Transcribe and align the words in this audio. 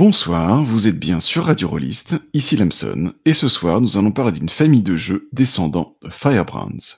Bonsoir, 0.00 0.64
vous 0.64 0.88
êtes 0.88 0.98
bien 0.98 1.20
sur 1.20 1.44
Radio 1.44 1.68
Rollist, 1.68 2.14
ici 2.32 2.56
Lamson, 2.56 3.12
et 3.26 3.34
ce 3.34 3.48
soir 3.48 3.82
nous 3.82 3.98
allons 3.98 4.12
parler 4.12 4.32
d'une 4.32 4.48
famille 4.48 4.80
de 4.80 4.96
jeux 4.96 5.28
descendant 5.30 5.98
de 6.02 6.08
Firebrands. 6.08 6.96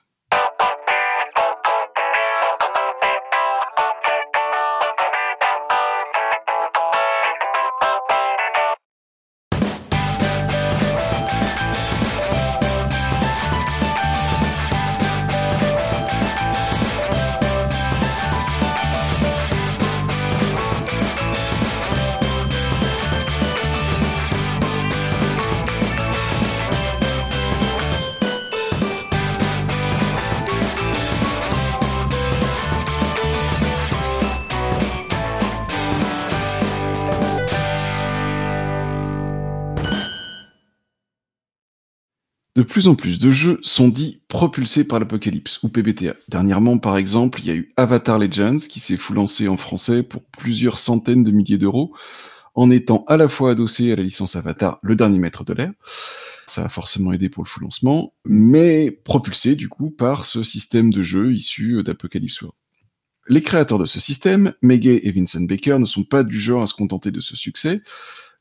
De 42.63 42.67
plus 42.69 42.87
en 42.87 42.95
plus 42.95 43.19
de 43.19 43.29
jeux 43.29 43.59
sont 43.61 43.89
dits 43.89 44.21
propulsés 44.29 44.85
par 44.85 44.97
l'apocalypse 44.97 45.61
ou 45.63 45.67
PBTA. 45.67 46.13
Dernièrement, 46.29 46.77
par 46.77 46.95
exemple, 46.95 47.41
il 47.41 47.47
y 47.47 47.51
a 47.51 47.55
eu 47.55 47.73
Avatar 47.75 48.17
Legends 48.17 48.59
qui 48.69 48.79
s'est 48.79 48.97
lancé 49.13 49.49
en 49.49 49.57
français 49.57 50.01
pour 50.01 50.23
plusieurs 50.23 50.77
centaines 50.77 51.23
de 51.23 51.31
milliers 51.31 51.57
d'euros 51.57 51.93
en 52.55 52.71
étant 52.71 53.03
à 53.09 53.17
la 53.17 53.27
fois 53.27 53.51
adossé 53.51 53.91
à 53.91 53.97
la 53.97 54.03
licence 54.03 54.37
Avatar, 54.37 54.79
le 54.81 54.95
dernier 54.95 55.19
maître 55.19 55.43
de 55.43 55.51
l'air. 55.51 55.73
Ça 56.47 56.63
a 56.63 56.69
forcément 56.69 57.11
aidé 57.11 57.27
pour 57.27 57.43
le 57.43 57.49
full 57.49 57.63
lancement, 57.63 58.13
mais 58.23 58.91
propulsé 58.91 59.55
du 59.55 59.67
coup 59.67 59.89
par 59.89 60.23
ce 60.23 60.41
système 60.41 60.89
de 60.89 61.01
jeu 61.01 61.33
issu 61.33 61.83
d'Apocalypse 61.83 62.43
World. 62.43 62.55
Les 63.27 63.41
créateurs 63.41 63.79
de 63.79 63.85
ce 63.85 63.99
système, 63.99 64.53
Megay 64.61 65.01
et 65.03 65.11
Vincent 65.11 65.41
Baker, 65.41 65.79
ne 65.79 65.85
sont 65.85 66.05
pas 66.05 66.23
du 66.23 66.39
genre 66.39 66.63
à 66.63 66.67
se 66.67 66.73
contenter 66.73 67.11
de 67.11 67.19
ce 67.19 67.35
succès, 67.35 67.81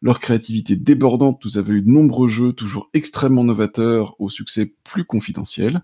leur 0.03 0.19
créativité 0.19 0.75
débordante 0.77 1.43
nous 1.45 1.59
a 1.59 1.63
valu 1.63 1.81
de 1.81 1.89
nombreux 1.89 2.29
jeux 2.29 2.53
toujours 2.53 2.91
extrêmement 2.93 3.45
novateurs 3.45 4.21
au 4.21 4.29
succès 4.29 4.75
plus 4.85 5.05
confidentiel, 5.05 5.83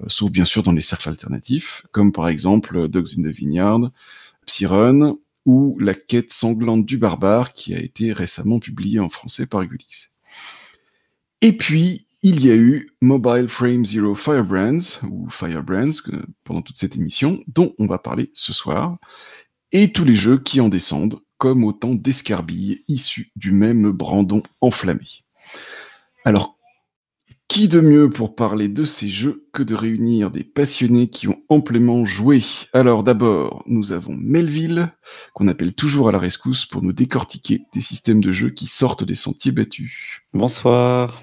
euh, 0.00 0.04
sauf 0.08 0.30
bien 0.30 0.44
sûr 0.44 0.62
dans 0.62 0.72
les 0.72 0.80
cercles 0.80 1.08
alternatifs, 1.08 1.86
comme 1.92 2.12
par 2.12 2.28
exemple 2.28 2.88
Dogs 2.88 3.18
in 3.18 3.22
the 3.22 3.32
Vineyard, 3.32 3.90
Psyrun 4.44 5.16
ou 5.46 5.78
La 5.80 5.94
quête 5.94 6.32
sanglante 6.32 6.84
du 6.84 6.98
barbare 6.98 7.52
qui 7.52 7.74
a 7.74 7.78
été 7.78 8.12
récemment 8.12 8.58
publié 8.58 8.98
en 8.98 9.08
français 9.08 9.46
par 9.46 9.64
Gulix. 9.64 10.12
Et 11.40 11.56
puis, 11.56 12.06
il 12.22 12.44
y 12.44 12.50
a 12.50 12.56
eu 12.56 12.92
Mobile 13.00 13.48
Frame 13.48 13.84
Zero 13.86 14.14
Firebrands, 14.14 15.00
ou 15.08 15.30
Firebrands, 15.30 16.02
pendant 16.44 16.60
toute 16.60 16.76
cette 16.76 16.96
émission, 16.96 17.42
dont 17.48 17.72
on 17.78 17.86
va 17.86 17.98
parler 17.98 18.30
ce 18.34 18.52
soir, 18.52 18.98
et 19.72 19.92
tous 19.92 20.04
les 20.04 20.14
jeux 20.14 20.38
qui 20.38 20.60
en 20.60 20.68
descendent, 20.68 21.20
comme 21.40 21.64
autant 21.64 21.94
d'escarbilles 21.94 22.84
issus 22.86 23.32
du 23.34 23.50
même 23.50 23.90
brandon 23.92 24.42
enflammé. 24.60 25.24
Alors, 26.26 26.58
qui 27.48 27.66
de 27.66 27.80
mieux 27.80 28.10
pour 28.10 28.36
parler 28.36 28.68
de 28.68 28.84
ces 28.84 29.08
jeux 29.08 29.48
que 29.54 29.62
de 29.62 29.74
réunir 29.74 30.30
des 30.30 30.44
passionnés 30.44 31.08
qui 31.08 31.28
ont 31.28 31.42
amplement 31.48 32.04
joué? 32.04 32.44
Alors 32.74 33.02
d'abord, 33.02 33.64
nous 33.66 33.90
avons 33.90 34.14
Melville, 34.14 34.92
qu'on 35.34 35.48
appelle 35.48 35.74
toujours 35.74 36.10
à 36.10 36.12
la 36.12 36.18
rescousse 36.18 36.66
pour 36.66 36.82
nous 36.82 36.92
décortiquer 36.92 37.62
des 37.72 37.80
systèmes 37.80 38.20
de 38.20 38.32
jeux 38.32 38.50
qui 38.50 38.66
sortent 38.66 39.04
des 39.04 39.14
sentiers 39.14 39.50
battus. 39.50 40.20
Bonsoir. 40.34 41.22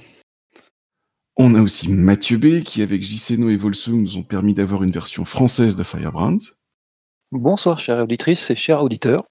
On 1.38 1.54
a 1.54 1.62
aussi 1.62 1.92
Mathieu 1.92 2.40
B, 2.40 2.64
qui 2.64 2.82
avec 2.82 3.04
JCNO 3.04 3.50
et 3.50 3.56
Volsung 3.56 4.02
nous 4.02 4.18
ont 4.18 4.24
permis 4.24 4.56
d'avoir 4.56 4.82
une 4.82 4.92
version 4.92 5.26
française 5.26 5.76
de 5.76 5.84
Firebrands. 5.84 6.40
Bonsoir 7.32 7.78
chère 7.78 8.00
auditrice 8.00 8.50
et 8.50 8.56
chers 8.56 8.82
auditeurs. 8.82 9.24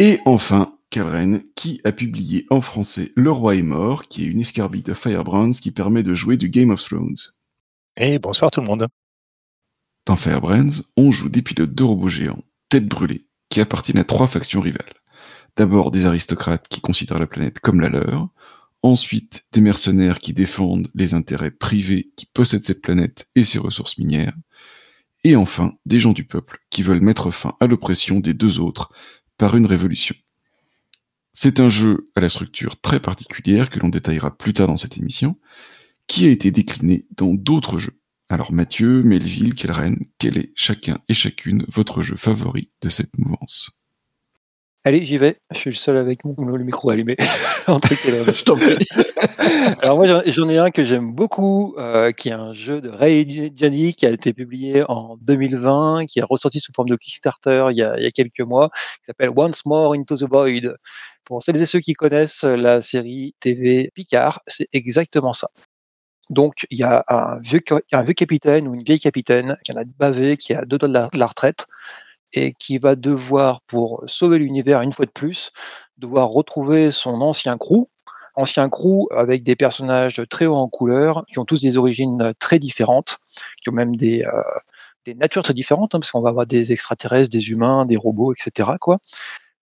Et 0.00 0.20
enfin, 0.26 0.78
Karen, 0.90 1.42
qui 1.56 1.80
a 1.82 1.90
publié 1.90 2.46
en 2.50 2.60
français 2.60 3.10
Le 3.16 3.32
Roi 3.32 3.56
est 3.56 3.62
mort, 3.62 4.04
qui 4.04 4.22
est 4.22 4.28
une 4.28 4.38
escarbille 4.38 4.84
de 4.84 4.94
Firebrands 4.94 5.50
qui 5.50 5.72
permet 5.72 6.04
de 6.04 6.14
jouer 6.14 6.36
du 6.36 6.48
Game 6.48 6.70
of 6.70 6.84
Thrones. 6.84 7.16
Et 7.96 8.20
bonsoir 8.20 8.52
tout 8.52 8.60
le 8.60 8.68
monde. 8.68 8.86
Dans 10.06 10.14
Firebrands, 10.14 10.84
on 10.96 11.10
joue 11.10 11.28
des 11.28 11.42
pilotes 11.42 11.74
de 11.74 11.82
robots 11.82 12.08
géants, 12.08 12.44
tête 12.68 12.86
brûlée, 12.86 13.26
qui 13.48 13.60
appartiennent 13.60 13.98
à 13.98 14.04
trois 14.04 14.28
factions 14.28 14.60
rivales. 14.60 14.94
D'abord 15.56 15.90
des 15.90 16.06
aristocrates 16.06 16.68
qui 16.68 16.80
considèrent 16.80 17.18
la 17.18 17.26
planète 17.26 17.58
comme 17.58 17.80
la 17.80 17.88
leur, 17.88 18.28
ensuite 18.82 19.46
des 19.50 19.60
mercenaires 19.60 20.20
qui 20.20 20.32
défendent 20.32 20.92
les 20.94 21.14
intérêts 21.14 21.50
privés 21.50 22.12
qui 22.16 22.26
possèdent 22.26 22.62
cette 22.62 22.82
planète 22.82 23.28
et 23.34 23.42
ses 23.42 23.58
ressources 23.58 23.98
minières, 23.98 24.36
et 25.24 25.34
enfin 25.34 25.74
des 25.84 25.98
gens 25.98 26.12
du 26.12 26.24
peuple 26.24 26.60
qui 26.70 26.82
veulent 26.82 27.00
mettre 27.00 27.32
fin 27.32 27.56
à 27.58 27.66
l'oppression 27.66 28.20
des 28.20 28.34
deux 28.34 28.60
autres 28.60 28.92
par 29.38 29.56
une 29.56 29.66
révolution. 29.66 30.14
C'est 31.32 31.60
un 31.60 31.68
jeu 31.68 32.10
à 32.16 32.20
la 32.20 32.28
structure 32.28 32.80
très 32.80 33.00
particulière 33.00 33.70
que 33.70 33.78
l'on 33.78 33.88
détaillera 33.88 34.36
plus 34.36 34.52
tard 34.52 34.66
dans 34.66 34.76
cette 34.76 34.98
émission, 34.98 35.38
qui 36.08 36.26
a 36.26 36.30
été 36.30 36.50
décliné 36.50 37.06
dans 37.16 37.32
d'autres 37.32 37.78
jeux. 37.78 38.00
Alors 38.28 38.52
Mathieu, 38.52 39.02
Melville, 39.02 39.54
Kelren, 39.54 39.96
quel 40.18 40.36
est 40.36 40.52
chacun 40.54 41.00
et 41.08 41.14
chacune 41.14 41.64
votre 41.68 42.02
jeu 42.02 42.16
favori 42.16 42.70
de 42.82 42.90
cette 42.90 43.16
mouvance? 43.16 43.77
Allez, 44.84 45.04
j'y 45.04 45.18
vais. 45.18 45.38
Je 45.50 45.58
suis 45.58 45.70
le 45.70 45.76
seul 45.76 45.96
avec 45.96 46.24
mon, 46.24 46.34
le 46.38 46.64
micro 46.64 46.90
allumé. 46.90 47.16
je 47.68 48.44
t'en 48.44 48.56
prie. 48.56 48.76
Alors 49.82 49.96
moi, 49.96 50.22
j'en 50.24 50.48
ai 50.48 50.58
un 50.58 50.70
que 50.70 50.84
j'aime 50.84 51.12
beaucoup, 51.12 51.74
euh, 51.78 52.12
qui 52.12 52.28
est 52.28 52.32
un 52.32 52.52
jeu 52.52 52.80
de 52.80 52.88
Ray 52.88 53.52
Gianni 53.54 53.94
qui 53.94 54.06
a 54.06 54.10
été 54.10 54.32
publié 54.32 54.84
en 54.88 55.16
2020, 55.20 56.06
qui 56.06 56.20
est 56.20 56.22
ressorti 56.22 56.60
sous 56.60 56.72
forme 56.74 56.88
de 56.88 56.96
Kickstarter 56.96 57.68
il 57.70 57.76
y 57.76 57.82
a, 57.82 57.98
il 57.98 58.04
y 58.04 58.06
a 58.06 58.10
quelques 58.10 58.40
mois, 58.40 58.70
qui 58.70 59.06
s'appelle 59.06 59.30
Once 59.36 59.66
More 59.66 59.94
Into 59.94 60.16
the 60.16 60.28
Void. 60.30 60.76
Pour 61.24 61.42
celles 61.42 61.60
et 61.60 61.66
ceux 61.66 61.80
qui 61.80 61.94
connaissent 61.94 62.44
la 62.44 62.80
série 62.80 63.34
TV 63.40 63.90
Picard, 63.94 64.40
c'est 64.46 64.68
exactement 64.72 65.32
ça. 65.32 65.48
Donc, 66.30 66.66
il 66.70 66.78
y 66.78 66.82
a 66.84 67.04
un 67.08 67.38
vieux, 67.40 67.60
un 67.92 68.02
vieux 68.02 68.14
capitaine 68.14 68.68
ou 68.68 68.74
une 68.74 68.84
vieille 68.84 69.00
capitaine 69.00 69.58
qui 69.64 69.72
en 69.72 69.76
a 69.76 69.84
bavé, 69.84 70.36
qui 70.36 70.54
a 70.54 70.64
deux 70.64 70.78
doigts 70.78 70.88
de 70.88 71.18
la 71.18 71.26
retraite, 71.26 71.66
et 72.32 72.54
qui 72.58 72.78
va 72.78 72.96
devoir, 72.96 73.60
pour 73.62 74.04
sauver 74.06 74.38
l'univers 74.38 74.82
une 74.82 74.92
fois 74.92 75.06
de 75.06 75.10
plus, 75.10 75.50
devoir 75.98 76.28
retrouver 76.28 76.90
son 76.90 77.20
ancien 77.20 77.56
crew, 77.58 77.88
ancien 78.34 78.68
crew 78.68 79.06
avec 79.10 79.42
des 79.42 79.56
personnages 79.56 80.22
très 80.30 80.46
hauts 80.46 80.54
en 80.54 80.68
couleur, 80.68 81.24
qui 81.30 81.38
ont 81.38 81.44
tous 81.44 81.60
des 81.60 81.76
origines 81.76 82.32
très 82.38 82.58
différentes, 82.58 83.18
qui 83.62 83.70
ont 83.70 83.72
même 83.72 83.96
des, 83.96 84.22
euh, 84.22 84.42
des 85.06 85.14
natures 85.14 85.42
très 85.42 85.54
différentes, 85.54 85.94
hein, 85.94 86.00
parce 86.00 86.10
qu'on 86.10 86.20
va 86.20 86.28
avoir 86.28 86.46
des 86.46 86.72
extraterrestres, 86.72 87.30
des 87.30 87.50
humains, 87.50 87.86
des 87.86 87.96
robots, 87.96 88.32
etc. 88.32 88.70
Quoi. 88.80 88.98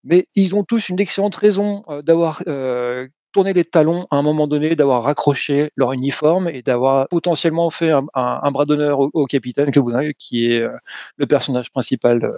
Mais 0.05 0.29
ils 0.35 0.55
ont 0.55 0.63
tous 0.63 0.89
une 0.89 1.01
excellente 1.01 1.35
raison 1.37 1.85
euh, 1.89 2.03
d'avoir 2.03 2.43
euh, 2.47 3.09
tourné 3.37 3.53
les 3.53 3.67
talons 3.67 4.07
à 4.11 4.17
un 4.17 4.23
moment 4.23 4.47
donné, 4.47 4.77
d'avoir 4.77 5.03
raccroché 5.03 5.71
leur 5.77 5.93
uniforme 5.93 6.49
et 6.49 6.63
d'avoir 6.63 7.07
potentiellement 7.09 7.71
fait 7.71 7.91
un, 7.91 8.51
bras 8.51 8.65
d'honneur 8.65 8.99
au, 9.01 9.27
capitaine 9.27 9.71
que 9.71 9.79
vous 9.79 9.95
avez, 9.95 10.15
qui 10.15 10.51
est 10.51 10.61
euh, 10.61 10.75
le 11.19 11.27
personnage 11.27 11.71
principal 11.71 12.19
de, 12.19 12.33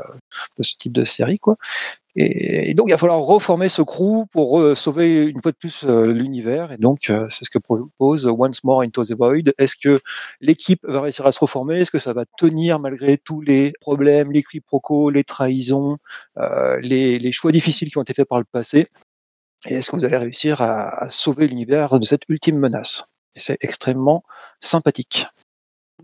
ce 0.61 0.75
type 0.77 0.93
de 0.93 1.05
série, 1.05 1.39
quoi. 1.39 1.57
Et, 2.17 2.75
donc, 2.75 2.89
il 2.89 2.91
va 2.91 2.99
falloir 2.99 3.21
reformer 3.21 3.69
ce 3.69 3.81
crew 3.81 4.27
pour 4.33 4.61
sauver 4.77 5.23
une 5.23 5.41
fois 5.41 5.53
de 5.53 5.57
plus 5.57 5.85
euh, 5.85 6.07
l'univers. 6.07 6.73
Et 6.73 6.79
donc, 6.79 7.11
euh, 7.11 7.29
c'est 7.31 7.45
ce 7.45 7.51
que 7.51 7.61
propose 7.61 8.27
Once 8.27 8.65
More 8.65 8.81
Into 8.81 9.05
the 9.05 9.13
Void. 9.13 9.53
Est-ce 9.57 9.77
que 9.77 10.01
l'équipe 10.41 10.81
va 10.83 11.03
réussir 11.03 11.25
à 11.27 11.31
se 11.31 11.39
reformer? 11.39 11.79
Est-ce 11.79 11.93
que 11.93 12.01
ça 12.01 12.13
va 12.13 12.25
tenir 12.37 12.81
malgré 12.81 13.19
tous 13.19 13.41
les 13.41 13.73
problèmes, 13.81 14.33
les 14.33 14.43
quiproquos, 14.43 15.11
les 15.11 15.23
trahisons, 15.23 15.99
les 16.81 17.31
choix 17.31 17.53
difficiles 17.53 17.89
qui 17.89 17.99
ont 17.99 18.03
été 18.03 18.15
faits 18.15 18.29
par 18.29 18.39
le 18.39 18.47
passé? 18.51 18.89
Et 19.67 19.75
est-ce 19.75 19.91
que 19.91 19.97
vous 19.97 20.05
allez 20.05 20.17
réussir 20.17 20.61
à, 20.61 21.09
sauver 21.11 21.49
l'univers 21.49 21.99
de 21.99 22.05
cette 22.05 22.23
ultime 22.29 22.59
menace? 22.59 23.05
C'est 23.37 23.59
extrêmement 23.61 24.25
sympathique. 24.61 25.27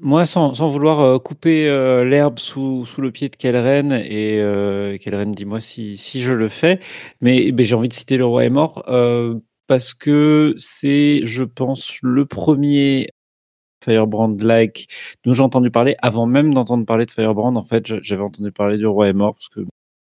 Moi, 0.01 0.27
sans, 0.27 0.53
vouloir 0.69 1.01
euh, 1.01 1.19
couper 1.19 1.69
euh, 1.69 2.05
l'herbe 2.05 2.39
sous, 2.41 2.85
le 2.99 3.13
pied 3.13 3.29
de 3.29 3.37
Kelren, 3.37 3.93
et 3.93 4.41
euh, 4.41 4.99
dis-moi 5.27 5.61
si, 5.61 5.97
si, 5.97 6.21
je 6.21 6.33
le 6.33 6.49
fais, 6.49 6.81
mais, 7.21 7.53
j'ai 7.57 7.75
envie 7.77 7.89
de 7.89 7.93
citer 7.93 8.17
Le 8.17 8.27
Roi 8.27 8.45
est 8.45 8.51
mort, 8.51 8.85
euh, 8.89 9.39
parce 9.69 9.95
que 9.95 10.55
c'est, 10.59 11.21
je 11.25 11.45
pense, 11.45 11.99
le 12.03 12.27
premier 12.27 13.09
Firebrand-like 13.85 14.89
dont 15.25 15.33
j'ai 15.33 15.43
entendu 15.43 15.71
parler, 15.71 15.95
avant 16.03 16.27
même 16.27 16.55
d'entendre 16.55 16.85
parler 16.87 17.07
de 17.07 17.13
Firebrand, 17.13 17.55
en 17.55 17.63
fait, 17.63 17.87
j'avais 18.03 18.23
entendu 18.23 18.51
parler 18.51 18.79
du 18.79 18.87
Roi 18.87 19.09
est 19.09 19.13
mort, 19.13 19.35
parce 19.35 19.49
que 19.49 19.61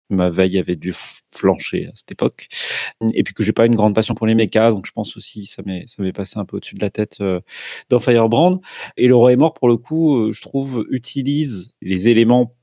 ma 0.09 0.29
veille 0.29 0.57
avait 0.57 0.75
dû 0.75 0.93
flancher 1.33 1.87
à 1.87 1.91
cette 1.95 2.11
époque. 2.11 2.47
Et 3.13 3.23
puis 3.23 3.33
que 3.33 3.43
j'ai 3.43 3.53
pas 3.53 3.65
une 3.65 3.75
grande 3.75 3.95
passion 3.95 4.15
pour 4.15 4.27
les 4.27 4.35
mechas, 4.35 4.71
donc 4.71 4.85
je 4.85 4.91
pense 4.91 5.17
aussi 5.17 5.45
ça 5.45 5.61
m'est 5.65 5.85
ça 5.87 6.01
m'est 6.03 6.13
passé 6.13 6.39
un 6.39 6.45
peu 6.45 6.57
au-dessus 6.57 6.75
de 6.75 6.81
la 6.81 6.89
tête 6.89 7.17
euh, 7.21 7.41
dans 7.89 7.99
Firebrand. 7.99 8.61
Et 8.97 9.07
le 9.07 9.15
roi 9.15 9.33
est 9.33 9.37
mort 9.37 9.53
pour 9.53 9.67
le 9.67 9.77
coup, 9.77 10.17
euh, 10.17 10.31
je 10.31 10.41
trouve 10.41 10.85
utilise 10.91 11.73
les 11.81 12.09
éléments 12.09 12.55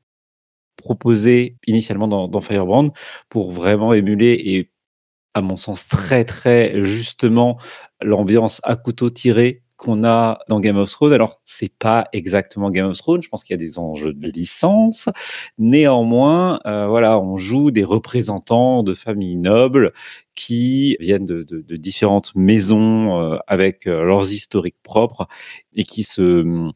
proposés 0.76 1.56
initialement 1.66 2.08
dans, 2.08 2.28
dans 2.28 2.40
Firebrand 2.40 2.90
pour 3.28 3.52
vraiment 3.52 3.92
émuler 3.92 4.40
et 4.44 4.70
à 5.34 5.40
mon 5.40 5.56
sens, 5.56 5.88
très 5.88 6.24
très 6.24 6.84
justement 6.84 7.58
l'ambiance 8.02 8.60
à 8.64 8.76
couteau 8.76 9.10
tiré 9.10 9.61
qu'on 9.82 10.04
a 10.04 10.38
dans 10.48 10.60
Game 10.60 10.76
of 10.76 10.88
Thrones. 10.90 11.12
Alors, 11.12 11.40
c'est 11.44 11.72
pas 11.76 12.06
exactement 12.12 12.70
Game 12.70 12.86
of 12.86 12.96
Thrones. 12.96 13.20
Je 13.20 13.28
pense 13.28 13.42
qu'il 13.42 13.52
y 13.52 13.58
a 13.58 13.62
des 13.64 13.80
enjeux 13.80 14.12
de 14.12 14.30
licence. 14.30 15.08
Néanmoins, 15.58 16.60
euh, 16.66 16.86
voilà, 16.86 17.18
on 17.18 17.36
joue 17.36 17.72
des 17.72 17.82
représentants 17.82 18.84
de 18.84 18.94
familles 18.94 19.34
nobles 19.34 19.92
qui 20.36 20.96
viennent 21.00 21.26
de, 21.26 21.42
de, 21.42 21.76
différentes 21.76 22.32
maisons 22.36 23.18
euh, 23.18 23.38
avec 23.48 23.88
euh, 23.88 24.04
leurs 24.04 24.32
historiques 24.32 24.76
propres 24.84 25.26
et 25.74 25.82
qui 25.82 26.04
se 26.04 26.70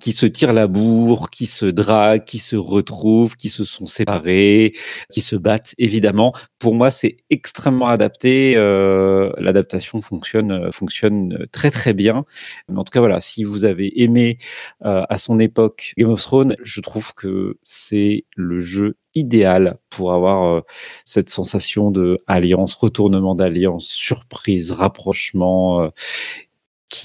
qui 0.00 0.12
se 0.12 0.26
tirent 0.26 0.52
la 0.52 0.66
bourre, 0.66 1.30
qui 1.30 1.46
se 1.46 1.66
draguent, 1.66 2.24
qui 2.24 2.38
se 2.38 2.56
retrouvent, 2.56 3.36
qui 3.36 3.48
se 3.48 3.64
sont 3.64 3.86
séparés, 3.86 4.72
qui 5.12 5.20
se 5.20 5.36
battent, 5.36 5.74
évidemment. 5.78 6.32
Pour 6.58 6.74
moi, 6.74 6.90
c'est 6.90 7.18
extrêmement 7.30 7.88
adapté. 7.88 8.54
Euh, 8.56 9.32
L'adaptation 9.38 10.00
fonctionne, 10.00 10.52
euh, 10.52 10.70
fonctionne 10.72 11.46
très 11.52 11.70
très 11.70 11.92
bien. 11.92 12.24
En 12.74 12.84
tout 12.84 12.90
cas, 12.90 13.00
voilà, 13.00 13.20
si 13.20 13.44
vous 13.44 13.64
avez 13.64 14.02
aimé 14.02 14.38
euh, 14.84 15.02
à 15.08 15.18
son 15.18 15.38
époque 15.38 15.92
Game 15.98 16.10
of 16.10 16.22
Thrones, 16.22 16.56
je 16.62 16.80
trouve 16.80 17.12
que 17.14 17.58
c'est 17.64 18.24
le 18.36 18.60
jeu 18.60 18.96
idéal 19.14 19.78
pour 19.90 20.12
avoir 20.12 20.62
cette 21.04 21.28
sensation 21.28 21.90
de 21.90 22.18
alliance, 22.28 22.74
retournement 22.74 23.34
d'alliance, 23.34 23.88
surprise, 23.88 24.70
rapprochement 24.70 25.90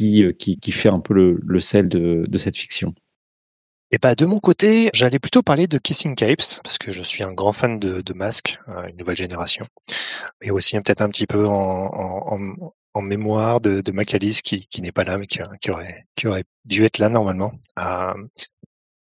euh, 0.01 0.27
euh, 0.27 0.31
qui, 0.33 0.57
qui, 0.57 0.71
fait 0.71 0.89
un 0.89 0.99
peu 0.99 1.13
le, 1.41 1.59
sel 1.59 1.89
de, 1.89 2.37
cette 2.37 2.57
fiction. 2.57 2.93
Et 3.91 3.97
bah 3.97 4.15
de 4.15 4.25
mon 4.25 4.39
côté, 4.39 4.89
j'allais 4.93 5.19
plutôt 5.19 5.41
parler 5.41 5.67
de 5.67 5.77
Kissing 5.77 6.15
Capes, 6.15 6.59
parce 6.63 6.77
que 6.77 6.91
je 6.91 7.03
suis 7.03 7.23
un 7.23 7.33
grand 7.33 7.53
fan 7.53 7.79
de, 7.79 8.01
de 8.01 8.13
Masque, 8.13 8.59
euh, 8.67 8.87
une 8.87 8.97
nouvelle 8.97 9.15
génération. 9.15 9.63
Et 10.41 10.51
aussi 10.51 10.75
peut-être 10.77 11.01
un 11.01 11.09
petit 11.09 11.27
peu 11.27 11.45
en, 11.47 12.37
mémoire 13.01 13.61
de, 13.61 13.81
de 13.81 13.91
Macalis, 13.91 14.39
qui, 14.43 14.81
n'est 14.81 14.91
pas 14.91 15.03
là, 15.03 15.17
mais 15.17 15.27
qui, 15.27 15.41
aurait, 15.71 16.07
qui 16.15 16.27
aurait 16.27 16.45
dû 16.65 16.83
être 16.83 16.97
là 16.97 17.09
normalement. 17.09 17.53
Euh, 17.79 18.13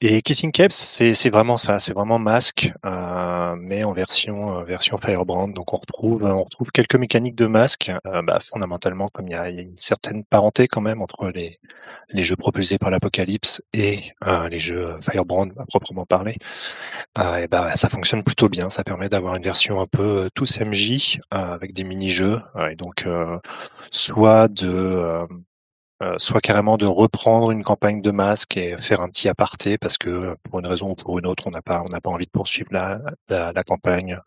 et 0.04 0.24
Kissing 0.24 0.52
Caps, 0.52 0.76
c'est 0.76 1.30
vraiment 1.30 1.58
ça, 1.58 1.78
c'est 1.78 1.94
vraiment 1.94 2.18
masque, 2.18 2.74
euh, 2.88 3.56
mais 3.60 3.84
en 3.84 3.94
version 3.94 4.60
euh, 4.60 4.64
version 4.64 4.98
Firebrand. 4.98 5.48
Donc 5.50 5.74
on 5.76 5.78
retrouve 5.78 6.24
on 6.24 6.44
retrouve 6.44 6.72
quelques 6.72 6.96
mécaniques 6.96 7.36
de 7.36 7.46
masque, 7.46 7.92
euh, 8.08 8.24
bah, 8.24 8.40
fondamentalement 8.40 9.10
comme 9.10 9.28
il 9.28 9.34
y 9.34 9.36
a, 9.36 9.50
une 9.50 9.78
certaine 9.78 10.24
parenté 10.26 10.68
quand 10.68 10.82
même 10.82 11.04
entre 11.04 11.30
les 11.30 11.60
les 12.10 12.24
jeux 12.24 12.36
propulsés 12.36 12.80
par 12.80 12.90
l'Apocalypse 12.90 13.62
et 13.74 14.00
les 14.50 14.60
jeux 14.60 14.98
Firebrand 15.02 15.50
à 15.60 15.66
proprement 15.68 16.06
parler. 16.06 16.36
et 17.38 17.48
bah 17.48 17.76
ça 17.76 17.90
fonctionne 17.90 18.24
plutôt 18.24 18.50
bien, 18.50 18.70
ça 18.70 18.84
permet 18.84 19.10
d'avoir 19.10 19.36
une 19.36 19.44
version 19.44 19.82
un 19.82 19.88
peu 19.88 20.30
tous 20.34 20.62
MJ 20.62 21.20
avec 21.32 21.74
des 21.74 21.84
mini-jeux 21.84 22.42
et 22.72 22.76
donc 22.76 23.08
soit 23.92 24.48
de 24.48 25.28
euh, 26.02 26.16
soit 26.18 26.42
carrément 26.42 26.78
de 26.78 26.86
reprendre 26.86 27.52
une 27.52 27.64
campagne 27.64 28.02
de 28.02 28.12
masque 28.12 28.58
et 28.58 28.76
faire 28.78 29.02
un 29.02 29.10
petit 29.10 29.30
aparté 29.30 29.78
parce 29.78 29.98
que 30.00 30.36
pour 30.44 30.60
une 30.60 30.66
raison 30.66 30.92
ou 30.92 30.96
pour 30.96 31.20
une 31.20 31.28
autre, 31.28 31.46
on 31.46 31.52
n'a 31.52 31.62
pas, 31.62 31.82
on 31.82 31.90
n'a 31.92 32.02
pas 32.02 32.10
envie 32.10 32.26
de 32.26 32.32
poursuivre 32.32 32.70
la, 32.72 33.00
la, 33.30 33.64
campagne 33.64 34.20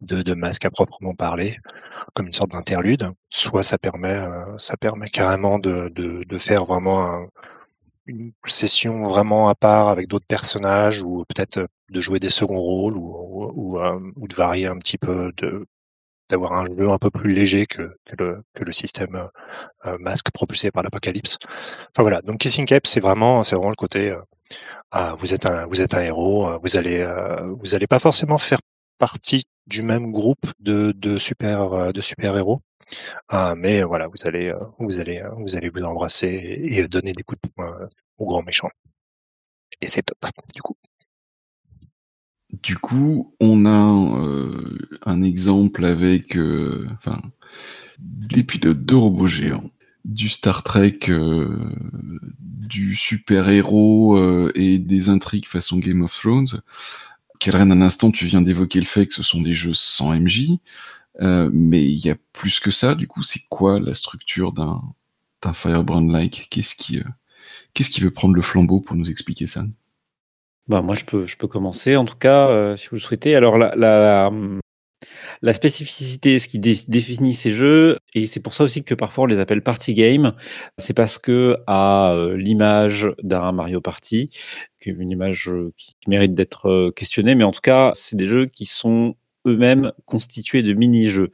de, 0.00 0.22
de 0.22 0.34
masque 0.34 0.66
à 0.66 0.70
proprement 0.70 1.14
parler, 1.14 1.56
comme 2.14 2.26
une 2.26 2.32
sorte 2.32 2.52
d'interlude. 2.52 3.10
Soit 3.30 3.64
ça 3.64 3.76
permet, 3.76 4.12
euh, 4.12 4.56
ça 4.58 4.76
permet 4.76 5.08
carrément 5.08 5.58
de, 5.58 5.88
de, 5.88 6.38
faire 6.38 6.64
vraiment 6.64 7.26
une 8.06 8.32
session 8.46 9.02
vraiment 9.02 9.48
à 9.48 9.54
part 9.56 9.88
avec 9.88 10.08
d'autres 10.08 10.26
personnages 10.28 11.02
ou 11.02 11.24
peut-être 11.28 11.66
de 11.90 12.00
jouer 12.00 12.20
des 12.20 12.28
seconds 12.28 12.60
rôles 12.60 12.96
ou, 12.96 13.50
ou, 13.54 13.80
euh, 13.80 13.98
ou 14.16 14.28
de 14.28 14.34
varier 14.34 14.66
un 14.66 14.78
petit 14.78 14.98
peu 14.98 15.32
de, 15.38 15.66
d'avoir 16.28 16.52
un 16.54 16.66
jeu 16.66 16.90
un 16.90 16.98
peu 16.98 17.10
plus 17.10 17.32
léger 17.32 17.66
que, 17.66 17.96
que, 18.04 18.16
le, 18.18 18.42
que 18.54 18.64
le, 18.64 18.72
système 18.72 19.14
euh, 19.16 19.26
euh 19.86 19.98
masque 20.00 20.30
propulsé 20.32 20.70
par 20.70 20.82
l'apocalypse. 20.82 21.38
Enfin 21.90 22.02
voilà, 22.02 22.22
donc 22.22 22.38
Kissing 22.38 22.66
Cap, 22.66 22.86
c'est 22.86 23.00
vraiment, 23.00 23.42
c'est 23.42 23.56
vraiment 23.56 23.70
le 23.70 23.76
côté, 23.76 24.10
euh, 24.10 24.20
ah, 24.90 25.14
vous 25.18 25.34
êtes 25.34 25.46
un, 25.46 25.66
vous 25.66 25.80
êtes 25.80 25.94
un 25.94 26.02
héros, 26.02 26.48
euh, 26.48 26.58
vous 26.62 26.76
allez, 26.76 27.04
vous 27.60 27.74
allez 27.74 27.86
pas 27.86 27.98
forcément 27.98 28.38
faire 28.38 28.60
partie 28.98 29.44
du 29.66 29.82
même 29.82 30.12
groupe 30.12 30.46
de, 30.60 30.92
de 30.92 31.16
super, 31.16 31.92
de 31.92 32.00
super 32.00 32.36
héros. 32.36 32.60
mais 33.56 33.82
voilà, 33.82 34.06
vous 34.08 34.26
allez, 34.26 34.52
vous 34.78 35.00
allez, 35.00 35.22
vous 35.38 35.56
allez 35.56 35.70
vous 35.70 35.82
embrasser 35.82 36.60
et 36.64 36.86
donner 36.88 37.12
des 37.12 37.22
coups 37.22 37.40
de 37.42 37.48
poing 37.50 37.88
aux 38.18 38.26
grands 38.26 38.42
méchants. 38.42 38.70
Et 39.80 39.88
c'est 39.88 40.02
top, 40.02 40.18
du 40.54 40.62
coup. 40.62 40.76
Du 42.52 42.78
coup, 42.78 43.34
on 43.40 43.66
a 43.66 44.20
euh, 44.20 44.78
un 45.04 45.22
exemple 45.22 45.84
avec, 45.84 46.36
euh, 46.36 46.86
enfin, 46.94 47.20
l'épisode 48.30 48.86
de 48.86 48.94
robots 48.94 49.26
géants, 49.26 49.70
du 50.04 50.28
Star 50.28 50.62
Trek, 50.62 50.98
euh, 51.08 51.58
du 52.40 52.94
super-héros 52.94 54.50
et 54.54 54.78
des 54.78 55.08
intrigues 55.08 55.46
façon 55.46 55.78
Game 55.78 56.02
of 56.02 56.16
Thrones. 56.16 56.62
Kellen, 57.40 57.72
un 57.72 57.82
instant, 57.82 58.10
tu 58.10 58.26
viens 58.26 58.42
d'évoquer 58.42 58.78
le 58.80 58.86
fait 58.86 59.06
que 59.06 59.14
ce 59.14 59.22
sont 59.22 59.40
des 59.40 59.54
jeux 59.54 59.74
sans 59.74 60.14
MJ, 60.14 60.52
mais 61.20 61.84
il 61.84 61.98
y 61.98 62.10
a 62.10 62.16
plus 62.32 62.60
que 62.60 62.70
ça. 62.70 62.94
Du 62.94 63.08
coup, 63.08 63.22
c'est 63.22 63.42
quoi 63.48 63.80
la 63.80 63.94
structure 63.94 64.52
d'un 64.52 64.82
Firebrand-like? 65.52 66.48
Qu'est-ce 66.50 66.74
qui, 66.74 67.02
qu'est-ce 67.74 67.90
qui 67.90 68.00
veut 68.00 68.10
prendre 68.10 68.34
le 68.34 68.42
flambeau 68.42 68.80
pour 68.80 68.96
nous 68.96 69.10
expliquer 69.10 69.46
ça? 69.46 69.64
Bah, 70.68 70.82
moi, 70.82 70.94
je 70.94 71.04
peux, 71.04 71.26
je 71.26 71.36
peux 71.36 71.46
commencer, 71.46 71.96
en 71.96 72.04
tout 72.04 72.16
cas, 72.16 72.48
euh, 72.48 72.76
si 72.76 72.88
vous 72.88 72.96
le 72.96 73.00
souhaitez. 73.00 73.36
Alors, 73.36 73.56
la, 73.56 73.74
la, 73.76 74.30
la 75.42 75.52
spécificité, 75.52 76.38
ce 76.38 76.48
qui 76.48 76.58
définit 76.58 77.34
ces 77.34 77.50
jeux, 77.50 77.98
et 78.14 78.26
c'est 78.26 78.40
pour 78.40 78.54
ça 78.54 78.64
aussi 78.64 78.82
que 78.82 78.94
parfois 78.94 79.24
on 79.24 79.26
les 79.26 79.38
appelle 79.38 79.62
party 79.62 79.94
game, 79.94 80.34
c'est 80.78 80.94
parce 80.94 81.18
que 81.18 81.58
à 81.66 82.12
euh, 82.12 82.36
l'image 82.36 83.08
d'un 83.22 83.52
Mario 83.52 83.80
Party, 83.80 84.30
qui 84.80 84.90
est 84.90 84.92
une 84.92 85.10
image 85.10 85.48
euh, 85.48 85.72
qui, 85.76 85.94
mérite 86.08 86.34
d'être 86.34 86.90
questionnée, 86.96 87.34
mais 87.34 87.44
en 87.44 87.52
tout 87.52 87.60
cas, 87.60 87.92
c'est 87.94 88.16
des 88.16 88.26
jeux 88.26 88.46
qui 88.46 88.66
sont 88.66 89.14
eux-mêmes 89.46 89.92
constitués 90.04 90.62
de 90.62 90.72
mini-jeux. 90.72 91.30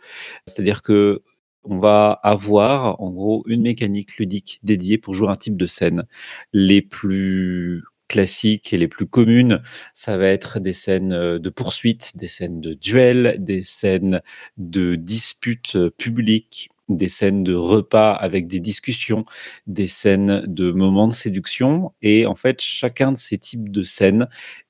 C'est-à-dire 0.47 0.83
que 0.83 1.23
on 1.65 1.79
va 1.79 2.19
avoir 2.25 3.01
en 3.01 3.11
gros 3.11 3.45
une 3.47 3.63
mécanique 3.63 4.17
ludique 4.17 4.59
dédiée 4.65 4.99
pour 4.99 5.15
jouer 5.15 5.29
un 5.29 5.37
type 5.37 5.57
de 5.57 5.67
scène. 5.67 6.05
Les 6.53 6.83
plus 6.83 7.85
classiques 8.13 8.73
et 8.75 8.79
les 8.79 8.89
plus 8.89 9.07
communes, 9.07 9.63
ça 9.95 10.19
va 10.19 10.27
être 10.27 10.61
des 10.61 10.75
scènes 10.75 11.13
euh, 11.15 11.39
de 11.39 11.49
poursuite, 11.51 12.13
des 12.17 12.27
scènes 12.27 12.61
de 12.61 12.75
duel, 12.75 13.37
des 13.39 13.63
scènes 13.63 14.21
de 14.59 14.97
disputes 14.97 15.77
euh, 15.77 15.91
publiques, 15.91 16.69
des 16.91 17.09
scènes 17.09 17.43
de 17.43 17.55
repas 17.55 18.13
avec 18.13 18.47
des 18.47 18.61
discussions, 18.61 19.25
des 19.67 19.87
scènes 19.87 20.45
de 20.47 20.73
moments 20.73 21.09
de 21.09 21.15
séduction. 21.15 21.93
Et 22.03 22.27
en 22.27 22.35
fait, 22.35 22.61
chacun 22.61 23.13
de 23.13 23.17
ces 23.17 23.39
types 23.39 23.71
de 23.71 23.83
scènes 23.83 24.29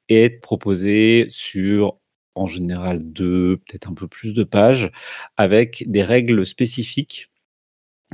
est 0.08 0.40
proposé 0.40 1.26
sur 1.28 1.98
en 2.34 2.46
général 2.46 3.00
deux, 3.02 3.58
peut-être 3.58 3.90
un 3.90 3.94
peu 3.94 4.06
plus 4.08 4.34
de 4.34 4.44
pages, 4.44 4.90
avec 5.36 5.84
des 5.88 6.04
règles 6.04 6.46
spécifiques 6.46 7.31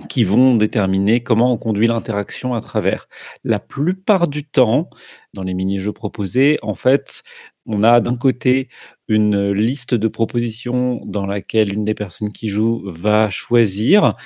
qui 0.09 0.25
vont 0.25 0.57
déterminer 0.57 1.23
comment 1.23 1.53
on 1.53 1.57
conduit 1.57 1.87
l'interaction 1.87 2.55
à 2.55 2.61
travers. 2.61 3.09
La 3.45 3.59
plupart 3.59 4.29
du 4.29 4.45
temps, 4.45 4.91
dans 5.35 5.43
les 5.43 5.55
mini-jeux 5.55 5.93
proposés, 5.93 6.59
en 6.63 6.75
fait, 6.75 7.23
on 7.67 7.83
a 7.85 8.01
d'un 8.01 8.17
côté 8.17 8.69
une 9.09 9.53
liste 9.53 9.95
de 9.95 10.09
propositions 10.09 11.01
dans 11.05 11.27
laquelle 11.27 11.73
une 11.73 11.85
des 11.85 11.95
personnes 11.95 12.31
qui 12.31 12.49
joue 12.49 12.83
va 12.87 13.31
choisir 13.31 14.17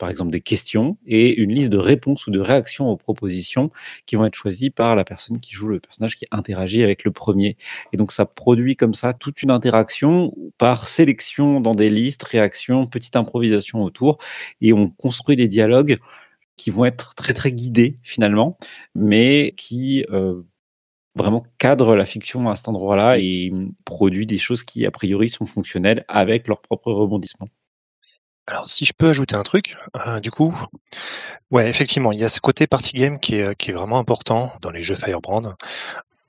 par 0.00 0.08
exemple 0.08 0.30
des 0.30 0.40
questions 0.40 0.96
et 1.06 1.36
une 1.36 1.52
liste 1.52 1.70
de 1.70 1.78
réponses 1.78 2.26
ou 2.26 2.30
de 2.32 2.40
réactions 2.40 2.88
aux 2.88 2.96
propositions 2.96 3.70
qui 4.06 4.16
vont 4.16 4.24
être 4.24 4.34
choisies 4.34 4.70
par 4.70 4.96
la 4.96 5.04
personne 5.04 5.38
qui 5.38 5.52
joue 5.52 5.68
le 5.68 5.78
personnage 5.78 6.16
qui 6.16 6.24
interagit 6.32 6.82
avec 6.82 7.04
le 7.04 7.12
premier. 7.12 7.56
Et 7.92 7.98
donc 7.98 8.10
ça 8.10 8.24
produit 8.24 8.76
comme 8.76 8.94
ça 8.94 9.12
toute 9.12 9.42
une 9.42 9.50
interaction 9.50 10.34
par 10.58 10.88
sélection 10.88 11.60
dans 11.60 11.74
des 11.74 11.90
listes, 11.90 12.22
réactions, 12.22 12.86
petite 12.86 13.14
improvisation 13.14 13.82
autour, 13.82 14.18
et 14.62 14.72
on 14.72 14.88
construit 14.88 15.36
des 15.36 15.48
dialogues 15.48 15.98
qui 16.56 16.70
vont 16.70 16.86
être 16.86 17.14
très 17.14 17.34
très 17.34 17.52
guidés 17.52 17.98
finalement, 18.02 18.58
mais 18.94 19.54
qui 19.58 20.04
euh, 20.10 20.42
vraiment 21.14 21.44
cadrent 21.58 21.94
la 21.94 22.06
fiction 22.06 22.48
à 22.48 22.56
cet 22.56 22.68
endroit-là 22.68 23.18
et 23.18 23.52
produit 23.84 24.26
des 24.26 24.38
choses 24.38 24.62
qui 24.64 24.86
a 24.86 24.90
priori 24.90 25.28
sont 25.28 25.46
fonctionnelles 25.46 26.04
avec 26.08 26.48
leur 26.48 26.62
propre 26.62 26.90
rebondissement. 26.92 27.48
Alors, 28.50 28.66
si 28.66 28.84
je 28.84 28.92
peux 28.92 29.08
ajouter 29.08 29.36
un 29.36 29.44
truc, 29.44 29.76
euh, 30.06 30.18
du 30.18 30.32
coup, 30.32 30.52
ouais, 31.52 31.70
effectivement, 31.70 32.10
il 32.10 32.18
y 32.18 32.24
a 32.24 32.28
ce 32.28 32.40
côté 32.40 32.66
party 32.66 32.94
game 32.94 33.20
qui 33.20 33.36
est, 33.36 33.54
qui 33.54 33.70
est 33.70 33.74
vraiment 33.74 34.00
important 34.00 34.52
dans 34.60 34.70
les 34.70 34.82
jeux 34.82 34.96
Firebrand. 34.96 35.54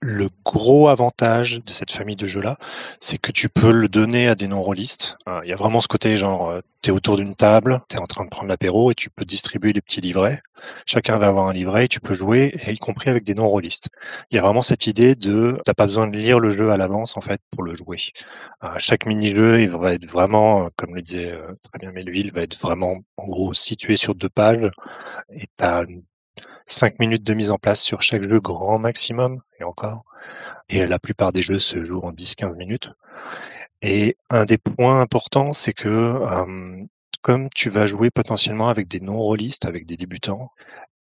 Le 0.01 0.29
gros 0.43 0.89
avantage 0.89 1.61
de 1.63 1.71
cette 1.73 1.91
famille 1.91 2.15
de 2.15 2.25
jeux-là, 2.25 2.57
c'est 2.99 3.19
que 3.19 3.31
tu 3.31 3.49
peux 3.49 3.71
le 3.71 3.87
donner 3.87 4.27
à 4.27 4.35
des 4.35 4.47
non-rôlistes. 4.47 5.15
Euh, 5.29 5.41
Il 5.43 5.49
y 5.49 5.53
a 5.53 5.55
vraiment 5.55 5.79
ce 5.79 5.87
côté 5.87 6.17
genre, 6.17 6.49
euh, 6.49 6.61
tu 6.81 6.89
es 6.89 6.93
autour 6.93 7.17
d'une 7.17 7.35
table, 7.35 7.81
tu 7.87 7.97
es 7.97 7.99
en 7.99 8.05
train 8.07 8.23
de 8.25 8.29
prendre 8.29 8.47
l'apéro 8.49 8.89
et 8.91 8.95
tu 8.95 9.11
peux 9.11 9.25
distribuer 9.25 9.73
des 9.73 9.81
petits 9.81 10.01
livrets. 10.01 10.41
Chacun 10.87 11.19
va 11.19 11.27
avoir 11.27 11.47
un 11.47 11.53
livret 11.53 11.85
et 11.85 11.87
tu 11.87 11.99
peux 11.99 12.15
jouer, 12.15 12.55
y 12.67 12.77
compris 12.79 13.11
avec 13.11 13.23
des 13.23 13.35
non-rôlistes. 13.35 13.89
Il 14.31 14.35
y 14.35 14.39
a 14.39 14.41
vraiment 14.41 14.63
cette 14.63 14.87
idée 14.87 15.13
de, 15.13 15.59
t'as 15.65 15.75
pas 15.75 15.85
besoin 15.85 16.07
de 16.07 16.17
lire 16.17 16.39
le 16.39 16.49
jeu 16.57 16.71
à 16.71 16.77
l'avance 16.77 17.15
en 17.15 17.21
fait 17.21 17.39
pour 17.51 17.63
le 17.63 17.75
jouer. 17.75 17.97
Euh, 18.63 18.69
chaque 18.79 19.05
mini-jeu, 19.05 19.61
il 19.61 19.69
va 19.69 19.93
être 19.93 20.09
vraiment, 20.09 20.67
comme 20.77 20.95
le 20.95 21.01
disait 21.01 21.37
très 21.63 21.79
bien 21.79 21.91
Melville, 21.91 22.31
va 22.33 22.41
être 22.41 22.59
vraiment 22.59 22.97
en 23.17 23.27
gros 23.27 23.53
situé 23.53 23.97
sur 23.97 24.15
deux 24.15 24.29
pages 24.29 24.71
et 25.31 25.45
tu 25.57 25.63
5 26.65 26.99
minutes 26.99 27.23
de 27.23 27.33
mise 27.33 27.51
en 27.51 27.57
place 27.57 27.81
sur 27.81 28.01
chaque 28.01 28.23
jeu 28.23 28.39
grand 28.39 28.79
maximum, 28.79 29.41
et 29.59 29.63
encore. 29.63 30.05
Et 30.69 30.85
la 30.85 30.99
plupart 30.99 31.33
des 31.33 31.41
jeux 31.41 31.59
se 31.59 31.83
jouent 31.83 32.01
en 32.01 32.13
10-15 32.13 32.55
minutes. 32.57 32.89
Et 33.81 34.17
un 34.29 34.45
des 34.45 34.57
points 34.57 35.01
importants, 35.01 35.53
c'est 35.53 35.73
que 35.73 36.19
comme 37.21 37.49
tu 37.49 37.69
vas 37.69 37.85
jouer 37.85 38.09
potentiellement 38.09 38.69
avec 38.69 38.87
des 38.87 38.99
non-rôlistes, 38.99 39.65
avec 39.65 39.85
des 39.85 39.97
débutants, 39.97 40.51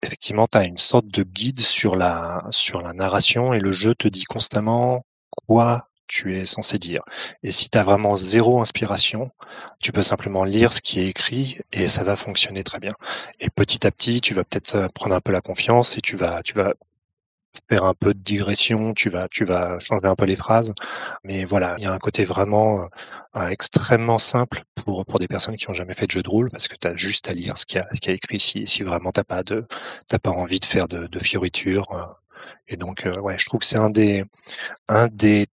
effectivement, 0.02 0.46
tu 0.46 0.58
as 0.58 0.64
une 0.64 0.78
sorte 0.78 1.08
de 1.08 1.22
guide 1.22 1.60
sur 1.60 1.96
la, 1.96 2.44
sur 2.50 2.82
la 2.82 2.92
narration 2.92 3.52
et 3.52 3.60
le 3.60 3.70
jeu 3.70 3.94
te 3.94 4.08
dit 4.08 4.24
constamment 4.24 5.04
quoi 5.46 5.87
tu 6.08 6.36
es 6.38 6.44
censé 6.44 6.78
dire. 6.78 7.02
Et 7.42 7.50
si 7.50 7.70
tu 7.70 7.78
as 7.78 7.82
vraiment 7.82 8.16
zéro 8.16 8.60
inspiration, 8.60 9.30
tu 9.80 9.92
peux 9.92 10.02
simplement 10.02 10.44
lire 10.44 10.72
ce 10.72 10.80
qui 10.80 11.00
est 11.00 11.06
écrit 11.08 11.58
et 11.72 11.86
ça 11.86 12.02
va 12.02 12.16
fonctionner 12.16 12.64
très 12.64 12.80
bien. 12.80 12.92
Et 13.40 13.50
petit 13.50 13.86
à 13.86 13.90
petit, 13.90 14.20
tu 14.20 14.34
vas 14.34 14.44
peut-être 14.44 14.74
euh, 14.74 14.88
prendre 14.94 15.14
un 15.14 15.20
peu 15.20 15.32
la 15.32 15.40
confiance 15.40 15.96
et 15.98 16.00
tu 16.00 16.16
vas, 16.16 16.42
tu 16.42 16.54
vas 16.54 16.74
faire 17.68 17.84
un 17.84 17.94
peu 17.94 18.14
de 18.14 18.20
digression, 18.20 18.94
tu 18.94 19.08
vas, 19.10 19.28
tu 19.28 19.44
vas 19.44 19.78
changer 19.78 20.06
un 20.06 20.14
peu 20.14 20.24
les 20.24 20.36
phrases. 20.36 20.72
Mais 21.24 21.44
voilà, 21.44 21.74
il 21.78 21.84
y 21.84 21.86
a 21.86 21.92
un 21.92 21.98
côté 21.98 22.24
vraiment 22.24 22.88
euh, 23.36 23.48
extrêmement 23.48 24.18
simple 24.18 24.62
pour, 24.74 25.04
pour 25.06 25.18
des 25.18 25.28
personnes 25.28 25.56
qui 25.56 25.68
ont 25.70 25.74
jamais 25.74 25.94
fait 25.94 26.06
de 26.06 26.12
jeu 26.12 26.22
de 26.22 26.28
rôle 26.28 26.50
parce 26.50 26.68
que 26.68 26.76
tu 26.76 26.86
as 26.86 26.96
juste 26.96 27.28
à 27.28 27.32
lire 27.32 27.56
ce 27.58 27.66
qu'il 27.66 27.80
y 27.80 27.96
ce 27.96 28.00
qui 28.00 28.10
a 28.10 28.12
écrit 28.14 28.40
si, 28.40 28.66
si 28.66 28.82
vraiment 28.82 29.12
t'as 29.12 29.24
pas 29.24 29.42
de, 29.42 29.66
pas 30.22 30.30
envie 30.30 30.60
de 30.60 30.64
faire 30.64 30.88
de, 30.88 31.06
de 31.06 31.18
fioritures. 31.18 31.90
Euh. 31.92 32.04
Et 32.68 32.76
donc, 32.76 33.08
ouais, 33.20 33.36
je 33.38 33.46
trouve 33.46 33.60
que 33.60 33.66
c'est 33.66 33.78
un 33.78 33.90
des, 33.90 34.24
un 34.88 35.08
des 35.08 35.46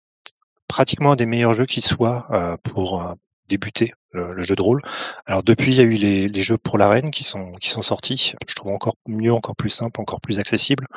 pratiquement 0.67 1.13
un 1.13 1.15
des 1.15 1.25
meilleurs 1.25 1.53
jeux 1.53 1.65
qui 1.65 1.81
soit 1.81 2.27
euh, 2.31 2.55
pour 2.63 3.01
euh, 3.01 3.13
débuter 3.47 3.93
le, 4.11 4.41
jeu 4.43 4.55
de 4.55 4.61
rôle. 4.61 4.81
Alors 5.25 5.43
depuis, 5.43 5.73
il 5.73 5.77
y 5.77 5.81
a 5.81 5.83
eu 5.83 6.29
les, 6.29 6.41
jeux 6.41 6.57
pour 6.57 6.77
l'arène 6.77 7.11
qui 7.11 7.23
sont 7.23 7.51
qui 7.53 7.69
sont 7.69 7.81
sortis. 7.81 8.33
Je 8.47 8.55
trouve 8.55 8.71
encore 8.71 8.95
mieux, 9.07 9.33
encore 9.33 9.55
plus 9.55 9.69
simple, 9.69 9.99
encore 10.01 10.21
plus 10.21 10.39
accessible. 10.39 10.87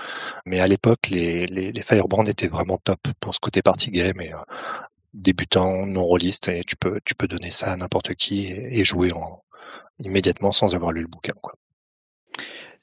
Mais 0.47 0.61
à 0.61 0.67
l'époque, 0.67 1.09
les, 1.11 1.73
Firebrand 1.83 2.25
étaient 2.25 2.47
vraiment 2.49 2.79
top 2.79 3.01
pour 3.21 3.35
ce 3.35 3.41
côté 3.41 3.61
party 3.63 3.91
game 3.91 4.21
et 4.21 4.33
euh, 4.33 4.39
débutant, 5.15 5.87
non 5.87 6.05
rôliste. 6.05 6.49
Et 6.49 6.63
tu 6.65 6.77
peux 6.77 7.29
donner 7.29 7.51
ça 7.51 7.73
à 7.73 7.77
n'importe 7.77 8.15
qui 8.15 8.47
et, 8.47 8.85
jouer 8.85 9.13
en, 9.13 9.43
immédiatement 10.01 10.53
sans 10.53 10.75
avoir 10.75 10.93
lu 10.93 11.03
le 11.03 11.09
bouquin. 11.09 11.35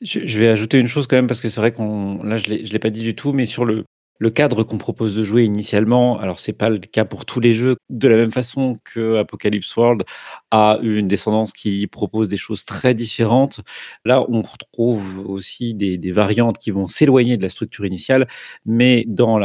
Je, 0.02 0.40
vais 0.40 0.50
ajouter 0.50 0.78
une 0.78 0.88
chose 0.88 1.08
quand 1.08 1.16
même 1.16 1.28
parce 1.28 1.42
que 1.42 1.50
c'est 1.50 1.62
vrai 1.62 1.72
qu'on 1.72 2.22
là 2.24 2.36
je 2.38 2.48
l'ai 2.50 2.58
l'ai 2.58 2.80
pas 2.80 2.90
dit 2.90 3.02
du 3.02 3.16
tout, 3.16 3.32
mais 3.32 3.46
sur 3.46 3.66
le 3.66 3.86
le 4.18 4.30
cadre 4.30 4.64
qu'on 4.64 4.78
propose 4.78 5.16
de 5.16 5.24
jouer 5.24 5.44
initialement, 5.44 6.20
alors 6.20 6.40
c'est 6.40 6.54
pas 6.54 6.70
le 6.70 6.78
cas 6.78 7.06
pour 7.06 7.26
tous 7.26 7.40
les 7.40 7.54
jeux, 7.54 7.76
de 7.90 8.08
la 8.08 8.16
même 8.16 8.32
façon 8.32 8.78
que 8.84 9.18
Apocalypse 9.18 9.76
World 9.76 10.04
a 10.52 10.80
eu 10.82 10.98
une 10.98 11.08
descendance 11.08 11.52
qui 11.52 11.86
propose 11.88 12.28
des 12.28 12.38
choses 12.38 12.64
très 12.64 12.94
différentes. 12.94 13.62
Là, 14.06 14.26
on 14.30 14.42
retrouve 14.42 15.28
aussi 15.28 15.74
des, 15.74 15.98
variantes 16.12 16.58
qui 16.58 16.72
vont 16.72 16.88
s'éloigner 16.88 17.36
de 17.36 17.44
la 17.44 17.50
structure 17.50 17.86
initiale, 17.86 18.28
mais 18.66 19.04
dans 19.08 19.38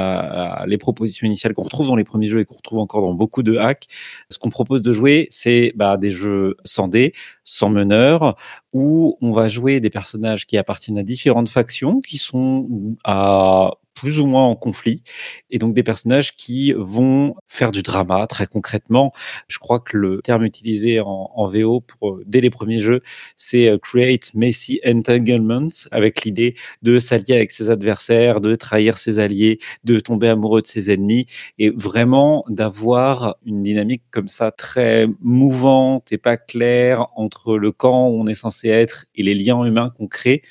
les 0.65 0.79
propositions 0.79 1.27
initiales 1.27 1.55
qu'on 1.55 1.63
retrouve 1.63 1.89
dans 1.89 1.97
les 1.97 2.05
premiers 2.05 2.29
jeux 2.29 2.41
et 2.41 2.45
qu'on 2.45 2.57
retrouve 2.57 2.79
encore 2.79 3.03
dans 3.03 3.15
beaucoup 3.15 3.43
de 3.43 3.57
hacks, 3.57 3.87
ce 4.31 4.39
qu'on 4.39 4.51
propose 4.51 4.83
de 4.83 4.93
jouer, 4.93 5.27
c'est 5.31 5.73
bah, 5.75 5.97
des 5.97 6.11
jeux 6.11 6.57
sans 6.65 6.87
dés, 6.87 7.13
sans 7.45 7.71
meneur, 7.71 8.37
où 8.73 9.19
on 9.21 9.33
va 9.33 9.49
jouer 9.49 9.81
des 9.81 9.91
personnages 9.91 10.47
qui 10.47 10.57
appartiennent 10.59 10.99
à 10.99 11.03
différentes 11.03 11.49
factions, 11.49 12.01
qui 12.01 12.19
sont 12.19 12.97
à 13.05 13.73
plus 14.01 14.19
ou 14.19 14.25
moins 14.25 14.47
en 14.47 14.57
conflit, 14.57 15.03
et 15.51 15.59
donc 15.59 15.75
des 15.75 15.83
personnages 15.83 16.35
qui 16.35 16.73
vont 16.75 17.35
faire 17.49 17.71
du 17.71 17.83
drama 17.83 18.27
très 18.27 18.47
concrètement. 18.47 19.13
Je 19.47 19.59
crois 19.59 19.79
que 19.79 19.95
le 19.95 20.21
terme 20.23 20.45
utilisé 20.45 21.01
en, 21.01 21.47
VO 21.49 21.81
pour 21.81 22.21
dès 22.25 22.41
les 22.41 22.49
premiers 22.49 22.81
jeux, 22.81 23.03
c'est 23.37 23.69
euh, 23.69 23.77
create 23.77 24.33
messy 24.35 24.81
entanglements, 24.87 25.69
avec 25.91 26.25
l'idée 26.25 26.55
de 26.81 26.99
s'allier 26.99 27.35
avec 27.35 27.51
ses 27.51 27.69
adversaires, 27.69 28.41
de 28.41 28.55
trahir 28.55 28.97
ses 28.97 29.19
alliés, 29.19 29.59
de 29.85 30.01
tomber 30.01 30.29
amoureux 30.29 30.63
de 30.63 30.67
ses 30.67 30.91
ennemis, 30.91 31.27
et 31.59 31.69
vraiment 31.69 32.45
d'avoir 32.49 33.37
une 33.45 33.63
dynamique 33.63 34.05
comme 34.11 34.29
ça 34.29 34.51
très 34.51 35.09
mouvante 35.21 36.11
et 36.11 36.19
pas 36.19 36.39
claire 36.39 37.09
entre 37.17 37.59
le 37.59 37.71
camp 37.71 38.09
où 38.09 38.21
on 38.23 38.27
est 38.27 38.35
censé 38.35 38.69
être 38.69 39.05
et 39.15 39.23
les 39.23 39.35
liens 39.35 39.63
humains 39.65 39.93
qu'on 39.99 40.07
crée 40.07 40.43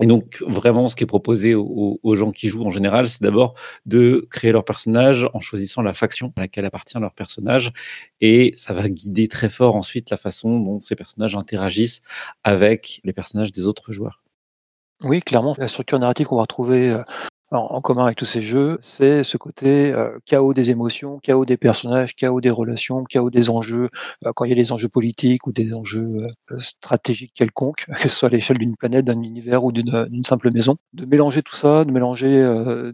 et 0.00 0.06
donc, 0.06 0.42
vraiment, 0.46 0.88
ce 0.88 0.96
qui 0.96 1.04
est 1.04 1.06
proposé 1.06 1.54
aux, 1.54 2.14
gens 2.14 2.32
qui 2.32 2.48
jouent 2.48 2.64
en 2.64 2.70
général, 2.70 3.08
c'est 3.08 3.22
d'abord 3.22 3.54
de 3.84 4.26
créer 4.30 4.50
leur 4.50 4.64
personnage 4.64 5.26
en 5.34 5.40
choisissant 5.40 5.82
la 5.82 5.92
faction 5.92 6.32
à 6.36 6.42
laquelle 6.42 6.64
appartient 6.64 6.98
leur 6.98 7.12
personnage. 7.12 7.72
Et 8.20 8.52
ça 8.54 8.72
va 8.72 8.88
guider 8.88 9.28
très 9.28 9.50
fort 9.50 9.76
ensuite 9.76 10.10
la 10.10 10.16
façon 10.16 10.58
dont 10.58 10.80
ces 10.80 10.96
personnages 10.96 11.36
interagissent 11.36 12.02
avec 12.44 13.00
les 13.04 13.12
personnages 13.12 13.52
des 13.52 13.66
autres 13.66 13.92
joueurs. 13.92 14.22
Oui, 15.02 15.20
clairement, 15.22 15.54
la 15.58 15.68
structure 15.68 15.98
narrative 15.98 16.26
qu'on 16.26 16.36
va 16.36 16.42
retrouver 16.42 16.90
euh, 16.90 17.02
en, 17.50 17.80
commun 17.80 18.04
avec 18.04 18.16
tous 18.16 18.26
ces 18.26 18.42
jeux, 18.42 18.78
c'est 18.80 19.24
ce 19.24 19.36
côté 19.36 19.92
euh, 19.92 20.18
chaos 20.24 20.54
des 20.54 20.70
émotions, 20.70 21.18
chaos 21.18 21.44
des 21.44 21.56
personnages, 21.56 22.14
chaos 22.14 22.40
des 22.40 22.50
relations, 22.50 23.04
chaos 23.04 23.30
des 23.30 23.50
enjeux, 23.50 23.88
euh, 24.24 24.32
quand 24.34 24.44
il 24.44 24.50
y 24.50 24.52
a 24.52 24.56
des 24.56 24.70
enjeux 24.70 24.88
politiques 24.88 25.46
ou 25.46 25.52
des 25.52 25.74
enjeux 25.74 26.26
euh, 26.50 26.58
stratégiques 26.58 27.32
quelconques, 27.34 27.86
que 27.96 28.02
ce 28.02 28.08
soit 28.08 28.28
à 28.28 28.32
l'échelle 28.32 28.58
d'une 28.58 28.76
planète, 28.76 29.04
d'un 29.04 29.20
univers 29.22 29.64
ou 29.64 29.72
d'une 29.72 30.24
simple 30.24 30.52
maison. 30.52 30.76
De 30.92 31.06
mélanger 31.06 31.42
tout 31.42 31.56
ça, 31.56 31.84
de 31.84 31.90
mélanger 31.90 32.20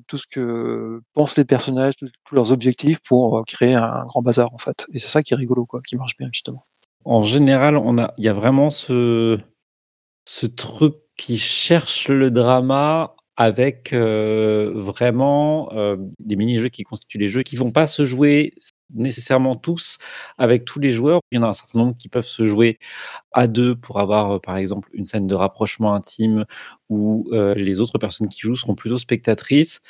tout 0.07 0.17
ce 0.17 0.27
que 0.27 1.01
pensent 1.15 1.37
les 1.37 1.45
personnages, 1.45 1.95
tous 1.97 2.35
leurs 2.35 2.53
objectifs 2.53 3.01
pour 3.07 3.45
créer 3.47 3.75
un, 3.75 4.05
grand 4.07 4.23
bazar 4.23 4.53
en 4.55 4.59
fait. 4.59 4.87
Et 4.93 4.99
c'est 4.99 5.09
ça 5.09 5.23
qui 5.23 5.35
est 5.35 5.37
rigolo, 5.37 5.67
quoi, 5.67 5.81
qui 5.87 5.97
marche 5.97 6.17
bien 6.17 6.29
justement. 6.33 6.65
En 7.05 7.23
général, 7.23 7.77
on 7.77 7.99
a, 7.99 8.15
il 8.19 8.25
y 8.25 8.29
a 8.29 8.33
vraiment 8.33 8.71
ce, 8.71 9.39
ce 10.25 10.47
truc 10.47 10.95
qui 11.17 11.39
cherche 11.39 12.09
le 12.09 12.31
drama 12.31 13.16
avec 13.37 13.93
euh, 13.93 14.73
vraiment 14.75 15.71
euh, 15.73 15.97
des 16.19 16.37
mini-jeux 16.37 16.69
qui 16.71 16.85
constituent 16.85 17.19
les 17.19 17.29
jeux, 17.29 17.43
qui 17.43 17.57
vont 17.57 17.71
pas 17.71 17.87
se 17.87 18.05
jouer 18.05 18.55
nécessairement 18.95 19.57
tous 19.57 19.99
avec 20.39 20.65
tous 20.65 20.81
les 20.81 20.93
joueurs. 20.93 21.21
Il 21.31 21.37
y 21.37 21.39
en 21.39 21.43
a 21.43 21.49
un 21.49 21.53
certain 21.53 21.79
nombre 21.81 21.97
qui 21.99 22.09
peuvent 22.09 22.27
se 22.27 22.45
jouer 22.45 22.79
à 23.33 23.47
deux 23.47 23.75
pour 23.77 24.01
avoir, 24.01 24.33
euh, 24.37 24.39
par 24.39 24.57
exemple, 24.57 24.89
une 24.95 25.07
scène 25.07 25.27
de 25.27 25.35
rapprochement 25.35 25.95
intime 25.95 26.45
où 26.89 27.29
les 27.57 27.81
autres 27.81 27.99
personnes 27.99 28.29
qui 28.29 28.41
jouent 28.41 28.55
seront 28.55 28.77
plutôt 28.77 28.99
spectatrices. 28.99 29.81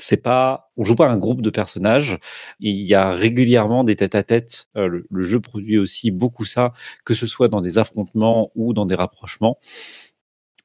C'est 0.00 0.22
pas, 0.22 0.70
on 0.76 0.84
joue 0.84 0.94
pas 0.94 1.08
un 1.08 1.18
groupe 1.18 1.42
de 1.42 1.50
personnages. 1.50 2.18
Il 2.60 2.76
y 2.76 2.94
a 2.94 3.12
régulièrement 3.12 3.84
des 3.84 3.96
tête-à-tête. 3.96 4.68
le, 4.74 5.04
jeu 5.22 5.40
produit 5.40 5.76
aussi 5.78 6.10
beaucoup 6.10 6.46
ça, 6.46 6.72
que 7.04 7.14
ce 7.14 7.26
soit 7.26 7.48
dans 7.48 7.60
des 7.60 7.78
affrontements 7.78 8.50
ou 8.54 8.72
dans 8.72 8.86
des 8.86 8.94
rapprochements 8.94 9.58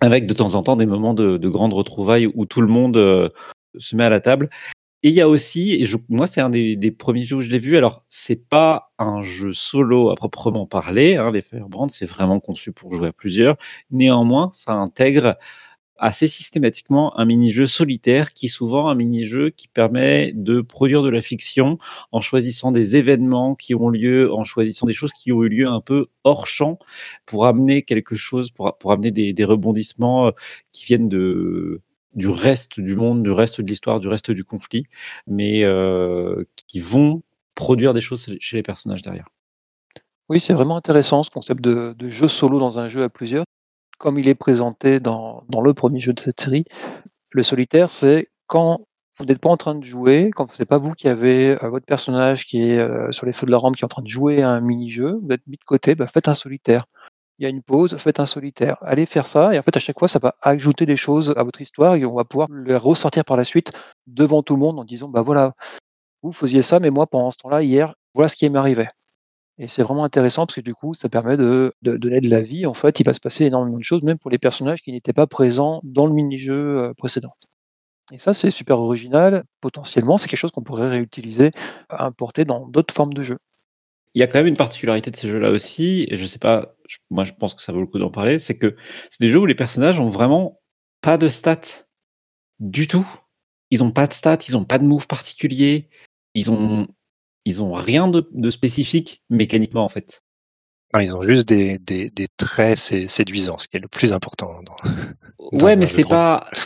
avec 0.03 0.25
de 0.27 0.33
temps 0.33 0.55
en 0.55 0.63
temps 0.63 0.75
des 0.75 0.85
moments 0.85 1.13
de, 1.13 1.37
de 1.37 1.49
grandes 1.49 1.73
retrouvailles 1.73 2.27
où 2.35 2.45
tout 2.45 2.61
le 2.61 2.67
monde 2.67 2.97
euh, 2.97 3.29
se 3.77 3.95
met 3.95 4.03
à 4.03 4.09
la 4.09 4.19
table. 4.19 4.49
Et 5.01 5.09
il 5.09 5.15
y 5.15 5.21
a 5.21 5.27
aussi, 5.27 5.85
moi 6.09 6.27
c'est 6.27 6.41
un 6.41 6.49
des, 6.49 6.75
des, 6.77 6.91
premiers 6.91 7.23
jeux 7.23 7.37
où 7.37 7.41
je 7.41 7.49
l'ai 7.49 7.59
vu, 7.59 7.75
alors 7.77 8.03
c'est 8.07 8.47
pas 8.47 8.93
un 8.99 9.21
jeu 9.21 9.51
solo 9.51 10.09
à 10.09 10.15
proprement 10.15 10.65
parler, 10.65 11.17
hein, 11.17 11.29
les 11.31 11.41
Firebrand 11.41 11.89
c'est 11.89 12.05
vraiment 12.05 12.39
conçu 12.39 12.71
pour 12.71 12.93
jouer 12.93 13.09
à 13.09 13.11
plusieurs, 13.13 13.57
néanmoins 13.91 14.49
ça 14.53 14.73
intègre 14.73 15.35
assez 16.03 16.27
systématiquement 16.27 17.17
un 17.17 17.23
mini-jeu 17.23 17.65
solitaire 17.65 18.33
qui 18.33 18.47
est 18.47 18.49
souvent 18.49 18.89
un 18.89 18.95
mini-jeu 18.95 19.51
qui 19.51 19.69
permet 19.69 20.33
de 20.35 20.59
produire 20.59 21.01
de 21.01 21.09
la 21.09 21.21
fiction 21.21 21.77
en 22.11 22.19
choisissant 22.19 22.73
des 22.73 22.97
événements 22.97 23.55
qui 23.55 23.73
ont 23.73 23.87
lieu, 23.87 24.33
en 24.33 24.43
choisissant 24.43 24.85
des 24.85 24.93
choses 24.93 25.13
qui 25.13 25.31
ont 25.31 25.41
eu 25.43 25.49
lieu 25.49 25.67
un 25.67 25.79
peu 25.79 26.07
hors 26.25 26.45
champ 26.45 26.77
pour 27.25 27.45
amener 27.45 27.83
quelque 27.83 28.15
chose, 28.15 28.51
pour, 28.51 28.77
pour 28.77 28.91
amener 28.91 29.11
des, 29.11 29.31
des 29.31 29.45
rebondissements 29.45 30.27
euh, 30.27 30.31
qui 30.73 30.85
viennent 30.85 31.07
de, 31.07 31.81
du 32.15 32.27
reste 32.27 32.81
du 32.81 32.97
monde, 32.97 33.23
du 33.23 33.31
reste 33.31 33.61
de 33.61 33.67
l'histoire, 33.67 34.01
du 34.01 34.09
reste 34.09 34.29
du 34.29 34.43
conflit, 34.43 34.83
mais 35.25 35.63
euh, 35.63 36.43
qui 36.67 36.81
vont 36.81 37.23
produire 37.55 37.93
des 37.93 38.01
choses 38.01 38.35
chez 38.41 38.57
les 38.57 38.63
personnages 38.63 39.03
derrière. 39.03 39.29
Oui, 40.27 40.41
c'est 40.41 40.53
vraiment 40.53 40.75
intéressant 40.75 41.23
ce 41.23 41.29
concept 41.29 41.61
de, 41.61 41.95
de, 41.97 42.09
jeu 42.09 42.27
solo 42.27 42.59
dans 42.59 42.77
un 42.77 42.89
jeu 42.89 43.03
à 43.03 43.09
plusieurs 43.09 43.45
comme 44.03 44.19
il 44.19 44.27
est 44.27 44.35
présenté 44.35 44.99
dans, 44.99 45.45
le 45.49 45.73
premier 45.73 46.01
jeu 46.01 46.11
de 46.11 46.19
cette 46.19 46.41
série, 46.41 46.65
le 47.31 47.41
solitaire, 47.41 47.89
c'est 47.89 48.27
quand 48.47 48.85
vous 49.17 49.23
n'êtes 49.23 49.39
pas 49.39 49.49
en 49.49 49.55
train 49.55 49.75
de 49.75 49.83
jouer, 49.85 50.29
quand 50.35 50.51
ce 50.51 50.61
n'est 50.61 50.65
pas 50.65 50.77
vous 50.77 50.91
qui 50.91 51.07
avez 51.07 51.51
euh, 51.51 51.69
votre 51.69 51.85
personnage 51.85 52.45
qui 52.45 52.61
est 52.63 52.79
euh, 52.79 53.13
sur 53.13 53.25
les 53.25 53.31
feux 53.31 53.45
de 53.45 53.51
la 53.51 53.57
rampe, 53.57 53.77
qui 53.77 53.83
est 53.83 53.85
en 53.85 53.87
train 53.87 54.01
de 54.01 54.09
jouer 54.09 54.41
à 54.41 54.49
un 54.49 54.59
mini-jeu, 54.59 55.21
vous 55.23 55.31
êtes 55.31 55.47
mis 55.47 55.55
de 55.55 55.63
côté, 55.63 55.95
bah, 55.95 56.07
faites 56.07 56.27
un 56.27 56.33
solitaire. 56.33 56.83
il 57.39 57.43
y 57.43 57.45
a 57.45 57.49
une 57.49 57.63
pause, 57.63 57.95
faites 57.95 58.19
un 58.19 58.25
solitaire. 58.25 58.75
Allez 58.81 59.05
faire 59.05 59.25
ça, 59.25 59.55
et 59.55 59.59
en 59.59 59.63
fait, 59.63 59.77
à 59.77 59.79
chaque 59.79 59.97
fois, 59.97 60.09
ça 60.09 60.19
va 60.19 60.35
ajouter 60.41 60.85
des 60.85 60.97
choses 60.97 61.33
à 61.37 61.43
votre 61.43 61.61
histoire, 61.61 61.95
et 61.95 62.03
on 62.03 62.13
va 62.13 62.25
pouvoir 62.25 62.49
les 62.51 62.75
ressortir 62.75 63.23
par 63.23 63.37
la 63.37 63.45
suite 63.45 63.71
devant 64.07 64.43
tout 64.43 64.55
le 64.55 64.59
monde 64.59 64.81
en 64.81 64.83
disant, 64.83 65.07
bah 65.07 65.21
voilà, 65.21 65.53
vous 66.23 66.33
faisiez 66.33 66.61
ça, 66.61 66.79
mais 66.79 66.89
moi, 66.89 67.07
pendant 67.07 67.31
ce 67.31 67.37
temps-là, 67.37 67.63
hier, 67.63 67.95
voilà 68.13 68.27
ce 68.27 68.35
qui 68.35 68.49
m'arrivait. 68.49 68.89
Et 69.59 69.67
c'est 69.67 69.83
vraiment 69.83 70.03
intéressant 70.03 70.45
parce 70.45 70.55
que 70.55 70.61
du 70.61 70.73
coup, 70.73 70.93
ça 70.93 71.09
permet 71.09 71.37
de, 71.37 71.73
donner 71.81 72.21
de 72.21 72.29
la 72.29 72.41
vie. 72.41 72.65
En 72.65 72.73
fait, 72.73 72.99
il 72.99 73.05
va 73.05 73.13
se 73.13 73.19
passer 73.19 73.45
énormément 73.45 73.77
de 73.77 73.83
choses, 73.83 74.01
même 74.01 74.17
pour 74.17 74.31
les 74.31 74.39
personnages 74.39 74.81
qui 74.81 74.91
n'étaient 74.91 75.13
pas 75.13 75.27
présents 75.27 75.79
dans 75.83 76.07
le 76.07 76.13
mini-jeu 76.13 76.79
euh, 76.79 76.93
précédent. 76.95 77.35
Et 78.11 78.17
ça, 78.17 78.33
c'est 78.33 78.49
super 78.49 78.79
original. 78.79 79.43
Potentiellement, 79.61 80.17
c'est 80.17 80.27
quelque 80.27 80.39
chose 80.39 80.51
qu'on 80.51 80.63
pourrait 80.63 80.89
réutiliser, 80.89 81.51
importer 81.89 82.45
dans 82.45 82.67
d'autres 82.67 82.93
formes 82.93 83.13
de 83.13 83.23
jeux. 83.23 83.37
Il 84.15 84.19
y 84.19 84.23
a 84.23 84.27
quand 84.27 84.39
même 84.39 84.47
une 84.47 84.57
particularité 84.57 85.09
de 85.11 85.15
ces 85.15 85.27
jeux-là 85.27 85.49
aussi, 85.49 86.05
et 86.09 86.17
je 86.17 86.25
sais 86.25 86.37
pas, 86.37 86.75
moi 87.09 87.23
je 87.23 87.33
pense 87.33 87.55
que 87.55 87.61
ça 87.63 87.71
vaut 87.71 87.79
le 87.79 87.87
coup 87.87 87.97
d'en 87.97 88.11
parler, 88.11 88.37
c'est 88.37 88.55
que 88.55 88.75
c'est 89.09 89.19
des 89.19 89.27
jeux 89.27 89.39
où 89.39 89.47
les 89.47 89.55
personnages 89.55 89.99
ont 89.99 90.09
vraiment 90.09 90.59
pas 91.01 91.17
de 91.17 91.29
stats 91.29 91.87
du 92.59 92.87
tout. 92.87 93.07
Ils 93.71 93.83
ont 93.83 93.89
pas 93.89 94.05
de 94.05 94.13
stats, 94.13 94.37
ils 94.47 94.55
ont 94.55 94.65
pas 94.65 94.77
de 94.77 94.83
move 94.83 95.07
particulier, 95.07 95.89
ils 96.35 96.51
ont, 96.51 96.87
ils 97.45 97.61
ont 97.61 97.73
rien 97.73 98.07
de, 98.07 98.49
spécifique 98.49 99.23
mécaniquement 99.29 99.83
en 99.83 99.89
fait. 99.89 100.23
ils 100.99 101.13
ont 101.13 101.21
juste 101.21 101.47
des, 101.47 101.77
des, 101.79 102.07
des, 102.07 102.27
traits 102.37 102.77
séduisants, 102.77 103.57
ce 103.57 103.67
qui 103.67 103.77
est 103.77 103.81
le 103.81 103.87
plus 103.87 104.13
important. 104.13 104.55
ouais, 105.51 105.75
mais 105.75 105.87
c'est 105.87 106.07
pas. 106.07 106.47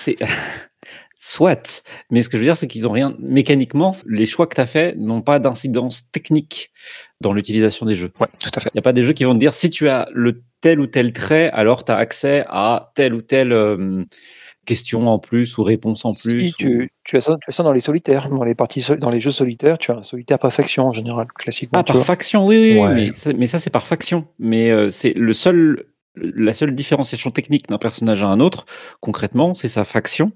Soit. 1.19 1.83
Mais 2.11 2.21
ce 2.21 2.29
que 2.29 2.37
je 2.37 2.41
veux 2.41 2.45
dire, 2.45 2.55
c'est 2.55 2.67
qu'ils 2.67 2.87
ont 2.87 2.91
rien. 2.91 3.15
Mécaniquement, 3.17 3.91
les 4.05 4.27
choix 4.27 4.45
que 4.45 4.53
tu 4.53 4.61
as 4.61 4.67
faits 4.67 4.97
n'ont 4.97 5.23
pas 5.23 5.39
d'incidence 5.39 6.11
technique 6.11 6.71
dans 7.21 7.33
l'utilisation 7.33 7.87
des 7.87 7.95
jeux. 7.95 8.11
Ouais, 8.19 8.27
tout 8.39 8.51
à 8.53 8.59
fait. 8.59 8.69
Il 8.71 8.77
n'y 8.77 8.79
a 8.79 8.83
pas 8.83 8.93
des 8.93 9.01
jeux 9.01 9.13
qui 9.13 9.23
vont 9.23 9.33
te 9.33 9.39
dire 9.39 9.55
si 9.55 9.71
tu 9.71 9.89
as 9.89 10.07
le 10.13 10.43
tel 10.61 10.79
ou 10.79 10.85
tel 10.85 11.13
trait, 11.13 11.49
alors 11.49 11.83
tu 11.85 11.91
as 11.91 11.95
accès 11.95 12.45
à 12.49 12.91
tel 12.93 13.15
ou 13.15 13.21
tel 13.23 13.51
euh, 13.51 14.03
question 14.67 15.07
en 15.07 15.17
plus 15.17 15.57
ou 15.57 15.63
réponse 15.63 16.05
en 16.05 16.11
plus. 16.11 16.53
tu, 16.57 16.91
tu, 17.03 17.17
as 17.17 17.21
ça, 17.21 17.37
tu 17.41 17.49
as 17.49 17.51
ça 17.51 17.63
dans 17.63 17.71
les 17.71 17.81
solitaires, 17.81 18.29
dans 18.29 18.43
les 18.43 18.53
parties, 18.53 18.85
dans 18.99 19.09
les 19.09 19.19
jeux 19.19 19.31
solitaires, 19.31 19.79
tu 19.79 19.91
as 19.91 19.95
un 19.95 20.03
solitaire 20.03 20.37
par 20.37 20.53
faction 20.53 20.87
en 20.87 20.93
général, 20.93 21.27
classiquement. 21.33 21.79
Ah, 21.79 21.83
par 21.83 22.03
faction, 22.05 22.45
oui, 22.45 22.77
oui, 22.79 22.93
mais, 22.93 23.13
ça, 23.13 23.33
mais 23.33 23.47
ça 23.47 23.57
c'est 23.57 23.71
par 23.71 23.87
faction. 23.87 24.27
Mais 24.37 24.69
euh, 24.69 24.91
c'est 24.91 25.13
le 25.13 25.33
seul 25.33 25.85
la 26.19 26.53
seule 26.53 26.73
différenciation 26.73 27.31
technique 27.31 27.67
d'un 27.67 27.77
personnage 27.77 28.23
à 28.23 28.27
un 28.27 28.39
autre, 28.39 28.65
concrètement, 28.99 29.53
c'est 29.53 29.67
sa 29.67 29.83
faction. 29.83 30.31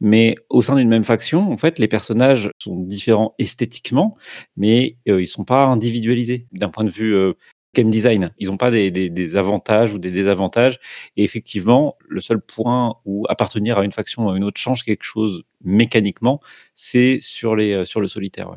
Mais 0.00 0.36
au 0.48 0.62
sein 0.62 0.76
d'une 0.76 0.88
même 0.88 1.04
faction, 1.04 1.50
en 1.50 1.56
fait, 1.56 1.78
les 1.78 1.88
personnages 1.88 2.50
sont 2.58 2.76
différents 2.76 3.34
esthétiquement, 3.38 4.16
mais 4.56 4.96
euh, 5.08 5.20
ils 5.20 5.26
sont 5.26 5.44
pas 5.44 5.64
individualisés 5.64 6.46
d'un 6.52 6.68
point 6.68 6.84
de 6.84 6.90
vue 6.90 7.14
euh, 7.14 7.32
game 7.74 7.90
design. 7.90 8.32
Ils 8.38 8.48
n'ont 8.48 8.56
pas 8.56 8.70
des, 8.70 9.36
avantages 9.36 9.92
ou 9.94 9.98
des 9.98 10.10
désavantages. 10.10 10.78
Et 11.16 11.24
effectivement, 11.24 11.96
le 12.08 12.20
seul 12.20 12.40
point 12.40 12.96
où 13.04 13.26
appartenir 13.28 13.78
à 13.78 13.84
une 13.84 13.92
faction 13.92 14.26
ou 14.26 14.30
à 14.30 14.36
une 14.36 14.44
autre 14.44 14.60
change 14.60 14.84
quelque 14.84 15.04
chose 15.04 15.44
mécaniquement, 15.62 16.40
c'est 16.74 17.18
sur, 17.20 17.52
euh, 17.54 17.84
le 17.96 18.08
solitaire. 18.08 18.50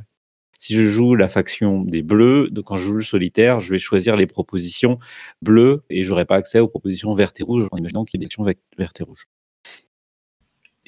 Si 0.58 0.76
je 0.76 0.84
joue 0.88 1.16
la 1.16 1.28
faction 1.28 1.82
des 1.82 2.02
bleus, 2.02 2.50
donc 2.50 2.66
quand 2.66 2.78
je 2.78 2.84
joue 2.84 2.96
le 2.96 3.04
solitaire, 3.04 3.60
je 3.60 3.72
vais 3.72 3.80
choisir 3.80 4.16
les 4.16 4.26
propositions 4.26 4.98
bleues 5.42 5.84
et 5.90 6.04
j'aurai 6.04 6.26
pas 6.26 6.36
accès 6.36 6.60
aux 6.60 6.68
propositions 6.68 7.14
vertes 7.14 7.40
et 7.40 7.44
rouges 7.44 7.68
en 7.72 7.78
imaginant 7.78 8.06
qu'il 8.06 8.20
y 8.20 8.24
ait 8.24 8.26
des 8.26 8.28
actions 8.28 8.44
vertes 8.78 9.00
et 9.00 9.04
rouges. 9.04 9.28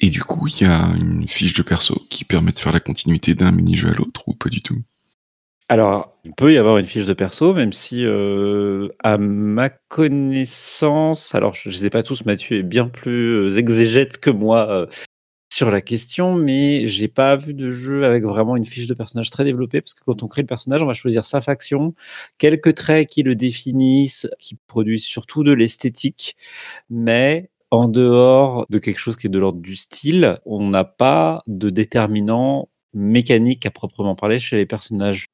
Et 0.00 0.10
du 0.10 0.22
coup, 0.22 0.48
il 0.48 0.62
y 0.62 0.64
a 0.64 0.94
une 0.96 1.28
fiche 1.28 1.52
de 1.52 1.62
perso 1.62 2.02
qui 2.08 2.24
permet 2.24 2.52
de 2.52 2.58
faire 2.58 2.72
la 2.72 2.80
continuité 2.80 3.34
d'un 3.34 3.52
mini-jeu 3.52 3.90
à 3.90 3.92
l'autre 3.92 4.26
ou 4.26 4.34
pas 4.34 4.48
du 4.48 4.62
tout? 4.62 4.82
Alors, 5.70 6.18
il 6.24 6.34
peut 6.34 6.52
y 6.52 6.58
avoir 6.58 6.78
une 6.78 6.86
fiche 6.86 7.06
de 7.06 7.12
perso, 7.14 7.54
même 7.54 7.72
si, 7.72 8.04
euh, 8.04 8.88
à 9.04 9.18
ma 9.18 9.68
connaissance, 9.70 11.32
alors 11.32 11.54
je 11.54 11.68
ne 11.68 11.74
sais 11.74 11.90
pas 11.90 12.02
tous, 12.02 12.24
Mathieu 12.24 12.58
est 12.58 12.62
bien 12.64 12.88
plus 12.88 13.46
euh, 13.46 13.56
exégète 13.56 14.18
que 14.18 14.30
moi 14.30 14.68
euh, 14.68 14.86
sur 15.52 15.70
la 15.70 15.80
question, 15.80 16.34
mais 16.36 16.86
j'ai 16.88 17.08
pas 17.08 17.36
vu 17.36 17.54
de 17.54 17.70
jeu 17.70 18.04
avec 18.04 18.24
vraiment 18.24 18.56
une 18.56 18.64
fiche 18.66 18.88
de 18.88 18.94
personnage 18.94 19.30
très 19.30 19.44
développée, 19.44 19.80
parce 19.80 19.94
que 19.94 20.04
quand 20.04 20.24
on 20.24 20.28
crée 20.28 20.42
le 20.42 20.48
personnage, 20.48 20.82
on 20.82 20.86
va 20.86 20.94
choisir 20.94 21.24
sa 21.24 21.40
faction, 21.40 21.94
quelques 22.38 22.74
traits 22.74 23.08
qui 23.08 23.22
le 23.22 23.36
définissent, 23.36 24.28
qui 24.40 24.56
produisent 24.68 25.04
surtout 25.04 25.44
de 25.44 25.52
l'esthétique, 25.52 26.36
mais 26.90 27.50
en 27.70 27.88
dehors 27.88 28.66
de 28.70 28.78
quelque 28.78 28.98
chose 29.00 29.16
qui 29.16 29.28
est 29.28 29.30
de 29.30 29.38
l'ordre 29.40 29.60
du 29.62 29.76
style, 29.76 30.40
on 30.46 30.68
n'a 30.68 30.84
pas 30.84 31.42
de 31.48 31.70
déterminant 31.70 32.68
mécanique 32.94 33.66
à 33.66 33.72
proprement 33.72 34.16
parler 34.16 34.38
chez 34.40 34.56
les 34.56 34.66
personnages. 34.66 35.29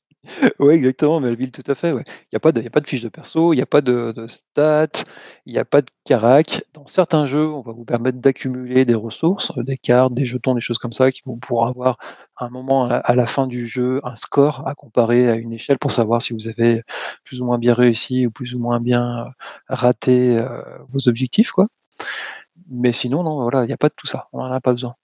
Oui, 0.59 0.75
exactement, 0.75 1.21
Melville, 1.21 1.53
tout 1.53 1.63
à 1.67 1.75
fait. 1.75 1.91
Il 1.91 1.95
n'y 2.33 2.37
a 2.37 2.41
pas 2.41 2.53
de 2.53 2.61
a 2.67 2.71
pas 2.71 2.81
de 2.81 2.87
fiche 2.89 3.03
de 3.03 3.09
perso, 3.09 3.53
il 3.53 3.57
n'y 3.57 3.63
a 3.63 3.67
pas 3.67 3.81
de 3.81 4.27
stats, 4.29 5.05
il 5.47 5.53
n'y 5.53 5.59
a 5.59 5.65
pas 5.65 5.83
de 5.83 5.87
carac. 6.05 6.65
Dans 6.75 6.87
certains 6.87 7.27
jeux, 7.27 7.47
on 7.49 7.61
va 7.63 7.73
vous 7.73 7.85
permettre 7.85 8.19
d'accumuler 8.19 8.85
des 8.85 8.95
ressources, 8.95 9.53
euh, 9.59 9.63
des 9.63 9.77
cartes, 9.77 10.15
des 10.15 10.25
jetons, 10.27 10.55
des 10.55 10.61
choses 10.61 10.79
comme 10.79 10.93
ça 10.93 11.11
qui 11.13 11.23
vont 11.27 11.37
pouvoir 11.37 11.69
avoir 11.69 11.99
à 12.37 12.47
un 12.47 12.51
moment 12.51 12.89
à 12.91 13.15
la 13.15 13.27
fin 13.27 13.47
du 13.47 13.67
jeu 13.67 14.01
un 14.05 14.17
score 14.17 14.67
à 14.67 14.75
comparer 14.75 15.29
à 15.31 15.35
une 15.37 15.53
échelle 15.53 15.79
pour 15.79 15.93
savoir 15.93 16.23
si 16.23 16.35
vous 16.35 16.49
avez 16.49 16.83
plus 17.25 17.41
ou 17.41 17.45
moins 17.47 17.59
bien 17.59 17.75
réussi 17.75 18.27
ou 18.27 18.31
plus 18.31 18.55
ou 18.55 18.59
moins 18.59 18.81
bien, 18.81 19.27
euh, 19.27 19.31
raté, 19.69 20.39
euh, 20.39 20.61
vos 20.91 21.09
objectifs, 21.09 21.51
quoi. 21.53 21.67
Mais 22.71 22.93
sinon, 22.93 23.49
il 23.51 23.67
n'y 23.67 23.73
a 23.73 23.77
pas 23.77 23.89
de 23.89 23.95
tout 23.97 24.07
ça, 24.07 24.29
on 24.33 24.39
n'en 24.39 24.53
a 24.53 24.61
pas 24.61 24.73
besoin. 24.73 24.95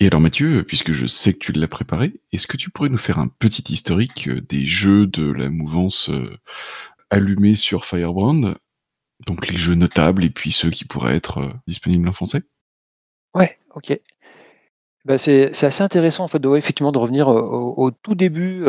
Et 0.00 0.06
alors 0.06 0.20
Mathieu, 0.20 0.62
puisque 0.62 0.92
je 0.92 1.06
sais 1.06 1.32
que 1.32 1.38
tu 1.38 1.52
l'as 1.52 1.66
préparé, 1.66 2.20
est-ce 2.32 2.46
que 2.46 2.56
tu 2.56 2.70
pourrais 2.70 2.88
nous 2.88 2.98
faire 2.98 3.18
un 3.18 3.26
petit 3.26 3.64
historique 3.72 4.28
euh, 4.28 4.40
des 4.40 4.64
jeux 4.64 5.08
de 5.08 5.28
la 5.32 5.50
mouvance 5.50 6.08
euh, 6.08 6.38
allumée 7.10 7.56
sur 7.56 7.84
Firebrand? 7.84 8.54
Donc 9.26 9.48
les 9.48 9.56
jeux 9.56 9.74
notables 9.74 10.24
et 10.24 10.30
puis 10.30 10.52
ceux 10.52 10.70
qui 10.70 10.84
pourraient 10.84 11.16
être 11.16 11.38
euh, 11.38 11.52
disponibles 11.66 12.08
en 12.08 12.12
français? 12.12 12.42
Ouais, 13.34 13.58
ok. 13.74 13.98
Bah, 15.04 15.18
c'est 15.18 15.50
assez 15.64 15.82
intéressant 15.82 16.24
en 16.24 16.28
fait 16.28 16.38
de, 16.38 16.54
effectivement 16.56 16.92
de 16.92 16.98
revenir 16.98 17.28
au, 17.28 17.90
tout 17.90 18.14
début, 18.14 18.64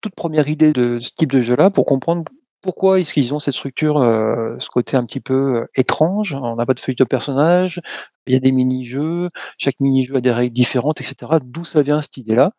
toute, 0.00 0.14
première 0.14 0.48
idée 0.48 0.72
de 0.72 0.98
ce 0.98 1.10
type 1.10 1.30
de 1.30 1.42
jeu-là 1.42 1.68
pour 1.68 1.84
comprendre 1.84 2.24
pourquoi 2.60 3.00
est-ce 3.00 3.14
qu'ils 3.14 3.32
ont 3.34 3.38
cette 3.38 3.54
structure, 3.54 3.98
euh, 3.98 4.56
ce 4.58 4.68
côté 4.68 4.96
un 4.96 5.04
petit 5.04 5.20
peu 5.20 5.56
euh, 5.56 5.66
étrange? 5.76 6.34
On 6.34 6.56
n'a 6.56 6.66
pas 6.66 6.74
de 6.74 6.80
feuille 6.80 6.96
de 6.96 7.04
personnage, 7.04 7.80
il 8.26 8.34
y 8.34 8.36
a 8.36 8.40
des 8.40 8.52
mini-jeux, 8.52 9.28
chaque 9.58 9.78
mini-jeu 9.80 10.16
a 10.16 10.20
des 10.20 10.32
règles 10.32 10.54
différentes, 10.54 11.00
etc. 11.00 11.38
D'où 11.44 11.64
ça 11.64 11.82
vient 11.82 12.00
cette 12.00 12.16
idée-là? 12.16 12.52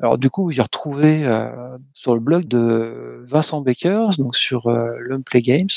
Alors 0.00 0.18
du 0.18 0.30
coup, 0.30 0.50
j'ai 0.50 0.62
retrouvé 0.62 1.24
euh, 1.24 1.78
sur 1.94 2.14
le 2.14 2.20
blog 2.20 2.46
de 2.46 3.24
Vincent 3.28 3.60
Baker, 3.62 4.08
donc 4.18 4.36
sur 4.36 4.66
euh, 4.68 4.98
Games, 5.34 5.68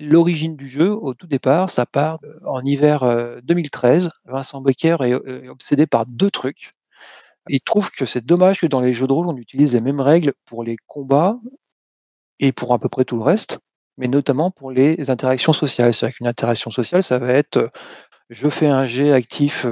l'origine 0.00 0.56
du 0.56 0.68
jeu. 0.68 0.90
Au 0.92 1.14
tout 1.14 1.26
départ, 1.26 1.70
ça 1.70 1.86
part 1.86 2.20
en 2.46 2.64
hiver 2.64 3.04
2013. 3.42 4.10
Vincent 4.26 4.60
Baker 4.60 4.96
est 5.02 5.48
obsédé 5.48 5.86
par 5.86 6.06
deux 6.06 6.30
trucs. 6.30 6.74
Il 7.48 7.60
trouve 7.60 7.90
que 7.90 8.06
c'est 8.06 8.24
dommage 8.24 8.60
que 8.60 8.66
dans 8.66 8.80
les 8.80 8.94
jeux 8.94 9.06
de 9.06 9.12
rôle, 9.12 9.26
on 9.28 9.36
utilise 9.36 9.74
les 9.74 9.80
mêmes 9.80 10.00
règles 10.00 10.32
pour 10.46 10.64
les 10.64 10.76
combats 10.86 11.38
et 12.44 12.52
pour 12.52 12.74
à 12.74 12.78
peu 12.78 12.88
près 12.88 13.04
tout 13.04 13.16
le 13.16 13.22
reste, 13.22 13.58
mais 13.96 14.06
notamment 14.06 14.50
pour 14.50 14.70
les 14.70 15.10
interactions 15.10 15.52
sociales. 15.52 15.94
C'est-à-dire 15.94 16.16
qu'une 16.18 16.26
interaction 16.26 16.70
sociale, 16.70 17.02
ça 17.02 17.18
va 17.18 17.32
être 17.32 17.70
je 18.30 18.48
fais 18.48 18.66
un 18.66 18.84
jet 18.84 19.12
actif 19.12 19.66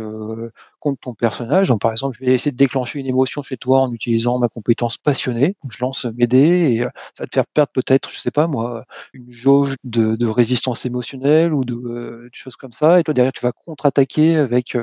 contre 0.83 1.01
ton 1.01 1.15
personnage. 1.15 1.69
Donc, 1.69 1.81
par 1.81 1.93
exemple, 1.93 2.17
je 2.19 2.25
vais 2.25 2.35
essayer 2.35 2.51
de 2.51 2.57
déclencher 2.57 2.99
une 2.99 3.07
émotion 3.07 3.41
chez 3.43 3.57
toi 3.57 3.81
en 3.81 3.93
utilisant 3.93 4.39
ma 4.39 4.49
compétence 4.49 4.99
passionnée. 4.99 5.57
je 5.71 5.79
lance 5.81 6.07
mes 6.17 6.27
dés 6.27 6.75
et 6.75 6.81
ça 7.15 7.23
va 7.23 7.27
te 7.27 7.35
faire 7.35 7.47
perdre 7.47 7.71
peut-être, 7.73 8.11
je 8.11 8.19
sais 8.19 8.33
pas 8.33 8.49
moi, 8.49 8.85
une 9.13 9.31
jauge 9.31 9.77
de, 9.85 10.27
résistance 10.27 10.85
émotionnelle 10.85 11.55
ou 11.55 11.65
de, 11.65 12.29
choses 12.33 12.57
comme 12.57 12.73
ça. 12.73 12.99
Et 12.99 13.05
toi, 13.05 13.15
derrière, 13.15 13.33
tu 13.33 13.43
vas 13.43 13.53
contre-attaquer 13.53 14.37
avec 14.37 14.77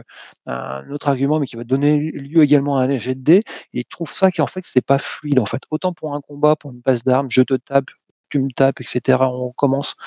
un 0.45 0.89
autre 0.89 1.09
argument, 1.09 1.39
mais 1.39 1.47
qui 1.47 1.57
va 1.57 1.65
donner 1.65 2.11
lieu 2.11 2.43
également 2.43 2.77
à 2.77 2.83
un 2.83 2.97
jet 2.97 3.15
de 3.15 3.21
dés. 3.21 3.43
Et 3.73 3.83
trouve 3.83 4.13
ça 4.13 4.31
qu'en 4.31 4.47
fait, 4.47 4.61
c'est 4.63 4.85
pas 4.85 4.99
fluide. 4.99 5.39
En 5.39 5.45
fait, 5.45 5.63
autant 5.69 5.93
pour 5.93 6.15
un 6.15 6.21
combat, 6.21 6.55
pour 6.55 6.71
une 6.71 6.81
passe 6.81 7.03
d'armes, 7.03 7.27
je 7.29 7.41
te 7.41 7.55
tape, 7.55 7.89
tu 8.29 8.39
me 8.39 8.51
tapes, 8.51 8.79
etc. 8.79 9.17
On 9.21 9.51
commence 9.51 9.97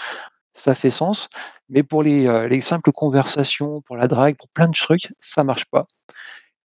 ça 0.54 0.74
fait 0.74 0.90
sens. 0.90 1.28
Mais 1.68 1.82
pour 1.82 2.02
les, 2.02 2.48
les, 2.48 2.60
simples 2.60 2.92
conversations, 2.92 3.80
pour 3.82 3.96
la 3.96 4.08
drague, 4.08 4.36
pour 4.36 4.48
plein 4.48 4.68
de 4.68 4.74
trucs, 4.74 5.12
ça 5.20 5.44
marche 5.44 5.64
pas. 5.66 5.86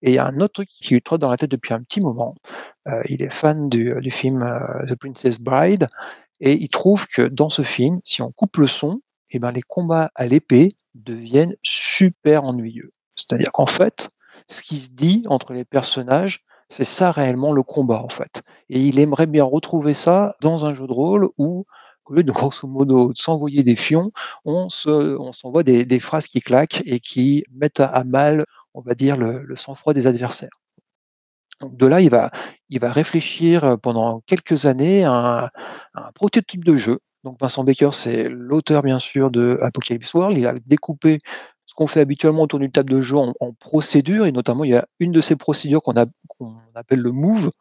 Et 0.01 0.11
il 0.11 0.13
y 0.15 0.19
a 0.19 0.25
un 0.25 0.39
autre 0.39 0.53
truc 0.55 0.69
qui 0.69 0.93
lui 0.93 1.01
trotte 1.01 1.21
dans 1.21 1.31
la 1.31 1.37
tête 1.37 1.51
depuis 1.51 1.73
un 1.73 1.81
petit 1.81 2.01
moment. 2.01 2.35
il 3.07 3.23
est 3.23 3.29
fan 3.29 3.69
du, 3.69 3.95
du 4.01 4.11
film 4.11 4.45
The 4.87 4.95
Princess 4.95 5.39
Bride 5.39 5.87
et 6.39 6.53
il 6.53 6.69
trouve 6.69 7.07
que 7.07 7.23
dans 7.23 7.49
ce 7.49 7.63
film, 7.63 7.99
si 8.03 8.21
on 8.21 8.31
coupe 8.31 8.57
le 8.57 8.67
son, 8.67 9.01
et 9.29 9.37
eh 9.37 9.39
ben, 9.39 9.51
les 9.51 9.61
combats 9.61 10.11
à 10.15 10.25
l'épée 10.25 10.75
deviennent 10.95 11.55
super 11.61 12.45
ennuyeux. 12.45 12.93
C'est-à-dire 13.15 13.51
qu'en 13.51 13.65
fait, 13.65 14.09
ce 14.47 14.61
qui 14.61 14.79
se 14.79 14.89
dit 14.89 15.23
entre 15.27 15.53
les 15.53 15.65
personnages, 15.65 16.45
c'est 16.69 16.85
ça 16.85 17.11
réellement 17.11 17.51
le 17.51 17.63
combat 17.63 18.01
en 18.01 18.09
fait. 18.09 18.41
Et 18.69 18.79
il 18.79 18.99
aimerait 18.99 19.25
bien 19.25 19.43
retrouver 19.43 19.93
ça 19.93 20.35
dans 20.41 20.65
un 20.65 20.73
jeu 20.73 20.87
de 20.87 20.93
rôle 20.93 21.29
où 21.37 21.65
lieu 22.13 22.23
de 22.23 22.31
grosso 22.31 22.67
modo 22.67 23.11
s'envoyer 23.15 23.63
des 23.63 23.75
fions, 23.75 24.11
on 24.45 24.69
s'envoie 24.69 25.63
des, 25.63 25.99
phrases 25.99 26.27
qui 26.27 26.41
claquent 26.41 26.81
et 26.85 26.99
qui 26.99 27.43
mettent 27.51 27.79
à, 27.79 28.03
mal, 28.03 28.45
on 28.73 28.81
va 28.81 28.93
dire, 28.93 29.17
le, 29.17 29.55
sang-froid 29.55 29.93
des 29.93 30.07
adversaires. 30.07 30.59
De 31.61 31.87
là, 31.87 32.01
il 32.01 32.09
va, 32.09 32.31
réfléchir 32.91 33.77
pendant 33.81 34.21
quelques 34.21 34.65
années 34.65 35.03
à 35.05 35.51
un, 35.95 36.11
prototype 36.13 36.63
de 36.63 36.75
jeu 36.75 36.99
Donc 37.23 37.39
Vincent 37.39 37.63
Baker, 37.63 37.89
c'est 37.93 38.29
l'auteur 38.29 38.83
bien 38.83 38.99
sûr 38.99 39.31
de 39.31 39.57
Apocalypse 39.61 40.13
World. 40.13 40.37
Il 40.37 40.45
a 40.45 40.53
découpé 40.65 41.19
ce 41.65 41.73
qu'on 41.73 41.87
fait 41.87 41.99
habituellement 41.99 42.43
autour 42.43 42.59
d'une 42.59 42.71
table 42.71 42.91
de 42.91 43.01
jeu 43.01 43.17
en, 43.17 43.53
procédures, 43.59 44.25
et 44.25 44.31
notamment 44.31 44.63
il 44.63 44.71
y 44.71 44.75
a 44.75 44.87
une 44.99 45.11
de 45.11 45.21
ces 45.21 45.35
procédures 45.35 45.81
qu'on 45.81 45.95
appelle 46.75 46.99
le 46.99 47.11
move, 47.11 47.51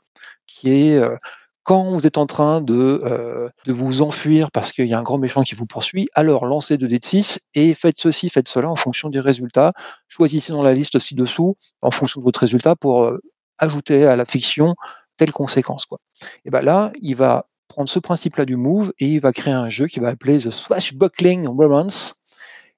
qui 0.47 0.71
est 0.71 0.97
euh, 0.97 1.17
quand 1.66 1.90
vous 1.90 2.07
êtes 2.07 2.16
en 2.16 2.26
train 2.26 2.61
de, 2.61 3.00
euh, 3.02 3.50
de 3.66 3.72
vous 3.72 4.00
enfuir 4.00 4.52
parce 4.52 4.72
qu'il 4.72 4.87
y 4.87 4.94
a 4.94 4.98
un 5.00 5.02
grand 5.02 5.18
méchant 5.18 5.42
qui 5.42 5.57
vous 5.57 5.66
poursuit, 5.66 6.09
alors 6.14 6.46
lancez 6.46 6.79
2 6.79 6.87
d 6.87 7.00
6 7.02 7.40
et 7.55 7.74
faites 7.74 7.98
ceci, 7.98 8.31
faites 8.31 8.46
cela 8.46 8.70
en 8.70 8.76
fonction 8.76 9.11
des 9.11 9.18
résultats. 9.18 9.72
Choisissez 10.07 10.52
dans 10.52 10.62
la 10.62 10.72
liste 10.72 11.00
ci-dessous 11.00 11.57
en 11.83 11.90
fonction 11.90 12.20
de 12.20 12.24
votre 12.24 12.38
résultat 12.38 12.76
pour 12.76 13.02
euh, 13.02 13.18
ajouter 13.59 14.07
à 14.07 14.14
la 14.14 14.24
fiction 14.24 14.76
telle 15.16 15.33
conséquence. 15.33 15.87
Quoi. 15.87 15.98
Et 16.44 16.50
ben 16.50 16.62
là, 16.62 16.92
il 17.02 17.16
va 17.16 17.46
prendre 17.66 17.88
ce 17.88 17.98
principe-là 17.98 18.44
du 18.44 18.55
move 18.55 18.92
et 19.00 19.09
il 19.09 19.20
va 19.20 19.33
créer 19.33 19.55
un 19.55 19.68
jeu 19.68 19.88
qui 19.88 19.98
va 19.98 20.11
appeler 20.11 20.38
The 20.38 20.52
Swashbuckling 20.52 21.48
Romance 21.48 22.22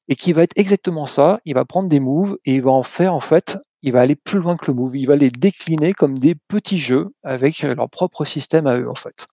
et 0.09 0.17
qui 0.17 0.33
va 0.33 0.45
être 0.45 0.57
exactement 0.57 1.05
ça. 1.05 1.41
Il 1.45 1.53
va 1.53 1.67
prendre 1.67 1.91
des 1.91 2.01
moves 2.01 2.39
et 2.47 2.55
il 2.55 2.63
va 2.63 2.71
en 2.71 2.85
faire 2.85 3.13
en 3.13 3.21
fait 3.21 3.59
il 3.83 3.93
va 3.93 4.01
aller 4.01 4.17
plus 4.17 4.39
loin 4.39 4.57
que 4.57 4.71
le 4.71 4.75
move. 4.75 4.97
Il 4.97 5.07
va 5.07 5.17
les 5.17 5.31
décliner 5.31 5.93
comme 5.93 6.19
des 6.19 6.35
petits 6.35 6.79
jeux 6.79 7.09
avec 7.23 7.65
euh, 7.65 7.75
leur 7.75 7.89
propre 7.89 8.25
système 8.25 8.67
à 8.67 8.79
eux, 8.79 8.89
en 8.89 8.95
fait. 8.95 9.27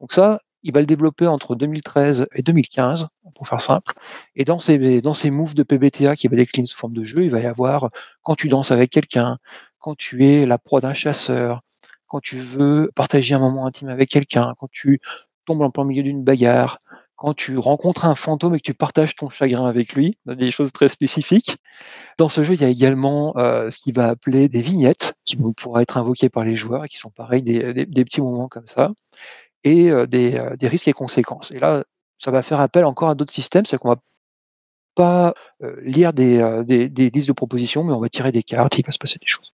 Donc 0.00 0.12
ça, 0.12 0.40
il 0.62 0.72
va 0.72 0.80
le 0.80 0.86
développer 0.86 1.26
entre 1.26 1.54
2013 1.54 2.26
et 2.34 2.42
2015, 2.42 3.08
pour 3.34 3.46
faire 3.46 3.60
simple. 3.60 3.92
Et 4.34 4.44
dans 4.44 4.58
ces, 4.58 5.00
dans 5.00 5.12
ces 5.12 5.30
moves 5.30 5.54
de 5.54 5.62
PBTA 5.62 6.16
qui 6.16 6.28
va 6.28 6.36
décliner 6.36 6.66
sous 6.66 6.76
forme 6.76 6.94
de 6.94 7.04
jeu, 7.04 7.24
il 7.24 7.30
va 7.30 7.40
y 7.40 7.46
avoir 7.46 7.90
quand 8.22 8.34
tu 8.34 8.48
danses 8.48 8.70
avec 8.70 8.90
quelqu'un, 8.90 9.38
quand 9.78 9.96
tu 9.96 10.26
es 10.26 10.46
la 10.46 10.58
proie 10.58 10.80
d'un 10.80 10.94
chasseur, 10.94 11.62
quand 12.06 12.20
tu 12.20 12.40
veux 12.40 12.90
partager 12.94 13.34
un 13.34 13.38
moment 13.38 13.66
intime 13.66 13.88
avec 13.88 14.10
quelqu'un, 14.10 14.54
quand 14.58 14.68
tu 14.70 15.00
tombes 15.46 15.62
en 15.62 15.70
plein 15.70 15.84
milieu 15.84 16.02
d'une 16.02 16.24
bagarre, 16.24 16.80
quand 17.18 17.34
tu 17.34 17.58
rencontres 17.58 18.04
un 18.04 18.14
fantôme 18.14 18.54
et 18.54 18.58
que 18.58 18.64
tu 18.64 18.74
partages 18.74 19.16
ton 19.16 19.28
chagrin 19.28 19.66
avec 19.66 19.92
lui, 19.92 20.16
des 20.24 20.52
choses 20.52 20.72
très 20.72 20.88
spécifiques. 20.88 21.56
Dans 22.16 22.28
ce 22.28 22.44
jeu, 22.44 22.54
il 22.54 22.60
y 22.60 22.64
a 22.64 22.68
également 22.68 23.36
euh, 23.36 23.70
ce 23.70 23.78
qui 23.78 23.90
va 23.90 24.06
appeler 24.06 24.48
des 24.48 24.62
vignettes 24.62 25.14
qui 25.24 25.36
vont 25.36 25.52
être 25.78 25.96
invoquées 25.96 26.28
par 26.28 26.44
les 26.44 26.54
joueurs 26.54 26.84
et 26.84 26.88
qui 26.88 26.96
sont 26.96 27.10
pareil 27.10 27.42
des, 27.42 27.86
petits 27.86 28.22
moments 28.22 28.46
comme 28.46 28.68
ça, 28.68 28.92
et 29.64 29.90
euh, 29.90 30.06
euh, 30.14 30.56
des, 30.56 30.68
risques 30.68 30.86
et 30.86 30.92
conséquences. 30.92 31.50
Et 31.50 31.58
là, 31.58 31.84
ça 32.18 32.30
va 32.30 32.42
faire 32.42 32.60
appel 32.60 32.84
encore 32.84 33.08
à 33.08 33.16
d'autres 33.16 33.32
systèmes, 33.32 33.66
c'est 33.66 33.78
qu'on 33.78 33.90
va 33.90 34.00
pas 34.94 35.34
lire 35.82 36.12
des, 36.12 36.38
listes 37.12 37.28
de 37.28 37.32
propositions, 37.32 37.82
mais 37.82 37.92
on 37.92 38.00
va 38.00 38.08
tirer 38.08 38.30
des 38.30 38.44
cartes, 38.44 38.78
il 38.78 38.86
va 38.86 38.92
se 38.92 38.98
passer 38.98 39.18
des 39.18 39.26
choses. 39.26 39.52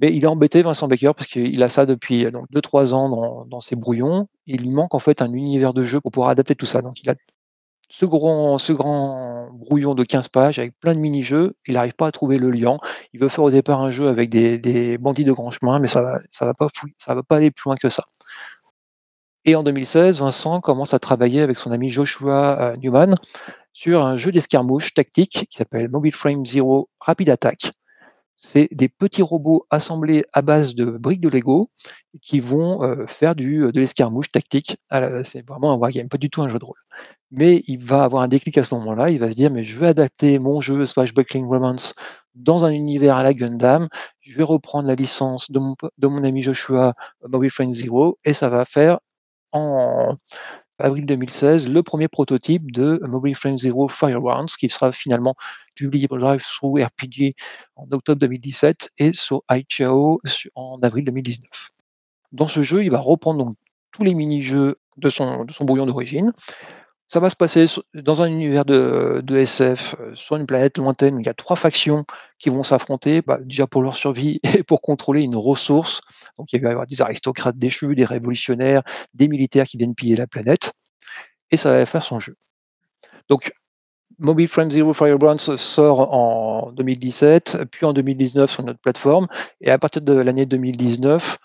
Mais 0.00 0.14
il 0.14 0.24
est 0.24 0.28
embêté, 0.28 0.62
Vincent 0.62 0.88
Baker, 0.88 1.12
parce 1.16 1.26
qu'il 1.26 1.62
a 1.62 1.68
ça 1.68 1.86
depuis 1.86 2.26
2-3 2.26 2.92
ans 2.94 3.44
dans, 3.46 3.60
ses 3.60 3.76
brouillons. 3.76 4.28
Il 4.46 4.62
lui 4.62 4.70
manque 4.70 4.94
en 4.94 4.98
fait 4.98 5.22
un 5.22 5.32
univers 5.32 5.74
de 5.74 5.84
jeu 5.84 6.00
pour 6.00 6.12
pouvoir 6.12 6.30
adapter 6.30 6.54
tout 6.54 6.66
ça. 6.66 6.82
Donc 6.82 7.02
il 7.02 7.10
a 7.10 7.14
ce 7.88 8.04
grand, 8.04 9.50
brouillon 9.52 9.94
de 9.94 10.02
15 10.02 10.28
pages 10.28 10.58
avec 10.58 10.78
plein 10.80 10.92
de 10.92 10.98
mini-jeux. 10.98 11.54
Il 11.66 11.74
n'arrive 11.74 11.94
pas 11.94 12.08
à 12.08 12.12
trouver 12.12 12.38
le 12.38 12.50
lien. 12.50 12.78
Il 13.12 13.20
veut 13.20 13.28
faire 13.28 13.44
au 13.44 13.50
départ 13.50 13.80
un 13.80 13.90
jeu 13.90 14.08
avec 14.08 14.28
des, 14.28 14.98
bandits 14.98 15.24
de 15.24 15.32
grand 15.32 15.50
chemin, 15.50 15.78
mais 15.78 15.88
ça 15.88 16.02
ne 16.02 16.46
va 16.46 17.22
pas 17.22 17.36
aller 17.36 17.50
plus 17.50 17.68
loin 17.68 17.76
que 17.76 17.88
ça. 17.88 18.04
Et 19.46 19.54
en 19.54 19.62
2016, 19.62 20.18
Vincent 20.18 20.60
commence 20.60 20.92
à 20.92 20.98
travailler 20.98 21.40
avec 21.40 21.58
son 21.58 21.70
ami 21.70 21.88
Joshua 21.88 22.60
euh, 22.60 22.76
Newman 22.78 23.14
sur 23.72 24.04
un 24.04 24.16
jeu 24.16 24.32
d'escarmouche 24.32 24.92
tactique 24.92 25.46
qui 25.48 25.56
s'appelle 25.56 25.88
Mobile 25.88 26.14
Frame 26.14 26.44
Zero 26.44 26.88
Rapid 26.98 27.30
Attack 27.30 27.70
c'est 28.36 28.68
des 28.72 28.88
petits 28.88 29.22
robots 29.22 29.66
assemblés 29.70 30.24
à 30.32 30.42
base 30.42 30.74
de 30.74 30.84
briques 30.84 31.20
de 31.20 31.28
Lego 31.28 31.70
qui 32.22 32.40
vont 32.40 32.82
euh, 32.82 33.06
faire 33.06 33.34
du, 33.34 33.60
de 33.60 33.80
l'escarmouche 33.80 34.30
tactique. 34.30 34.78
Ah 34.90 35.24
c'est 35.24 35.46
vraiment 35.46 35.72
un 35.72 35.76
wargame, 35.76 36.08
pas 36.08 36.18
du 36.18 36.30
tout 36.30 36.42
un 36.42 36.48
jeu 36.48 36.58
de 36.58 36.64
rôle. 36.64 36.78
Mais 37.30 37.62
il 37.66 37.82
va 37.82 38.04
avoir 38.04 38.22
un 38.22 38.28
déclic 38.28 38.56
à 38.58 38.62
ce 38.62 38.74
moment-là, 38.74 39.10
il 39.10 39.18
va 39.18 39.30
se 39.30 39.36
dire, 39.36 39.50
mais 39.50 39.64
je 39.64 39.78
vais 39.78 39.88
adapter 39.88 40.38
mon 40.38 40.60
jeu 40.60 40.86
Swashbuckling 40.86 41.46
Romance 41.46 41.94
dans 42.34 42.64
un 42.64 42.70
univers 42.70 43.16
à 43.16 43.22
la 43.22 43.32
Gundam, 43.32 43.88
je 44.20 44.36
vais 44.36 44.44
reprendre 44.44 44.86
la 44.86 44.94
licence 44.94 45.50
de 45.50 45.58
mon, 45.58 46.24
ami 46.24 46.42
Joshua 46.42 46.94
Mobile 47.26 47.50
Friend 47.50 47.72
Zero, 47.72 48.18
et 48.24 48.32
ça 48.32 48.48
va 48.48 48.64
faire 48.64 49.00
en, 49.52 50.14
avril 50.78 51.06
2016, 51.06 51.68
le 51.68 51.82
premier 51.82 52.08
prototype 52.08 52.70
de 52.72 53.00
Mobile 53.02 53.34
Frame 53.34 53.58
Zero 53.58 53.88
Fireworms, 53.88 54.48
qui 54.58 54.68
sera 54.68 54.92
finalement 54.92 55.34
publié 55.74 56.08
pour 56.08 56.18
Drive 56.18 56.42
Through 56.42 56.82
RPG 56.84 57.34
en 57.76 57.86
octobre 57.92 58.20
2017 58.20 58.90
et 58.98 59.12
sur 59.12 59.42
iChao 59.50 60.20
en 60.54 60.78
avril 60.82 61.04
2019. 61.04 61.70
Dans 62.32 62.48
ce 62.48 62.62
jeu, 62.62 62.84
il 62.84 62.90
va 62.90 62.98
reprendre 62.98 63.44
donc 63.44 63.56
tous 63.92 64.02
les 64.02 64.14
mini-jeux 64.14 64.76
de 64.96 65.08
son, 65.08 65.44
de 65.44 65.52
son 65.52 65.64
brouillon 65.64 65.86
d'origine. 65.86 66.32
Ça 67.08 67.20
va 67.20 67.30
se 67.30 67.36
passer 67.36 67.66
dans 67.94 68.22
un 68.22 68.26
univers 68.26 68.64
de, 68.64 69.22
SF, 69.28 69.94
euh, 70.00 70.14
sur 70.14 70.36
une 70.36 70.46
planète 70.46 70.76
lointaine 70.76 71.14
où 71.14 71.20
il 71.20 71.26
y 71.26 71.28
a 71.28 71.34
trois 71.34 71.54
factions 71.54 72.04
qui 72.38 72.48
vont 72.48 72.64
s'affronter, 72.64 73.22
bah, 73.22 73.38
déjà 73.40 73.68
pour 73.68 73.82
leur 73.82 73.94
survie 73.94 74.40
et 74.58 74.64
pour 74.64 74.82
contrôler 74.82 75.20
une 75.22 75.36
ressource. 75.36 76.00
Donc 76.36 76.52
il 76.52 76.60
va 76.60 76.68
y 76.68 76.72
avoir 76.72 76.86
des 76.86 77.00
aristocrates 77.02 77.56
déchus, 77.56 77.94
des 77.94 78.04
révolutionnaires, 78.04 78.82
des 79.14 79.28
militaires 79.28 79.66
qui 79.66 79.76
viennent 79.76 79.94
piller 79.94 80.16
la 80.16 80.26
planète. 80.26 80.72
Et 81.52 81.56
ça 81.56 81.70
va 81.70 81.86
faire 81.86 82.02
son 82.02 82.18
jeu. 82.18 82.36
Donc 83.28 83.52
Mobile 84.18 84.48
Friend 84.48 84.70
Zero 84.70 84.94
Firebrands 84.94 85.56
sort 85.56 86.12
en 86.12 86.72
2017, 86.72 87.58
puis 87.70 87.84
en 87.84 87.92
2019 87.92 88.50
sur 88.50 88.62
notre 88.62 88.80
plateforme. 88.80 89.28
Et 89.60 89.70
à 89.70 89.78
partir 89.78 90.02
de 90.02 90.12
l'année 90.14 90.46
2019, 90.46 91.32
euh, 91.32 91.36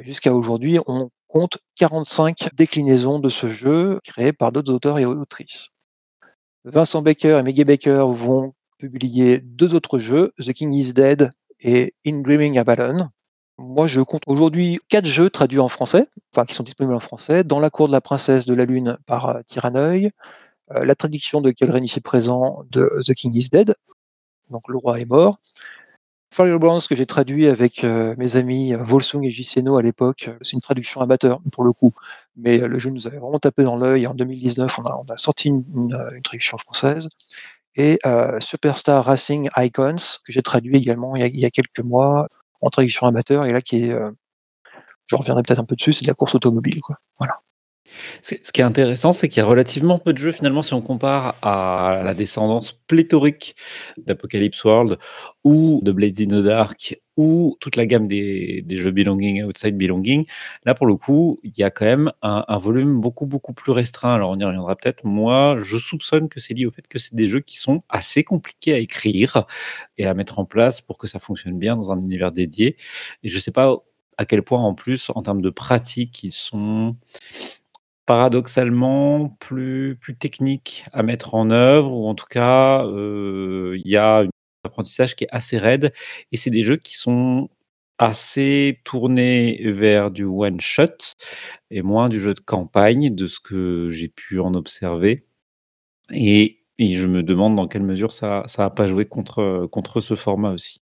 jusqu'à 0.00 0.34
aujourd'hui, 0.34 0.78
on 0.86 1.10
compte 1.28 1.58
45 1.76 2.50
déclinaisons 2.54 3.18
de 3.18 3.28
ce 3.28 3.48
jeu 3.48 4.00
créées 4.04 4.32
par 4.32 4.52
d'autres 4.52 4.72
auteurs 4.72 4.98
et 4.98 5.04
autrices. 5.04 5.68
Vincent 6.64 7.02
Baker 7.02 7.38
et 7.38 7.42
Maggie 7.42 7.64
Baker 7.64 8.06
vont 8.12 8.54
publier 8.78 9.38
deux 9.38 9.74
autres 9.74 9.98
jeux, 9.98 10.32
The 10.38 10.52
King 10.52 10.72
is 10.72 10.92
Dead 10.92 11.32
et 11.60 11.94
In 12.06 12.20
Dreaming 12.20 12.58
Avalon. 12.58 13.08
Moi, 13.58 13.88
je 13.88 14.00
compte 14.00 14.22
aujourd'hui 14.26 14.78
quatre 14.88 15.06
jeux 15.06 15.30
traduits 15.30 15.58
en 15.58 15.68
français, 15.68 16.06
enfin 16.32 16.44
qui 16.44 16.54
sont 16.54 16.62
disponibles 16.62 16.94
en 16.94 17.00
français, 17.00 17.42
dans 17.42 17.58
la 17.58 17.70
cour 17.70 17.88
de 17.88 17.92
la 17.92 18.00
princesse 18.00 18.46
de 18.46 18.54
la 18.54 18.64
lune 18.64 18.96
par 19.04 19.28
euh, 19.28 19.40
Tyranneuil, 19.46 20.10
euh, 20.70 20.84
la 20.84 20.94
traduction 20.94 21.40
de 21.40 21.50
Kelren 21.50 21.84
ici 21.84 22.00
présent 22.00 22.64
de 22.70 23.00
The 23.04 23.14
King 23.14 23.34
is 23.34 23.48
Dead, 23.50 23.74
donc 24.50 24.68
le 24.68 24.76
roi 24.76 25.00
est 25.00 25.10
mort. 25.10 25.40
Firebrands 26.30 26.80
que 26.88 26.94
j'ai 26.94 27.06
traduit 27.06 27.46
avec 27.46 27.84
euh, 27.84 28.14
mes 28.18 28.36
amis 28.36 28.74
euh, 28.74 28.78
Volsung 28.82 29.24
et 29.24 29.30
Giseno 29.30 29.76
à 29.76 29.82
l'époque, 29.82 30.30
c'est 30.42 30.52
une 30.52 30.60
traduction 30.60 31.00
amateur 31.00 31.40
pour 31.52 31.64
le 31.64 31.72
coup, 31.72 31.94
mais 32.36 32.58
le 32.58 32.78
jeu 32.78 32.90
nous 32.90 33.06
avait 33.06 33.18
vraiment 33.18 33.38
tapé 33.38 33.62
dans 33.62 33.76
l'œil. 33.76 34.06
En 34.06 34.14
2019, 34.14 34.78
on 34.78 34.84
a, 34.84 34.96
on 34.96 35.12
a 35.12 35.16
sorti 35.16 35.48
une, 35.48 35.90
traduction 36.22 36.58
française. 36.58 37.08
Et 37.76 38.00
Superstar 38.40 39.04
Racing 39.04 39.48
Icons, 39.56 40.18
que 40.24 40.32
j'ai 40.32 40.42
traduit 40.42 40.76
également 40.76 41.16
il 41.16 41.38
y, 41.38 41.46
a, 41.46 41.50
quelques 41.50 41.80
mois 41.80 42.28
en 42.60 42.70
traduction 42.70 43.06
amateur, 43.06 43.44
et 43.46 43.52
là 43.52 43.60
qui 43.60 43.84
est, 43.84 43.96
je 45.06 45.16
reviendrai 45.16 45.42
peut-être 45.42 45.60
un 45.60 45.64
peu 45.64 45.76
dessus, 45.76 45.92
c'est 45.92 46.02
de 46.02 46.08
la 46.08 46.14
course 46.14 46.34
automobile. 46.34 46.80
Quoi. 46.80 46.96
Voilà. 47.18 47.40
Ce 48.22 48.52
qui 48.52 48.60
est 48.60 48.64
intéressant, 48.64 49.12
c'est 49.12 49.28
qu'il 49.28 49.38
y 49.38 49.44
a 49.44 49.46
relativement 49.46 49.98
peu 49.98 50.12
de 50.12 50.18
jeux 50.18 50.32
finalement 50.32 50.62
si 50.62 50.74
on 50.74 50.82
compare 50.82 51.36
à 51.42 52.02
la 52.04 52.14
descendance 52.14 52.72
pléthorique 52.72 53.56
d'Apocalypse 53.96 54.62
World 54.64 54.98
ou 55.44 55.80
de 55.82 55.92
Blades 55.92 56.20
in 56.20 56.26
the 56.26 56.42
Dark 56.42 56.98
ou 57.18 57.56
toute 57.58 57.74
la 57.74 57.84
gamme 57.84 58.06
des, 58.06 58.64
jeux 58.70 58.92
Belonging 58.92 59.42
Outside 59.42 59.76
Belonging. 59.76 60.24
Là, 60.64 60.74
pour 60.74 60.86
le 60.86 60.94
coup, 60.94 61.40
il 61.42 61.52
y 61.58 61.64
a 61.64 61.70
quand 61.70 61.84
même 61.84 62.12
un, 62.22 62.58
volume 62.58 63.00
beaucoup, 63.00 63.26
beaucoup 63.26 63.52
plus 63.52 63.72
restreint. 63.72 64.14
Alors, 64.14 64.30
on 64.30 64.38
y 64.38 64.44
reviendra 64.44 64.76
peut-être. 64.76 65.04
Moi, 65.04 65.56
je 65.60 65.78
soupçonne 65.78 66.28
que 66.28 66.38
c'est 66.38 66.54
lié 66.54 66.64
au 66.64 66.70
fait 66.70 66.86
que 66.86 67.00
c'est 67.00 67.16
des 67.16 67.26
jeux 67.26 67.40
qui 67.40 67.58
sont 67.58 67.82
assez 67.88 68.22
compliqués 68.22 68.72
à 68.72 68.78
écrire 68.78 69.46
et 69.98 70.06
à 70.06 70.14
mettre 70.14 70.38
en 70.38 70.44
place 70.44 70.80
pour 70.80 70.96
que 70.96 71.08
ça 71.08 71.18
fonctionne 71.18 71.58
bien 71.58 71.74
dans 71.74 71.90
un 71.90 71.98
univers 71.98 72.30
dédié. 72.30 72.76
Et 73.24 73.28
je 73.28 73.34
ne 73.34 73.40
sais 73.40 73.50
pas 73.52 73.74
à 74.16 74.24
quel 74.24 74.42
point, 74.42 74.60
en 74.60 74.74
plus, 74.74 75.10
en 75.12 75.22
termes 75.22 75.42
de 75.42 75.50
pratique, 75.50 76.22
ils 76.22 76.32
sont 76.32 76.94
paradoxalement 78.08 79.36
plus, 79.38 79.98
technique 80.18 80.82
à 80.94 81.02
mettre 81.02 81.34
en 81.34 81.50
œuvre, 81.50 81.94
ou 81.94 82.06
en 82.08 82.14
tout 82.14 82.24
cas, 82.26 82.86
euh, 82.86 83.76
il 83.84 83.90
y 83.90 83.98
a 83.98 84.20
un 84.20 84.28
apprentissage 84.64 85.14
qui 85.14 85.24
est 85.24 85.28
assez 85.30 85.58
raide, 85.58 85.92
et 86.32 86.38
c'est 86.38 86.48
des 86.48 86.62
jeux 86.62 86.78
qui 86.78 86.96
sont 86.96 87.50
assez 87.98 88.80
tournés 88.84 89.60
vers 89.72 90.10
du 90.10 90.24
one-shot 90.24 90.86
et 91.70 91.82
moins 91.82 92.08
du 92.08 92.18
jeu 92.18 92.32
de 92.32 92.40
campagne, 92.40 93.14
de 93.14 93.26
ce 93.26 93.40
que 93.40 93.90
j'ai 93.90 94.08
pu 94.08 94.40
en 94.40 94.54
observer. 94.54 95.26
Et, 96.10 96.64
je 96.78 97.06
me 97.06 97.22
demande 97.22 97.56
dans 97.56 97.68
quelle 97.68 97.84
mesure 97.84 98.14
ça 98.14 98.44
n'a 98.56 98.70
pas 98.70 98.86
joué 98.86 99.04
contre 99.04 100.00
ce 100.00 100.14
format 100.14 100.52
aussi. 100.52 100.80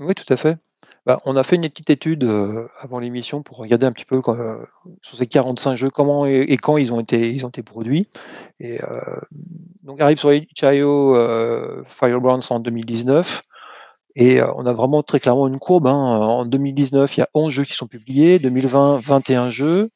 Oui, 0.00 0.14
tout 0.16 0.32
à 0.32 0.36
fait. 0.36 0.58
Bah, 1.04 1.20
on 1.24 1.34
a 1.34 1.42
fait 1.42 1.56
une 1.56 1.68
petite 1.68 1.90
étude 1.90 2.22
euh, 2.22 2.68
avant 2.80 3.00
l'émission 3.00 3.42
pour 3.42 3.56
regarder 3.56 3.86
un 3.86 3.92
petit 3.92 4.04
peu 4.04 4.22
euh, 4.28 4.64
sur 5.02 5.18
ces 5.18 5.26
45 5.26 5.74
jeux 5.74 5.90
comment 5.90 6.26
et, 6.26 6.56
quand 6.58 6.76
ils 6.76 6.92
ont 6.92 7.00
été, 7.00 7.62
produits. 7.64 8.06
Euh, 8.62 9.00
donc 9.82 10.00
arrive 10.00 10.18
sur 10.18 10.32
itch.io 10.32 11.16
Firebrands 11.86 12.50
en 12.50 12.60
2019. 12.60 13.42
Et 14.14 14.42
on 14.42 14.66
a 14.66 14.72
vraiment 14.74 15.02
très 15.02 15.18
clairement 15.18 15.48
une 15.48 15.58
courbe. 15.58 15.86
Hein. 15.86 15.92
En 15.92 16.44
2019, 16.44 17.16
il 17.16 17.20
y 17.20 17.22
a 17.22 17.28
11 17.34 17.50
jeux 17.50 17.64
qui 17.64 17.72
sont 17.72 17.88
publiés. 17.88 18.38
2020, 18.38 18.98
21 18.98 19.50
jeux. 19.50 19.90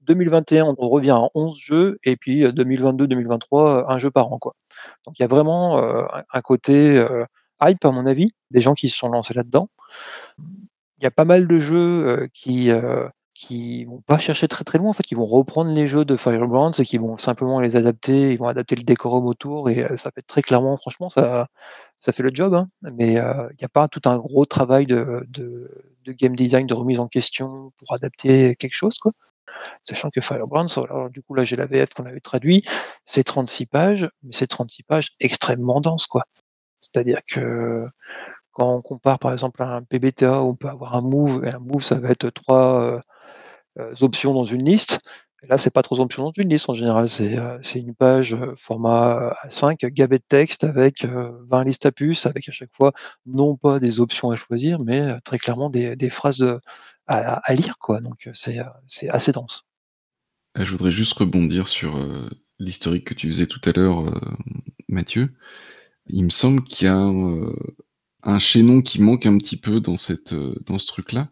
2021, 0.00 0.74
on 0.76 0.88
revient 0.88 1.10
à 1.10 1.28
11 1.34 1.56
jeux 1.56 1.98
et 2.02 2.16
puis 2.16 2.42
2022-2023, 2.44 3.84
un 3.86 3.98
jeu 3.98 4.10
par 4.10 4.32
an, 4.32 4.38
quoi. 4.38 4.54
Donc 5.06 5.16
il 5.18 5.22
y 5.22 5.24
a 5.24 5.28
vraiment, 5.28 5.80
un 6.32 6.40
côté, 6.40 7.06
hype 7.62 7.84
à 7.84 7.90
mon 7.92 8.06
avis, 8.06 8.32
des 8.50 8.60
gens 8.60 8.74
qui 8.74 8.88
se 8.88 8.96
sont 8.96 9.08
lancés 9.08 9.34
là-dedans. 9.34 9.68
Il 10.38 11.04
y 11.04 11.06
a 11.06 11.10
pas 11.10 11.24
mal 11.24 11.46
de 11.46 11.58
jeux, 11.58 12.28
qui, 12.32 12.70
qui 13.34 13.84
vont 13.86 14.00
pas 14.02 14.18
chercher 14.18 14.46
très, 14.46 14.64
très 14.64 14.78
loin, 14.78 14.90
en 14.90 14.92
fait, 14.92 15.02
qui 15.02 15.14
vont 15.14 15.26
reprendre 15.26 15.72
les 15.72 15.88
jeux 15.88 16.04
de 16.04 16.16
Firebrands 16.16 16.72
et 16.72 16.84
qui 16.84 16.98
vont 16.98 17.18
simplement 17.18 17.60
les 17.60 17.76
adapter, 17.76 18.32
ils 18.32 18.38
vont 18.38 18.46
adapter 18.46 18.76
le 18.76 18.84
décorum 18.84 19.26
autour 19.26 19.70
et 19.70 19.96
ça 19.96 20.10
fait 20.14 20.22
très 20.22 20.42
clairement 20.42 20.76
franchement 20.76 21.08
ça 21.08 21.48
ça 22.00 22.12
fait 22.12 22.22
le 22.22 22.30
job, 22.32 22.54
hein. 22.54 22.68
mais 22.82 23.14
il 23.14 23.56
n'y 23.58 23.64
a 23.64 23.68
pas 23.72 23.88
tout 23.88 24.02
un 24.04 24.18
gros 24.18 24.44
travail 24.44 24.86
de 24.86 25.24
de 25.28 25.70
de 26.04 26.12
game 26.12 26.36
design, 26.36 26.66
de 26.66 26.74
remise 26.74 27.00
en 27.00 27.08
question 27.08 27.72
pour 27.78 27.94
adapter 27.94 28.56
quelque 28.56 28.74
chose, 28.74 28.98
quoi. 28.98 29.12
Sachant 29.84 30.10
que 30.10 30.20
Firebrands, 30.20 30.66
alors 30.76 31.10
du 31.10 31.22
coup 31.22 31.34
là 31.34 31.44
j'ai 31.44 31.56
la 31.56 31.66
VF 31.66 31.90
qu'on 31.94 32.06
avait 32.06 32.20
traduit, 32.20 32.64
c'est 33.06 33.24
36 33.24 33.66
pages, 33.66 34.10
mais 34.22 34.32
c'est 34.32 34.46
36 34.48 34.82
pages 34.84 35.10
extrêmement 35.20 35.80
denses, 35.80 36.06
quoi. 36.06 36.24
C'est-à-dire 36.80 37.20
que 37.28 37.86
quand 38.52 38.74
on 38.74 38.82
compare 38.82 39.18
par 39.18 39.32
exemple 39.32 39.62
à 39.62 39.74
un 39.76 39.82
PBTA 39.82 40.42
on 40.42 40.54
peut 40.54 40.68
avoir 40.68 40.94
un 40.96 41.00
move, 41.00 41.44
et 41.44 41.50
un 41.50 41.58
move 41.58 41.82
ça 41.82 41.96
va 41.96 42.10
être 42.10 42.30
trois 42.30 43.00
options 44.00 44.34
dans 44.34 44.44
une 44.44 44.64
liste, 44.64 45.00
et 45.42 45.46
là 45.46 45.58
c'est 45.58 45.72
pas 45.72 45.82
trois 45.82 46.00
options 46.00 46.24
dans 46.24 46.32
une 46.36 46.50
liste 46.50 46.68
en 46.68 46.74
général, 46.74 47.08
c'est 47.08 47.38
une 47.74 47.94
page 47.94 48.36
format 48.56 49.34
A5 49.44 49.86
gavé 49.86 50.18
de 50.18 50.24
texte 50.26 50.64
avec 50.64 51.04
20 51.04 51.64
listes 51.64 51.86
à 51.86 51.92
puces, 51.92 52.26
avec 52.26 52.48
à 52.48 52.52
chaque 52.52 52.74
fois 52.74 52.92
non 53.26 53.56
pas 53.56 53.80
des 53.80 54.00
options 54.00 54.30
à 54.30 54.36
choisir, 54.36 54.78
mais 54.78 55.18
très 55.24 55.38
clairement 55.38 55.70
des, 55.70 56.10
phrases 56.10 56.44
à, 57.06 57.54
lire. 57.54 57.76
Donc 58.02 58.28
c'est 58.34 58.60
assez 59.08 59.32
dense. 59.32 59.64
Je 60.54 60.70
voudrais 60.70 60.92
juste 60.92 61.14
rebondir 61.14 61.66
sur 61.66 61.98
l'historique 62.58 63.06
que 63.06 63.14
tu 63.14 63.26
faisais 63.28 63.46
tout 63.46 63.60
à 63.64 63.72
l'heure, 63.72 64.20
Mathieu. 64.88 65.32
Il 66.06 66.24
me 66.24 66.30
semble 66.30 66.62
qu'il 66.62 66.88
y 66.88 66.90
a 66.90 67.10
un, 68.22 68.38
chaînon 68.38 68.82
qui 68.82 69.00
manque 69.00 69.26
un 69.26 69.38
petit 69.38 69.56
peu 69.56 69.80
dans 69.80 69.96
cette 69.96 70.34
dans 70.34 70.78
ce 70.78 70.86
truc-là, 70.86 71.28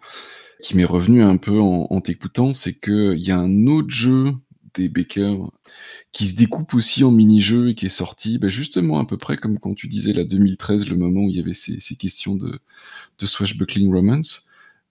qui 0.62 0.76
m'est 0.76 0.84
revenu 0.84 1.22
un 1.22 1.36
peu 1.36 1.58
en, 1.58 2.00
t'écoutant, 2.00 2.54
c'est 2.54 2.74
qu'il 2.74 3.18
y 3.18 3.30
a 3.30 3.38
un 3.38 3.66
autre 3.66 3.90
jeu 3.90 4.34
des 4.74 4.88
Baker 4.88 5.36
qui 6.12 6.26
se 6.26 6.36
découpe 6.36 6.74
aussi 6.74 7.04
en 7.04 7.10
mini-jeu 7.10 7.70
et 7.70 7.74
qui 7.74 7.86
est 7.86 7.88
sorti, 7.88 8.38
bah, 8.38 8.48
justement 8.48 8.98
à 8.98 9.04
peu 9.04 9.16
près 9.16 9.36
comme 9.36 9.58
quand 9.58 9.74
tu 9.74 9.88
disais 9.88 10.12
la 10.12 10.24
2013, 10.24 10.88
le 10.88 10.96
moment 10.96 11.22
où 11.22 11.30
il 11.30 11.36
y 11.36 11.40
avait 11.40 11.54
ces, 11.54 11.78
questions 11.96 12.36
de, 12.36 12.60
de 13.18 13.26
swashbuckling 13.26 13.92
romance 13.92 14.46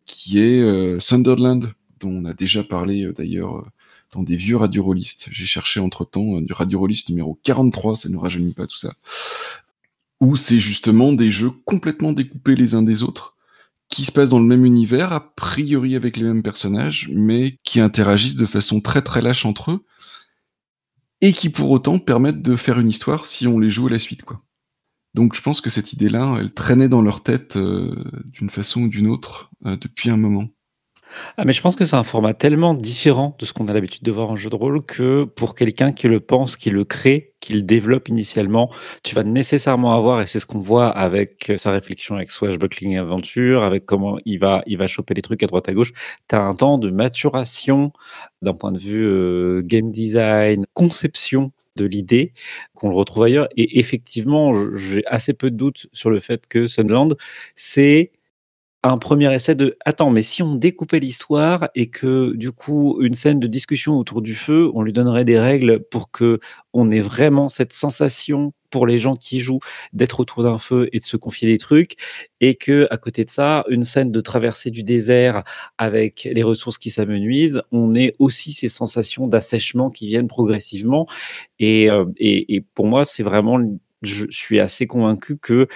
qui 0.06 0.40
est 0.40 0.62
euh, 0.62 1.00
Sunderland, 1.00 1.72
dont 2.00 2.10
on 2.10 2.26
a 2.26 2.34
déjà 2.34 2.64
parlé 2.64 3.04
euh, 3.04 3.14
d'ailleurs 3.14 3.58
euh, 3.58 3.66
dans 4.12 4.24
des 4.24 4.36
vieux 4.36 4.58
radio 4.58 4.96
J'ai 4.98 5.46
cherché 5.46 5.80
entre-temps 5.80 6.42
du 6.42 6.52
radio 6.54 6.88
numéro 7.10 7.38
43, 7.44 7.96
ça 7.96 8.10
ne 8.10 8.18
rajeunit 8.18 8.54
pas 8.54 8.66
tout 8.66 8.78
ça, 8.78 8.96
où 10.21 10.36
c'est 10.36 10.60
justement 10.60 11.13
des 11.13 11.32
jeux 11.32 11.51
complètement 11.65 12.13
découpés 12.13 12.55
les 12.55 12.75
uns 12.75 12.82
des 12.82 13.03
autres, 13.03 13.36
qui 13.89 14.05
se 14.05 14.12
passent 14.12 14.29
dans 14.29 14.39
le 14.39 14.45
même 14.45 14.65
univers, 14.65 15.13
a 15.13 15.34
priori 15.34 15.95
avec 15.95 16.17
les 16.17 16.23
mêmes 16.23 16.43
personnages, 16.43 17.10
mais 17.13 17.58
qui 17.63 17.79
interagissent 17.79 18.36
de 18.36 18.45
façon 18.45 18.82
très 18.82 19.01
très 19.01 19.21
lâche 19.21 19.45
entre 19.45 19.71
eux, 19.71 19.86
et 21.21 21.34
qui 21.34 21.49
pour 21.49 21.71
autant 21.71 21.99
permettent 21.99 22.41
de 22.41 22.55
faire 22.55 22.79
une 22.79 22.88
histoire 22.88 23.25
si 23.25 23.47
on 23.47 23.60
les 23.60 23.69
joue 23.69 23.88
à 23.88 23.91
la 23.91 23.99
suite, 23.99 24.23
quoi. 24.23 24.41
Donc 25.15 25.36
je 25.36 25.41
pense 25.41 25.60
que 25.60 25.69
cette 25.69 25.93
idée-là, 25.93 26.38
elle 26.39 26.53
traînait 26.53 26.88
dans 26.88 27.01
leur 27.01 27.23
tête 27.23 27.55
euh, 27.58 27.95
d'une 28.25 28.49
façon 28.49 28.84
ou 28.84 28.89
d'une 28.89 29.08
autre 29.08 29.49
euh, 29.65 29.75
depuis 29.75 30.10
un 30.10 30.17
moment. 30.17 30.49
Ah, 31.38 31.45
mais 31.45 31.54
je 31.54 31.62
pense 31.62 31.76
que 31.76 31.86
c'est 31.86 31.95
un 31.95 32.04
format 32.04 32.34
tellement 32.34 32.74
différent 32.74 33.36
de 33.39 33.45
ce 33.45 33.54
qu'on 33.54 33.67
a 33.67 33.74
l'habitude 33.74 34.04
de 34.04 34.12
voir 34.12 34.30
en 34.30 34.36
jeu 34.36 34.50
de 34.50 34.56
rôle 34.56 34.84
que 34.86 35.24
pour 35.24 35.56
quelqu'un 35.56 35.91
qui 35.91 36.08
le 36.08 36.19
pense, 36.19 36.56
qui 36.56 36.69
le 36.69 36.86
crée, 36.86 37.34
qui 37.39 37.54
le 37.54 37.62
développe 37.62 38.10
initialement, 38.10 38.72
tu 39.04 39.15
vas 39.15 39.24
nécessairement 39.24 39.95
avoir, 39.95 40.22
et 40.22 40.28
c'est 40.28 40.39
ce 40.39 40.45
qu'on 40.45 40.60
voit 40.60 40.88
avec 40.89 41.52
sa 41.58 41.72
réflexion 41.72 42.15
avec 42.15 42.32
Swashbuckling 42.32 42.98
Aventure, 42.98 43.63
avec 43.63 43.86
comment 43.86 44.17
il 44.26 44.39
va, 44.39 44.62
il 44.67 44.78
va 44.78 44.88
choper 44.88 45.13
les 45.13 45.22
trucs 45.22 45.41
à 45.43 45.48
droite 45.48 45.67
à 45.69 45.74
gauche, 45.74 45.93
tu 46.28 46.36
as 46.36 46.41
un 46.41 46.54
temps 46.54 46.78
de 46.78 46.89
maturation 46.91 47.91
d'un 48.41 48.54
point 48.54 48.72
de 48.72 48.80
vue 48.80 49.06
euh, 49.06 49.62
game 49.63 49.91
design, 49.91 50.65
conception 50.74 51.52
de 51.76 51.86
l'idée 51.86 52.34
qu'on 52.74 52.89
le 52.89 52.95
retrouve 52.95 53.24
ailleurs. 53.24 53.48
Et 53.56 53.80
effectivement, 53.80 54.52
j'ai 54.76 55.06
assez 55.08 55.34
peu 55.34 55.50
de 55.50 55.56
doutes 55.56 55.88
sur 55.93 56.10
le 56.10 56.19
fait 56.19 56.45
que 56.48 56.65
Sunland, 56.65 57.15
c'est 57.56 58.12
un 58.84 58.98
premier 58.98 59.34
essai 59.34 59.56
de 59.56 59.78
attends, 59.84 60.10
mais 60.10 60.22
si 60.22 60.42
on 60.42 60.56
découpait 60.56 61.02
l'histoire 61.02 61.70
et 61.76 61.89
que 61.89 62.34
du 62.36 62.52
coup 62.54 62.98
une 63.02 63.13
scène 63.13 63.39
de 63.39 63.48
discussion 63.48 63.98
autour 63.98 64.22
du 64.22 64.36
feu, 64.36 64.72
on 64.74 64.82
lui 64.82 64.94
donnerait 64.94 65.26
des 65.26 65.38
règles 65.38 65.82
pour 65.92 66.12
que 66.12 66.39
on 66.74 66.89
ait 66.89 67.02
vraiment 67.02 67.50
cette 67.50 67.74
sensation 67.74 68.54
pour 68.70 68.88
les 68.88 68.98
gens 68.98 69.15
qui 69.15 69.42
jouent 69.42 69.60
d'être 69.92 70.22
autour 70.22 70.44
d'un 70.44 70.58
feu 70.60 70.88
et 70.94 71.00
de 71.00 71.04
se 71.04 71.18
confier 71.18 71.50
des 71.50 71.58
trucs 71.58 71.96
et 72.39 72.56
que 72.56 72.88
à 72.89 72.98
côté 72.98 73.26
de 73.26 73.30
ça, 73.30 73.65
une 73.70 73.84
scène 73.84 74.12
de 74.12 74.22
traversée 74.22 74.72
du 74.72 74.84
désert 74.84 75.44
avec 75.78 76.30
les 76.32 76.44
ressources 76.44 76.78
qui 76.78 76.89
s'amenuisent, 76.89 77.62
on 77.74 77.96
ait 77.96 78.15
aussi 78.18 78.54
ces 78.54 78.70
sensations 78.70 79.28
d'assèchement 79.28 79.89
qui 79.89 80.08
viennent 80.08 80.28
progressivement 80.28 81.06
et, 81.60 81.89
euh, 81.92 82.06
et, 82.18 82.56
et 82.56 82.62
pour 82.62 82.86
moi, 82.86 83.04
c'est 83.04 83.24
vraiment 83.24 83.60
je 84.02 84.26
suis 84.30 84.60
assez 84.60 84.88
convaincu 84.88 85.38
que 85.38 85.68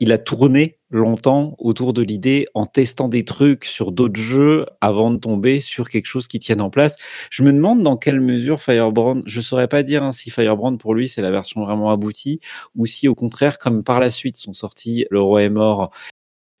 il 0.00 0.12
a 0.12 0.18
tourné 0.18 0.78
longtemps 0.90 1.56
autour 1.58 1.92
de 1.92 2.02
l'idée 2.02 2.46
en 2.54 2.66
testant 2.66 3.08
des 3.08 3.24
trucs 3.24 3.64
sur 3.64 3.92
d'autres 3.92 4.20
jeux 4.20 4.66
avant 4.80 5.10
de 5.10 5.16
tomber 5.16 5.60
sur 5.60 5.88
quelque 5.88 6.06
chose 6.06 6.28
qui 6.28 6.38
tienne 6.38 6.60
en 6.60 6.70
place. 6.70 6.96
Je 7.30 7.42
me 7.42 7.52
demande 7.52 7.82
dans 7.82 7.96
quelle 7.96 8.20
mesure 8.20 8.60
Firebrand, 8.60 9.22
je 9.26 9.40
saurais 9.40 9.68
pas 9.68 9.82
dire 9.82 10.02
hein, 10.02 10.12
si 10.12 10.30
Firebrand 10.30 10.76
pour 10.76 10.94
lui 10.94 11.08
c'est 11.08 11.22
la 11.22 11.30
version 11.30 11.64
vraiment 11.64 11.90
aboutie 11.90 12.40
ou 12.74 12.86
si 12.86 13.08
au 13.08 13.14
contraire 13.14 13.58
comme 13.58 13.82
par 13.84 14.00
la 14.00 14.10
suite 14.10 14.36
sont 14.36 14.52
sortis 14.52 15.06
Le 15.10 15.20
Roi 15.20 15.42
est 15.44 15.50
mort 15.50 15.90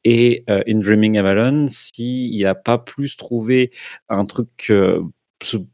et 0.04 0.44
euh, 0.50 0.62
In 0.68 0.78
Dreaming 0.80 1.18
Avalon, 1.18 1.66
s'il 1.68 2.42
n'a 2.42 2.54
pas 2.54 2.78
plus 2.78 3.16
trouvé 3.16 3.70
un 4.08 4.24
truc 4.24 4.66
euh, 4.70 5.02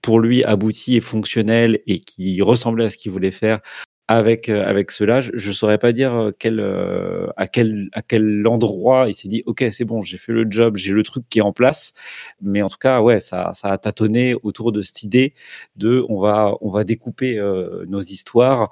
pour 0.03 0.21
lui 0.21 0.45
abouti 0.45 0.97
et 0.97 1.01
fonctionnel 1.01 1.81
et 1.87 2.01
qui 2.01 2.41
ressemblait 2.43 2.87
à 2.87 2.91
ce 2.91 2.97
qu'il 2.97 3.13
voulait 3.13 3.31
faire 3.31 3.61
avec 4.09 4.49
euh, 4.49 4.64
avec 4.64 4.90
cela, 4.90 5.21
je, 5.21 5.33
ne 5.33 5.53
saurais 5.53 5.77
pas 5.79 5.92
dire 5.92 6.14
euh, 6.14 6.31
quel 6.38 6.61
euh, 6.61 7.27
à 7.37 7.47
quel 7.47 7.90
à 7.92 8.01
quel 8.01 8.47
endroit 8.47 9.07
il 9.09 9.14
s'est 9.14 9.29
dit 9.29 9.42
ok 9.44 9.64
c'est 9.71 9.85
bon 9.85 10.01
j'ai 10.01 10.16
fait 10.16 10.33
le 10.33 10.47
job 10.49 10.77
j'ai 10.77 10.92
le 10.92 11.03
truc 11.03 11.29
qui 11.29 11.40
est 11.40 11.42
en 11.42 11.53
place 11.53 11.92
mais 12.40 12.62
en 12.62 12.68
tout 12.68 12.79
cas 12.79 13.03
ouais 13.03 13.21
ça 13.21 13.53
ça 13.53 13.68
a 13.71 13.79
tâtonné 13.79 14.35
autour 14.42 14.73
de 14.73 14.81
cette 14.81 15.03
idée 15.03 15.35
de 15.77 16.05
on 16.09 16.21
va 16.21 16.55
on 16.62 16.71
va 16.71 16.85
découper 16.85 17.38
nos 17.87 18.01
histoires 18.01 18.71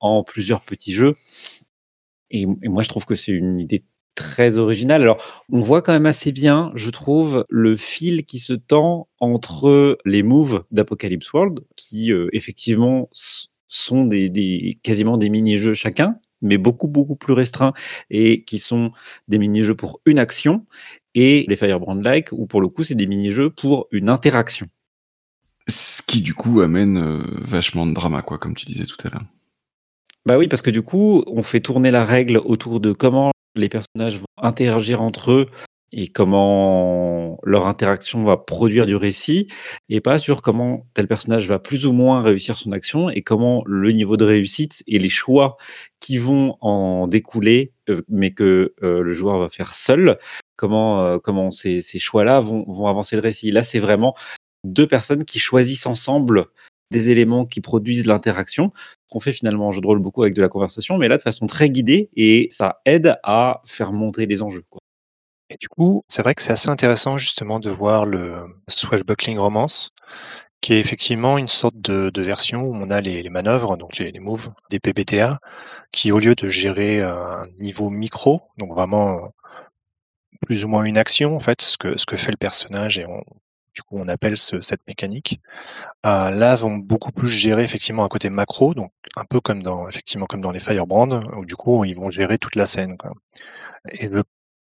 en 0.00 0.24
plusieurs 0.24 0.62
petits 0.62 0.92
jeux 0.92 1.14
et, 2.30 2.42
et 2.62 2.68
moi 2.68 2.82
je 2.82 2.88
trouve 2.88 3.04
que 3.04 3.14
c'est 3.14 3.32
une 3.32 3.60
idée 3.60 3.84
très 4.14 4.58
originale. 4.58 5.02
Alors, 5.02 5.22
on 5.52 5.60
voit 5.60 5.80
quand 5.80 5.92
même 5.92 6.06
assez 6.06 6.32
bien, 6.32 6.72
je 6.74 6.90
trouve, 6.90 7.46
le 7.48 7.76
fil 7.76 8.24
qui 8.24 8.40
se 8.40 8.52
tend 8.52 9.06
entre 9.20 9.96
les 10.04 10.24
moves 10.24 10.64
d'Apocalypse 10.72 11.32
World, 11.32 11.60
qui 11.76 12.10
effectivement 12.32 13.08
sont 13.68 14.04
des, 14.04 14.78
quasiment 14.82 15.16
des 15.16 15.28
mini-jeux 15.28 15.74
chacun, 15.74 16.16
mais 16.42 16.58
beaucoup, 16.58 16.88
beaucoup 16.88 17.16
plus 17.16 17.34
restreints 17.34 17.74
et 18.10 18.42
qui 18.44 18.58
sont 18.58 18.92
des 19.28 19.38
mini-jeux 19.38 19.74
pour 19.74 20.00
une 20.06 20.18
action 20.18 20.66
et 21.14 21.44
les 21.48 21.56
Firebrand-like, 21.56 22.32
où 22.32 22.46
pour 22.46 22.60
le 22.60 22.68
coup, 22.68 22.82
c'est 22.82 22.94
des 22.94 23.06
mini-jeux 23.06 23.50
pour 23.50 23.88
une 23.90 24.08
interaction. 24.08 24.66
Ce 25.68 26.00
qui, 26.02 26.22
du 26.22 26.34
coup, 26.34 26.60
amène 26.60 26.98
euh, 26.98 27.22
vachement 27.42 27.86
de 27.86 27.92
drama, 27.92 28.22
quoi, 28.22 28.38
comme 28.38 28.54
tu 28.54 28.66
disais 28.66 28.84
tout 28.84 28.96
à 29.04 29.10
l'heure. 29.10 29.24
Bah 30.26 30.38
oui, 30.38 30.48
parce 30.48 30.62
que 30.62 30.70
du 30.70 30.82
coup, 30.82 31.24
on 31.26 31.42
fait 31.42 31.60
tourner 31.60 31.90
la 31.90 32.04
règle 32.04 32.38
autour 32.38 32.80
de 32.80 32.92
comment 32.92 33.32
les 33.56 33.68
personnages 33.68 34.18
vont 34.18 34.26
interagir 34.40 35.02
entre 35.02 35.32
eux 35.32 35.50
et 35.92 36.08
comment 36.08 37.38
leur 37.44 37.66
interaction 37.66 38.24
va 38.24 38.36
produire 38.36 38.86
du 38.86 38.96
récit, 38.96 39.48
et 39.88 40.00
pas 40.00 40.18
sur 40.18 40.42
comment 40.42 40.86
tel 40.94 41.08
personnage 41.08 41.48
va 41.48 41.58
plus 41.58 41.86
ou 41.86 41.92
moins 41.92 42.22
réussir 42.22 42.56
son 42.56 42.72
action, 42.72 43.10
et 43.10 43.22
comment 43.22 43.62
le 43.66 43.92
niveau 43.92 44.16
de 44.16 44.24
réussite 44.24 44.82
et 44.86 44.98
les 44.98 45.08
choix 45.08 45.56
qui 46.00 46.18
vont 46.18 46.56
en 46.60 47.06
découler, 47.06 47.72
euh, 47.88 48.02
mais 48.08 48.32
que 48.32 48.74
euh, 48.82 49.02
le 49.02 49.12
joueur 49.12 49.38
va 49.38 49.48
faire 49.48 49.74
seul, 49.74 50.18
comment, 50.56 51.02
euh, 51.04 51.18
comment 51.18 51.50
ces, 51.50 51.80
ces 51.80 51.98
choix-là 51.98 52.40
vont, 52.40 52.64
vont 52.68 52.86
avancer 52.86 53.16
le 53.16 53.22
récit. 53.22 53.50
Là, 53.50 53.62
c'est 53.62 53.78
vraiment 53.78 54.14
deux 54.64 54.86
personnes 54.86 55.24
qui 55.24 55.38
choisissent 55.38 55.86
ensemble 55.86 56.46
des 56.90 57.10
éléments 57.10 57.44
qui 57.44 57.60
produisent 57.60 58.06
l'interaction, 58.06 58.72
qu'on 59.10 59.20
fait 59.20 59.32
finalement 59.32 59.68
en 59.68 59.70
jeu 59.70 59.80
beaucoup 59.80 60.22
avec 60.22 60.34
de 60.34 60.42
la 60.42 60.48
conversation, 60.48 60.98
mais 60.98 61.08
là 61.08 61.16
de 61.16 61.22
façon 61.22 61.46
très 61.46 61.70
guidée, 61.70 62.10
et 62.16 62.48
ça 62.50 62.80
aide 62.86 63.16
à 63.24 63.60
faire 63.66 63.92
monter 63.92 64.26
les 64.26 64.42
enjeux. 64.42 64.64
Quoi. 64.70 64.80
Et 65.50 65.56
du 65.56 65.68
coup, 65.68 66.04
c'est 66.08 66.22
vrai 66.22 66.34
que 66.34 66.42
c'est 66.42 66.52
assez 66.52 66.68
intéressant 66.68 67.16
justement 67.16 67.58
de 67.58 67.70
voir 67.70 68.04
le 68.04 68.46
Swashbuckling 68.68 69.38
Romance, 69.38 69.94
qui 70.60 70.74
est 70.74 70.80
effectivement 70.80 71.38
une 71.38 71.48
sorte 71.48 71.76
de, 71.80 72.20
version 72.20 72.62
où 72.62 72.74
on 72.74 72.90
a 72.90 73.00
les, 73.00 73.28
manœuvres, 73.30 73.76
donc 73.76 73.98
les, 73.98 74.12
moves 74.20 74.50
des 74.70 74.80
PBTA, 74.80 75.40
qui 75.92 76.12
au 76.12 76.18
lieu 76.18 76.34
de 76.34 76.48
gérer 76.48 77.00
un 77.02 77.46
niveau 77.60 77.90
micro, 77.90 78.42
donc 78.58 78.72
vraiment 78.72 79.32
plus 80.42 80.64
ou 80.64 80.68
moins 80.68 80.84
une 80.84 80.98
action 80.98 81.34
en 81.34 81.40
fait, 81.40 81.62
ce 81.62 81.78
que, 81.78 81.96
ce 81.96 82.06
que 82.06 82.16
fait 82.16 82.30
le 82.30 82.36
personnage 82.36 82.98
et 82.98 83.06
on 83.06 83.22
du 83.78 83.82
coup 83.82 83.96
on 83.98 84.08
appelle 84.08 84.36
cette 84.36 84.86
mécanique. 84.88 85.40
Euh, 86.04 86.30
là 86.30 86.56
vont 86.56 86.76
beaucoup 86.76 87.12
plus 87.12 87.28
gérer 87.28 87.62
effectivement 87.62 88.04
un 88.04 88.08
côté 88.08 88.28
macro, 88.28 88.74
donc 88.74 88.92
un 89.16 89.24
peu 89.24 89.40
comme 89.40 89.62
dans 89.62 89.88
effectivement 89.88 90.26
comme 90.26 90.40
dans 90.40 90.50
les 90.50 90.58
Firebrand, 90.58 91.22
où 91.36 91.44
du 91.44 91.54
coup 91.54 91.84
ils 91.84 91.94
vont 91.94 92.10
gérer 92.10 92.38
toute 92.38 92.56
la 92.56 92.66
scène. 92.66 92.96
Et 93.92 94.08
je 94.12 94.20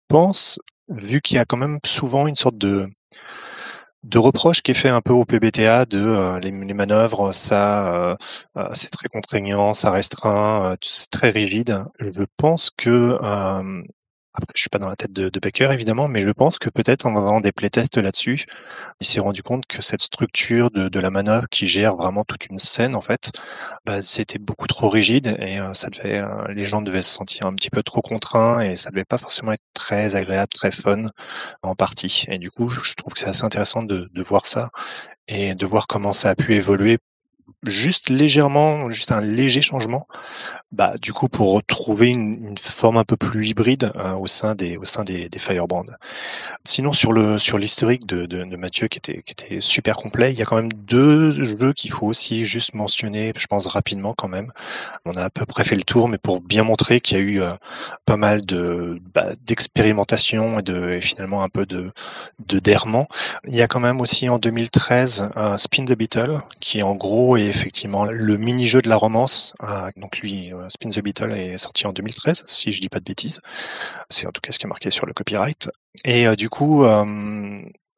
pense, 0.09 0.61
vu 0.89 1.21
qu'il 1.21 1.37
y 1.37 1.41
a 1.41 1.45
quand 1.45 1.57
même 1.57 1.79
souvent 1.85 2.27
une 2.27 2.37
sorte 2.37 2.59
de 2.59 2.89
de 4.05 4.19
reproche 4.19 4.63
qui 4.63 4.71
est 4.71 4.75
fait 4.75 4.89
un 4.89 5.01
peu 5.01 5.13
au 5.13 5.25
PBTA 5.25 5.85
de 5.85 5.99
euh, 5.99 6.39
les, 6.39 6.53
manœuvres, 6.53 7.33
ça 7.33 8.17
c'est 8.73 8.91
très 8.91 9.09
contraignant, 9.09 9.75
ça 9.75 9.91
restreint, 9.91 10.77
c'est 10.81 11.11
très 11.11 11.31
rigide. 11.31 11.85
Je 11.99 12.23
pense 12.37 12.71
que 12.71 13.19
après, 14.37 14.53
je 14.55 14.61
suis 14.61 14.69
pas 14.69 14.79
dans 14.79 14.89
la 14.89 14.97
tête 14.97 15.13
de, 15.13 15.31
de 15.31 15.41
Baker 15.41 15.71
évidemment, 15.73 16.09
mais 16.09 16.23
je 16.23 16.31
pense 16.31 16.59
que 16.59 16.69
peut-être 16.69 17.07
en 17.07 17.15
faisant 17.15 17.41
des 17.41 17.53
playtests 17.53 17.97
là-dessus, 17.97 18.45
il 19.01 19.07
s'est 19.07 19.21
rendu 19.21 19.43
compte 19.43 19.65
que 19.67 19.81
cette 19.81 20.03
structure 20.03 20.71
de, 20.71 21.01
la 21.01 21.11
manœuvre 21.11 21.49
qui 21.51 21.67
gère 21.67 21.97
vraiment 21.97 22.25
toute 22.25 22.47
une 22.47 22.59
scène 22.59 22.95
en 22.95 23.01
fait, 23.01 23.33
bah, 23.87 24.03
c'était 24.03 24.39
beaucoup 24.39 24.67
trop 24.67 24.91
rigide 24.91 25.37
et 25.39 25.59
euh, 25.59 25.73
ça 25.73 25.89
devait, 25.89 26.19
euh, 26.19 26.53
les 26.53 26.67
gens 26.67 26.83
devaient 26.83 27.03
se 27.03 27.11
sentir 27.11 27.47
un 27.47 27.55
petit 27.55 27.71
peu 27.71 27.83
trop 27.83 28.03
contraints 28.03 28.61
et 28.61 28.77
ça 28.77 28.91
devait 28.91 29.05
pas 29.05 29.19
forcément 29.19 29.53
être 29.53 29.65
très 29.75 30.17
agréable, 30.17 30.51
très 30.55 30.71
fun 30.71 31.09
en 31.63 31.75
partie. 31.75 32.27
Et 32.29 32.39
du 32.39 32.51
coup, 32.51 32.69
je 32.69 32.95
trouve 32.95 33.15
que 33.15 33.19
c'est 33.19 33.29
assez 33.29 33.45
intéressant 33.45 33.83
de 33.83 34.23
voir 34.23 34.45
ça 34.45 34.71
et 35.29 35.55
de 35.55 35.67
voir 35.67 35.87
comment 35.87 36.13
ça 36.13 36.31
a 36.31 36.35
pu 36.35 36.55
évoluer 36.55 36.99
juste 37.65 38.11
légèrement, 38.11 38.91
juste 38.91 39.13
un 39.13 39.21
léger 39.21 39.61
changement, 39.61 40.07
bah, 40.77 40.95
du 41.01 41.15
coup, 41.15 41.29
pour 41.29 41.55
retrouver 41.55 42.09
une, 42.09 42.49
une 42.49 42.59
forme 42.59 42.99
un 42.99 43.05
peu 43.05 43.17
plus 43.17 43.49
hybride 43.49 43.93
euh, 43.97 44.13
au 44.13 44.27
sein 44.27 44.55
des, 44.55 44.77
au 44.77 44.85
sein 44.85 45.05
des, 45.05 45.31
des 45.31 45.39
Firebrands. 45.39 45.87
Sinon, 46.65 46.93
sur 46.93 47.13
le, 47.13 47.39
sur 47.39 47.57
l'historique 47.57 48.07
de, 48.07 48.27
de, 48.27 48.45
de, 48.45 48.57
Mathieu, 48.57 48.87
qui 48.89 48.99
était, 48.99 49.23
qui 49.23 49.33
était 49.33 49.61
super 49.61 49.97
complet, 49.97 50.33
il 50.33 50.39
y 50.39 50.43
a 50.43 50.45
quand 50.45 50.57
même 50.57 50.73
deux 50.73 51.31
jeux 51.31 51.73
qu'il 51.73 51.93
faut 51.93 52.07
aussi 52.07 52.45
juste 52.45 52.75
mentionner, 52.75 53.33
je 53.37 53.47
pense 53.47 53.67
rapidement 53.67 54.13
quand 54.13 54.29
même. 54.29 54.53
On 55.07 55.15
a 55.15 55.25
à 55.25 55.31
peu 55.31 55.47
près 55.47 55.65
fait 55.65 55.77
le 55.77 55.83
tour, 55.83 56.11
mais 56.11 56.19
pour 56.19 56.43
bien 56.43 56.63
montrer 56.63 57.01
qu'il 57.01 57.17
y 57.17 57.21
a 57.21 57.23
eu 57.25 57.41
euh, 57.41 57.55
pas 58.05 58.19
mal 58.19 58.45
de, 58.45 59.01
bah, 59.15 59.31
d'expérimentation 59.47 60.59
et 60.59 60.63
de, 60.63 60.91
et 60.91 61.01
finalement 61.01 61.43
un 61.43 61.49
peu 61.49 61.65
de, 61.65 61.91
de 62.47 62.59
d'errement. 62.59 63.09
Il 63.47 63.55
y 63.55 63.63
a 63.63 63.69
quand 63.69 63.81
même 63.81 64.01
aussi 64.03 64.29
en 64.29 64.39
2013 64.39 65.31
un 65.37 65.57
Spin 65.57 65.87
the 65.87 65.97
Beetle, 65.97 66.41
qui 66.61 66.83
en 66.83 66.95
gros 66.95 67.37
est 67.37 67.47
effectivement 67.47 68.05
le 68.05 68.37
mini-jeu 68.37 68.83
de 68.83 68.89
la 68.89 68.97
romance. 68.97 69.55
Euh, 69.63 69.91
donc 69.97 70.19
lui, 70.19 70.53
euh, 70.53 70.66
Spin 70.69 70.89
the 70.89 71.01
Beetle 71.01 71.33
est 71.33 71.57
sorti 71.57 71.87
en 71.87 71.93
2013, 71.93 72.45
si 72.47 72.73
je 72.73 72.81
dis 72.81 72.89
pas 72.89 72.99
de 72.99 73.05
bêtises. 73.05 73.41
C'est 74.11 74.27
en 74.27 74.33
tout 74.33 74.41
cas 74.41 74.53
ce 74.53 74.59
qui 74.59 74.67
est 74.67 74.69
marqué 74.69 74.91
sur 74.91 75.07
le 75.07 75.13
copyright. 75.13 75.69
Et 76.05 76.27
euh, 76.27 76.35
du 76.35 76.51
coup, 76.51 76.85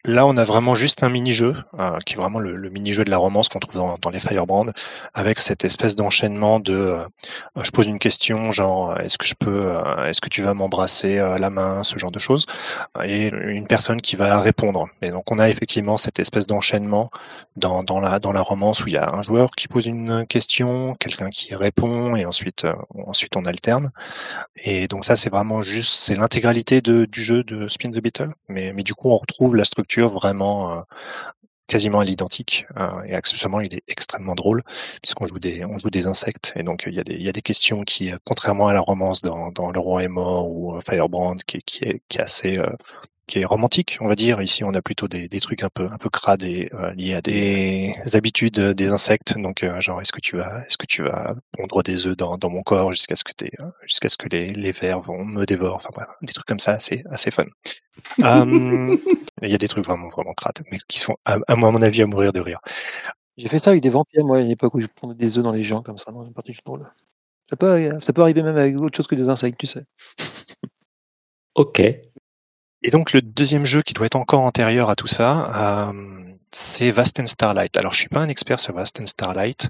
Là, 0.05 0.27
on 0.27 0.37
a 0.37 0.45
vraiment 0.45 0.77
juste 0.77 1.03
un 1.03 1.09
mini-jeu, 1.09 1.57
euh, 1.77 1.99
qui 2.07 2.15
est 2.15 2.17
vraiment 2.17 2.39
le, 2.39 2.55
le 2.55 2.71
mini-jeu 2.71 3.05
de 3.05 3.11
la 3.11 3.19
romance 3.19 3.49
qu'on 3.49 3.59
trouve 3.59 3.75
dans, 3.75 3.99
dans, 4.01 4.11
les 4.11 4.21
Firebrand, 4.21 4.67
avec 5.13 5.41
cette 5.41 5.65
espèce 5.65 5.97
d'enchaînement 5.97 6.61
de 6.61 6.73
euh, 6.73 7.05
je 7.61 7.71
pose 7.73 7.89
une 7.89 7.99
question, 7.99 8.53
genre 8.53 8.97
est-ce 9.01 9.19
que 9.19 9.27
je 9.27 9.35
peux, 9.35 9.73
euh, 9.73 10.05
est-ce 10.05 10.21
que 10.21 10.29
tu 10.29 10.41
vas 10.41 10.55
m'embrasser 10.55 11.19
à 11.19 11.39
la 11.39 11.51
main, 11.51 11.83
ce 11.83 11.99
genre 11.99 12.13
de 12.13 12.21
choses, 12.21 12.47
et 13.05 13.27
une 13.27 13.67
personne 13.67 14.01
qui 14.01 14.15
va 14.15 14.41
répondre. 14.41 14.89
Et 15.03 15.11
donc 15.11 15.33
on 15.33 15.41
a 15.41 15.49
effectivement 15.49 15.97
cette 15.97 16.21
espèce 16.21 16.47
d'enchaînement 16.47 17.11
dans, 17.57 17.83
dans, 17.83 17.99
la, 17.99 18.21
dans 18.21 18.33
la 18.33 18.41
romance 18.41 18.85
où 18.85 18.89
il 18.89 18.95
y 18.95 18.99
a 18.99 19.13
un 19.13 19.23
joueur 19.23 19.51
qui 19.51 19.67
pose 19.67 19.87
une 19.87 20.25
question, 20.29 20.95
quelqu'un 21.01 21.29
qui 21.29 21.57
répond, 21.57 22.15
et 22.15 22.25
ensuite, 22.25 22.65
ensuite 22.95 23.37
on 23.37 23.43
alterne. 23.43 23.91
Et 24.63 24.87
donc 24.87 25.05
ça, 25.05 25.17
c'est 25.17 25.31
vraiment 25.31 25.61
juste, 25.61 25.93
c'est 25.95 26.15
l'intégralité 26.15 26.81
du 26.81 27.21
jeu 27.21 27.43
de 27.43 27.67
Spin 27.67 27.91
the 27.91 28.01
Beetle, 28.01 28.31
mais, 28.49 28.73
mais 28.73 28.85
du 28.85 28.95
coup 28.95 29.11
on 29.11 29.17
retrouve 29.17 29.57
la 29.57 29.65
structure 29.65 29.88
vraiment 30.15 30.73
euh, 30.73 30.81
quasiment 31.69 32.01
à 32.01 32.05
l'identique 32.05 32.67
euh, 32.79 33.03
et 33.05 33.15
accessoirement 33.15 33.61
il 33.61 33.75
est 33.75 33.83
extrêmement 33.89 34.35
drôle 34.35 34.63
puisqu'on 35.03 35.27
joue 35.27 35.39
des 35.39 35.65
joue 35.79 35.91
des 35.91 36.07
insectes 36.07 36.53
et 36.57 36.63
donc 36.63 36.85
il 36.87 36.95
y 36.95 37.01
a 37.01 37.05
des 37.05 37.15
il 37.15 37.33
des 37.33 37.43
questions 37.43 37.83
qui 37.85 38.11
contrairement 38.25 38.69
à 38.69 38.73
la 38.73 38.81
romance 38.81 39.23
dans, 39.23 39.71
Le 39.73 39.81
Roi 39.81 40.03
est 40.05 40.09
mort 40.09 40.49
ou 40.51 40.77
euh, 40.77 40.81
Firebrand 40.81 41.37
qui, 41.47 41.59
qui 41.59 41.85
est 41.85 42.03
qui 42.09 42.19
est 42.19 42.23
assez 42.23 42.59
qui 43.29 43.41
est 43.41 43.45
romantique, 43.45 43.99
on 44.01 44.09
va 44.09 44.17
dire. 44.17 44.43
Ici, 44.43 44.65
on 44.65 44.75
a 44.75 44.83
plutôt 44.83 45.07
des, 45.09 45.29
des 45.29 45.41
trucs 45.41 45.63
un 45.63 45.69
peu 45.73 45.87
un 45.93 45.99
peu 45.99 46.11
crades 46.11 46.43
et 46.43 46.71
euh, 46.75 46.93
liés 46.95 47.15
à 47.15 47.21
des 47.23 47.95
habitudes 48.15 48.59
des 48.61 48.89
insectes. 48.89 49.39
Donc, 49.39 49.63
euh, 49.63 49.81
genre, 49.81 50.01
est-ce 50.01 50.13
que 50.13 50.21
tu 50.21 50.37
vas 50.39 50.65
est-ce 50.67 50.77
que 50.79 50.87
tu 50.87 51.03
vas 51.05 51.35
pondre 51.53 51.83
des 51.85 52.07
œufs 52.09 52.17
dans, 52.17 52.39
dans 52.39 52.51
mon 52.51 52.63
corps 52.63 52.93
jusqu'à 52.93 53.15
ce 53.17 53.25
que 53.25 53.33
t'es, 53.33 53.51
jusqu'à 53.85 54.09
ce 54.09 54.17
que 54.17 54.29
les, 54.29 54.53
les 54.53 54.73
vers 54.73 55.01
vont 55.01 55.25
me 55.25 55.45
dévorent? 55.47 55.77
Enfin, 55.77 55.91
bref, 55.95 56.09
des 56.23 56.33
trucs 56.33 56.47
comme 56.47 56.59
ça, 56.61 56.79
c'est 56.81 57.05
assez 57.11 57.31
fun. 57.31 57.45
Il 58.19 59.49
y 59.51 59.55
a 59.55 59.59
des 59.59 59.69
trucs 59.69 59.85
vraiment 59.85 60.09
vraiment 60.09 60.35
crades, 60.35 60.61
mais 60.73 60.79
qui 60.89 60.99
sont 60.99 61.17
à, 61.25 61.39
à 61.47 61.57
mon 61.57 61.83
avis 61.83 62.03
à 62.03 62.07
mourir 62.07 62.33
de 62.33 62.41
rire. 62.41 62.61
J'ai 63.37 63.49
fait 63.49 63.61
ça 63.61 63.71
avec 63.71 63.83
des 63.83 63.91
vampires, 63.91 64.25
moi, 64.25 64.39
à 64.39 64.41
une 64.41 64.51
époque 64.51 64.75
où 64.75 64.81
je 64.81 64.89
prenais 64.89 65.15
des 65.15 65.39
œufs 65.39 65.45
dans 65.45 65.53
les 65.53 65.63
gens 65.65 65.83
comme 65.83 65.99
ça, 65.99 66.11
dans 66.13 66.25
une 66.25 66.33
partie 66.35 66.53
du 66.53 66.59
drôle. 66.65 66.91
Ça 67.51 67.57
peut, 67.57 67.91
ça 68.01 68.13
peut 68.13 68.23
arriver 68.23 68.43
même 68.43 68.57
avec 68.57 68.77
autre 68.77 68.97
chose 68.97 69.07
que 69.07 69.15
des 69.15 69.29
insectes, 69.29 69.59
tu 69.59 69.67
sais. 69.67 69.85
Ok. 71.55 71.81
Et 72.83 72.91
donc 72.91 73.13
le 73.13 73.23
deuxième 73.23 73.67
jeu 73.67 73.83
qui 73.83 73.95
doit 73.95 74.07
être 74.07 74.17
encore 74.17 74.43
antérieur 74.43 74.89
à 74.89 74.95
tout 74.95 75.09
ça, 75.09 75.91
euh, 75.91 75.93
c'est 76.53 76.93
Vast 76.93 77.19
and 77.19 77.27
Starlight. 77.27 77.77
Alors 77.77 77.93
je 77.93 77.99
suis 77.99 78.09
pas 78.09 78.21
un 78.21 78.29
expert 78.29 78.61
sur 78.61 78.73
Vast 78.73 79.01
and 79.01 79.07
Starlight, 79.07 79.69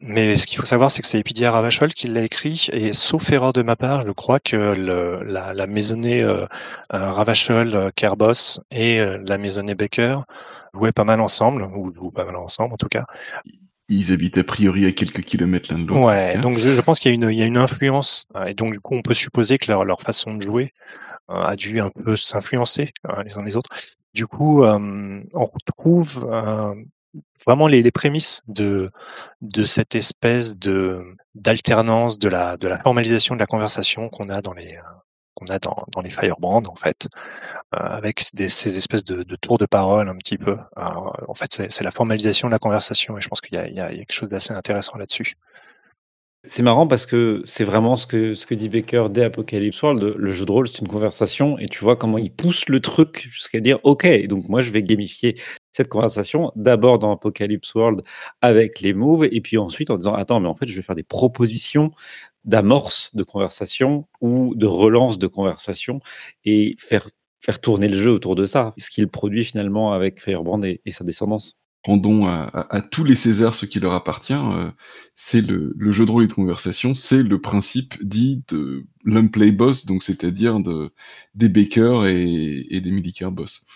mais 0.00 0.36
ce 0.36 0.46
qu'il 0.46 0.58
faut 0.58 0.66
savoir 0.66 0.90
c'est 0.90 1.00
que 1.00 1.06
c'est 1.06 1.20
Epidia 1.20 1.52
Ravachol 1.52 1.92
qui 1.92 2.08
l'a 2.08 2.22
écrit, 2.22 2.66
et 2.72 2.92
sauf 2.92 3.30
erreur 3.30 3.52
de 3.52 3.62
ma 3.62 3.76
part, 3.76 4.00
je 4.00 4.10
crois 4.10 4.40
que 4.40 4.56
le, 4.56 5.22
la, 5.22 5.54
la, 5.54 5.66
maisonnée 5.68 6.20
euh, 6.22 6.46
euh 6.94 7.12
Ravachol, 7.12 7.74
euh, 7.74 7.90
Kerbos 7.94 8.60
et 8.72 9.00
la 9.28 9.38
maisonnée 9.38 9.76
Baker 9.76 10.20
jouaient 10.74 10.92
pas 10.92 11.04
mal 11.04 11.20
ensemble, 11.20 11.62
ou, 11.62 12.10
pas 12.10 12.24
mal 12.24 12.36
ensemble 12.36 12.74
en 12.74 12.76
tout 12.76 12.88
cas. 12.88 13.04
Ils 13.88 14.12
habitent 14.12 14.36
a 14.36 14.44
priori 14.44 14.84
à 14.84 14.92
quelques 14.92 15.22
kilomètres 15.22 15.72
l'un 15.72 15.78
de 15.78 15.86
l'autre. 15.86 16.00
Ouais, 16.00 16.36
donc 16.38 16.58
je, 16.58 16.72
je 16.72 16.80
pense 16.80 16.98
qu'il 16.98 17.10
y, 17.10 17.12
a 17.12 17.14
une, 17.14 17.30
il 17.30 17.38
y 17.38 17.42
a 17.42 17.46
une 17.46 17.56
influence, 17.56 18.26
et 18.46 18.54
donc 18.54 18.72
du 18.72 18.80
coup 18.80 18.96
on 18.96 19.02
peut 19.02 19.14
supposer 19.14 19.58
que 19.58 19.70
leur, 19.70 19.84
leur 19.84 20.00
façon 20.00 20.34
de 20.34 20.42
jouer 20.42 20.72
a 21.28 21.56
dû 21.56 21.80
un 21.80 21.90
peu 21.90 22.16
s'influencer 22.16 22.92
euh, 23.06 23.22
les 23.22 23.38
uns 23.38 23.44
les 23.44 23.56
autres. 23.56 23.70
Du 24.14 24.26
coup, 24.26 24.64
on 24.64 25.44
retrouve 25.44 26.26
vraiment 27.46 27.66
les, 27.68 27.82
les, 27.82 27.90
prémices 27.92 28.42
de, 28.48 28.90
de 29.42 29.64
cette 29.64 29.94
espèce 29.94 30.56
de 30.56 31.04
d'alternance 31.34 32.18
de 32.18 32.28
la, 32.28 32.56
de 32.56 32.68
la 32.68 32.78
formalisation 32.78 33.34
de 33.34 33.40
la 33.40 33.46
conversation 33.46 34.08
qu'on 34.08 34.28
a 34.28 34.42
dans 34.42 34.54
les 34.54 34.78
qu'on 35.38 35.46
a 35.54 35.58
dans, 35.58 35.84
dans 35.92 36.00
les 36.00 36.10
Firebrand 36.10 36.62
en 36.66 36.74
fait, 36.74 37.08
euh, 37.74 37.78
avec 37.78 38.24
des, 38.34 38.48
ces 38.48 38.76
espèces 38.76 39.04
de, 39.04 39.22
de, 39.22 39.36
tours 39.36 39.58
de 39.58 39.66
parole 39.66 40.08
un 40.08 40.16
petit 40.16 40.38
peu. 40.38 40.58
en 40.76 41.34
fait, 41.34 41.70
c'est 41.70 41.84
la 41.84 41.90
formalisation 41.92 42.48
de 42.48 42.52
la 42.52 42.58
conversation 42.58 43.16
et 43.16 43.20
je 43.20 43.28
pense 43.28 43.40
qu'il 43.40 43.56
y, 43.56 43.70
y, 43.70 43.74
y, 43.74 43.80
a 43.80 43.90
quelque 43.90 44.12
chose 44.12 44.28
d'assez 44.30 44.52
intéressant 44.52 44.96
là-dessus. 44.96 45.36
C'est 46.50 46.62
marrant 46.62 46.86
parce 46.86 47.04
que 47.04 47.42
c'est 47.44 47.64
vraiment 47.64 47.94
ce 47.94 48.06
que, 48.06 48.54
dit 48.54 48.70
Baker 48.70 49.08
dès 49.10 49.24
Apocalypse 49.24 49.82
World. 49.82 50.14
Le 50.16 50.32
jeu 50.32 50.46
de 50.46 50.50
rôle, 50.50 50.66
c'est 50.66 50.80
une 50.80 50.88
conversation 50.88 51.58
et 51.58 51.68
tu 51.68 51.80
vois 51.84 51.94
comment 51.94 52.16
il 52.16 52.32
pousse 52.32 52.70
le 52.70 52.80
truc 52.80 53.28
jusqu'à 53.30 53.60
dire 53.60 53.78
OK, 53.82 54.06
donc 54.28 54.48
moi 54.48 54.62
je 54.62 54.70
vais 54.70 54.82
gamifier 54.82 55.38
cette 55.72 55.88
conversation 55.88 56.50
d'abord 56.56 56.98
dans 56.98 57.12
Apocalypse 57.12 57.74
World 57.74 58.02
avec 58.40 58.80
les 58.80 58.94
moves 58.94 59.24
et 59.30 59.42
puis 59.42 59.58
ensuite 59.58 59.90
en 59.90 59.98
disant 59.98 60.14
Attends, 60.14 60.40
mais 60.40 60.48
en 60.48 60.54
fait, 60.54 60.66
je 60.66 60.74
vais 60.74 60.80
faire 60.80 60.94
des 60.96 61.02
propositions 61.02 61.90
d'amorce 62.44 63.14
de 63.14 63.24
conversation 63.24 64.08
ou 64.22 64.54
de 64.56 64.66
relance 64.66 65.18
de 65.18 65.26
conversation 65.26 66.00
et 66.46 66.76
faire, 66.78 67.10
faire 67.40 67.60
tourner 67.60 67.88
le 67.88 67.96
jeu 67.96 68.10
autour 68.10 68.36
de 68.36 68.46
ça, 68.46 68.72
ce 68.78 68.88
qu'il 68.88 69.06
produit 69.08 69.44
finalement 69.44 69.92
avec 69.92 70.22
Firebrand 70.22 70.62
et 70.62 70.80
sa 70.92 71.04
descendance 71.04 71.58
rendons 71.84 72.26
à, 72.26 72.82
tous 72.90 73.04
les 73.04 73.14
Césars 73.14 73.54
ce 73.54 73.66
qui 73.66 73.80
leur 73.80 73.92
appartient. 73.92 74.32
Euh, 74.32 74.70
c'est 75.14 75.40
le, 75.40 75.74
jeu 75.90 76.06
de 76.06 76.10
rôle 76.10 76.24
et 76.24 76.28
de 76.28 76.32
conversation, 76.32 76.94
c'est 76.94 77.22
le 77.22 77.40
principe 77.40 77.94
dit 78.04 78.42
de 78.48 78.84
l'unplay 79.04 79.52
boss, 79.52 79.86
donc 79.86 80.02
c'est-à-dire 80.02 80.60
de, 80.60 80.92
des 81.34 81.48
Bakers 81.48 82.06
et, 82.06 82.80
des 82.80 82.90
Milliker 82.90 83.30
boss. 83.30 83.66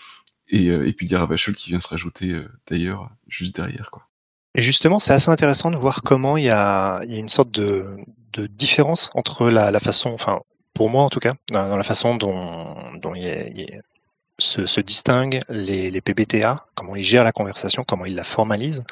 Et, 0.49 0.69
euh, 0.69 0.87
et 0.87 0.93
puis 0.93 1.07
des 1.07 1.15
Ravachol 1.15 1.55
qui 1.55 1.69
vient 1.69 1.79
se 1.79 1.87
rajouter 1.87 2.31
euh, 2.31 2.47
d'ailleurs 2.69 3.09
juste 3.27 3.55
derrière. 3.55 3.89
Justement, 4.55 4.99
c'est 4.99 5.13
assez 5.13 5.31
intéressant 5.31 5.71
de 5.71 5.77
voir 5.77 6.03
comment 6.03 6.37
il 6.37 6.43
y 6.43 6.49
a, 6.49 7.01
une 7.09 7.29
sorte 7.29 7.51
de, 7.51 7.97
différence 8.49 9.11
entre 9.13 9.49
la, 9.49 9.79
façon, 9.79 10.09
enfin 10.09 10.41
pour 10.73 10.89
moi 10.89 11.03
en 11.03 11.09
tout 11.09 11.19
cas, 11.19 11.33
dans, 11.51 11.77
la 11.77 11.83
façon 11.83 12.15
dont, 12.15 12.75
dont 12.99 13.13
il, 13.15 13.23
y 13.23 13.65
se, 14.39 14.65
se 14.65 14.81
distinguent 14.81 15.39
les, 15.49 15.91
les, 15.91 16.01
PBTA, 16.01 16.65
comment 16.75 16.95
ils 16.95 17.03
gèrent 17.03 17.23
la 17.23 17.31
conversation, 17.31 17.83
comment 17.87 18.05
ils 18.05 18.15
la 18.15 18.23
formalisent, 18.23 18.83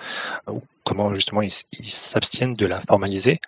ou 0.47 0.61
comment 0.83 1.13
justement 1.13 1.41
ils 1.41 1.51
s'abstiennent 1.51 2.53
de 2.53 2.65
la 2.65 2.79
formaliser, 2.79 3.39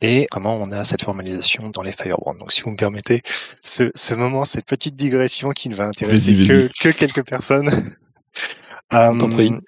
et 0.00 0.26
comment 0.30 0.56
on 0.56 0.70
a 0.70 0.84
cette 0.84 1.02
formalisation 1.02 1.70
dans 1.70 1.82
les 1.82 1.92
Firebrand. 1.92 2.34
Donc 2.34 2.52
si 2.52 2.62
vous 2.62 2.70
me 2.70 2.76
permettez, 2.76 3.22
ce, 3.62 3.90
ce 3.94 4.14
moment, 4.14 4.44
cette 4.44 4.66
petite 4.66 4.96
digression 4.96 5.50
qui 5.50 5.68
ne 5.68 5.74
va 5.74 5.86
intéresser 5.86 6.34
que, 6.34 6.70
que, 6.80 6.88
quelques 6.90 7.24
personnes. 7.26 7.94
euh, 8.92 9.60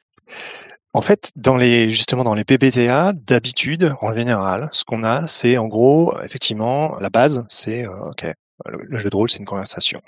en 0.94 1.00
fait, 1.00 1.32
dans 1.36 1.56
les 1.56 1.88
justement 1.88 2.22
dans 2.22 2.34
les 2.34 2.44
PBTA, 2.44 3.14
d'habitude, 3.14 3.94
en 4.02 4.14
général, 4.14 4.68
ce 4.72 4.84
qu'on 4.84 5.04
a, 5.04 5.26
c'est 5.26 5.56
en 5.56 5.66
gros, 5.66 6.14
effectivement, 6.22 6.98
la 7.00 7.08
base, 7.08 7.44
c'est 7.48 7.86
euh, 7.86 8.10
ok, 8.10 8.26
le 8.66 8.98
jeu 8.98 9.08
de 9.08 9.16
rôle, 9.16 9.30
c'est 9.30 9.38
une 9.38 9.46
conversation. 9.46 10.00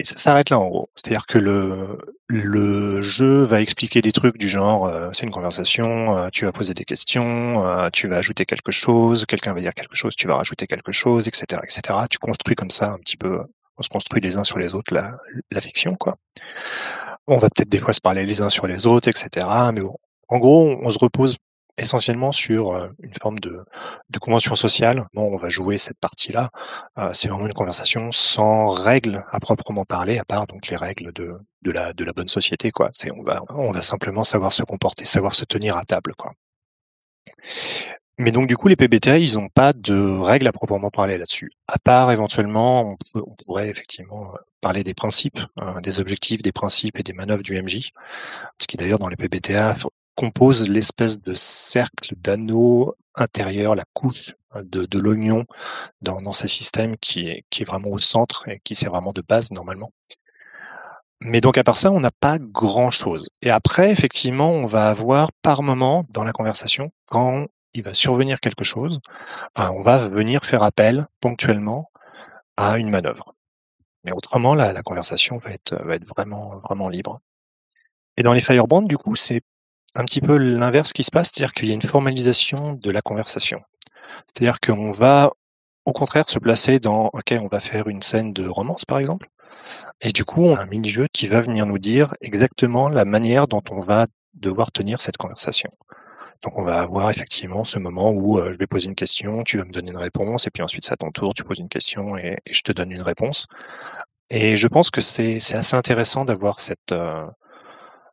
Et 0.00 0.04
ça 0.04 0.16
s'arrête 0.16 0.50
là 0.50 0.58
en 0.60 0.68
gros. 0.68 0.90
C'est-à-dire 0.94 1.26
que 1.26 1.38
le, 1.38 1.98
le 2.28 3.02
jeu 3.02 3.42
va 3.42 3.60
expliquer 3.60 4.00
des 4.00 4.12
trucs 4.12 4.38
du 4.38 4.48
genre, 4.48 4.86
euh, 4.86 5.10
c'est 5.12 5.24
une 5.24 5.32
conversation, 5.32 6.16
euh, 6.16 6.28
tu 6.32 6.44
vas 6.44 6.52
poser 6.52 6.74
des 6.74 6.84
questions, 6.84 7.66
euh, 7.66 7.88
tu 7.92 8.06
vas 8.06 8.18
ajouter 8.18 8.44
quelque 8.44 8.70
chose, 8.70 9.24
quelqu'un 9.26 9.54
va 9.54 9.60
dire 9.60 9.74
quelque 9.74 9.96
chose, 9.96 10.14
tu 10.14 10.28
vas 10.28 10.36
rajouter 10.36 10.66
quelque 10.66 10.92
chose, 10.92 11.26
etc., 11.26 11.60
etc. 11.64 12.00
Tu 12.10 12.18
construis 12.18 12.54
comme 12.54 12.70
ça 12.70 12.90
un 12.92 12.98
petit 12.98 13.16
peu, 13.16 13.40
on 13.76 13.82
se 13.82 13.88
construit 13.88 14.20
les 14.20 14.36
uns 14.36 14.44
sur 14.44 14.58
les 14.58 14.74
autres 14.74 14.94
la, 14.94 15.16
la 15.50 15.60
fiction, 15.60 15.96
quoi. 15.96 16.16
On 17.26 17.38
va 17.38 17.48
peut-être 17.50 17.68
des 17.68 17.78
fois 17.78 17.92
se 17.92 18.00
parler 18.00 18.24
les 18.24 18.40
uns 18.40 18.48
sur 18.50 18.66
les 18.66 18.86
autres, 18.86 19.08
etc. 19.08 19.46
Mais 19.74 19.80
bon, 19.80 19.96
en 20.28 20.38
gros, 20.38 20.78
on 20.82 20.90
se 20.90 20.98
repose 20.98 21.36
essentiellement 21.78 22.32
sur 22.32 22.74
une 23.02 23.14
forme 23.20 23.38
de, 23.38 23.64
convention 24.20 24.54
sociale. 24.54 25.06
Bon, 25.14 25.32
on 25.32 25.36
va 25.36 25.48
jouer 25.48 25.78
cette 25.78 25.98
partie-là. 25.98 26.50
c'est 27.12 27.28
vraiment 27.28 27.46
une 27.46 27.52
conversation 27.52 28.10
sans 28.10 28.70
règles 28.70 29.24
à 29.30 29.40
proprement 29.40 29.84
parler, 29.84 30.18
à 30.18 30.24
part 30.24 30.46
donc 30.46 30.68
les 30.68 30.76
règles 30.76 31.12
de, 31.12 31.38
de, 31.62 31.70
la, 31.70 31.92
de 31.92 32.04
la 32.04 32.12
bonne 32.12 32.28
société. 32.28 32.70
Quoi. 32.70 32.90
C'est, 32.92 33.12
on, 33.12 33.22
va, 33.22 33.42
on 33.50 33.70
va 33.70 33.80
simplement 33.80 34.24
savoir 34.24 34.52
se 34.52 34.62
comporter, 34.62 35.04
savoir 35.04 35.34
se 35.34 35.44
tenir 35.44 35.76
à 35.76 35.84
table. 35.84 36.14
Quoi. 36.16 36.32
Mais 38.20 38.32
donc 38.32 38.48
du 38.48 38.56
coup, 38.56 38.66
les 38.66 38.74
PBTA, 38.74 39.18
ils 39.18 39.34
n'ont 39.34 39.48
pas 39.48 39.72
de 39.72 39.94
règles 39.94 40.48
à 40.48 40.52
proprement 40.52 40.90
parler 40.90 41.18
là-dessus. 41.18 41.50
À 41.68 41.78
part 41.78 42.10
éventuellement, 42.10 42.96
on, 43.14 43.34
pourrait 43.44 43.68
effectivement 43.68 44.32
parler 44.60 44.82
des 44.82 44.94
principes, 44.94 45.38
hein, 45.56 45.80
des 45.80 46.00
objectifs, 46.00 46.42
des 46.42 46.50
principes 46.50 46.98
et 46.98 47.04
des 47.04 47.12
manœuvres 47.12 47.44
du 47.44 47.60
MJ. 47.62 47.92
Ce 48.60 48.66
qui 48.66 48.76
d'ailleurs 48.76 48.98
dans 48.98 49.08
les 49.08 49.14
PBTA 49.14 49.76
compose 50.18 50.68
l'espèce 50.68 51.20
de 51.20 51.32
cercle 51.34 52.16
d'anneaux 52.16 52.96
intérieur, 53.14 53.76
la 53.76 53.84
couche 53.92 54.34
de, 54.56 54.84
de 54.84 54.98
l'oignon 54.98 55.46
dans, 56.02 56.16
dans, 56.16 56.32
ces 56.32 56.48
systèmes 56.48 56.96
qui 56.96 57.28
est, 57.28 57.44
qui 57.50 57.62
est 57.62 57.64
vraiment 57.64 57.90
au 57.90 57.98
centre 57.98 58.48
et 58.48 58.60
qui 58.64 58.74
sert 58.74 58.90
vraiment 58.90 59.12
de 59.12 59.22
base 59.22 59.52
normalement. 59.52 59.92
Mais 61.20 61.40
donc 61.40 61.56
à 61.56 61.62
part 61.62 61.76
ça, 61.76 61.92
on 61.92 62.00
n'a 62.00 62.10
pas 62.10 62.38
grand-chose. 62.40 63.28
Et 63.42 63.50
après, 63.52 63.92
effectivement, 63.92 64.50
on 64.50 64.66
va 64.66 64.88
avoir 64.88 65.30
par 65.40 65.62
moment 65.62 66.04
dans 66.10 66.24
la 66.24 66.32
conversation, 66.32 66.90
quand 67.06 67.46
il 67.72 67.84
va 67.84 67.94
survenir 67.94 68.40
quelque 68.40 68.64
chose, 68.64 68.98
euh, 69.60 69.68
on 69.68 69.82
va 69.82 69.98
venir 70.08 70.44
faire 70.44 70.64
appel 70.64 71.06
ponctuellement 71.20 71.92
à 72.56 72.78
une 72.78 72.90
manœuvre. 72.90 73.36
Mais 74.02 74.10
autrement, 74.10 74.56
la, 74.56 74.72
la 74.72 74.82
conversation 74.82 75.36
va 75.36 75.50
être, 75.50 75.76
va 75.84 75.94
être 75.94 76.08
vraiment, 76.08 76.58
vraiment 76.58 76.88
libre. 76.88 77.20
Et 78.16 78.24
dans 78.24 78.32
les 78.32 78.40
Firebrands, 78.40 78.82
du 78.82 78.98
coup, 78.98 79.14
c'est 79.14 79.42
un 79.96 80.04
petit 80.04 80.20
peu 80.20 80.36
l'inverse 80.36 80.92
qui 80.92 81.04
se 81.04 81.10
passe, 81.10 81.30
c'est-à-dire 81.32 81.52
qu'il 81.52 81.68
y 81.68 81.70
a 81.70 81.74
une 81.74 81.82
formalisation 81.82 82.74
de 82.74 82.90
la 82.90 83.02
conversation. 83.02 83.58
C'est-à-dire 84.26 84.60
qu'on 84.60 84.90
va, 84.90 85.30
au 85.84 85.92
contraire, 85.92 86.28
se 86.28 86.38
placer 86.38 86.78
dans, 86.78 87.06
OK, 87.12 87.34
on 87.40 87.48
va 87.48 87.60
faire 87.60 87.88
une 87.88 88.02
scène 88.02 88.32
de 88.32 88.46
romance, 88.46 88.84
par 88.84 88.98
exemple. 88.98 89.28
Et 90.00 90.10
du 90.10 90.24
coup, 90.24 90.42
on 90.42 90.54
a 90.54 90.62
un 90.62 90.66
mini-jeu 90.66 91.06
qui 91.12 91.28
va 91.28 91.40
venir 91.40 91.66
nous 91.66 91.78
dire 91.78 92.14
exactement 92.20 92.88
la 92.88 93.04
manière 93.04 93.48
dont 93.48 93.62
on 93.70 93.80
va 93.80 94.06
devoir 94.34 94.70
tenir 94.72 95.00
cette 95.00 95.16
conversation. 95.16 95.70
Donc 96.42 96.56
on 96.56 96.62
va 96.62 96.80
avoir 96.80 97.10
effectivement 97.10 97.64
ce 97.64 97.80
moment 97.80 98.10
où 98.12 98.38
euh, 98.38 98.52
je 98.52 98.58
vais 98.58 98.68
poser 98.68 98.88
une 98.88 98.94
question, 98.94 99.42
tu 99.42 99.58
vas 99.58 99.64
me 99.64 99.72
donner 99.72 99.90
une 99.90 99.96
réponse, 99.96 100.46
et 100.46 100.50
puis 100.50 100.62
ensuite 100.62 100.84
c'est 100.84 100.92
à 100.92 100.96
ton 100.96 101.10
tour, 101.10 101.34
tu 101.34 101.42
poses 101.42 101.58
une 101.58 101.68
question 101.68 102.16
et, 102.16 102.36
je 102.48 102.62
te 102.62 102.70
donne 102.70 102.92
une 102.92 103.02
réponse. 103.02 103.46
Et 104.30 104.56
je 104.56 104.68
pense 104.68 104.90
que 104.90 105.00
c'est 105.00 105.36
assez 105.36 105.74
intéressant 105.74 106.24
d'avoir 106.24 106.60
cette, 106.60 106.92
euh, 106.92 107.26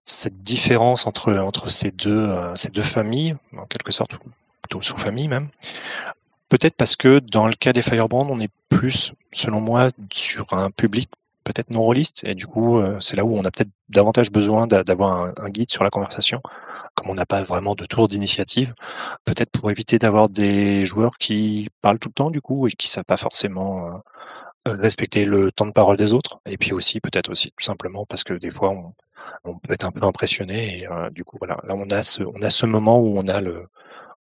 cette 0.06 0.44
différence 0.44 1.08
entre, 1.08 1.34
entre 1.34 1.70
ces, 1.70 1.92
deux, 1.92 2.30
euh, 2.30 2.56
ces 2.56 2.70
deux 2.70 2.84
familles, 2.84 3.36
en 3.58 3.66
quelque 3.66 3.92
sorte, 3.92 4.16
plutôt 4.62 4.82
sous-familles 4.82 5.28
même. 5.28 5.50
Peut-être 6.48 6.76
parce 6.76 6.96
que 6.96 7.20
dans 7.20 7.48
le 7.48 7.56
cas 7.56 7.74
des 7.74 7.82
Firebrand, 7.82 8.28
on 8.30 8.40
est 8.40 8.52
plus, 8.70 9.14
selon 9.32 9.62
moi, 9.62 9.90
sur 10.14 10.54
un 10.54 10.70
public 10.70 11.10
peut-être 11.44 11.70
non 11.70 11.82
rôliste, 11.82 12.24
et 12.28 12.34
du 12.34 12.48
coup, 12.48 12.80
euh, 12.80 13.00
c'est 13.00 13.16
là 13.16 13.24
où 13.24 13.36
on 13.36 13.46
a 13.46 13.52
peut-être 13.52 13.70
davantage 13.90 14.32
besoin 14.32 14.68
d'avoir 14.68 15.32
un, 15.38 15.50
guide 15.50 15.70
sur 15.70 15.84
la 15.84 15.92
conversation, 15.92 16.42
comme 16.96 17.10
on 17.10 17.14
n'a 17.16 17.26
pas 17.26 17.44
vraiment 17.44 17.76
de 17.76 17.86
tour 17.86 18.08
d'initiative, 18.08 18.74
peut-être 19.26 19.52
pour 19.52 19.70
éviter 19.70 20.00
d'avoir 20.00 20.28
des 20.30 20.86
joueurs 20.86 21.18
qui 21.20 21.70
parlent 21.82 22.00
tout 22.00 22.10
le 22.10 22.14
temps, 22.14 22.32
du 22.32 22.42
coup, 22.42 22.68
et 22.68 22.72
qui 22.72 22.88
ne 22.88 22.92
savent 22.92 23.06
pas 23.06 23.18
forcément 23.18 24.02
euh, 24.68 24.74
respecter 24.74 25.26
le 25.26 25.52
temps 25.52 25.68
de 25.68 25.72
parole 25.72 25.98
des 25.98 26.14
autres, 26.14 26.40
et 26.48 26.58
puis 26.58 26.74
aussi, 26.74 27.00
peut-être 27.00 27.30
aussi, 27.30 27.52
tout 27.56 27.64
simplement, 27.64 28.06
parce 28.08 28.24
que 28.24 28.34
des 28.34 28.50
fois, 28.50 28.70
on, 28.72 28.94
on 29.44 29.58
peut 29.58 29.74
être 29.74 29.86
un 29.86 29.92
peu 29.92 30.06
impressionné. 30.06 30.80
Et 30.80 30.88
euh, 30.88 31.10
du 31.10 31.24
coup, 31.24 31.38
voilà, 31.40 31.58
là 31.64 31.76
on 31.76 31.90
a 31.90 32.04
ce, 32.04 32.24
on 32.24 32.42
a 32.42 32.50
ce 32.50 32.66
moment 32.66 33.00
où 33.00 33.18
on 33.18 33.28
a 33.28 33.42
le, 33.42 33.68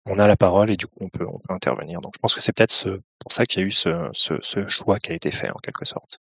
on 0.06 0.20
a 0.20 0.28
la 0.28 0.36
parole 0.36 0.70
et 0.70 0.78
du 0.78 0.88
coup 0.88 0.98
on 1.02 1.10
peut, 1.10 1.26
intervenir. 1.50 2.02
Donc 2.02 2.14
je 2.16 2.20
pense 2.20 2.36
que 2.36 2.42
c'est 2.42 2.54
peut-être 2.54 2.72
ce, 2.72 2.90
pour 3.20 3.32
ça 3.32 3.46
qu'il 3.46 3.62
y 3.62 3.64
a 3.64 3.68
eu 3.68 3.72
ce, 3.72 4.10
ce, 4.14 4.68
choix 4.68 5.00
qui 5.00 5.12
a 5.12 5.16
été 5.16 5.32
fait 5.32 5.50
en 5.50 5.60
quelque 5.60 5.86
sorte. 5.86 6.20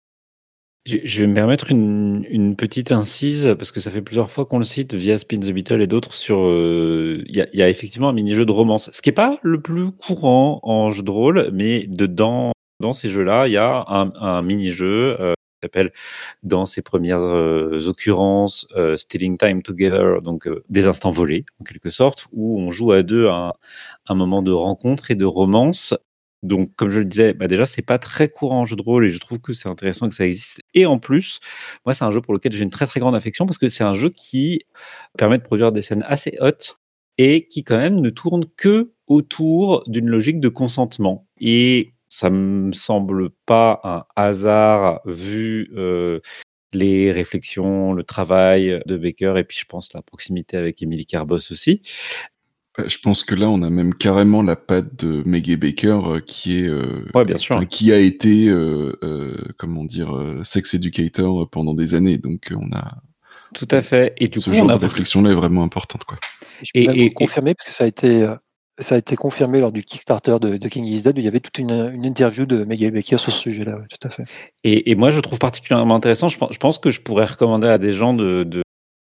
Je 0.86 1.20
vais 1.20 1.26
me 1.26 1.34
permettre 1.34 1.70
une, 1.70 2.24
une, 2.30 2.56
petite 2.56 2.90
incise 2.90 3.54
parce 3.58 3.70
que 3.70 3.80
ça 3.80 3.90
fait 3.90 4.00
plusieurs 4.00 4.30
fois 4.30 4.46
qu'on 4.46 4.56
le 4.56 4.64
cite 4.64 4.94
via 4.94 5.18
Spin 5.18 5.38
the 5.38 5.52
Beetle 5.52 5.82
et 5.82 5.86
d'autres 5.86 6.14
sur. 6.14 6.40
Euh, 6.40 7.22
il 7.26 7.36
y, 7.36 7.62
a, 7.62 7.68
effectivement 7.68 8.08
un 8.08 8.14
mini-jeu 8.14 8.46
de 8.46 8.52
romance, 8.52 8.90
ce 8.90 9.02
qui 9.02 9.10
n'est 9.10 9.14
pas 9.14 9.38
le 9.42 9.60
plus 9.60 9.92
courant 9.92 10.58
en 10.62 10.88
jeu 10.88 11.02
de 11.02 11.10
rôle, 11.10 11.50
mais 11.52 11.86
dedans, 11.86 12.52
dans 12.80 12.92
ces 12.92 13.10
jeux-là, 13.10 13.46
il 13.46 13.52
y 13.52 13.58
a 13.58 13.84
un, 13.88 14.10
un 14.14 14.40
mini-jeu 14.40 15.20
euh, 15.20 15.34
s'appelle 15.62 15.92
dans 16.42 16.66
ses 16.66 16.82
premières 16.82 17.20
euh, 17.20 17.86
occurrences 17.86 18.66
euh, 18.76 18.96
Stealing 18.96 19.38
Time 19.38 19.62
Together, 19.62 20.22
donc 20.22 20.46
euh, 20.46 20.62
des 20.68 20.86
instants 20.86 21.10
volés 21.10 21.44
en 21.60 21.64
quelque 21.64 21.90
sorte, 21.90 22.26
où 22.32 22.60
on 22.60 22.70
joue 22.70 22.92
à 22.92 23.02
deux 23.02 23.28
un, 23.28 23.52
un 24.06 24.14
moment 24.14 24.42
de 24.42 24.52
rencontre 24.52 25.10
et 25.10 25.14
de 25.14 25.24
romance. 25.24 25.94
Donc, 26.42 26.74
comme 26.76 26.88
je 26.88 27.00
le 27.00 27.04
disais, 27.04 27.34
bah 27.34 27.48
déjà, 27.48 27.66
c'est 27.66 27.82
pas 27.82 27.98
très 27.98 28.28
courant 28.30 28.60
en 28.60 28.64
jeu 28.64 28.74
de 28.74 28.82
rôle 28.82 29.04
et 29.04 29.10
je 29.10 29.18
trouve 29.18 29.40
que 29.40 29.52
c'est 29.52 29.68
intéressant 29.68 30.08
que 30.08 30.14
ça 30.14 30.26
existe. 30.26 30.60
Et 30.72 30.86
en 30.86 30.98
plus, 30.98 31.40
moi, 31.84 31.92
c'est 31.92 32.04
un 32.04 32.10
jeu 32.10 32.22
pour 32.22 32.32
lequel 32.32 32.52
j'ai 32.52 32.64
une 32.64 32.70
très 32.70 32.86
très 32.86 32.98
grande 32.98 33.14
affection 33.14 33.44
parce 33.44 33.58
que 33.58 33.68
c'est 33.68 33.84
un 33.84 33.92
jeu 33.92 34.08
qui 34.08 34.62
permet 35.18 35.36
de 35.36 35.42
produire 35.42 35.70
des 35.70 35.82
scènes 35.82 36.04
assez 36.08 36.38
hautes 36.40 36.80
et 37.18 37.46
qui 37.48 37.62
quand 37.62 37.76
même 37.76 38.00
ne 38.00 38.08
tourne 38.08 38.44
que 38.56 38.92
autour 39.06 39.84
d'une 39.86 40.08
logique 40.08 40.40
de 40.40 40.48
consentement. 40.48 41.26
Et 41.38 41.92
ça 42.10 42.28
me 42.28 42.72
semble 42.72 43.30
pas 43.46 43.80
un 43.84 44.04
hasard 44.16 45.00
vu 45.06 45.70
euh, 45.76 46.20
les 46.74 47.12
réflexions, 47.12 47.94
le 47.94 48.02
travail 48.02 48.82
de 48.84 48.96
Baker 48.96 49.34
et 49.38 49.44
puis 49.44 49.56
je 49.58 49.64
pense 49.64 49.94
la 49.94 50.02
proximité 50.02 50.56
avec 50.56 50.82
Emily 50.82 51.06
Carbos 51.06 51.50
aussi. 51.50 51.82
Bah, 52.76 52.84
je 52.86 52.98
pense 52.98 53.24
que 53.24 53.34
là, 53.34 53.48
on 53.48 53.62
a 53.62 53.70
même 53.70 53.94
carrément 53.94 54.42
la 54.42 54.56
patte 54.56 55.04
de 55.04 55.22
Maggie 55.26 55.56
Baker 55.56 56.00
euh, 56.04 56.20
qui 56.20 56.64
est, 56.64 56.68
euh, 56.68 57.04
bien 57.24 57.36
sûr. 57.36 57.66
qui 57.68 57.92
a 57.92 57.98
été, 57.98 58.48
euh, 58.48 59.36
comment 59.56 59.84
dire, 59.84 60.40
sex 60.44 60.74
educator 60.74 61.48
pendant 61.50 61.74
des 61.74 61.94
années. 61.94 62.18
Donc, 62.18 62.52
on 62.54 62.72
a 62.72 63.02
tout 63.54 63.68
à 63.72 63.82
fait. 63.82 64.14
Et 64.18 64.28
du 64.28 64.38
ce 64.38 64.50
coup, 64.50 64.56
genre 64.56 64.66
on 64.66 64.68
a 64.68 64.76
de 64.76 64.82
réflexion-là 64.82 65.30
est 65.30 65.34
vraiment 65.34 65.64
importante, 65.64 66.04
quoi. 66.04 66.18
Et, 66.74 66.84
je 66.84 66.88
peux 66.88 66.96
et, 66.96 67.10
confirmer 67.10 67.54
parce 67.54 67.70
que 67.70 67.74
ça 67.74 67.84
a 67.84 67.86
été 67.88 68.32
ça 68.80 68.94
a 68.94 68.98
été 68.98 69.16
confirmé 69.16 69.60
lors 69.60 69.72
du 69.72 69.84
Kickstarter 69.84 70.36
de, 70.40 70.68
King 70.68 70.84
is 70.84 71.02
Dead, 71.02 71.16
où 71.16 71.20
il 71.20 71.24
y 71.24 71.28
avait 71.28 71.40
toute 71.40 71.58
une, 71.58 72.04
interview 72.04 72.46
de 72.46 72.64
Miguel 72.64 72.90
Becker 72.90 73.18
sur 73.18 73.32
ce 73.32 73.40
sujet-là, 73.40 73.78
tout 73.88 74.08
à 74.08 74.10
fait. 74.10 74.24
Et, 74.64 74.94
moi, 74.94 75.10
je 75.10 75.20
trouve 75.20 75.38
particulièrement 75.38 75.94
intéressant, 75.94 76.28
je 76.28 76.38
pense, 76.38 76.78
que 76.78 76.90
je 76.90 77.00
pourrais 77.00 77.26
recommander 77.26 77.68
à 77.68 77.78
des 77.78 77.92
gens 77.92 78.14
de, 78.14 78.62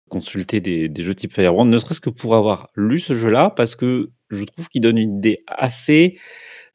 consulter 0.09 0.59
des, 0.59 1.03
jeux 1.03 1.15
type 1.15 1.33
Firebrand, 1.33 1.65
ne 1.65 1.77
serait-ce 1.77 2.01
que 2.01 2.09
pour 2.09 2.35
avoir 2.35 2.69
lu 2.75 2.99
ce 2.99 3.13
jeu-là, 3.13 3.49
parce 3.49 3.75
que 3.75 4.11
je 4.29 4.43
trouve 4.43 4.67
qu'il 4.67 4.81
donne 4.81 4.97
une 4.97 5.17
idée 5.17 5.43
assez 5.47 6.19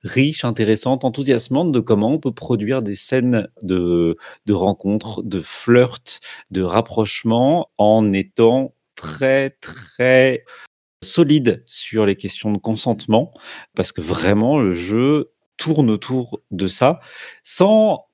riche, 0.02 0.44
intéressante, 0.44 1.04
enthousiasmante 1.04 1.72
de 1.72 1.80
comment 1.80 2.12
on 2.12 2.18
peut 2.18 2.32
produire 2.32 2.80
des 2.80 2.94
scènes 2.94 3.48
de, 3.62 4.16
de 4.46 4.52
rencontres, 4.54 5.22
de 5.22 5.40
flirt, 5.40 6.20
de 6.50 6.62
rapprochement 6.62 7.70
en 7.76 8.12
étant 8.12 8.74
très, 8.94 9.50
très 9.50 10.44
solide 11.06 11.62
sur 11.66 12.06
les 12.06 12.16
questions 12.16 12.52
de 12.52 12.58
consentement, 12.58 13.32
parce 13.74 13.92
que 13.92 14.00
vraiment, 14.00 14.58
le 14.58 14.72
jeu 14.72 15.32
tourne 15.56 15.90
autour 15.90 16.42
de 16.50 16.66
ça, 16.66 17.00
sans, 17.42 18.06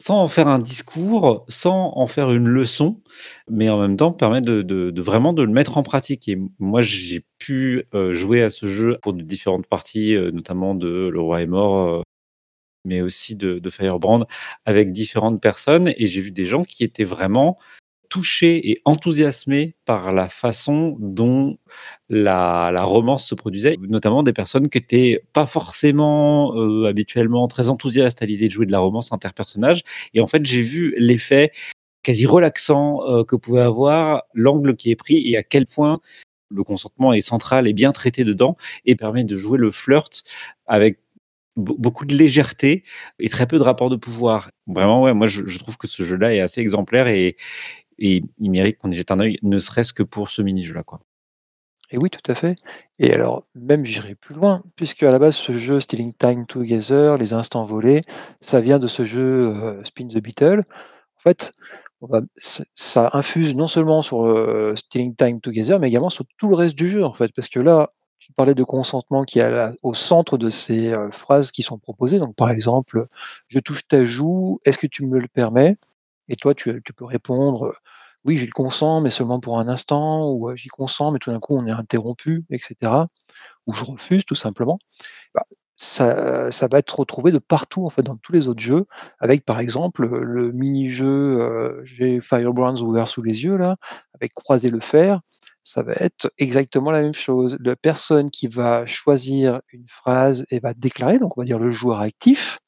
sans 0.00 0.22
en 0.22 0.28
faire 0.28 0.48
un 0.48 0.58
discours, 0.60 1.44
sans 1.48 1.92
en 1.96 2.06
faire 2.06 2.30
une 2.30 2.46
leçon, 2.46 3.02
mais 3.48 3.68
en 3.68 3.80
même 3.80 3.96
temps 3.96 4.12
permet 4.12 4.40
de, 4.40 4.62
de, 4.62 5.02
vraiment 5.02 5.32
de 5.32 5.42
le 5.42 5.52
mettre 5.52 5.78
en 5.78 5.82
pratique. 5.82 6.28
Et 6.28 6.38
moi, 6.58 6.80
j'ai 6.80 7.24
pu 7.38 7.84
euh, 7.94 8.12
jouer 8.12 8.42
à 8.42 8.50
ce 8.50 8.66
jeu 8.66 8.98
pour 9.02 9.12
de 9.14 9.22
différentes 9.22 9.66
parties, 9.66 10.14
euh, 10.14 10.30
notamment 10.30 10.74
de 10.74 11.08
Le 11.12 11.20
Roi 11.20 11.42
est 11.42 11.46
mort, 11.46 11.88
euh, 11.88 12.02
mais 12.84 13.02
aussi 13.02 13.36
de, 13.36 13.58
de 13.58 13.70
Firebrand, 13.70 14.26
avec 14.64 14.92
différentes 14.92 15.40
personnes, 15.42 15.92
et 15.96 16.06
j'ai 16.06 16.20
vu 16.20 16.30
des 16.30 16.44
gens 16.44 16.62
qui 16.62 16.84
étaient 16.84 17.04
vraiment 17.04 17.58
touché 18.10 18.70
et 18.70 18.82
enthousiasmé 18.84 19.76
par 19.86 20.12
la 20.12 20.28
façon 20.28 20.96
dont 20.98 21.56
la, 22.10 22.70
romance 22.82 23.26
se 23.26 23.34
produisait, 23.34 23.76
notamment 23.80 24.22
des 24.22 24.34
personnes 24.34 24.68
qui 24.68 24.78
n'étaient 24.78 25.22
pas 25.32 25.46
forcément 25.46 26.54
euh, 26.56 26.86
habituellement 26.86 27.48
très 27.48 27.70
enthousiastes 27.70 28.20
à 28.20 28.26
l'idée 28.26 28.48
de 28.48 28.52
jouer 28.52 28.66
de 28.66 28.72
la 28.72 28.80
romance 28.80 29.12
interpersonnage. 29.12 29.82
Et 30.12 30.20
en 30.20 30.26
fait, 30.26 30.44
j'ai 30.44 30.60
vu 30.60 30.94
l'effet 30.98 31.52
quasi 32.02 32.26
relaxant 32.26 33.00
euh, 33.08 33.24
que 33.24 33.36
pouvait 33.36 33.60
avoir 33.60 34.24
l'angle 34.34 34.76
qui 34.76 34.90
est 34.90 34.96
pris 34.96 35.26
et 35.26 35.36
à 35.36 35.42
quel 35.42 35.66
point 35.66 36.00
le 36.50 36.64
consentement 36.64 37.12
est 37.12 37.20
central 37.20 37.68
et 37.68 37.72
bien 37.72 37.92
traité 37.92 38.24
dedans 38.24 38.56
et 38.84 38.96
permet 38.96 39.24
de 39.24 39.36
jouer 39.36 39.56
le 39.56 39.70
flirt 39.70 40.24
avec 40.66 40.98
beaucoup 41.56 42.04
de 42.04 42.14
légèreté 42.14 42.84
et 43.18 43.28
très 43.28 43.46
peu 43.46 43.58
de 43.58 43.62
rapport 43.62 43.90
de 43.90 43.96
pouvoir. 43.96 44.50
Vraiment, 44.66 45.02
ouais, 45.02 45.14
moi 45.14 45.26
je, 45.26 45.58
trouve 45.58 45.76
que 45.76 45.86
ce 45.86 46.02
jeu-là 46.02 46.34
est 46.34 46.40
assez 46.40 46.60
exemplaire 46.60 47.08
et, 47.08 47.36
et 48.00 48.22
il 48.38 48.50
mérite 48.50 48.78
qu'on 48.78 48.90
y 48.90 48.94
jette 48.94 49.10
un 49.10 49.20
œil, 49.20 49.38
ne 49.42 49.58
serait-ce 49.58 49.92
que 49.92 50.02
pour 50.02 50.28
ce 50.28 50.42
mini-jeu-là. 50.42 50.82
Quoi. 50.82 51.00
Et 51.92 51.98
oui, 51.98 52.08
tout 52.10 52.30
à 52.30 52.34
fait. 52.34 52.56
Et 52.98 53.12
alors, 53.12 53.44
même 53.54 53.84
j'irai 53.84 54.14
plus 54.14 54.34
loin, 54.34 54.62
puisque 54.76 55.02
à 55.02 55.10
la 55.10 55.18
base, 55.18 55.36
ce 55.36 55.52
jeu 55.52 55.80
Stealing 55.80 56.14
Time 56.14 56.46
Together, 56.46 57.18
les 57.18 57.32
instants 57.32 57.64
volés, 57.64 58.02
ça 58.40 58.60
vient 58.60 58.78
de 58.78 58.86
ce 58.86 59.04
jeu 59.04 59.48
euh, 59.48 59.84
Spin 59.84 60.06
the 60.06 60.18
Beetle. 60.18 60.62
En 61.16 61.20
fait, 61.20 61.52
ça 62.74 63.10
infuse 63.12 63.54
non 63.54 63.66
seulement 63.66 64.02
sur 64.02 64.24
euh, 64.24 64.74
Stealing 64.76 65.14
Time 65.16 65.40
Together, 65.40 65.80
mais 65.80 65.88
également 65.88 66.10
sur 66.10 66.24
tout 66.38 66.48
le 66.48 66.54
reste 66.54 66.76
du 66.76 66.88
jeu, 66.88 67.04
en 67.04 67.12
fait. 67.12 67.32
Parce 67.34 67.48
que 67.48 67.60
là, 67.60 67.90
tu 68.18 68.32
parlais 68.32 68.54
de 68.54 68.64
consentement 68.64 69.24
qui 69.24 69.40
est 69.40 69.70
au 69.82 69.94
centre 69.94 70.38
de 70.38 70.48
ces 70.48 70.88
euh, 70.88 71.10
phrases 71.10 71.50
qui 71.50 71.62
sont 71.62 71.78
proposées. 71.78 72.20
Donc, 72.20 72.36
par 72.36 72.50
exemple, 72.50 73.06
je 73.48 73.58
touche 73.58 73.88
ta 73.88 74.04
joue, 74.04 74.60
est-ce 74.64 74.78
que 74.78 74.86
tu 74.86 75.04
me 75.04 75.18
le 75.18 75.28
permets? 75.28 75.76
Et 76.30 76.36
toi, 76.36 76.54
tu, 76.54 76.80
peux 76.96 77.04
répondre 77.04 77.74
oui, 78.24 78.36
j'y 78.36 78.48
consens, 78.50 79.00
mais 79.02 79.10
seulement 79.10 79.40
pour 79.40 79.58
un 79.58 79.68
instant, 79.68 80.30
ou 80.32 80.54
j'y 80.54 80.68
consens, 80.68 81.12
mais 81.12 81.18
tout 81.18 81.30
d'un 81.30 81.40
coup 81.40 81.56
on 81.56 81.66
est 81.66 81.70
interrompu, 81.70 82.44
etc. 82.50 82.92
Ou 83.66 83.72
je 83.72 83.84
refuse 83.84 84.24
tout 84.26 84.34
simplement. 84.34 84.78
Bah, 85.34 85.44
ça, 85.76 86.50
ça, 86.52 86.68
va 86.68 86.78
être 86.78 86.98
retrouvé 86.98 87.32
de 87.32 87.38
partout 87.38 87.86
en 87.86 87.90
fait 87.90 88.02
dans 88.02 88.16
tous 88.16 88.32
les 88.32 88.48
autres 88.48 88.60
jeux, 88.60 88.84
avec 89.20 89.46
par 89.46 89.58
exemple 89.60 90.06
le 90.06 90.52
mini-jeu 90.52 91.80
j'ai 91.84 92.20
Firebrands 92.20 92.76
ouvert 92.82 93.08
sous 93.08 93.22
les 93.22 93.44
yeux 93.44 93.56
là, 93.56 93.76
avec 94.14 94.34
croiser 94.34 94.68
le 94.70 94.80
fer, 94.80 95.20
ça 95.64 95.82
va 95.82 95.92
être 95.94 96.32
exactement 96.38 96.90
la 96.90 97.00
même 97.02 97.14
chose. 97.14 97.56
La 97.60 97.76
personne 97.76 98.30
qui 98.30 98.48
va 98.48 98.86
choisir 98.86 99.60
une 99.72 99.86
phrase 99.88 100.44
et 100.50 100.58
va 100.58 100.74
déclarer, 100.74 101.18
donc 101.18 101.36
on 101.38 101.42
va 101.42 101.44
dire 101.44 101.58
le 101.58 101.70
joueur 101.70 102.00
actif, 102.00 102.58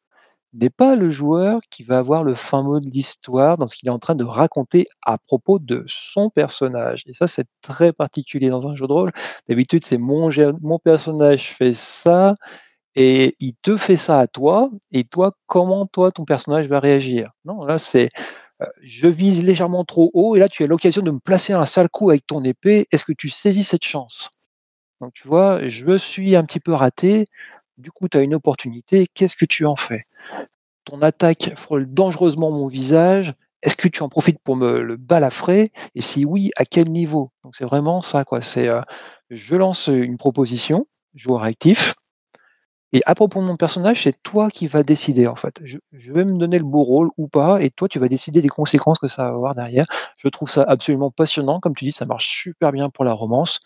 n'est 0.55 0.71
pas 0.71 0.95
le 0.95 1.09
joueur 1.09 1.61
qui 1.71 1.83
va 1.83 1.99
avoir 1.99 2.25
le 2.25 2.35
fin 2.35 2.63
mot 2.63 2.81
de 2.81 2.87
l'histoire 2.87 3.57
dans 3.57 3.67
ce 3.67 3.75
qu'il 3.75 3.89
est 3.89 3.93
en 3.93 3.99
train 3.99 4.15
de 4.15 4.25
raconter 4.25 4.87
à 5.03 5.19
propos 5.19 5.59
de 5.59 5.85
son 5.87 6.31
personnage. 6.31 7.05
Et 7.07 7.15
ça, 7.15 7.27
c'est 7.27 7.47
très 7.63 7.93
particulier 7.93 8.51
dans 8.51 8.69
un 8.69 8.77
jeu 8.77 8.87
de 8.87 8.93
rôle. 8.93 9.11
D'habitude, 9.49 9.85
c'est 9.85 9.99
mon, 9.99 10.31
personnage 10.79 11.55
fait 11.55 11.75
ça 11.75 12.37
et 12.95 13.37
il 13.41 13.55
te 13.63 13.77
fait 13.77 13.97
ça 13.97 14.21
à 14.21 14.27
toi. 14.27 14.71
Et 14.91 15.05
toi, 15.05 15.33
comment 15.47 15.87
toi, 15.87 16.11
ton 16.13 16.25
personnage 16.25 16.69
va 16.69 16.81
réagir? 16.81 17.31
Non, 17.45 17.65
là, 17.65 17.79
c'est 17.79 18.11
euh, 18.61 18.67
je 18.83 19.09
vise 19.09 19.43
légèrement 19.43 19.85
trop 19.85 20.11
haut 20.13 20.37
et 20.37 20.39
là, 20.39 20.49
tu 20.49 20.63
as 20.65 20.67
l'occasion 20.67 21.03
de 21.03 21.11
me 21.11 21.19
placer 21.19 21.53
un 21.55 21.65
sale 21.65 21.89
coup 21.89 22.11
avec 22.11 22.27
ton 22.27 22.45
épée. 22.45 22.87
Est-ce 22.93 23.05
que 23.05 23.13
tu 23.13 23.29
saisis 23.29 23.65
cette 23.65 23.85
chance? 23.85 24.31
Donc, 25.01 25.15
tu 25.15 25.27
vois, 25.27 25.67
je 25.67 25.97
suis 25.99 26.37
un 26.37 26.45
petit 26.45 26.61
peu 26.61 26.73
raté. 26.73 27.27
Du 27.83 27.91
coup, 27.91 28.09
tu 28.09 28.17
as 28.17 28.23
une 28.23 28.35
opportunité. 28.35 29.07
Qu'est-ce 29.15 29.37
que 29.37 29.45
tu 29.45 29.67
en 29.67 29.77
fais? 29.77 30.05
Ton 30.85 31.03
attaque 31.03 31.53
frôle 31.57 31.93
dangereusement 31.93 32.51
mon 32.51 32.67
visage. 32.69 33.35
Est-ce 33.63 33.77
que 33.77 33.89
tu 33.89 34.03
en 34.03 34.09
profites 34.09 34.41
pour 34.43 34.57
me 34.57 34.81
le 34.81 34.97
balafrer? 34.97 35.73
Et 35.95 36.01
si 36.01 36.25
oui, 36.25 36.51
à 36.57 36.65
quel 36.65 36.89
niveau? 36.89 37.33
Donc 37.45 37.55
c'est 37.55 37.65
vraiment 37.65 38.03
ça, 38.03 38.25
quoi. 38.25 38.43
C'est 38.43 38.69
euh, 38.69 38.83
je 39.31 39.55
lance 39.55 39.89
une 39.89 40.17
proposition, 40.17 40.87
joueur 41.15 41.43
actif, 41.45 41.95
et 42.95 43.03
à 43.07 43.15
propos 43.15 43.41
de 43.41 43.47
mon 43.47 43.57
personnage, 43.57 44.03
c'est 44.03 44.23
toi 44.23 44.51
qui 44.51 44.67
vas 44.67 44.83
décider 44.83 45.27
en 45.27 45.35
fait. 45.35 45.61
Je, 45.65 45.79
vais 46.13 46.25
me 46.25 46.37
donner 46.37 46.59
le 46.59 46.65
beau 46.65 46.83
rôle 46.83 47.09
ou 47.17 47.27
pas, 47.27 47.63
et 47.63 47.71
toi 47.71 47.89
tu 47.89 47.99
vas 47.99 48.09
décider 48.09 48.43
des 48.43 48.49
conséquences 48.49 48.99
que 48.99 49.09
ça 49.09 49.25
va 49.25 49.31
avoir 49.31 49.55
derrière. 49.55 49.87
Je 50.19 50.29
trouve 50.29 50.51
ça 50.51 50.63
absolument 50.63 51.11
passionnant, 51.11 51.59
comme 51.59 51.75
tu 51.75 51.87
dis, 51.87 51.93
ça 51.93 52.05
marche 52.05 52.29
super 52.29 52.71
bien 52.71 52.91
pour 52.91 53.05
la 53.05 53.15
romance. 53.15 53.61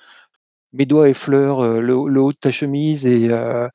Mes 0.72 0.86
doigts 0.86 1.08
effleurent 1.08 1.60
euh, 1.64 1.80
le, 1.80 1.94
haut 1.96 2.32
de 2.32 2.36
ta 2.36 2.50
chemise 2.52 3.06
et 3.06 3.28
euh, 3.30 3.68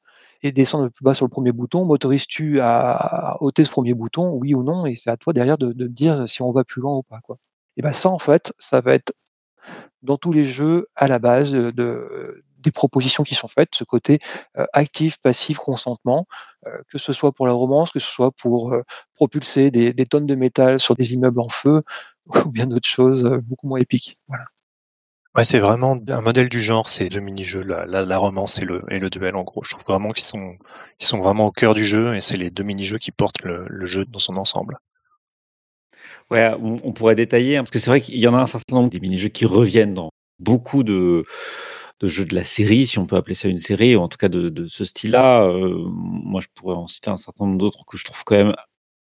et 0.43 0.51
descendre 0.51 0.89
plus 0.89 1.03
bas 1.03 1.13
sur 1.13 1.25
le 1.25 1.29
premier 1.29 1.51
bouton. 1.51 1.85
M'autorises-tu 1.85 2.59
à, 2.61 3.37
ôter 3.41 3.65
ce 3.65 3.71
premier 3.71 3.93
bouton, 3.93 4.33
oui 4.33 4.53
ou 4.53 4.63
non 4.63 4.85
Et 4.85 4.95
c'est 4.95 5.09
à 5.09 5.17
toi 5.17 5.33
derrière 5.33 5.57
de, 5.57 5.87
dire 5.87 6.27
si 6.27 6.41
on 6.41 6.51
va 6.51 6.63
plus 6.63 6.81
loin 6.81 6.95
ou 6.97 7.03
pas. 7.03 7.19
Quoi. 7.21 7.37
Et 7.77 7.81
bien 7.81 7.91
ça, 7.91 8.09
en 8.09 8.19
fait, 8.19 8.53
ça 8.57 8.81
va 8.81 8.93
être 8.93 9.13
dans 10.01 10.17
tous 10.17 10.31
les 10.33 10.45
jeux 10.45 10.87
à 10.95 11.07
la 11.07 11.19
base 11.19 11.51
de, 11.51 12.43
des 12.61 12.71
propositions 12.71 13.23
qui 13.23 13.35
sont 13.35 13.47
faites, 13.47 13.75
ce 13.75 13.83
côté 13.83 14.19
euh, 14.57 14.65
actif, 14.73 15.17
passif, 15.17 15.57
consentement, 15.57 16.27
euh, 16.67 16.77
que 16.89 16.97
ce 16.97 17.13
soit 17.13 17.31
pour 17.31 17.47
la 17.47 17.53
romance, 17.53 17.91
que 17.91 17.99
ce 17.99 18.11
soit 18.11 18.31
pour 18.31 18.73
euh, 18.73 18.81
propulser 19.13 19.71
des, 19.71 19.93
des, 19.93 20.05
tonnes 20.05 20.25
de 20.25 20.35
métal 20.35 20.79
sur 20.79 20.95
des 20.95 21.13
immeubles 21.13 21.39
en 21.39 21.49
feu, 21.49 21.83
ou 22.45 22.51
bien 22.51 22.67
d'autres 22.67 22.87
choses 22.87 23.23
beaucoup 23.43 23.67
moins 23.67 23.79
épiques. 23.79 24.17
Voilà. 24.27 24.45
Ouais, 25.35 25.45
c'est 25.45 25.59
vraiment 25.59 25.97
un 26.09 26.21
modèle 26.21 26.49
du 26.49 26.59
genre, 26.59 26.89
ces 26.89 27.07
deux 27.07 27.21
mini-jeux, 27.21 27.61
la, 27.61 27.85
la, 27.85 28.17
romance 28.17 28.59
et 28.59 28.65
le, 28.65 28.83
et 28.89 28.99
le 28.99 29.09
duel, 29.09 29.37
en 29.37 29.43
gros. 29.43 29.63
Je 29.63 29.71
trouve 29.71 29.83
vraiment 29.87 30.11
qu'ils 30.11 30.25
sont, 30.25 31.17
vraiment 31.17 31.45
au 31.45 31.51
cœur 31.51 31.73
du 31.73 31.85
jeu 31.85 32.15
et 32.15 32.21
c'est 32.21 32.35
les 32.35 32.51
deux 32.51 32.63
mini-jeux 32.63 32.97
qui 32.97 33.11
portent 33.11 33.41
le, 33.43 33.85
jeu 33.85 34.03
dans 34.03 34.19
son 34.19 34.35
ensemble. 34.35 34.77
Ouais, 36.29 36.51
on, 36.59 36.91
pourrait 36.91 37.15
détailler, 37.15 37.57
hein, 37.57 37.61
parce 37.61 37.71
que 37.71 37.79
c'est 37.79 37.89
vrai 37.89 38.01
qu'il 38.01 38.17
y 38.17 38.27
en 38.27 38.33
a 38.33 38.39
un 38.39 38.45
certain 38.45 38.75
nombre 38.75 38.89
des 38.89 38.99
mini-jeux 38.99 39.29
qui 39.29 39.45
reviennent 39.45 39.93
dans 39.93 40.09
beaucoup 40.39 40.83
de, 40.83 41.23
jeux 42.03 42.25
de 42.25 42.35
la 42.35 42.43
série, 42.43 42.85
si 42.85 42.99
on 42.99 43.05
peut 43.05 43.15
appeler 43.15 43.35
ça 43.35 43.47
une 43.47 43.57
série, 43.57 43.95
ou 43.95 44.01
en 44.01 44.09
tout 44.09 44.17
cas 44.17 44.29
de, 44.29 44.49
de 44.49 44.65
ce 44.67 44.83
style-là. 44.83 45.43
Euh, 45.43 45.85
moi, 45.87 46.41
je 46.41 46.47
pourrais 46.55 46.75
en 46.75 46.87
citer 46.87 47.09
un 47.09 47.17
certain 47.17 47.45
nombre 47.45 47.57
d'autres 47.57 47.85
que 47.85 47.97
je 47.97 48.03
trouve 48.03 48.23
quand 48.25 48.35
même 48.35 48.53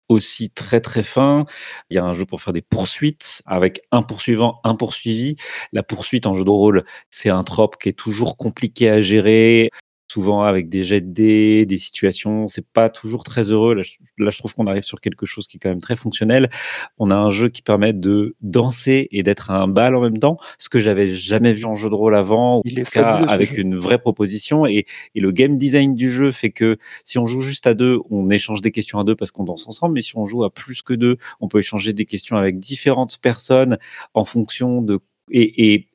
aussi 0.09 0.49
très 0.49 0.81
très 0.81 1.03
fin. 1.03 1.45
Il 1.89 1.95
y 1.95 1.97
a 1.97 2.03
un 2.05 2.13
jeu 2.13 2.25
pour 2.25 2.41
faire 2.41 2.53
des 2.53 2.61
poursuites 2.61 3.41
avec 3.45 3.81
un 3.91 4.01
poursuivant, 4.03 4.59
un 4.63 4.75
poursuivi. 4.75 5.35
La 5.73 5.83
poursuite 5.83 6.25
en 6.25 6.33
jeu 6.33 6.43
de 6.45 6.49
rôle, 6.49 6.85
c'est 7.09 7.29
un 7.29 7.43
trope 7.43 7.77
qui 7.77 7.89
est 7.89 7.93
toujours 7.93 8.37
compliqué 8.37 8.89
à 8.89 9.01
gérer 9.01 9.69
souvent 10.17 10.41
avec 10.41 10.67
des 10.67 10.81
jets 10.81 11.01
de 11.01 11.13
dés, 11.13 11.65
des 11.67 11.77
situations, 11.77 12.47
c'est 12.47 12.65
pas 12.65 12.89
toujours 12.89 13.23
très 13.23 13.51
heureux. 13.51 13.75
Là, 13.75 13.83
je, 13.83 14.37
trouve 14.39 14.55
qu'on 14.55 14.65
arrive 14.65 14.81
sur 14.81 14.99
quelque 14.99 15.27
chose 15.27 15.45
qui 15.45 15.57
est 15.57 15.59
quand 15.59 15.69
même 15.69 15.79
très 15.79 15.95
fonctionnel. 15.95 16.49
On 16.97 17.11
a 17.11 17.15
un 17.15 17.29
jeu 17.29 17.49
qui 17.49 17.61
permet 17.61 17.93
de 17.93 18.35
danser 18.41 19.09
et 19.11 19.21
d'être 19.21 19.51
un 19.51 19.67
bal 19.67 19.95
en 19.95 20.01
même 20.01 20.17
temps, 20.17 20.37
ce 20.57 20.69
que 20.69 20.79
j'avais 20.79 21.05
jamais 21.05 21.53
vu 21.53 21.65
en 21.65 21.75
jeu 21.75 21.91
de 21.91 21.93
rôle 21.93 22.15
avant, 22.15 22.63
Il 22.65 22.79
est 22.79 22.89
cas 22.89 23.17
avec 23.27 23.59
une 23.59 23.77
vraie 23.77 23.99
proposition. 23.99 24.65
Et, 24.65 24.87
et, 25.13 25.19
le 25.19 25.31
game 25.31 25.55
design 25.59 25.93
du 25.93 26.09
jeu 26.09 26.31
fait 26.31 26.49
que 26.49 26.77
si 27.03 27.19
on 27.19 27.27
joue 27.27 27.41
juste 27.41 27.67
à 27.67 27.75
deux, 27.75 27.99
on 28.09 28.31
échange 28.31 28.61
des 28.61 28.71
questions 28.71 28.97
à 28.97 29.03
deux 29.03 29.15
parce 29.15 29.29
qu'on 29.29 29.43
danse 29.43 29.67
ensemble, 29.67 29.93
mais 29.93 30.01
si 30.01 30.17
on 30.17 30.25
joue 30.25 30.43
à 30.43 30.49
plus 30.51 30.81
que 30.81 30.95
deux, 30.95 31.17
on 31.41 31.47
peut 31.47 31.59
échanger 31.59 31.93
des 31.93 32.05
questions 32.05 32.37
avec 32.37 32.57
différentes 32.57 33.19
personnes 33.21 33.77
en 34.15 34.23
fonction 34.23 34.81
de 34.81 34.99
et, 35.29 35.73
et 35.73 35.87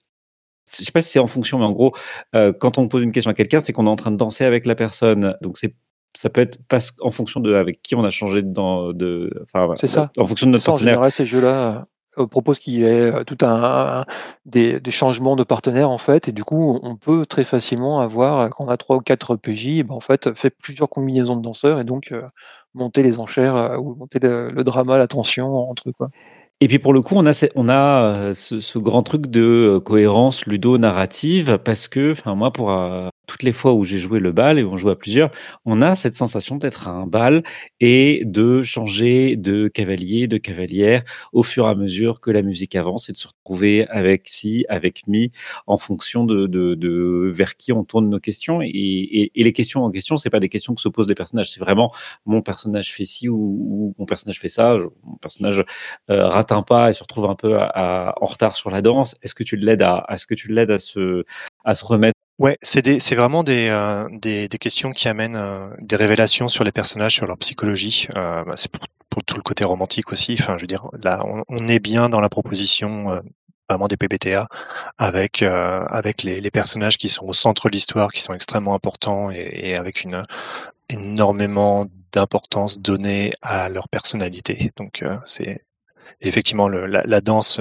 je 0.79 0.85
sais 0.85 0.93
pas 0.93 1.03
si 1.03 1.11
c'est 1.11 1.19
en 1.19 1.27
fonction, 1.27 1.59
mais 1.59 1.65
en 1.65 1.73
gros, 1.73 1.93
euh, 2.35 2.53
quand 2.53 2.79
on 2.79 2.89
pose 2.89 3.03
une 3.03 3.13
question 3.13 3.31
à 3.31 3.35
quelqu'un, 3.35 3.61
c'est 3.61 3.73
qu'on 3.73 3.87
est 3.87 3.91
en 3.91 3.97
train 3.97 4.11
de 4.11 4.17
danser 4.17 4.45
avec 4.45 4.67
la 4.67 4.75
personne. 4.75 5.37
Donc 5.43 5.59
c'est 5.59 5.75
ça 6.15 6.29
peut 6.29 6.43
être 6.43 6.59
pas 6.67 6.79
en 7.01 7.11
fonction 7.11 7.41
de 7.41 7.55
avec 7.55 7.81
qui 7.81 7.95
on 7.95 8.05
a 8.05 8.11
changé 8.11 8.43
de, 8.43 8.93
de 8.93 9.31
enfin, 9.45 9.73
c'est 9.77 9.87
ça. 9.87 10.11
En 10.19 10.27
fonction 10.27 10.47
de 10.47 10.53
notre 10.53 10.67
partenaire. 10.67 10.93
En 10.93 10.97
général, 10.97 11.11
ces 11.11 11.25
jeux-là 11.25 11.87
euh, 12.19 12.27
proposent 12.27 12.59
qu'il 12.59 12.75
y 12.75 12.85
ait 12.85 13.11
euh, 13.11 13.25
tout 13.25 13.39
un, 13.41 14.05
des, 14.45 14.79
des, 14.79 14.91
changements 14.91 15.37
de 15.37 15.43
partenaires 15.43 15.89
en 15.89 15.97
fait, 15.97 16.29
et 16.29 16.33
du 16.33 16.45
coup, 16.45 16.79
on 16.83 16.97
peut 16.97 17.25
très 17.25 17.45
facilement 17.45 18.01
avoir 18.01 18.51
quand 18.51 18.67
on 18.67 18.69
a 18.69 18.77
trois 18.77 18.97
ou 18.97 19.01
quatre 19.01 19.37
PJ, 19.37 19.85
ben, 19.85 19.95
en 19.95 20.01
fait, 20.01 20.35
fait 20.35 20.51
plusieurs 20.51 20.91
combinaisons 20.91 21.37
de 21.37 21.43
danseurs 21.43 21.81
et 21.81 21.85
donc 21.85 22.13
monter 22.75 23.03
les 23.03 23.19
enchères 23.19 23.79
ou 23.81 23.95
monter 23.95 24.19
le, 24.19 24.51
le 24.51 24.65
drama, 24.65 24.99
la 24.99 25.09
tension 25.09 25.71
entre 25.71 25.89
eux 25.89 25.93
quoi. 25.93 26.11
Et 26.63 26.69
puis 26.69 26.79
pour 26.79 26.93
le 26.95 27.01
coup, 27.01 27.17
on 27.17 27.27
a, 27.27 27.75
euh, 27.75 28.35
ce, 28.35 28.61
ce 28.61 28.79
grand 28.79 29.03
truc 29.03 29.27
de 29.27 29.41
euh, 29.41 29.81
cohérence 29.81 30.47
ludo-narrative 30.47 31.59
parce 31.59 31.89
que, 31.89 32.13
enfin 32.13 32.37
moi, 32.37 32.53
pour 32.53 32.71
euh, 32.71 33.09
toutes 33.33 33.45
les 33.45 33.53
fois 33.53 33.73
où 33.73 33.83
j'ai 33.83 33.99
joué 33.99 34.21
le 34.21 34.31
bal 34.31 34.59
et 34.59 34.63
où 34.63 34.73
on 34.73 34.77
joue 34.77 34.91
à 34.91 34.99
plusieurs, 34.99 35.31
on 35.65 35.81
a 35.81 35.95
cette 35.95 36.13
sensation 36.15 36.57
d'être 36.57 36.87
à 36.87 36.91
un 36.91 37.07
bal 37.07 37.43
et 37.81 38.23
de 38.27 38.63
changer 38.63 39.37
de 39.37 39.69
cavalier, 39.69 40.27
de 40.27 40.37
cavalière 40.37 41.03
au 41.33 41.43
fur 41.43 41.67
et 41.67 41.71
à 41.71 41.75
mesure 41.75 42.21
que 42.21 42.31
la 42.31 42.43
musique 42.43 42.77
avance 42.77 43.09
et 43.09 43.13
de 43.13 43.17
se 43.17 43.29
retrouver 43.29 43.89
avec 43.89 44.29
si, 44.29 44.67
avec 44.69 45.07
mi, 45.07 45.31
en 45.67 45.79
fonction 45.79 46.25
de, 46.27 46.47
de, 46.47 46.75
de 46.75 47.33
vers 47.35 47.57
qui 47.57 47.73
on 47.73 47.85
tourne 47.85 48.11
nos 48.11 48.21
questions. 48.21 48.61
Et, 48.63 49.31
les 49.35 49.53
questions 49.55 49.83
en 49.83 49.91
question, 49.91 50.19
c'est 50.19 50.29
pas 50.29 50.39
des 50.39 50.51
questions 50.51 50.75
que 50.75 50.83
se 50.83 50.91
posent 50.91 51.09
les 51.09 51.15
personnages, 51.15 51.51
c'est 51.51 51.61
vraiment 51.61 51.91
mon 52.27 52.43
personnage 52.43 52.93
fait 52.93 53.05
ci 53.05 53.31
ou, 53.31 53.95
mon 53.99 54.05
personnage 54.05 54.41
fait 54.41 54.51
ça, 54.51 54.77
mon 55.05 55.17
personnage 55.17 55.65
euh, 56.11 56.27
rate 56.27 56.53
un 56.53 56.63
pas 56.63 56.91
et 56.91 56.93
se 56.93 57.03
retrouve 57.03 57.25
un 57.27 57.35
peu 57.35 57.57
à, 57.59 58.15
en 58.21 58.27
retard 58.27 58.57
sur 58.57 58.69
la 58.69 58.83
danse. 58.83 59.17
Est-ce 59.23 59.35
que 59.35 59.43
tu 59.43 59.57
l'aides 59.57 59.83
à, 59.83 60.05
est-ce 60.11 60.27
que 60.27 60.35
tu 60.35 60.49
l'aides 60.53 60.71
à 60.71 60.79
se, 60.79 61.25
à 61.65 61.75
se 61.75 61.85
remettre 61.85 62.22
Ouais, 62.39 62.57
c'est 62.61 63.15
vraiment 63.15 63.43
des, 63.45 63.69
euh, 63.69 64.09
des, 64.11 64.49
des, 64.49 64.59
questions 64.59 64.93
qui 64.93 65.07
amènent 65.09 65.37
euh, 65.37 65.69
des 65.81 65.97
révélations 65.97 66.49
sur 66.49 66.65
les 66.65 66.73
personnages, 66.73 67.15
sur 67.15 67.27
leur 67.27 67.39
psychologie. 67.39 68.09
Euh, 68.17 68.43
bah, 68.45 68.55
c'est 68.57 68.71
pour, 68.71 68.85
pour, 69.11 69.23
tout 69.25 69.37
le 69.37 69.43
côté 69.43 69.65
romantique 69.65 70.11
aussi. 70.13 70.37
Enfin, 70.41 70.57
je 70.57 70.63
veux 70.63 70.67
dire, 70.67 70.89
là, 71.03 71.23
on, 71.49 71.69
est 71.69 71.79
bien 71.79 72.09
dans 72.09 72.21
la 72.21 72.29
proposition 72.31 73.23
vraiment 73.69 73.87
des 73.87 73.97
PBTA 73.97 74.49
avec 74.99 75.43
avec 75.43 76.23
les, 76.23 76.41
les, 76.41 76.51
personnages 76.51 76.99
qui 76.99 77.09
sont 77.09 77.27
au 77.27 77.33
centre 77.35 77.69
de 77.69 77.73
l'histoire, 77.75 78.11
qui 78.13 78.21
sont 78.23 78.35
extrêmement 78.35 78.75
importants 78.75 79.31
et, 79.31 79.51
et 79.53 79.77
avec 79.77 80.05
une 80.05 80.25
énormément 80.89 81.87
d'importance 82.13 82.81
donnée 82.81 83.33
à 83.43 83.69
leur 83.69 83.89
personnalité. 83.89 84.73
Donc, 84.77 85.05
c'est 85.27 85.65
effectivement 86.23 86.69
le, 86.69 86.87
la, 86.87 87.03
la, 87.05 87.21
danse. 87.21 87.61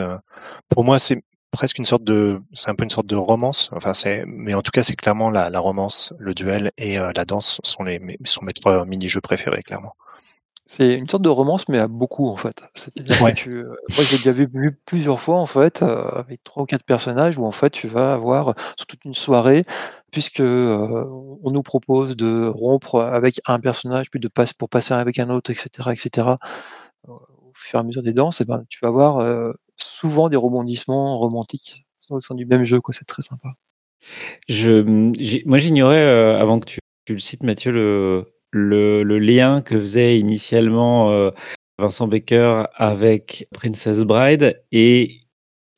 pour 0.70 0.84
moi, 0.86 1.00
c'est 1.00 1.22
presque 1.52 1.78
une 1.78 1.86
sorte 1.86 2.04
de, 2.04 2.42
c'est 2.54 2.70
un 2.70 2.76
peu 2.76 2.84
une 2.84 2.90
sorte 2.90 3.08
de 3.08 3.16
romance. 3.16 3.70
Enfin, 3.74 3.94
c'est, 3.94 4.24
mais 4.28 4.54
en 4.54 4.62
tout 4.62 4.72
cas, 4.72 4.84
c'est 4.84 4.96
clairement 4.96 5.30
la, 5.30 5.50
la, 5.50 5.60
romance, 5.60 6.14
le 6.20 6.34
duel 6.34 6.72
et 6.78 6.98
euh, 7.00 7.12
la 7.16 7.26
danse 7.26 7.60
sont 7.64 7.84
les 7.84 8.00
sont 8.26 8.44
mes 8.46 8.54
trois 8.54 8.86
mini-jeux 8.86 9.22
préférés, 9.22 9.64
clairement. 9.64 9.96
C'est 10.66 10.94
une 10.94 11.10
sorte 11.10 11.24
de 11.24 11.30
romance, 11.30 11.68
mais 11.68 11.80
à 11.80 11.88
beaucoup 11.88 12.30
en 12.30 12.38
fait. 12.38 12.64
C'est-à-dire 12.76 13.22
Ouais. 13.22 13.34
que 13.34 13.38
tu, 13.38 13.50
euh, 13.58 13.74
moi 13.96 14.04
j'ai 14.10 14.18
déjà 14.18 14.32
vu, 14.32 14.48
vu 14.54 14.72
plusieurs 14.86 15.20
fois 15.20 15.38
en 15.38 15.46
fait, 15.46 15.82
euh, 15.82 16.04
avec 16.12 16.44
trois 16.46 16.64
ou 16.64 16.66
quatre 16.66 16.86
personnages 16.86 17.38
où 17.38 17.46
en 17.46 17.52
fait 17.52 17.72
tu 17.72 17.88
vas 17.88 18.14
avoir 18.14 18.56
sur 18.78 18.86
toute 18.88 19.04
une 19.04 19.14
soirée, 19.14 19.66
puisque 20.12 20.40
euh, 20.40 21.06
on 21.44 21.52
nous 21.52 21.64
propose 21.64 22.16
de 22.16 22.48
rompre 22.48 23.02
avec 23.02 23.42
un 23.48 23.60
personnage, 23.60 24.10
puis 24.10 24.20
de 24.22 24.28
passer 24.30 24.54
pour 24.58 24.70
passer 24.70 24.94
avec 24.94 25.20
un 25.20 25.30
autre, 25.30 25.52
etc., 25.52 25.90
etc. 25.92 26.28
Au 27.08 27.20
fur 27.54 27.80
et 27.80 27.82
à 27.82 27.84
mesure 27.84 28.04
des 28.04 28.14
danses, 28.14 28.40
et 28.40 28.46
ben 28.46 28.64
tu 28.70 28.80
vas 28.82 28.88
avoir 28.90 29.54
souvent 29.82 30.30
des 30.30 30.38
rebondissements 30.38 31.18
romantiques 31.18 31.86
au 32.10 32.20
sein 32.20 32.36
du 32.36 32.46
même 32.46 32.66
jeu. 32.66 32.80
C'est 32.92 33.06
très 33.06 33.22
sympa. 33.22 33.54
Je, 34.48 34.82
moi, 35.46 35.58
j'ignorais, 35.58 36.02
euh, 36.02 36.40
avant 36.40 36.60
que 36.60 36.66
tu, 36.66 36.80
tu 37.06 37.14
le 37.14 37.20
cites, 37.20 37.44
Mathieu, 37.44 37.72
le, 37.72 38.26
le, 38.52 39.04
le 39.04 39.20
lien 39.20 39.62
que 39.62 39.80
faisait 39.80 40.20
initialement 40.20 41.12
euh, 41.12 41.32
Vincent 41.78 42.08
Baker 42.08 42.64
avec 42.76 43.48
Princess 43.54 44.00
Bride. 44.02 44.62
Et 44.72 45.21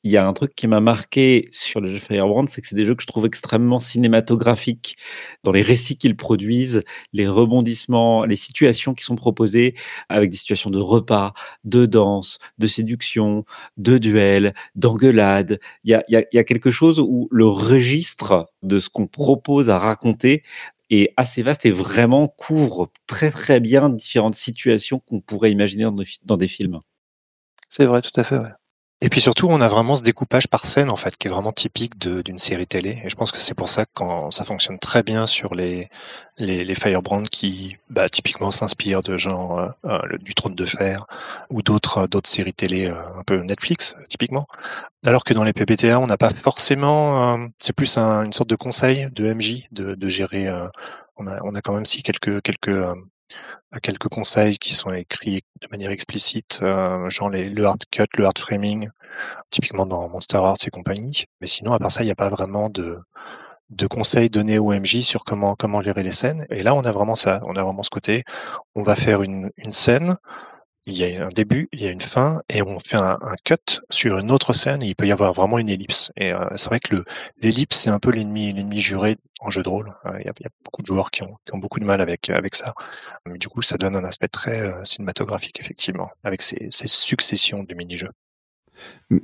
il 0.03 0.11
y 0.11 0.17
a 0.17 0.27
un 0.27 0.33
truc 0.33 0.53
qui 0.53 0.67
m'a 0.67 0.81
marqué 0.81 1.47
sur 1.51 1.79
le 1.79 1.87
jeu 1.93 1.99
Firebrand, 1.99 2.45
c'est 2.47 2.59
que 2.61 2.67
c'est 2.67 2.75
des 2.75 2.83
jeux 2.83 2.95
que 2.95 3.01
je 3.01 3.07
trouve 3.07 3.25
extrêmement 3.25 3.79
cinématographiques 3.79 4.97
dans 5.43 5.53
les 5.53 5.61
récits 5.61 5.97
qu'ils 5.97 6.17
produisent, 6.17 6.83
les 7.13 7.27
rebondissements, 7.27 8.25
les 8.25 8.35
situations 8.35 8.93
qui 8.93 9.05
sont 9.05 9.15
proposées, 9.15 9.75
avec 10.09 10.29
des 10.29 10.37
situations 10.37 10.69
de 10.69 10.79
repas, 10.79 11.33
de 11.63 11.85
danse, 11.85 12.37
de 12.57 12.67
séduction, 12.67 13.45
de 13.77 13.97
duel, 13.97 14.53
d'engueulade. 14.75 15.59
Il 15.85 15.91
y 16.09 16.15
a, 16.17 16.43
quelque 16.43 16.71
chose 16.71 16.99
où 16.99 17.29
le 17.31 17.45
registre 17.47 18.47
de 18.61 18.79
ce 18.79 18.89
qu'on 18.89 19.07
propose 19.07 19.69
à 19.69 19.79
raconter 19.79 20.43
est 20.89 21.13
assez 21.15 21.43
vaste 21.43 21.65
et 21.65 21.71
vraiment 21.71 22.27
couvre 22.27 22.91
très 23.07 23.31
très 23.31 23.61
bien 23.61 23.89
différentes 23.89 24.35
situations 24.35 24.99
qu'on 24.99 25.21
pourrait 25.21 25.51
imaginer 25.51 25.87
dans 26.25 26.37
des 26.37 26.47
films. 26.49 26.81
C'est 27.69 27.85
vrai, 27.85 28.01
tout 28.01 28.11
à 28.19 28.23
fait. 28.23 28.37
Ouais. 28.37 28.51
Et 29.01 29.09
puis 29.09 29.19
surtout, 29.19 29.47
on 29.49 29.59
a 29.59 29.67
vraiment 29.67 29.97
ce 29.97 30.01
découpage 30.01 30.47
par 30.47 30.63
scène, 30.63 30.89
en 30.89 30.95
fait, 30.95 31.17
qui 31.17 31.27
est 31.27 31.31
vraiment 31.31 31.51
typique 31.51 31.97
d'une 31.99 32.37
série 32.37 32.65
télé. 32.67 33.01
Et 33.03 33.09
je 33.09 33.15
pense 33.17 33.33
que 33.33 33.37
c'est 33.37 33.53
pour 33.53 33.67
ça 33.67 33.83
que 33.85 33.91
quand 33.93 34.31
ça 34.31 34.45
fonctionne 34.45 34.79
très 34.79 35.03
bien 35.03 35.25
sur 35.25 35.55
les, 35.55 35.89
les, 36.37 36.63
les 36.63 36.73
Firebrand 36.73 37.23
qui, 37.23 37.75
bah, 37.89 38.07
typiquement 38.07 38.49
s'inspirent 38.49 39.03
de 39.03 39.17
genre 39.17 39.59
euh, 39.59 39.67
euh, 39.85 40.17
du 40.19 40.33
Trône 40.33 40.55
de 40.55 40.65
Fer 40.65 41.05
ou 41.49 41.61
d'autres 41.61 42.07
d'autres 42.07 42.29
séries 42.29 42.53
télé 42.53 42.87
euh, 42.87 42.95
un 43.19 43.23
peu 43.23 43.35
Netflix, 43.41 43.93
euh, 43.99 44.03
typiquement. 44.07 44.47
Alors 45.05 45.23
que 45.25 45.33
dans 45.33 45.43
les 45.43 45.53
PPTA, 45.53 45.99
on 45.99 46.07
n'a 46.07 46.17
pas 46.17 46.29
forcément, 46.31 47.35
euh, 47.37 47.47
c'est 47.59 47.73
plus 47.73 47.97
un- 47.97 48.23
une 48.23 48.33
sorte 48.33 48.49
de 48.49 48.55
conseil 48.55 49.07
de 49.13 49.25
MJ 49.27 49.67
de, 49.71 49.95
de 49.95 50.09
gérer. 50.09 50.47
euh, 50.47 50.67
on 51.17 51.27
a 51.27 51.39
on 51.43 51.55
a 51.55 51.61
quand 51.61 51.73
même 51.73 51.85
si 51.85 52.03
quelques 52.03 52.41
quelques 52.41 52.69
euh, 52.69 52.95
quelques 53.81 54.07
conseils 54.07 54.57
qui 54.57 54.73
sont 54.73 54.93
écrits 54.93 55.41
de 55.61 55.67
manière 55.71 55.91
explicite, 55.91 56.59
euh, 56.61 57.09
genre 57.09 57.29
le 57.29 57.65
hard 57.65 57.83
cut, 57.91 58.05
le 58.17 58.25
hard 58.25 58.37
framing, 58.37 58.89
typiquement 59.49 59.85
dans 59.85 60.07
Monster 60.09 60.37
Hearts 60.37 60.67
et 60.67 60.69
compagnie. 60.69 61.25
Mais 61.41 61.47
sinon, 61.47 61.73
à 61.73 61.79
part 61.79 61.91
ça, 61.91 62.03
il 62.03 62.05
n'y 62.05 62.11
a 62.11 62.15
pas 62.15 62.29
vraiment 62.29 62.69
de, 62.69 62.99
conseils 63.89 64.29
donnés 64.29 64.59
au 64.59 64.71
MJ 64.71 65.01
sur 65.01 65.25
comment, 65.25 65.55
gérer 65.81 66.03
les 66.03 66.11
scènes. 66.11 66.45
Et 66.49 66.63
là, 66.63 66.75
on 66.75 66.81
a 66.81 66.91
vraiment 66.91 67.15
ça. 67.15 67.41
On 67.45 67.55
a 67.55 67.63
vraiment 67.63 67.83
ce 67.83 67.89
côté. 67.89 68.23
On 68.75 68.83
va 68.83 68.95
faire 68.95 69.23
une 69.23 69.51
scène. 69.69 70.17
Il 70.85 70.97
y 70.97 71.05
a 71.05 71.25
un 71.25 71.29
début, 71.29 71.69
il 71.71 71.81
y 71.81 71.87
a 71.87 71.91
une 71.91 72.01
fin, 72.01 72.41
et 72.49 72.61
on 72.61 72.77
fait 72.77 72.97
un, 72.97 73.17
cut 73.45 73.79
sur 73.89 74.17
une 74.17 74.31
autre 74.31 74.51
scène. 74.51 74.83
Et 74.83 74.87
il 74.87 74.95
peut 74.95 75.07
y 75.07 75.11
avoir 75.11 75.31
vraiment 75.31 75.57
une 75.57 75.69
ellipse. 75.69 76.11
Et 76.17 76.33
euh, 76.33 76.45
c'est 76.55 76.67
vrai 76.67 76.79
que 76.79 76.95
le, 76.95 77.05
l'ellipse, 77.41 77.77
c'est 77.77 77.89
un 77.89 77.99
peu 77.99 78.11
l'ennemi, 78.11 78.53
juré 78.75 79.17
en 79.39 79.49
jeu 79.49 79.63
de 79.63 79.69
rôle. 79.69 79.93
Euh, 80.05 80.19
Il 80.19 80.25
y, 80.25 80.29
a, 80.29 80.49
beaucoup 80.65 80.81
de 80.81 80.87
joueurs 80.87 81.09
qui 81.09 81.23
ont, 81.23 81.37
beaucoup 81.53 81.79
de 81.79 81.85
mal 81.85 82.01
avec, 82.01 82.29
avec 82.29 82.55
ça. 82.55 82.73
Mais 83.25 83.37
du 83.37 83.47
coup, 83.47 83.61
ça 83.61 83.77
donne 83.77 83.95
un 83.95 84.03
aspect 84.03 84.27
très 84.27 84.61
euh, 84.61 84.83
cinématographique, 84.83 85.59
effectivement, 85.61 86.09
avec 86.23 86.41
ces, 86.41 86.67
ces 86.69 86.87
successions 86.87 87.63
de 87.63 87.73
mini-jeux. 87.73 88.11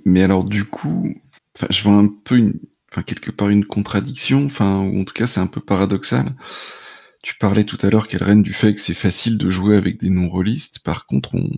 Mais 0.06 0.24
alors, 0.24 0.46
du 0.46 0.64
coup, 0.66 1.14
je 1.70 1.84
vois 1.84 1.94
un 1.94 2.08
peu 2.08 2.38
une, 2.38 2.60
quelque 3.06 3.32
part 3.32 3.50
une 3.50 3.66
contradiction, 3.66 4.48
ou 4.60 5.02
en 5.02 5.04
tout 5.04 5.14
cas, 5.14 5.28
c'est 5.28 5.40
un 5.40 5.48
peu 5.48 5.62
paradoxal. 5.62 6.36
Tu 7.22 7.36
parlais 7.36 7.66
tout 7.66 7.78
à 7.82 7.90
l'heure, 7.90 8.08
Kelren, 8.08 8.42
du 8.42 8.54
fait 8.54 8.74
que 8.74 8.82
c'est 8.82 8.94
facile 8.94 9.38
de 9.38 9.50
jouer 9.50 9.76
avec 9.76 10.00
des 10.00 10.10
non-rôlistes. 10.10 10.80
Par 10.80 11.06
contre, 11.06 11.36
on, 11.36 11.50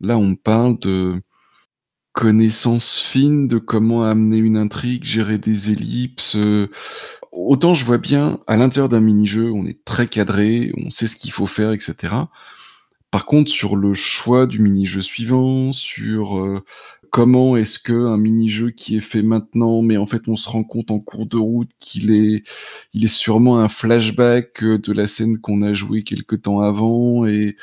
là, 0.00 0.16
on 0.16 0.36
parle 0.36 0.78
de 0.78 1.20
connaissances 2.12 3.00
fines 3.00 3.48
de 3.48 3.58
comment 3.58 4.04
amener 4.04 4.36
une 4.36 4.56
intrigue, 4.56 5.04
gérer 5.04 5.38
des 5.38 5.70
ellipses. 5.70 6.36
Autant 7.32 7.74
je 7.74 7.84
vois 7.84 7.98
bien, 7.98 8.38
à 8.46 8.56
l'intérieur 8.56 8.90
d'un 8.90 9.00
mini-jeu, 9.00 9.50
on 9.50 9.66
est 9.66 9.82
très 9.84 10.06
cadré, 10.06 10.72
on 10.76 10.90
sait 10.90 11.06
ce 11.06 11.16
qu'il 11.16 11.32
faut 11.32 11.46
faire, 11.46 11.72
etc. 11.72 12.14
Par 13.10 13.26
contre, 13.26 13.50
sur 13.50 13.76
le 13.76 13.94
choix 13.94 14.46
du 14.46 14.58
mini-jeu 14.58 15.02
suivant, 15.02 15.72
sur 15.72 16.38
euh, 16.38 16.62
comment 17.12 17.56
est-ce 17.58 17.78
que 17.78 17.92
un 17.92 18.16
mini-jeu 18.16 18.70
qui 18.70 18.96
est 18.96 19.00
fait 19.00 19.22
maintenant, 19.22 19.82
mais 19.82 19.98
en 19.98 20.06
fait 20.06 20.28
on 20.28 20.36
se 20.36 20.48
rend 20.48 20.64
compte 20.64 20.90
en 20.90 20.98
cours 20.98 21.26
de 21.26 21.36
route 21.36 21.70
qu'il 21.78 22.10
est, 22.10 22.42
il 22.94 23.04
est 23.04 23.08
sûrement 23.08 23.60
un 23.60 23.68
flashback 23.68 24.64
euh, 24.64 24.78
de 24.78 24.92
la 24.92 25.06
scène 25.06 25.38
qu'on 25.38 25.62
a 25.62 25.74
joué 25.74 26.04
quelque 26.04 26.36
temps 26.36 26.60
avant. 26.60 27.26
Et 27.26 27.56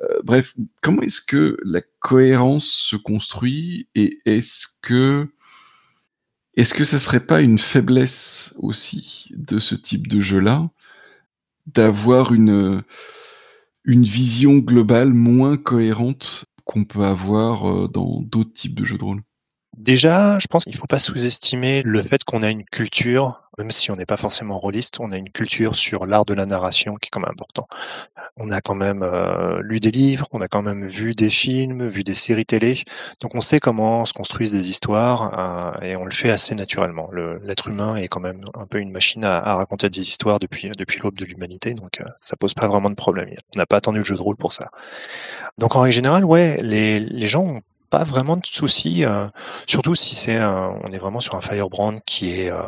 euh, 0.00 0.20
bref, 0.24 0.54
comment 0.82 1.02
est-ce 1.02 1.20
que 1.20 1.58
la 1.64 1.82
cohérence 2.00 2.66
se 2.66 2.96
construit 2.96 3.88
et 3.94 4.18
est-ce 4.24 4.66
que 4.82 5.28
est-ce 6.56 6.74
que 6.74 6.84
ça 6.84 6.98
serait 6.98 7.26
pas 7.26 7.42
une 7.42 7.58
faiblesse 7.58 8.54
aussi 8.58 9.28
de 9.36 9.58
ce 9.58 9.74
type 9.74 10.08
de 10.08 10.20
jeu-là 10.20 10.70
d'avoir 11.66 12.32
une 12.34 12.82
une 13.84 14.04
vision 14.04 14.58
globale 14.58 15.12
moins 15.12 15.56
cohérente 15.58 16.46
qu'on 16.64 16.84
peut 16.84 17.04
avoir 17.04 17.68
euh, 17.68 17.88
dans 17.88 18.22
d'autres 18.22 18.52
types 18.52 18.74
de 18.74 18.84
jeux 18.84 18.98
de 18.98 19.04
rôle? 19.04 19.22
Déjà, 19.76 20.38
je 20.38 20.46
pense 20.46 20.64
qu'il 20.64 20.74
ne 20.74 20.78
faut 20.78 20.86
pas 20.86 20.98
sous-estimer 20.98 21.82
le 21.82 22.00
fait 22.02 22.22
qu'on 22.24 22.42
a 22.42 22.50
une 22.50 22.64
culture, 22.64 23.43
même 23.58 23.70
si 23.70 23.90
on 23.90 23.96
n'est 23.96 24.06
pas 24.06 24.16
forcément 24.16 24.58
rôliste, 24.58 25.00
on 25.00 25.10
a 25.10 25.16
une 25.16 25.30
culture 25.30 25.74
sur 25.74 26.06
l'art 26.06 26.24
de 26.24 26.34
la 26.34 26.46
narration 26.46 26.94
qui 26.96 27.08
est 27.08 27.10
quand 27.10 27.20
même 27.20 27.30
important. 27.30 27.66
On 28.36 28.50
a 28.50 28.60
quand 28.60 28.74
même 28.74 29.02
euh, 29.02 29.60
lu 29.62 29.80
des 29.80 29.90
livres, 29.90 30.26
on 30.32 30.40
a 30.40 30.48
quand 30.48 30.62
même 30.62 30.84
vu 30.86 31.14
des 31.14 31.30
films, 31.30 31.86
vu 31.86 32.02
des 32.02 32.14
séries 32.14 32.46
télé, 32.46 32.82
donc 33.20 33.34
on 33.34 33.40
sait 33.40 33.60
comment 33.60 34.04
se 34.04 34.12
construisent 34.12 34.52
des 34.52 34.70
histoires 34.70 35.74
euh, 35.78 35.84
et 35.86 35.96
on 35.96 36.04
le 36.04 36.10
fait 36.10 36.30
assez 36.30 36.54
naturellement. 36.54 37.08
Le- 37.12 37.40
L'être 37.44 37.68
humain 37.68 37.96
est 37.96 38.08
quand 38.08 38.20
même 38.20 38.44
un 38.54 38.66
peu 38.66 38.78
une 38.80 38.90
machine 38.90 39.24
à, 39.24 39.38
à 39.38 39.54
raconter 39.54 39.88
des 39.90 40.00
histoires 40.00 40.38
depuis, 40.40 40.70
depuis 40.76 41.00
l'aube 41.00 41.16
de 41.18 41.24
l'humanité, 41.24 41.74
donc 41.74 42.00
euh, 42.00 42.04
ça 42.20 42.36
pose 42.36 42.54
pas 42.54 42.66
vraiment 42.66 42.90
de 42.90 42.94
problème. 42.96 43.28
On 43.54 43.58
n'a 43.58 43.66
pas 43.66 43.76
attendu 43.76 43.98
le 43.98 44.04
jeu 44.04 44.16
de 44.16 44.22
rôle 44.22 44.36
pour 44.36 44.52
ça. 44.52 44.70
Donc 45.58 45.76
en 45.76 45.80
règle 45.80 45.94
générale, 45.94 46.24
ouais, 46.24 46.58
les, 46.62 47.00
les 47.00 47.26
gens 47.26 47.44
ont 47.44 47.60
pas 47.94 48.02
vraiment 48.02 48.36
de 48.36 48.44
soucis, 48.44 49.04
euh, 49.04 49.28
surtout 49.68 49.94
si 49.94 50.16
c'est 50.16 50.42
on 50.44 50.90
est 50.90 50.98
vraiment 50.98 51.20
sur 51.20 51.36
un 51.36 51.40
Firebrand 51.40 52.00
qui 52.04 52.40
est 52.40 52.50
euh, 52.50 52.60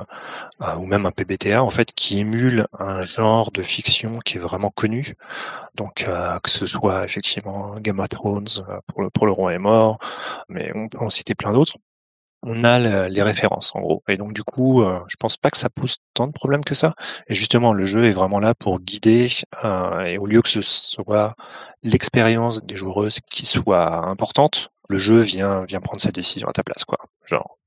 euh, 0.63 0.77
ou 0.77 0.87
même 0.87 1.05
un 1.05 1.11
PBTA 1.11 1.65
en 1.65 1.71
fait 1.71 1.93
qui 1.93 2.21
émule 2.21 2.69
un 2.79 3.03
genre 3.03 3.51
de 3.51 3.61
fiction 3.61 4.21
qui 4.21 4.37
est 4.37 4.41
vraiment 4.41 4.71
connu. 4.71 5.15
Donc 5.75 6.05
euh, 6.07 6.39
que 6.39 6.51
ce 6.51 6.65
soit 6.65 7.03
effectivement 7.03 7.75
Game 7.81 7.99
of 7.99 8.09
Thrones 8.09 8.47
pour 8.87 9.03
le 9.03 9.11
pour 9.11 9.27
le 9.27 9.33
roi 9.33 9.53
est 9.53 9.59
mort, 9.59 9.99
mais 10.49 10.71
on 10.77 10.89
peut 10.89 10.99
en 11.01 11.11
citer 11.11 11.35
plein 11.35 11.53
d'autres. 11.53 11.77
On 12.43 12.65
a 12.65 12.79
le- 12.79 13.09
les 13.09 13.23
références 13.23 13.73
en 13.75 13.81
gros, 13.81 14.03
et 14.09 14.17
donc 14.17 14.33
du 14.33 14.43
coup, 14.45 14.83
euh, 14.83 15.01
je 15.09 15.17
pense 15.19 15.37
pas 15.37 15.51
que 15.51 15.57
ça 15.57 15.69
pose 15.71 15.97
tant 16.15 16.27
de 16.27 16.33
problèmes 16.33 16.65
que 16.65 16.75
ça. 16.75 16.95
Et 17.29 17.35
justement, 17.35 17.73
le 17.73 17.85
jeu 17.87 18.05
est 18.05 18.13
vraiment 18.13 18.39
là 18.41 18.55
pour 18.55 18.81
guider, 18.81 19.29
euh, 19.65 20.01
et 20.03 20.19
au 20.19 20.27
lieu 20.27 20.43
que 20.43 20.49
ce 20.49 20.63
soit 20.63 21.35
l'expérience 21.83 22.65
des 22.65 22.77
joueuses 22.77 23.21
qui 23.31 23.47
soit 23.47 24.07
importante, 24.07 24.71
le 24.89 24.99
jeu 24.99 25.21
vient 25.21 25.65
vient 25.65 25.81
prendre 25.81 26.01
sa 26.01 26.13
décision 26.13 26.49
à 26.49 26.53
ta 26.53 26.63
place, 26.63 26.85
quoi. 26.85 26.99
Genre, 27.25 27.59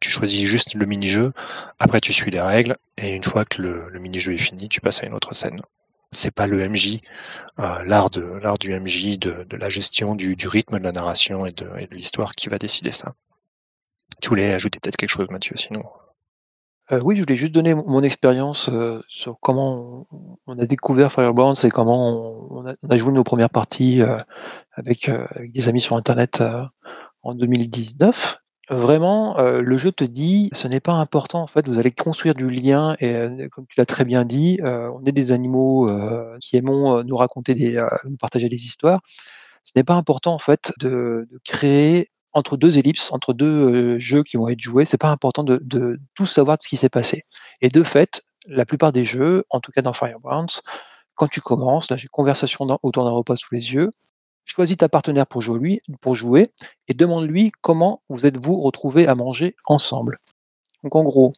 tu 0.00 0.10
choisis 0.10 0.44
juste 0.48 0.74
le 0.74 0.86
mini-jeu, 0.86 1.32
après 1.78 2.00
tu 2.00 2.12
suis 2.12 2.30
les 2.30 2.40
règles, 2.40 2.76
et 2.96 3.10
une 3.10 3.24
fois 3.24 3.44
que 3.44 3.62
le, 3.62 3.98
mini-jeu 4.00 4.34
est 4.34 4.38
fini, 4.38 4.68
tu 4.68 4.80
passes 4.80 5.02
à 5.02 5.06
une 5.06 5.14
autre 5.14 5.34
scène. 5.34 5.60
C'est 6.12 6.34
pas 6.34 6.46
le 6.46 6.60
MJ, 6.68 7.00
euh, 7.60 7.84
l'art 7.84 8.10
du 8.10 8.72
MJ, 8.72 9.18
de, 9.18 9.46
la 9.56 9.68
gestion 9.68 10.14
du, 10.14 10.36
rythme 10.48 10.78
de 10.78 10.84
la 10.84 10.92
narration 10.92 11.46
et 11.46 11.52
de 11.52 11.94
l'histoire 11.94 12.34
qui 12.34 12.48
va 12.48 12.58
décider 12.58 12.92
ça. 12.92 13.14
Tu 14.20 14.28
voulais 14.28 14.52
ajouter 14.52 14.78
peut-être 14.80 14.96
quelque 14.96 15.10
chose, 15.10 15.28
Mathieu, 15.30 15.56
sinon? 15.56 15.82
Euh, 16.92 17.00
oui, 17.04 17.16
je 17.16 17.22
voulais 17.22 17.36
juste 17.36 17.52
donner 17.52 17.74
mon 17.74 18.02
expérience 18.02 18.68
euh, 18.68 19.00
sur 19.08 19.38
comment 19.40 20.06
on, 20.46 20.58
a 20.58 20.66
découvert 20.66 21.12
Firebrand 21.12 21.54
et 21.54 21.70
comment 21.70 22.48
on, 22.50 22.66
a, 22.66 22.96
joué 22.96 23.12
nos 23.12 23.22
premières 23.22 23.50
parties 23.50 24.02
euh, 24.02 24.16
avec, 24.72 25.10
des 25.54 25.68
amis 25.68 25.80
sur 25.80 25.96
Internet 25.96 26.42
en 27.22 27.34
2019. 27.34 28.38
Vraiment, 28.70 29.36
le 29.40 29.76
jeu 29.76 29.90
te 29.90 30.04
dit, 30.04 30.48
ce 30.52 30.68
n'est 30.68 30.78
pas 30.80 30.92
important. 30.92 31.42
En 31.42 31.48
fait, 31.48 31.66
vous 31.66 31.80
allez 31.80 31.90
construire 31.90 32.34
du 32.34 32.48
lien 32.48 32.94
et, 33.00 33.48
comme 33.50 33.66
tu 33.66 33.74
l'as 33.78 33.84
très 33.84 34.04
bien 34.04 34.24
dit, 34.24 34.60
on 34.62 35.04
est 35.04 35.12
des 35.12 35.32
animaux 35.32 35.90
qui 36.40 36.56
aimons 36.56 37.02
nous 37.02 37.16
raconter 37.16 37.56
des, 37.56 37.84
nous 38.04 38.16
partager 38.16 38.48
des 38.48 38.64
histoires. 38.64 39.00
Ce 39.64 39.72
n'est 39.74 39.82
pas 39.82 39.94
important 39.94 40.34
en 40.34 40.38
fait 40.38 40.72
de 40.78 41.28
créer 41.44 42.10
entre 42.32 42.56
deux 42.56 42.78
ellipses, 42.78 43.10
entre 43.12 43.32
deux 43.32 43.98
jeux 43.98 44.22
qui 44.22 44.36
vont 44.36 44.48
être 44.48 44.60
joués, 44.60 44.84
c'est 44.84 44.98
pas 44.98 45.10
important 45.10 45.44
de, 45.44 45.98
tout 46.14 46.26
savoir 46.26 46.58
de 46.58 46.62
ce 46.62 46.68
qui 46.68 46.76
s'est 46.76 46.88
passé. 46.88 47.22
Et 47.60 47.68
de 47.68 47.82
fait, 47.82 48.22
la 48.46 48.64
plupart 48.64 48.92
des 48.92 49.04
jeux, 49.04 49.44
en 49.50 49.60
tout 49.60 49.72
cas 49.72 49.82
dans 49.82 49.92
Firebrands, 49.92 50.62
quand 51.14 51.28
tu 51.28 51.40
commences, 51.40 51.90
là 51.90 51.96
j'ai 51.96 52.08
conversation 52.08 52.66
autour 52.82 53.04
d'un 53.04 53.10
repas 53.10 53.36
sous 53.36 53.54
les 53.54 53.72
yeux, 53.72 53.92
choisis 54.44 54.76
ta 54.76 54.88
partenaire 54.88 55.26
pour 55.26 55.42
jouer, 55.42 55.58
lui, 55.58 55.80
pour 56.00 56.14
jouer 56.14 56.50
et 56.88 56.94
demande-lui 56.94 57.52
comment 57.60 58.02
vous 58.08 58.26
êtes-vous 58.26 58.60
retrouvés 58.60 59.06
à 59.06 59.14
manger 59.14 59.54
ensemble. 59.66 60.18
Donc 60.82 60.96
en 60.96 61.04
gros, 61.04 61.32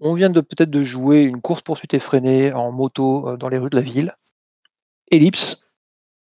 on 0.00 0.14
vient 0.14 0.30
de 0.30 0.40
peut-être 0.40 0.70
de 0.70 0.82
jouer 0.82 1.22
une 1.22 1.40
course 1.40 1.62
poursuite 1.62 1.94
effrénée 1.94 2.52
en 2.52 2.70
moto 2.70 3.36
dans 3.36 3.48
les 3.48 3.58
rues 3.58 3.70
de 3.70 3.76
la 3.76 3.82
ville. 3.82 4.14
Ellipse. 5.10 5.65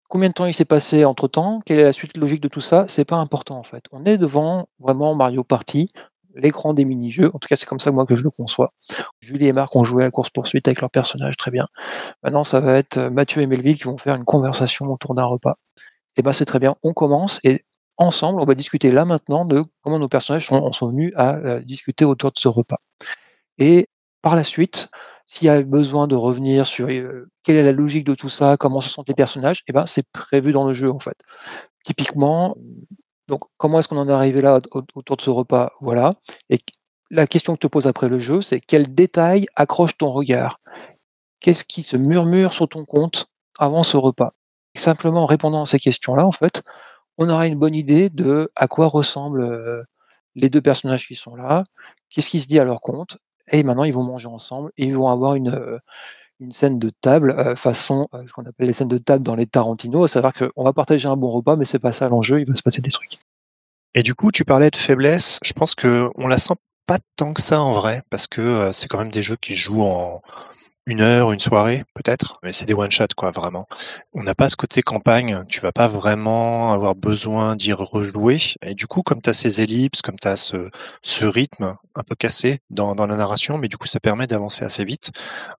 Combien 0.08 0.28
de 0.28 0.34
temps 0.34 0.46
il 0.46 0.54
s'est 0.54 0.64
passé 0.64 1.04
entre 1.04 1.28
temps 1.28 1.60
Quelle 1.64 1.80
est 1.80 1.84
la 1.84 1.92
suite 1.92 2.16
logique 2.16 2.40
de 2.40 2.48
tout 2.48 2.60
ça 2.60 2.86
C'est 2.88 3.04
pas 3.04 3.16
important 3.16 3.58
en 3.58 3.62
fait. 3.62 3.84
On 3.92 4.04
est 4.04 4.18
devant 4.18 4.68
vraiment 4.78 5.14
Mario 5.14 5.42
Party, 5.42 5.90
l'écran 6.34 6.74
des 6.74 6.84
mini-jeux. 6.84 7.30
En 7.34 7.38
tout 7.38 7.48
cas, 7.48 7.56
c'est 7.56 7.66
comme 7.66 7.80
ça 7.80 7.90
moi 7.90 8.06
que 8.06 8.14
je 8.14 8.22
le 8.22 8.30
conçois. 8.30 8.72
Julie 9.20 9.48
et 9.48 9.52
Marc 9.52 9.74
ont 9.74 9.84
joué 9.84 10.04
à 10.04 10.06
la 10.06 10.10
course-poursuite 10.10 10.68
avec 10.68 10.80
leurs 10.80 10.90
personnages, 10.90 11.36
très 11.36 11.50
bien. 11.50 11.66
Maintenant, 12.22 12.44
ça 12.44 12.60
va 12.60 12.74
être 12.74 12.98
Mathieu 12.98 13.42
et 13.42 13.46
Melville 13.46 13.76
qui 13.76 13.84
vont 13.84 13.98
faire 13.98 14.14
une 14.14 14.24
conversation 14.24 14.86
autour 14.86 15.14
d'un 15.14 15.24
repas. 15.24 15.58
Et 16.16 16.20
eh 16.20 16.22
ben 16.22 16.32
c'est 16.32 16.46
très 16.46 16.58
bien, 16.58 16.76
on 16.82 16.94
commence 16.94 17.40
et 17.44 17.62
ensemble, 17.98 18.40
on 18.40 18.44
va 18.46 18.54
discuter 18.54 18.90
là 18.90 19.04
maintenant 19.04 19.44
de 19.44 19.62
comment 19.82 19.98
nos 19.98 20.08
personnages 20.08 20.46
sont, 20.46 20.72
sont 20.72 20.88
venus 20.88 21.12
à 21.14 21.34
euh, 21.34 21.60
discuter 21.60 22.06
autour 22.06 22.32
de 22.32 22.38
ce 22.38 22.48
repas. 22.48 22.78
Et 23.58 23.88
par 24.22 24.34
la 24.34 24.44
suite, 24.44 24.88
s'il 25.26 25.46
y 25.46 25.50
a 25.50 25.62
besoin 25.62 26.06
de 26.06 26.14
revenir 26.14 26.66
sur 26.66 26.88
euh, 26.88 27.28
quelle 27.42 27.56
est 27.56 27.64
la 27.64 27.72
logique 27.72 28.04
de 28.04 28.14
tout 28.14 28.28
ça, 28.28 28.56
comment 28.56 28.80
se 28.80 28.88
sentent 28.88 29.08
les 29.08 29.14
personnages, 29.14 29.62
eh 29.68 29.72
ben 29.72 29.86
c'est 29.86 30.08
prévu 30.10 30.52
dans 30.52 30.66
le 30.66 30.72
jeu 30.72 30.90
en 30.90 31.00
fait. 31.00 31.18
Typiquement, 31.84 32.56
donc, 33.28 33.42
comment 33.56 33.80
est-ce 33.80 33.88
qu'on 33.88 33.96
en 33.96 34.08
est 34.08 34.12
arrivé 34.12 34.40
là 34.40 34.60
autour 34.72 35.16
de 35.16 35.22
ce 35.22 35.30
repas? 35.30 35.72
Voilà. 35.80 36.14
Et 36.48 36.58
la 37.10 37.26
question 37.26 37.54
que 37.54 37.60
te 37.60 37.66
pose 37.66 37.86
après 37.86 38.08
le 38.08 38.18
jeu, 38.18 38.40
c'est 38.42 38.60
quel 38.60 38.94
détail 38.94 39.46
accroche 39.56 39.96
ton 39.98 40.12
regard? 40.12 40.60
Qu'est-ce 41.40 41.64
qui 41.64 41.82
se 41.82 41.96
murmure 41.96 42.52
sur 42.52 42.68
ton 42.68 42.84
compte 42.84 43.26
avant 43.58 43.82
ce 43.82 43.96
repas? 43.96 44.32
Simplement 44.76 45.22
en 45.22 45.26
répondant 45.26 45.62
à 45.62 45.66
ces 45.66 45.78
questions-là, 45.78 46.26
en 46.26 46.32
fait, 46.32 46.62
on 47.18 47.28
aura 47.28 47.46
une 47.46 47.58
bonne 47.58 47.74
idée 47.74 48.10
de 48.10 48.50
à 48.56 48.68
quoi 48.68 48.86
ressemblent 48.86 49.42
euh, 49.42 49.82
les 50.34 50.50
deux 50.50 50.60
personnages 50.60 51.06
qui 51.08 51.14
sont 51.14 51.34
là, 51.34 51.64
qu'est-ce 52.10 52.30
qui 52.30 52.40
se 52.40 52.46
dit 52.46 52.58
à 52.58 52.64
leur 52.64 52.80
compte, 52.80 53.18
et 53.50 53.62
maintenant 53.62 53.84
ils 53.84 53.92
vont 53.92 54.04
manger 54.04 54.28
ensemble 54.28 54.72
et 54.76 54.86
ils 54.86 54.96
vont 54.96 55.08
avoir 55.08 55.34
une, 55.34 55.48
euh, 55.48 55.78
scène 56.50 56.78
de 56.78 56.90
table 56.90 57.30
euh, 57.30 57.56
façon 57.56 58.08
euh, 58.14 58.26
ce 58.26 58.32
qu'on 58.32 58.44
appelle 58.44 58.66
les 58.66 58.72
scènes 58.72 58.88
de 58.88 58.98
table 58.98 59.24
dans 59.24 59.34
les 59.34 59.46
Tarantino, 59.46 60.04
à 60.04 60.08
savoir 60.08 60.32
qu'on 60.34 60.64
va 60.64 60.72
partager 60.72 61.08
un 61.08 61.16
bon 61.16 61.30
repas, 61.30 61.56
mais 61.56 61.64
c'est 61.64 61.78
pas 61.78 61.92
ça 61.92 62.08
l'enjeu, 62.08 62.40
il 62.40 62.46
va 62.46 62.54
se 62.54 62.62
passer 62.62 62.82
des 62.82 62.90
trucs. 62.90 63.12
Et 63.94 64.02
du 64.02 64.14
coup, 64.14 64.30
tu 64.30 64.44
parlais 64.44 64.70
de 64.70 64.76
faiblesse. 64.76 65.38
Je 65.42 65.54
pense 65.54 65.74
que 65.74 66.10
on 66.16 66.28
la 66.28 66.36
sent 66.36 66.54
pas 66.86 66.98
tant 67.16 67.32
que 67.32 67.40
ça 67.40 67.62
en 67.62 67.72
vrai, 67.72 68.02
parce 68.10 68.26
que 68.26 68.70
c'est 68.70 68.88
quand 68.88 68.98
même 68.98 69.10
des 69.10 69.22
jeux 69.22 69.36
qui 69.36 69.54
jouent 69.54 69.82
en 69.82 70.20
une 70.86 71.00
heure, 71.00 71.32
une 71.32 71.40
soirée, 71.40 71.84
peut-être, 71.94 72.38
mais 72.44 72.52
c'est 72.52 72.64
des 72.64 72.74
one-shots, 72.74 73.14
quoi, 73.16 73.32
vraiment. 73.32 73.66
On 74.14 74.22
n'a 74.22 74.34
pas 74.36 74.48
ce 74.48 74.56
côté 74.56 74.82
campagne, 74.82 75.44
tu 75.48 75.60
vas 75.60 75.72
pas 75.72 75.88
vraiment 75.88 76.72
avoir 76.72 76.94
besoin 76.94 77.56
d'y 77.56 77.72
rejouer. 77.72 78.38
Et 78.62 78.74
du 78.74 78.86
coup, 78.86 79.02
comme 79.02 79.20
tu 79.20 79.28
as 79.30 79.32
ces 79.32 79.60
ellipses, 79.62 80.00
comme 80.02 80.18
tu 80.18 80.28
as 80.28 80.36
ce, 80.36 80.70
ce 81.02 81.24
rythme 81.24 81.74
un 81.96 82.02
peu 82.04 82.14
cassé 82.14 82.60
dans, 82.70 82.94
dans 82.94 83.06
la 83.06 83.16
narration, 83.16 83.58
mais 83.58 83.68
du 83.68 83.76
coup, 83.76 83.88
ça 83.88 83.98
permet 84.00 84.28
d'avancer 84.28 84.64
assez 84.64 84.84
vite. 84.84 85.10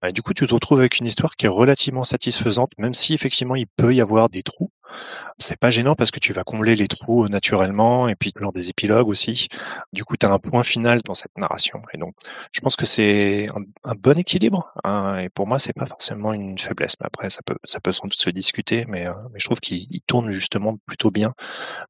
Et 0.06 0.14
du 0.14 0.22
coup, 0.22 0.34
tu 0.34 0.48
te 0.48 0.54
retrouves 0.54 0.80
avec 0.80 1.00
une 1.00 1.06
histoire 1.06 1.36
qui 1.36 1.46
est 1.46 1.50
relativement 1.50 2.06
satisfaisante, 2.06 2.72
même 2.78 2.94
si 2.94 3.14
effectivement, 3.14 3.56
il 3.56 3.68
peut 3.68 3.94
y 3.94 4.02
avoir 4.02 4.30
des 4.30 4.44
trous. 4.44 4.72
C'est 5.38 5.58
pas 5.60 5.70
gênant 5.70 5.96
parce 5.96 6.12
que 6.12 6.20
tu 6.20 6.34
vas 6.34 6.44
combler 6.44 6.76
les 6.76 6.88
trous 6.88 7.26
euh, 7.26 7.30
naturellement 7.30 8.08
et 8.08 8.16
puis 8.16 8.32
lors 8.38 8.52
des 8.52 8.70
épilogues 8.70 9.08
aussi. 9.08 9.48
Du 9.94 10.04
coup, 10.04 10.18
tu 10.18 10.26
as 10.26 10.32
un 10.32 10.40
point 10.40 10.64
final 10.64 11.02
dans 11.06 11.14
cette 11.14 11.38
narration. 11.38 11.82
Et 11.94 11.98
donc, 11.98 12.16
je 12.52 12.62
pense 12.62 12.76
que 12.76 12.86
c'est 12.86 13.48
un, 13.84 13.96
bon 13.96 14.18
équilibre. 14.18 14.72
Hein, 14.84 15.20
et 15.20 15.30
pour 15.30 15.48
moi, 15.48 15.60
c'est 15.60 15.74
pas 15.74 15.86
forcément 15.86 16.34
une 16.34 16.58
faiblesse. 16.58 16.96
Mais 17.00 17.08
après, 17.08 17.30
ça 17.30 17.42
peut, 17.46 17.58
ça 17.64 17.80
peut 17.80 17.92
sans 17.92 18.08
doute 18.08 18.20
se 18.20 18.30
discuter. 18.30 18.86
Mais, 18.88 19.08
euh, 19.08 19.14
je 19.36 19.46
trouve 19.46 19.60
qu'il 19.60 20.02
tourne 20.08 20.32
justement 20.32 20.78
plutôt 20.86 21.12
bien. 21.12 21.34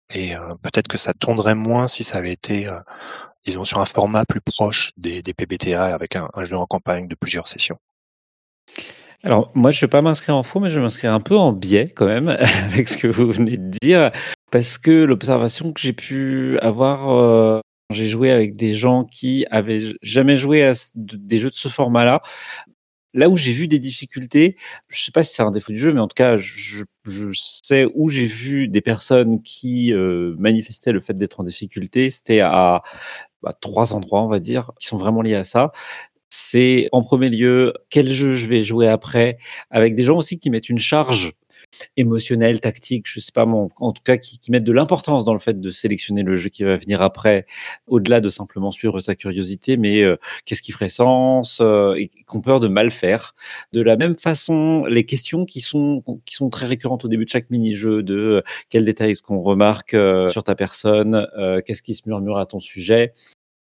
Et 0.10 0.36
euh, 0.36 0.56
peut-être 0.62 0.88
que 0.88 0.98
ça 0.98 1.14
tournerait 1.14 1.56
moins 1.56 1.88
si 1.88 2.04
ça 2.04 2.18
avait 2.18 2.34
été, 2.34 2.70
disons, 3.45 3.64
sur 3.64 3.80
un 3.80 3.86
format 3.86 4.26
plus 4.26 4.41
proche 4.41 4.91
des, 4.98 5.22
des 5.22 5.34
PBTA 5.34 5.86
avec 5.86 6.16
un 6.16 6.43
jeu 6.43 6.58
en 6.58 6.66
campagne 6.66 7.08
de 7.08 7.16
plusieurs 7.16 7.48
sessions. 7.48 7.78
Alors, 9.24 9.51
moi, 9.55 9.72
je 9.72 9.78
ne 9.78 9.82
vais 9.82 9.89
pas 9.89 10.01
m'inscrire 10.01 10.36
en 10.36 10.43
faux, 10.43 10.59
mais 10.59 10.70
je 10.70 10.76
vais 10.76 10.82
m'inscrire 10.82 11.13
un 11.13 11.20
peu 11.20 11.36
en 11.36 11.51
biais 11.51 11.89
quand 11.89 12.05
même 12.05 12.30
avec 12.72 12.88
ce 12.88 12.97
que 12.97 13.07
vous 13.07 13.32
venez 13.32 13.57
de 13.57 13.78
dire, 13.82 14.11
parce 14.51 14.78
que 14.78 15.03
l'observation 15.03 15.74
que 15.74 15.82
j'ai 15.82 15.93
pu 15.93 16.59
avoir, 16.59 17.09
euh, 17.09 17.59
j'ai 17.91 18.05
joué 18.05 18.32
avec 18.32 18.55
des 18.55 18.76
gens 18.76 19.05
qui 19.05 19.45
avaient 19.49 19.95
jamais 20.01 20.36
joué 20.36 20.63
à 20.63 20.74
des 20.95 21.39
jeux 21.39 21.49
de 21.49 21.55
ce 21.55 21.68
format-là. 21.68 22.22
Là 23.13 23.30
où 23.30 23.38
j'ai 23.38 23.53
vu 23.53 23.68
des 23.68 23.80
difficultés, 23.80 24.55
je 24.88 24.95
ne 24.95 24.99
sais 24.99 25.11
pas 25.11 25.24
si 25.24 25.34
c'est 25.34 25.41
un 25.41 25.49
défaut 25.49 25.72
du 25.72 25.80
jeu, 25.80 25.91
mais 25.91 26.01
en 26.01 26.07
tout 26.07 26.13
cas, 26.13 26.38
je, 26.38 26.84
sais 27.34 27.88
où 27.95 28.09
j'ai 28.09 28.26
vu 28.26 28.68
des 28.68 28.82
personnes 28.82 29.41
qui 29.41 29.93
euh, 29.93 30.36
manifestaient 30.38 30.91
le 30.91 31.01
fait 31.01 31.15
d'être 31.15 31.39
en 31.39 31.43
difficulté. 31.43 32.11
C'était 32.11 32.41
à 32.41 32.84
bah, 33.41 33.57
trois 33.59 33.93
endroits, 33.93 34.22
on 34.22 34.28
va 34.28 34.39
dire, 34.39 34.72
qui 34.80 34.88
sont 34.88 34.97
vraiment 34.97 35.22
liés 35.22 35.36
à 35.36 35.43
ça 35.43 35.72
c'est 36.30 36.89
en 36.91 37.01
premier 37.01 37.30
lieu 37.30 37.73
quel 37.89 38.11
jeu 38.11 38.34
je 38.36 38.47
vais 38.47 38.61
jouer 38.61 38.88
après, 38.88 39.38
avec 39.69 39.95
des 39.95 40.03
gens 40.03 40.17
aussi 40.17 40.39
qui 40.39 40.49
mettent 40.49 40.69
une 40.69 40.78
charge 40.78 41.34
émotionnelle, 41.95 42.59
tactique, 42.59 43.05
je 43.07 43.19
sais 43.19 43.32
pas, 43.32 43.45
en 43.45 43.91
tout 43.91 44.03
cas 44.03 44.17
qui, 44.17 44.39
mettent 44.49 44.63
de 44.63 44.71
l'importance 44.71 45.25
dans 45.25 45.34
le 45.34 45.39
fait 45.39 45.59
de 45.59 45.69
sélectionner 45.69 46.23
le 46.23 46.36
jeu 46.36 46.49
qui 46.49 46.63
va 46.63 46.78
venir 46.78 47.01
après, 47.01 47.45
au-delà 47.88 48.21
de 48.21 48.30
simplement 48.30 48.71
suivre 48.71 48.99
sa 48.99 49.15
curiosité, 49.15 49.78
mais 49.78 50.01
euh, 50.01 50.17
qu'est-ce 50.45 50.61
qui 50.61 50.71
ferait 50.71 50.89
sens 50.89 51.59
euh, 51.61 51.93
et 51.95 52.09
qu'on 52.25 52.41
peur 52.41 52.59
de 52.59 52.67
mal 52.67 52.91
faire. 52.91 53.36
De 53.73 53.82
la 53.82 53.97
même 53.97 54.15
façon, 54.15 54.86
les 54.86 55.05
questions 55.05 55.45
qui 55.45 55.61
sont 55.61 56.03
qui 56.25 56.36
sont 56.36 56.49
très 56.49 56.65
récurrentes 56.65 57.05
au 57.05 57.07
début 57.07 57.25
de 57.25 57.30
chaque 57.30 57.49
mini-jeu 57.49 58.03
de 58.03 58.15
euh, 58.15 58.41
quel 58.69 58.86
détail 58.86 59.11
est-ce 59.11 59.21
qu'on 59.21 59.41
remarque 59.41 59.95
sur 60.30 60.43
ta 60.43 60.55
personne, 60.55 61.28
qu'est-ce 61.65 61.82
qui 61.82 61.95
se 61.95 62.03
murmure 62.07 62.38
à 62.38 62.45
ton 62.45 62.59
sujet, 62.59 63.13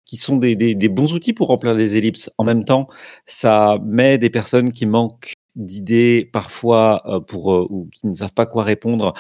qui 0.10 0.18
sont 0.18 0.38
des, 0.38 0.90
bons 0.90 1.14
outils 1.14 1.34
pour 1.34 1.50
remplir 1.50 1.76
les 1.76 1.96
ellipses. 1.96 2.32
En 2.40 2.44
même 2.44 2.66
temps, 2.66 2.88
ça 3.28 3.78
met 3.86 4.18
des 4.18 4.32
personnes 4.32 4.72
qui 4.72 4.88
manquent 4.88 5.34
d'idées 5.56 6.28
parfois 6.34 7.04
euh, 7.06 7.20
pour 7.20 7.54
euh, 7.54 7.68
ou 7.70 7.88
qui 7.92 8.08
ne 8.08 8.16
savent 8.16 8.34
pas 8.34 8.48
quoi 8.48 8.64
répondre 8.64 9.14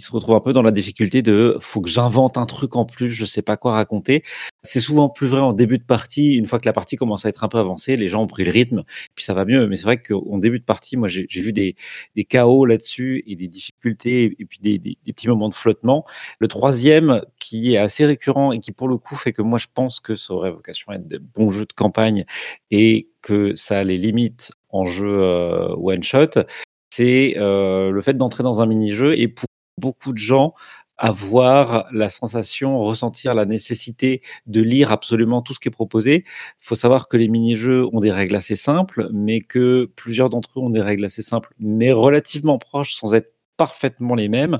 il 0.00 0.04
se 0.04 0.12
retrouve 0.12 0.36
un 0.36 0.40
peu 0.40 0.52
dans 0.52 0.62
la 0.62 0.70
difficulté 0.70 1.22
de 1.22 1.56
faut 1.60 1.80
que 1.80 1.88
j'invente 1.88 2.36
un 2.36 2.46
truc 2.46 2.76
en 2.76 2.84
plus, 2.84 3.08
je 3.08 3.24
sais 3.24 3.42
pas 3.42 3.56
quoi 3.56 3.72
raconter. 3.72 4.22
C'est 4.62 4.80
souvent 4.80 5.08
plus 5.08 5.26
vrai 5.26 5.40
en 5.40 5.52
début 5.52 5.78
de 5.78 5.82
partie. 5.82 6.36
Une 6.36 6.46
fois 6.46 6.60
que 6.60 6.66
la 6.66 6.72
partie 6.72 6.94
commence 6.94 7.26
à 7.26 7.28
être 7.30 7.42
un 7.42 7.48
peu 7.48 7.58
avancée, 7.58 7.96
les 7.96 8.08
gens 8.08 8.22
ont 8.22 8.28
pris 8.28 8.44
le 8.44 8.52
rythme, 8.52 8.84
puis 9.16 9.24
ça 9.24 9.34
va 9.34 9.44
mieux. 9.44 9.66
Mais 9.66 9.74
c'est 9.74 9.82
vrai 9.82 10.00
qu'en 10.00 10.38
début 10.38 10.60
de 10.60 10.64
partie, 10.64 10.96
moi, 10.96 11.08
j'ai 11.08 11.40
vu 11.40 11.52
des, 11.52 11.74
des 12.14 12.24
chaos 12.24 12.64
là-dessus 12.64 13.24
et 13.26 13.34
des 13.34 13.48
difficultés 13.48 14.36
et 14.38 14.44
puis 14.44 14.60
des, 14.60 14.78
des, 14.78 14.96
petits 15.12 15.28
moments 15.28 15.48
de 15.48 15.54
flottement. 15.54 16.04
Le 16.38 16.46
troisième, 16.46 17.22
qui 17.48 17.72
est 17.72 17.78
assez 17.78 18.04
récurrent 18.04 18.52
et 18.52 18.58
qui 18.58 18.72
pour 18.72 18.88
le 18.88 18.98
coup 18.98 19.16
fait 19.16 19.32
que 19.32 19.40
moi 19.40 19.58
je 19.58 19.68
pense 19.72 20.00
que 20.00 20.14
ça 20.16 20.34
aurait 20.34 20.50
vocation 20.50 20.92
à 20.92 20.96
être 20.96 21.06
des 21.06 21.18
bons 21.18 21.50
jeux 21.50 21.64
de 21.64 21.72
campagne 21.72 22.26
et 22.70 23.08
que 23.22 23.54
ça 23.54 23.84
les 23.84 23.96
limites 23.96 24.50
en 24.68 24.84
jeu 24.84 25.08
euh, 25.08 25.74
one 25.76 26.02
shot, 26.02 26.42
c'est 26.90 27.36
euh, 27.38 27.90
le 27.90 28.02
fait 28.02 28.14
d'entrer 28.14 28.42
dans 28.42 28.60
un 28.60 28.66
mini-jeu 28.66 29.18
et 29.18 29.28
pour 29.28 29.46
beaucoup 29.78 30.12
de 30.12 30.18
gens 30.18 30.52
avoir 30.98 31.86
la 31.92 32.10
sensation, 32.10 32.78
ressentir 32.80 33.34
la 33.34 33.46
nécessité 33.46 34.20
de 34.46 34.60
lire 34.60 34.92
absolument 34.92 35.40
tout 35.40 35.54
ce 35.54 35.60
qui 35.60 35.68
est 35.68 35.70
proposé. 35.70 36.24
Il 36.26 36.66
faut 36.66 36.74
savoir 36.74 37.08
que 37.08 37.16
les 37.16 37.28
mini-jeux 37.28 37.86
ont 37.92 38.00
des 38.00 38.10
règles 38.10 38.34
assez 38.34 38.56
simples, 38.56 39.08
mais 39.12 39.40
que 39.40 39.90
plusieurs 39.96 40.28
d'entre 40.28 40.58
eux 40.58 40.62
ont 40.64 40.70
des 40.70 40.82
règles 40.82 41.04
assez 41.04 41.22
simples, 41.22 41.54
mais 41.60 41.92
relativement 41.92 42.58
proches, 42.58 42.94
sans 42.94 43.14
être 43.14 43.32
parfaitement 43.56 44.16
les 44.16 44.28
mêmes, 44.28 44.58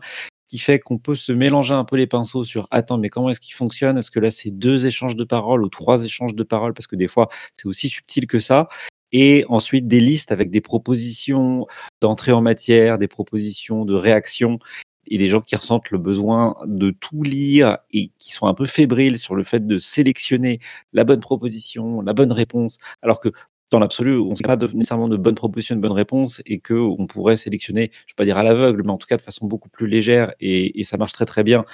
qui 0.49 0.59
fait 0.59 0.81
qu'on 0.81 0.99
peut 0.99 1.15
se 1.15 1.31
mélanger 1.31 1.75
un 1.75 1.85
peu 1.85 1.97
les 1.97 2.07
pinceaux 2.07 2.43
sur 2.43 2.67
attends, 2.71 2.99
mais 2.99 3.11
comment 3.11 3.31
est-ce 3.31 3.41
qu'il 3.41 3.55
fonctionne? 3.55 3.99
Est-ce 3.99 4.11
que 4.11 4.19
là 4.19 4.31
c'est 4.31 4.51
deux 4.51 4.87
échanges 4.87 5.15
de 5.15 5.25
paroles 5.25 5.63
ou 5.63 5.69
trois 5.69 6.05
échanges 6.05 6.35
de 6.35 6.43
paroles? 6.43 6.75
Parce 6.75 6.87
que 6.87 6.97
des 6.97 7.09
fois 7.09 7.29
c'est 7.53 7.67
aussi 7.67 7.89
subtil 7.89 8.27
que 8.27 8.39
ça. 8.39 8.69
Et 9.13 9.45
ensuite 9.49 9.87
des 9.87 10.01
listes 10.01 10.33
avec 10.33 10.51
des 10.51 10.61
propositions 10.61 11.67
d'entrée 12.01 12.33
en 12.33 12.43
matière, 12.43 12.99
des 12.99 13.09
propositions 13.09 13.85
de 13.85 13.95
réaction 13.95 14.59
et 15.07 15.19
des 15.19 15.29
gens 15.29 15.41
qui 15.41 15.57
ressentent 15.57 15.91
le 15.91 15.99
besoin 15.99 16.57
de 16.67 16.91
tout 16.91 17.23
lire 17.23 17.79
et 17.93 18.11
qui 18.19 18.33
sont 18.33 18.47
un 18.47 18.55
peu 18.55 18.67
fébriles 18.67 19.19
sur 19.19 19.35
le 19.35 19.45
fait 19.45 19.67
de 19.67 19.79
sélectionner 19.79 20.61
la 20.93 21.05
bonne 21.05 21.21
proposition, 21.21 22.03
la 22.03 22.13
bonne 22.13 22.33
réponse, 22.33 22.79
alors 23.03 23.21
que 23.21 23.31
dans 23.71 23.79
l'absolu, 23.79 24.19
on 24.19 24.31
ne 24.31 24.43
pas 24.43 24.57
nécessairement 24.57 25.09
de 25.09 25.17
bonne 25.17 25.35
proposition, 25.35 25.77
de 25.77 25.81
bonne 25.81 25.93
réponse, 25.93 26.41
et 26.47 26.59
que 26.59 26.75
on 26.75 27.07
pourrait 27.07 27.37
sélectionner, 27.37 27.91
je 27.93 27.99
ne 27.99 28.13
vais 28.13 28.17
pas 28.17 28.25
dire 28.25 28.39
à 28.39 28.43
l'aveugle, 28.43 28.83
mais 28.85 28.91
en 28.91 28.99
tout 28.99 29.07
cas 29.07 29.17
de 29.17 29.23
façon 29.23 29.47
beaucoup 29.47 29.69
plus 29.69 29.87
légère, 29.87 30.33
et, 30.41 30.83
ça 30.85 30.97
marche 30.97 31.13
très 31.13 31.27
très 31.27 31.45
bien. 31.45 31.65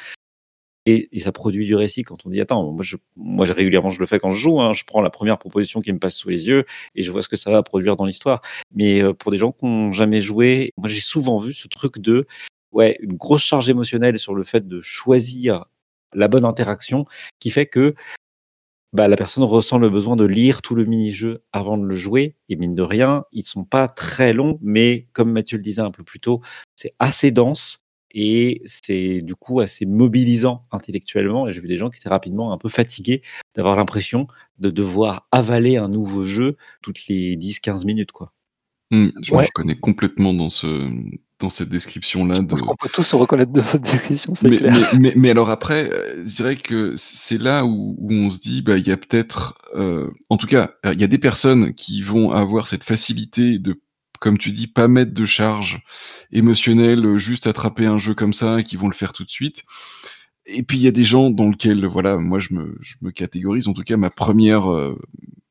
Et, 0.86 1.09
ça 1.20 1.32
produit 1.32 1.64
du 1.64 1.74
récit 1.74 2.03
quand 2.03 2.26
on 2.26 2.30
dit 2.30 2.40
attends, 2.40 2.76
moi 3.16 3.47
régulièrement 3.47 3.88
je 3.88 4.01
le 4.01 4.07
fais 4.07 4.18
quand 4.18 4.30
je 4.30 4.36
joue, 4.36 4.61
hein, 4.61 4.74
je 4.74 4.84
prends 4.84 5.01
la 5.01 5.09
première 5.11 5.38
proposition 5.38 5.80
qui 5.80 5.92
me 5.92 5.99
passe 5.99 6.16
sous 6.16 6.28
les 6.28 6.47
yeux 6.47 6.66
et 6.95 7.03
je 7.03 7.11
vois 7.11 7.22
ce 7.22 7.28
que 7.28 7.36
ça 7.36 7.51
va 7.51 7.62
produire 7.62 7.97
dans 7.97 8.05
l'histoire. 8.05 8.42
Mais 8.74 9.03
euh, 9.03 9.14
pour 9.14 9.30
des 9.32 9.38
gens 9.38 9.53
qui 9.53 9.64
n'ont 9.64 9.92
jamais 9.92 10.20
joué, 10.20 10.72
moi 10.76 10.88
j'ai 10.88 11.01
souvent 11.01 11.38
vu 11.38 11.55
ce 11.55 11.68
truc 11.68 11.99
de 11.99 12.26
ouais, 12.72 12.99
une 13.01 13.14
grosse 13.16 13.42
charge 13.42 13.70
émotionnelle 13.70 14.18
sur 14.18 14.34
le 14.34 14.45
fait 14.45 14.68
de 14.68 14.80
choisir 14.82 15.64
la 16.12 16.28
bonne 16.28 16.45
interaction 16.45 17.07
qui 17.40 17.51
fait 17.51 17.66
que 17.66 17.95
bah, 18.95 19.09
la 19.09 19.16
personne 19.16 19.42
ressent 19.42 19.78
le 19.78 19.90
besoin 19.90 20.14
de 20.14 20.24
lire 20.24 20.62
tout 20.62 20.76
le 20.76 20.84
mini-jeu 20.84 21.42
avant 21.53 21.76
de 21.76 21.84
le 21.84 21.97
jouer. 21.97 22.36
Et 22.49 22.55
mine 22.55 22.76
de 22.76 22.82
rien, 22.82 23.24
ils 23.32 23.45
sont 23.45 23.64
pas 23.64 23.88
très 23.88 24.32
longs, 24.32 24.59
mais 24.62 25.09
comme 25.12 25.32
Mathieu 25.32 25.57
le 25.59 25.64
disait 25.64 25.82
un 25.82 25.90
peu 25.90 26.05
plus 26.05 26.20
tôt, 26.20 26.40
c'est 26.76 26.95
assez 27.01 27.32
dense 27.32 27.80
et 28.12 28.62
c'est 28.64 29.18
du 29.20 29.34
coup 29.34 29.59
assez 29.59 29.84
mobilisant 29.84 30.64
intellectuellement. 30.70 31.49
Et 31.49 31.53
j'ai 31.53 31.61
vu 31.61 31.66
des 31.66 31.76
gens 31.76 31.90
qui 31.90 31.99
étaient 31.99 32.09
rapidement 32.09 32.53
un 32.53 32.59
peu 32.59 32.68
fatigués 32.68 33.22
d'avoir 33.57 33.74
l'impression 33.74 34.28
de 34.61 34.70
devoir 34.70 35.26
avaler 35.32 35.76
un 35.76 35.88
nouveau 35.88 36.24
jeu 36.24 36.57
toutes 36.80 37.09
les 37.09 37.36
10-15 37.36 37.84
minutes. 37.84 38.12
Quoi. 38.12 38.32
Mmh, 38.92 39.09
je 39.22 39.34
me 39.34 39.38
reconnais 39.38 39.76
complètement 39.76 40.32
dans 40.32 40.51
ce, 40.51 40.88
dans 41.41 41.51
cette 41.51 41.68
description-là. 41.68 42.41
De... 42.41 42.55
On 42.55 42.76
peut 42.76 42.89
tous 42.93 43.03
se 43.03 43.16
reconnaître 43.16 43.53
dans 43.53 43.62
cette 43.62 43.82
description, 43.82 44.35
c'est 44.35 44.49
mais, 44.49 44.59
clair. 44.59 44.72
Mais, 44.93 44.99
mais, 45.01 45.12
mais, 45.16 45.30
alors 45.30 45.51
après, 45.51 45.91
euh, 45.93 46.22
je 46.24 46.37
dirais 46.37 46.57
que 46.57 46.95
c'est 46.97 47.39
là 47.39 47.64
où, 47.64 47.97
où, 47.99 48.12
on 48.12 48.30
se 48.30 48.39
dit, 48.39 48.62
bah, 48.62 48.76
il 48.76 48.87
y 48.87 48.93
a 48.93 48.97
peut-être, 48.97 49.59
euh, 49.74 50.11
en 50.28 50.37
tout 50.37 50.47
cas, 50.47 50.74
il 50.85 51.01
y 51.01 51.05
a 51.05 51.09
des 51.09 51.18
personnes 51.18 51.74
qui 51.74 52.03
vont 52.03 52.30
avoir 52.30 52.66
cette 52.66 52.85
facilité 52.85 53.59
de, 53.59 53.80
comme 54.20 54.39
tu 54.39 54.53
dis, 54.53 54.66
pas 54.66 54.89
mettre 54.89 55.12
de 55.12 55.26
charge 55.26 55.80
émotionnelle, 56.32 57.18
juste 57.18 57.47
attraper 57.47 57.87
un 57.87 57.99
jeu 57.99 58.14
comme 58.14 58.32
ça, 58.32 58.62
qui 58.62 58.76
vont 58.76 58.89
le 58.89 58.95
faire 58.95 59.12
tout 59.12 59.24
de 59.24 59.30
suite. 59.30 59.64
Et 60.47 60.62
puis 60.62 60.78
il 60.78 60.82
y 60.82 60.89
a 60.89 60.93
des 60.93 61.05
gens 61.05 61.30
dans 61.30 61.49
lesquels, 61.49 61.87
voilà, 61.87 62.18
moi 62.18 62.39
je 62.39 62.55
me, 62.55 62.76
je 62.80 62.95
me 63.03 63.11
catégorise. 63.11 63.68
En 63.68 63.72
tout 63.72 63.82
cas, 63.82 63.97
ma 63.97 64.11
première, 64.11 64.70
euh, 64.70 64.99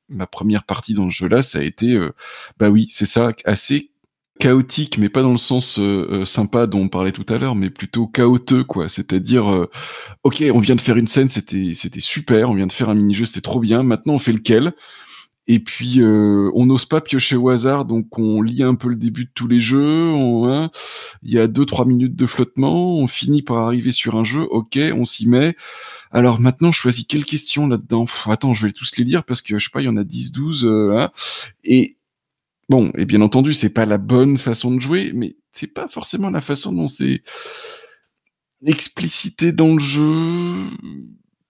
ma 0.10 0.28
première 0.28 0.64
partie 0.64 0.94
dans 0.94 1.10
ce 1.10 1.16
jeu-là, 1.16 1.42
ça 1.42 1.60
a 1.60 1.64
été, 1.64 1.94
euh, 1.94 2.14
bah 2.60 2.70
oui, 2.70 2.88
c'est 2.90 3.06
ça, 3.06 3.34
assez 3.46 3.92
chaotique, 4.40 4.98
mais 4.98 5.10
pas 5.10 5.22
dans 5.22 5.32
le 5.32 5.38
sens 5.38 5.80
euh, 5.80 6.08
euh, 6.12 6.26
sympa 6.26 6.68
dont 6.68 6.82
on 6.82 6.90
parlait 6.90 7.12
tout 7.12 7.26
à 7.30 7.38
l'heure, 7.38 7.56
mais 7.56 7.70
plutôt 7.70 8.08
chaoteux, 8.14 8.64
quoi. 8.64 8.90
C'est-à-dire, 8.90 9.52
euh, 9.52 9.70
ok, 10.24 10.44
on 10.54 10.60
vient 10.60 10.76
de 10.76 10.82
faire 10.82 10.98
une 10.98 11.08
scène, 11.08 11.30
c'était 11.30 11.74
c'était 11.76 12.00
super, 12.02 12.50
on 12.50 12.56
vient 12.56 12.68
de 12.68 12.72
faire 12.72 12.90
un 12.90 12.96
mini-jeu, 12.96 13.26
c'était 13.26 13.42
trop 13.42 13.60
bien. 13.60 13.84
Maintenant, 13.84 14.14
on 14.16 14.20
fait 14.20 14.34
lequel? 14.34 14.74
Et 15.48 15.60
puis, 15.60 15.96
euh, 16.00 16.50
on 16.56 16.66
n'ose 16.66 16.86
pas 16.86 17.02
piocher 17.02 17.36
au 17.36 17.50
hasard, 17.50 17.84
donc 17.86 18.18
on 18.18 18.42
lit 18.42 18.64
un 18.64 18.76
peu 18.76 18.88
le 18.88 18.96
début 18.96 19.26
de 19.26 19.32
tous 19.34 19.48
les 19.48 19.60
jeux. 19.60 20.10
On, 20.14 20.48
hein, 20.52 20.72
il 21.22 21.32
y 21.32 21.40
a 21.40 21.48
deux 21.48 21.66
trois 21.66 21.86
minutes 21.86 22.16
de 22.16 22.26
flottement, 22.26 22.98
on 22.98 23.08
finit 23.08 23.42
par 23.42 23.58
arriver 23.58 23.92
sur 23.92 24.16
un 24.16 24.24
jeu. 24.24 24.44
Ok, 24.52 24.80
on 24.96 25.04
s'y 25.06 25.28
met. 25.28 25.56
Alors 26.12 26.40
maintenant, 26.40 26.72
je 26.72 26.80
choisis 26.80 27.06
quelle 27.08 27.26
question 27.26 27.68
là-dedans? 27.68 28.06
Attends, 28.26 28.54
je 28.54 28.66
vais 28.66 28.72
tous 28.72 28.98
les 28.98 29.04
lire 29.04 29.24
parce 29.26 29.42
que 29.42 29.60
je 29.60 29.66
sais 29.66 29.72
pas, 29.72 29.82
y 29.82 29.88
en 29.90 29.98
a 29.98 30.04
10, 30.06 30.32
12. 30.32 30.66
hein, 30.96 31.12
et 31.66 31.98
Bon, 32.70 32.92
et 32.96 33.06
bien 33.06 33.22
entendu, 33.22 33.54
c'est 33.54 33.70
pas 33.74 33.86
la 33.86 33.98
bonne 33.98 34.38
façon 34.38 34.72
de 34.72 34.80
jouer, 34.80 35.12
mais 35.14 35.36
c'est 35.52 35.74
pas 35.74 35.88
forcément 35.88 36.30
la 36.30 36.42
façon 36.42 36.72
dont 36.72 36.88
c'est 36.88 37.24
explicité 38.66 39.52
dans 39.52 39.74
le 39.74 39.80
jeu. 39.80 40.70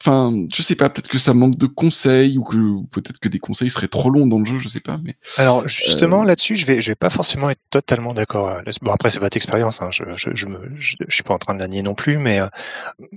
Enfin, 0.06 0.34
je 0.54 0.62
sais 0.62 0.76
pas, 0.76 0.90
peut-être 0.90 1.08
que 1.08 1.18
ça 1.18 1.34
manque 1.34 1.58
de 1.58 1.66
conseils 1.66 2.38
ou 2.38 2.44
que 2.44 2.58
peut-être 2.92 3.20
que 3.20 3.30
des 3.30 3.40
conseils 3.40 3.70
seraient 3.70 3.88
trop 3.88 4.10
longs 4.10 4.28
dans 4.28 4.40
le 4.40 4.46
jeu, 4.46 4.58
je 4.58 4.68
sais 4.68 4.82
pas. 4.82 5.00
Mais 5.02 5.16
alors 5.38 5.66
justement 5.66 6.24
euh... 6.24 6.26
là-dessus, 6.26 6.58
je 6.58 6.66
vais, 6.66 6.82
je 6.82 6.92
vais 6.92 6.96
pas 6.96 7.10
forcément 7.10 7.50
être 7.50 7.62
totalement 7.70 8.14
d'accord. 8.14 8.58
Bon 8.82 8.92
après 8.92 9.10
c'est 9.10 9.20
votre 9.20 9.38
expérience, 9.38 9.82
hein. 9.82 9.90
je, 9.92 10.04
je, 10.16 10.32
je, 10.34 10.48
me, 10.48 10.60
je, 10.78 10.96
je, 11.08 11.14
suis 11.14 11.24
pas 11.24 11.34
en 11.34 11.38
train 11.38 11.54
de 11.54 11.60
la 11.60 11.70
nier 11.70 11.84
non 11.84 11.96
plus, 11.96 12.18
mais 12.18 12.42
euh, 12.42 12.48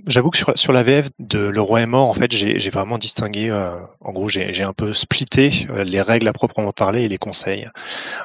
j'avoue 0.07 0.29
que 0.29 0.37
sur, 0.37 0.57
sur 0.57 0.71
la 0.71 0.83
VF 0.83 1.09
de 1.19 1.39
Le 1.39 1.61
Roi 1.61 1.81
est 1.81 1.87
mort, 1.87 2.07
en 2.07 2.13
fait, 2.13 2.31
j'ai 2.31 2.69
vraiment 2.69 2.97
distingué. 2.97 3.49
Euh, 3.49 3.75
en 3.99 4.13
gros, 4.13 4.29
j'ai 4.29 4.63
un 4.63 4.73
peu 4.73 4.93
splitté 4.93 5.67
euh, 5.71 5.83
les 5.83 6.01
règles 6.01 6.27
à 6.27 6.33
proprement 6.33 6.71
parler 6.71 7.03
et 7.03 7.09
les 7.09 7.17
conseils. 7.17 7.67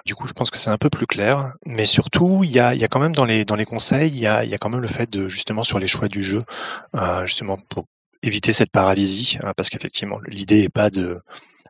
Du 0.06 0.14
coup, 0.14 0.28
je 0.28 0.32
pense 0.32 0.50
que 0.50 0.58
c'est 0.58 0.70
un 0.70 0.78
peu 0.78 0.90
plus 0.90 1.06
clair, 1.06 1.54
mais 1.66 1.84
surtout, 1.84 2.42
il 2.44 2.52
y 2.52 2.60
a, 2.60 2.74
y 2.74 2.84
a 2.84 2.88
quand 2.88 3.00
même 3.00 3.14
dans 3.14 3.24
les 3.24 3.44
dans 3.44 3.56
les 3.56 3.64
conseils, 3.64 4.10
il 4.10 4.20
y 4.20 4.26
a, 4.28 4.44
y 4.44 4.54
a 4.54 4.58
quand 4.58 4.70
même 4.70 4.80
le 4.80 4.88
fait 4.88 5.10
de 5.10 5.28
justement 5.28 5.64
sur 5.64 5.78
les 5.80 5.88
choix 5.88 6.06
du 6.06 6.22
jeu, 6.22 6.42
euh, 6.94 7.26
justement 7.26 7.56
pour 7.68 7.86
éviter 8.22 8.52
cette 8.52 8.70
paralysie, 8.70 9.38
hein, 9.42 9.52
parce 9.56 9.70
qu'effectivement, 9.70 10.18
l'idée 10.26 10.60
est 10.62 10.68
pas 10.68 10.90
de 10.90 11.20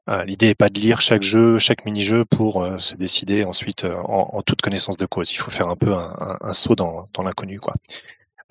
euh, 0.08 0.24
l'idée 0.24 0.48
est 0.48 0.54
pas 0.56 0.68
de 0.68 0.80
lire 0.80 1.00
chaque 1.00 1.22
jeu, 1.22 1.58
chaque 1.58 1.84
mini-jeu 1.84 2.24
pour 2.24 2.62
euh, 2.62 2.76
se 2.78 2.96
décider 2.96 3.44
ensuite 3.44 3.84
euh, 3.84 3.94
en, 3.94 4.42
toute 4.42 4.60
connaissance 4.60 4.96
de 4.96 5.06
cause. 5.06 5.30
Il 5.30 5.36
faut 5.36 5.50
faire 5.50 5.68
un 5.68 5.76
peu 5.76 5.94
un 5.94 6.52
saut 6.52 6.74
dans, 6.74 7.06
dans 7.14 7.22
l'inconnu, 7.22 7.60
quoi. 7.60 7.74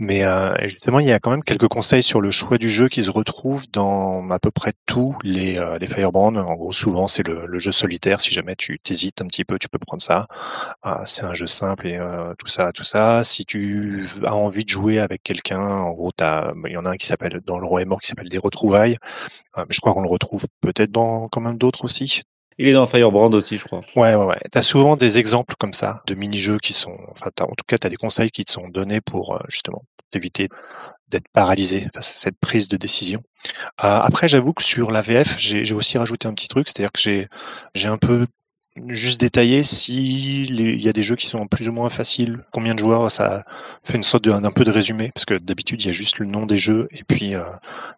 Mais 0.03 0.23
euh, 0.23 0.55
justement, 0.63 0.97
il 0.97 1.07
y 1.07 1.11
a 1.11 1.19
quand 1.19 1.29
même 1.29 1.43
quelques 1.43 1.67
conseils 1.67 2.01
sur 2.01 2.21
le 2.21 2.31
choix 2.31 2.57
du 2.57 2.71
jeu 2.71 2.89
qui 2.89 3.03
se 3.03 3.11
retrouvent 3.11 3.69
dans 3.71 4.27
à 4.31 4.39
peu 4.39 4.49
près 4.49 4.73
tous 4.87 5.15
les, 5.21 5.59
euh, 5.59 5.77
les 5.77 5.85
Firebrand. 5.85 6.35
En 6.37 6.55
gros, 6.55 6.71
souvent, 6.71 7.05
c'est 7.05 7.21
le, 7.21 7.45
le, 7.45 7.59
jeu 7.59 7.71
solitaire. 7.71 8.19
Si 8.19 8.31
jamais 8.31 8.55
tu 8.55 8.79
t'hésites 8.79 9.21
un 9.21 9.27
petit 9.27 9.45
peu, 9.45 9.59
tu 9.59 9.69
peux 9.69 9.77
prendre 9.77 10.01
ça. 10.01 10.25
Euh, 10.87 10.95
c'est 11.05 11.21
un 11.23 11.35
jeu 11.35 11.45
simple 11.45 11.85
et 11.87 11.99
tout 12.39 12.47
ça, 12.47 12.71
tout 12.71 12.83
ça. 12.83 13.23
Si 13.23 13.45
tu 13.45 14.03
as 14.23 14.33
envie 14.33 14.65
de 14.65 14.69
jouer 14.69 14.97
avec 14.97 15.21
quelqu'un, 15.21 15.61
en 15.61 15.91
gros, 15.91 16.11
bah, 16.17 16.51
il 16.65 16.71
y 16.71 16.77
en 16.77 16.85
a 16.87 16.89
un 16.89 16.97
qui 16.97 17.05
s'appelle 17.05 17.39
dans 17.45 17.59
le 17.59 17.67
Roi 17.67 17.83
est 17.83 17.85
mort 17.85 17.99
qui 17.99 18.07
s'appelle 18.07 18.29
des 18.29 18.39
retrouvailles. 18.39 18.97
mais 19.55 19.65
je 19.69 19.81
crois 19.81 19.93
qu'on 19.93 20.01
le 20.01 20.09
retrouve 20.09 20.47
peut-être 20.61 20.91
dans 20.91 21.27
quand 21.29 21.41
même 21.41 21.59
d'autres 21.59 21.85
aussi. 21.85 22.23
Il 22.57 22.67
est 22.67 22.73
dans 22.73 22.87
Firebrand 22.87 23.31
aussi, 23.33 23.57
je 23.57 23.65
crois. 23.65 23.81
Ouais, 23.95 24.15
ouais, 24.15 24.25
ouais. 24.25 24.39
T'as 24.51 24.61
souvent 24.63 24.95
des 24.95 25.19
exemples 25.19 25.53
comme 25.59 25.73
ça 25.73 26.01
de 26.07 26.15
mini-jeux 26.15 26.57
qui 26.57 26.73
sont, 26.73 26.97
enfin, 27.11 27.29
en 27.41 27.55
tout 27.55 27.65
cas, 27.67 27.77
t'as 27.77 27.89
des 27.89 27.97
conseils 27.97 28.31
qui 28.31 28.45
te 28.45 28.51
sont 28.51 28.67
donnés 28.67 29.01
pour 29.01 29.39
justement 29.47 29.83
éviter 30.15 30.49
d'être 31.09 31.27
paralysé 31.33 31.87
face 31.93 32.09
à 32.09 32.19
cette 32.19 32.37
prise 32.39 32.67
de 32.69 32.77
décision. 32.77 33.21
Euh, 33.83 33.99
après, 33.99 34.27
j'avoue 34.27 34.53
que 34.53 34.63
sur 34.63 34.91
la 34.91 35.01
VF, 35.01 35.37
j'ai 35.37 35.73
aussi 35.73 35.97
rajouté 35.97 36.27
un 36.27 36.33
petit 36.33 36.47
truc, 36.47 36.69
c'est-à-dire 36.69 36.91
que 36.91 37.27
j'ai 37.75 37.87
un 37.87 37.97
peu 37.97 38.27
juste 38.87 39.19
détaillé 39.19 39.63
si 39.63 40.43
il 40.43 40.81
y 40.81 40.87
a 40.87 40.93
des 40.93 41.01
jeux 41.01 41.15
qui 41.15 41.27
sont 41.27 41.47
plus 41.47 41.67
ou 41.69 41.73
moins 41.73 41.89
faciles, 41.89 42.45
combien 42.51 42.73
de 42.73 42.79
joueurs, 42.79 43.11
ça 43.11 43.43
fait 43.83 43.97
une 43.97 44.03
sorte 44.03 44.23
d'un 44.27 44.51
peu 44.51 44.63
de 44.63 44.71
résumé, 44.71 45.11
parce 45.13 45.25
que 45.25 45.33
d'habitude 45.33 45.81
il 45.81 45.87
y 45.87 45.89
a 45.89 45.93
juste 45.93 46.19
le 46.19 46.25
nom 46.25 46.45
des 46.45 46.57
jeux 46.57 46.87
et 46.91 47.03
puis 47.03 47.35
euh, 47.35 47.43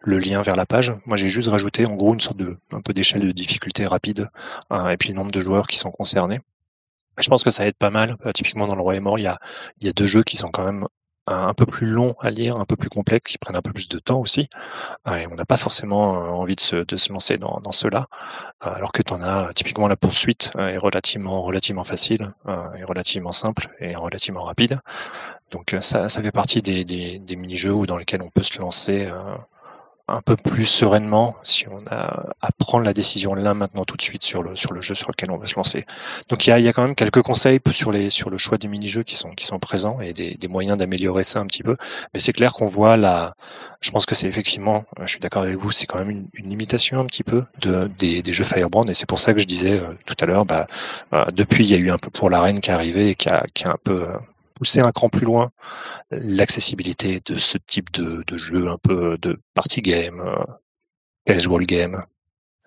le 0.02 0.18
lien 0.18 0.42
vers 0.42 0.56
la 0.56 0.66
page. 0.66 0.94
Moi 1.06 1.18
j'ai 1.18 1.30
juste 1.30 1.50
rajouté 1.50 1.86
en 1.86 1.94
gros 1.96 2.14
une 2.14 2.20
sorte 2.20 2.38
de 2.38 2.58
un 2.72 2.82
peu 2.82 2.94
d'échelle 2.94 3.22
de 3.22 3.32
difficulté 3.32 3.86
rapide 3.86 4.30
euh, 4.72 4.90
et 4.90 4.98
puis 4.98 5.10
le 5.10 5.16
nombre 5.16 5.32
de 5.32 5.42
joueurs 5.42 5.68
qui 5.68 5.78
sont 5.78 5.92
concernés. 5.92 6.40
Je 7.20 7.30
pense 7.30 7.44
que 7.44 7.52
ça 7.52 7.68
aide 7.68 7.76
pas 7.76 7.92
mal. 7.92 8.18
Euh, 8.26 8.32
typiquement 8.32 8.66
dans 8.68 8.76
le 8.76 8.82
Roi 8.82 8.96
et 8.96 9.00
Mort, 9.00 9.20
il 9.20 9.24
y 9.24 9.28
a, 9.28 9.38
il 9.80 9.86
y 9.86 9.90
a 9.90 9.94
deux 9.94 10.08
jeux 10.08 10.24
qui 10.24 10.38
sont 10.38 10.50
quand 10.50 10.66
même 10.66 10.88
un 11.28 11.54
peu 11.54 11.66
plus 11.66 11.88
long 11.88 12.16
à 12.20 12.30
lire, 12.30 12.58
un 12.58 12.66
peu 12.66 12.76
plus 12.76 12.90
complexe, 12.90 13.32
qui 13.32 13.38
prennent 13.38 13.56
un 13.56 13.62
peu 13.62 13.72
plus 13.72 13.88
de 13.88 14.00
temps 14.00 14.20
aussi. 14.20 14.50
Et 15.08 15.28
on 15.28 15.36
n'a 15.36 15.46
pas 15.46 15.58
forcément 15.58 16.12
envie 16.12 16.56
de 16.56 16.62
se, 16.62 17.12
lancer 17.12 17.38
dans, 17.38 17.60
dans 17.64 17.72
ceux-là, 17.72 18.08
alors 18.60 18.92
que 18.92 19.02
tu 19.02 19.14
en 19.14 19.22
as 19.22 19.52
typiquement 19.54 19.88
la 19.88 19.96
poursuite 19.96 20.52
est 20.58 20.78
relativement 20.78 21.42
relativement 21.42 21.84
facile, 21.84 22.34
est 22.48 22.84
relativement 22.84 23.32
simple 23.32 23.70
et 23.80 23.96
relativement 23.96 24.44
rapide. 24.44 24.80
Donc 25.52 25.76
ça, 25.80 26.10
fait 26.10 26.32
partie 26.32 26.62
des, 26.62 26.84
des, 26.84 27.20
des 27.20 27.36
mini-jeux 27.36 27.86
dans 27.86 27.98
lesquels 27.98 28.22
on 28.22 28.30
peut 28.30 28.44
se 28.44 28.60
lancer 28.60 29.10
un 30.10 30.22
peu 30.22 30.36
plus 30.36 30.66
sereinement 30.66 31.36
si 31.44 31.66
on 31.70 31.80
a 31.88 32.34
à 32.42 32.52
prendre 32.58 32.84
la 32.84 32.94
décision 32.94 33.36
là 33.36 33.54
maintenant 33.54 33.86
tout 33.86 33.96
de 33.96 34.02
suite 34.02 34.24
sur 34.24 34.44
le 34.44 34.54
sur 34.56 34.74
le 34.74 34.82
jeu 34.82 34.96
sur 34.96 35.10
lequel 35.10 35.32
on 35.32 35.38
va 35.38 35.48
se 35.48 35.56
lancer. 35.56 35.86
Donc 36.28 36.46
il 36.46 36.50
y 36.50 36.54
a, 36.54 36.60
y 36.60 36.68
a 36.68 36.74
quand 36.74 36.84
même 36.84 36.96
quelques 36.96 37.22
conseils 37.22 37.60
sur 37.72 37.92
les 37.92 38.10
sur 38.10 38.30
le 38.30 38.38
choix 38.38 38.58
des 38.58 38.68
mini-jeux 38.68 39.04
qui 39.04 39.16
sont 39.16 39.32
qui 39.32 39.46
sont 39.46 39.60
présents 39.60 40.02
et 40.02 40.12
des, 40.12 40.36
des 40.36 40.48
moyens 40.50 40.78
d'améliorer 40.78 41.24
ça 41.24 41.40
un 41.40 41.46
petit 41.46 41.64
peu. 41.64 41.78
Mais 42.14 42.20
c'est 42.20 42.34
clair 42.34 42.54
qu'on 42.54 42.66
voit 42.66 42.98
là, 42.98 43.36
je 43.82 43.92
pense 43.92 44.06
que 44.06 44.14
c'est 44.14 44.28
effectivement, 44.28 44.84
je 45.02 45.08
suis 45.08 45.20
d'accord 45.20 45.44
avec 45.44 45.56
vous, 45.56 45.72
c'est 45.72 45.86
quand 45.86 46.00
même 46.00 46.10
une, 46.10 46.28
une, 46.34 46.50
limitation 46.50 47.00
un 47.00 47.06
petit 47.06 47.24
peu 47.24 47.46
de 47.62 47.90
des, 47.98 48.22
des 48.22 48.32
jeux 48.34 48.44
Firebrand 48.44 48.84
et 48.86 48.94
c'est 48.94 49.08
pour 49.08 49.20
ça 49.20 49.34
que 49.34 49.40
je 49.40 49.48
disais 49.48 49.80
euh, 49.80 49.94
tout 50.06 50.16
à 50.20 50.26
l'heure, 50.26 50.46
bah, 50.46 50.68
euh, 51.14 51.26
depuis 51.32 51.66
il 51.66 51.72
y 51.72 51.76
a 51.76 51.78
eu 51.78 51.92
un 51.92 51.98
peu 51.98 52.10
pour 52.10 52.30
l'arène 52.30 52.60
qui 52.60 52.72
est 52.72 52.74
arrivé 52.74 53.10
et 53.10 53.16
qui 53.16 53.30
a 53.30 53.46
qui 53.54 53.66
a 53.66 53.72
un 53.72 53.78
peu 53.84 54.04
euh, 54.04 54.18
pousser 54.54 54.80
un 54.80 54.92
cran 54.92 55.10
plus 55.10 55.26
loin 55.26 55.52
l'accessibilité 56.12 57.22
de 57.26 57.36
ce 57.36 57.58
type 57.58 57.92
de, 57.92 58.24
jeu 58.36 58.68
un 58.68 58.78
peu 58.78 59.18
de 59.18 59.40
party 59.54 59.82
game, 59.82 60.20
euh, 60.22 60.44
casual 61.26 61.66
game. 61.66 62.04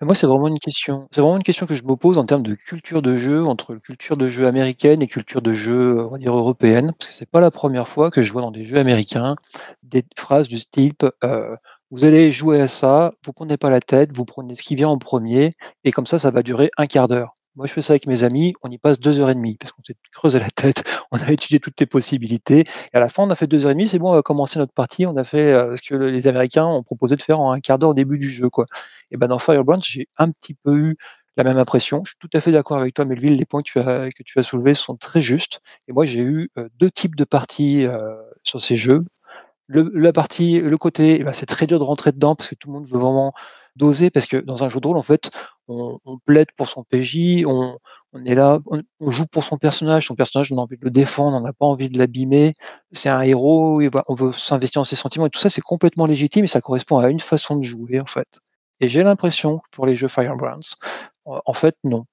Moi, 0.01 0.13
c'est 0.13 0.27
vraiment 0.27 0.47
une 0.47 0.59
question. 0.59 1.07
C'est 1.11 1.21
vraiment 1.21 1.37
une 1.37 1.43
question 1.43 1.65
que 1.65 1.73
je 1.73 1.83
me 1.83 1.95
pose 1.95 2.19
en 2.19 2.25
termes 2.25 2.43
de 2.43 2.53
culture 2.53 3.01
de 3.01 3.17
jeu 3.17 3.43
entre 3.45 3.75
culture 3.75 4.15
de 4.15 4.29
jeu 4.29 4.47
américaine 4.47 5.01
et 5.01 5.07
culture 5.07 5.41
de 5.41 5.53
jeu, 5.53 6.05
on 6.05 6.09
va 6.09 6.17
dire 6.19 6.37
européenne, 6.37 6.93
parce 6.99 7.09
que 7.09 7.17
c'est 7.17 7.29
pas 7.29 7.39
la 7.39 7.49
première 7.49 7.87
fois 7.87 8.11
que 8.11 8.21
je 8.21 8.31
vois 8.31 8.43
dans 8.43 8.51
des 8.51 8.63
jeux 8.63 8.77
américains 8.77 9.35
des 9.81 10.03
phrases 10.15 10.47
du 10.49 10.59
type 10.65 11.03
euh, 11.23 11.55
"Vous 11.89 12.05
allez 12.05 12.31
jouer 12.31 12.61
à 12.61 12.67
ça, 12.67 13.13
vous 13.25 13.33
prenez 13.33 13.57
pas 13.57 13.71
la 13.71 13.79
tête, 13.81 14.15
vous 14.15 14.25
prenez 14.25 14.55
ce 14.55 14.61
qui 14.61 14.75
vient 14.75 14.89
en 14.89 14.99
premier, 14.99 15.55
et 15.83 15.91
comme 15.91 16.05
ça, 16.05 16.19
ça 16.19 16.29
va 16.29 16.43
durer 16.43 16.69
un 16.77 16.85
quart 16.85 17.07
d'heure." 17.07 17.36
Moi, 17.57 17.65
je 17.65 17.73
fais 17.73 17.81
ça 17.81 17.93
avec 17.93 18.05
mes 18.05 18.21
amis, 18.21 18.53
on 18.61 18.69
y 18.69 18.77
passe 18.77 18.99
deux 18.99 19.17
heures 19.19 19.31
et 19.31 19.33
demie 19.33 19.57
parce 19.57 19.71
qu'on 19.71 19.81
s'est 19.83 19.95
creusé 20.11 20.37
la 20.37 20.51
tête, 20.51 20.83
on 21.11 21.17
a 21.17 21.31
étudié 21.31 21.59
toutes 21.59 21.79
les 21.79 21.87
possibilités. 21.87 22.59
Et 22.93 22.97
à 22.97 22.99
la 22.99 23.09
fin, 23.09 23.23
on 23.23 23.31
a 23.31 23.35
fait 23.35 23.47
deux 23.47 23.65
heures 23.65 23.71
et 23.71 23.73
demie, 23.73 23.87
c'est 23.87 23.97
bon, 23.97 24.11
on 24.11 24.13
va 24.13 24.21
commencer 24.21 24.59
notre 24.59 24.73
partie. 24.73 25.07
On 25.07 25.17
a 25.17 25.23
fait 25.23 25.51
euh, 25.53 25.75
ce 25.75 25.81
que 25.81 25.95
les 25.95 26.27
Américains 26.27 26.65
ont 26.65 26.83
proposé 26.83 27.15
de 27.15 27.23
faire 27.23 27.39
en 27.39 27.51
un 27.51 27.59
quart 27.59 27.79
d'heure 27.79 27.89
au 27.89 27.95
début 27.95 28.19
du 28.19 28.29
jeu. 28.29 28.47
Quoi. 28.51 28.67
Et 29.09 29.17
ben 29.17 29.27
dans 29.27 29.39
Firebrand, 29.39 29.81
j'ai 29.81 30.07
un 30.17 30.29
petit 30.29 30.53
peu 30.53 30.77
eu 30.77 30.97
la 31.35 31.43
même 31.43 31.57
impression. 31.57 32.03
Je 32.05 32.11
suis 32.11 32.19
tout 32.19 32.29
à 32.37 32.41
fait 32.41 32.51
d'accord 32.51 32.77
avec 32.77 32.93
toi, 32.93 33.05
Melville. 33.05 33.35
Les 33.35 33.45
points 33.45 33.63
que 33.63 33.71
tu 33.71 33.79
as, 33.79 34.11
que 34.11 34.21
tu 34.21 34.37
as 34.37 34.43
soulevés 34.43 34.75
sont 34.75 34.95
très 34.95 35.21
justes. 35.21 35.59
Et 35.87 35.93
moi, 35.93 36.05
j'ai 36.05 36.21
eu 36.21 36.51
euh, 36.59 36.69
deux 36.77 36.91
types 36.91 37.15
de 37.15 37.23
parties 37.23 37.85
euh, 37.85 38.17
sur 38.43 38.61
ces 38.61 38.75
jeux. 38.75 39.03
Le, 39.67 39.91
la 39.95 40.13
partie, 40.13 40.61
le 40.61 40.77
côté, 40.77 41.19
eh 41.19 41.23
ben, 41.23 41.33
c'est 41.33 41.47
très 41.47 41.65
dur 41.65 41.79
de 41.79 41.83
rentrer 41.83 42.11
dedans 42.11 42.35
parce 42.35 42.49
que 42.49 42.55
tout 42.55 42.69
le 42.69 42.73
monde 42.75 42.87
veut 42.87 42.99
vraiment 42.99 43.33
doser 43.77 44.09
parce 44.09 44.25
que 44.25 44.37
dans 44.37 44.63
un 44.63 44.69
jeu 44.69 44.79
de 44.79 44.87
rôle, 44.87 44.97
en 44.97 45.03
fait, 45.03 45.29
on, 45.67 45.99
plaide 46.25 46.47
pour 46.55 46.69
son 46.69 46.83
PJ, 46.83 47.45
on, 47.45 47.77
est 48.25 48.35
là, 48.35 48.59
on, 48.99 49.11
joue 49.11 49.25
pour 49.25 49.43
son 49.43 49.57
personnage. 49.57 50.07
Son 50.07 50.15
personnage, 50.15 50.51
on 50.51 50.57
a 50.57 50.61
envie 50.61 50.77
de 50.77 50.83
le 50.83 50.91
défendre, 50.91 51.37
on 51.37 51.41
n'a 51.41 51.53
pas 51.53 51.65
envie 51.65 51.89
de 51.89 51.97
l'abîmer. 51.97 52.53
C'est 52.91 53.09
un 53.09 53.21
héros, 53.21 53.81
on 54.07 54.15
veut 54.15 54.31
s'investir 54.33 54.81
dans 54.81 54.85
ses 54.85 54.95
sentiments 54.95 55.27
et 55.27 55.29
tout 55.29 55.39
ça, 55.39 55.49
c'est 55.49 55.61
complètement 55.61 56.05
légitime 56.05 56.43
et 56.45 56.47
ça 56.47 56.61
correspond 56.61 56.97
à 56.99 57.09
une 57.09 57.19
façon 57.19 57.57
de 57.57 57.63
jouer, 57.63 57.99
en 57.99 58.05
fait. 58.05 58.27
Et 58.79 58.89
j'ai 58.89 59.03
l'impression 59.03 59.61
pour 59.71 59.85
les 59.85 59.95
jeux 59.95 60.07
Firebrands, 60.07 60.75
en 61.27 61.53
fait, 61.53 61.75
non. 61.83 62.05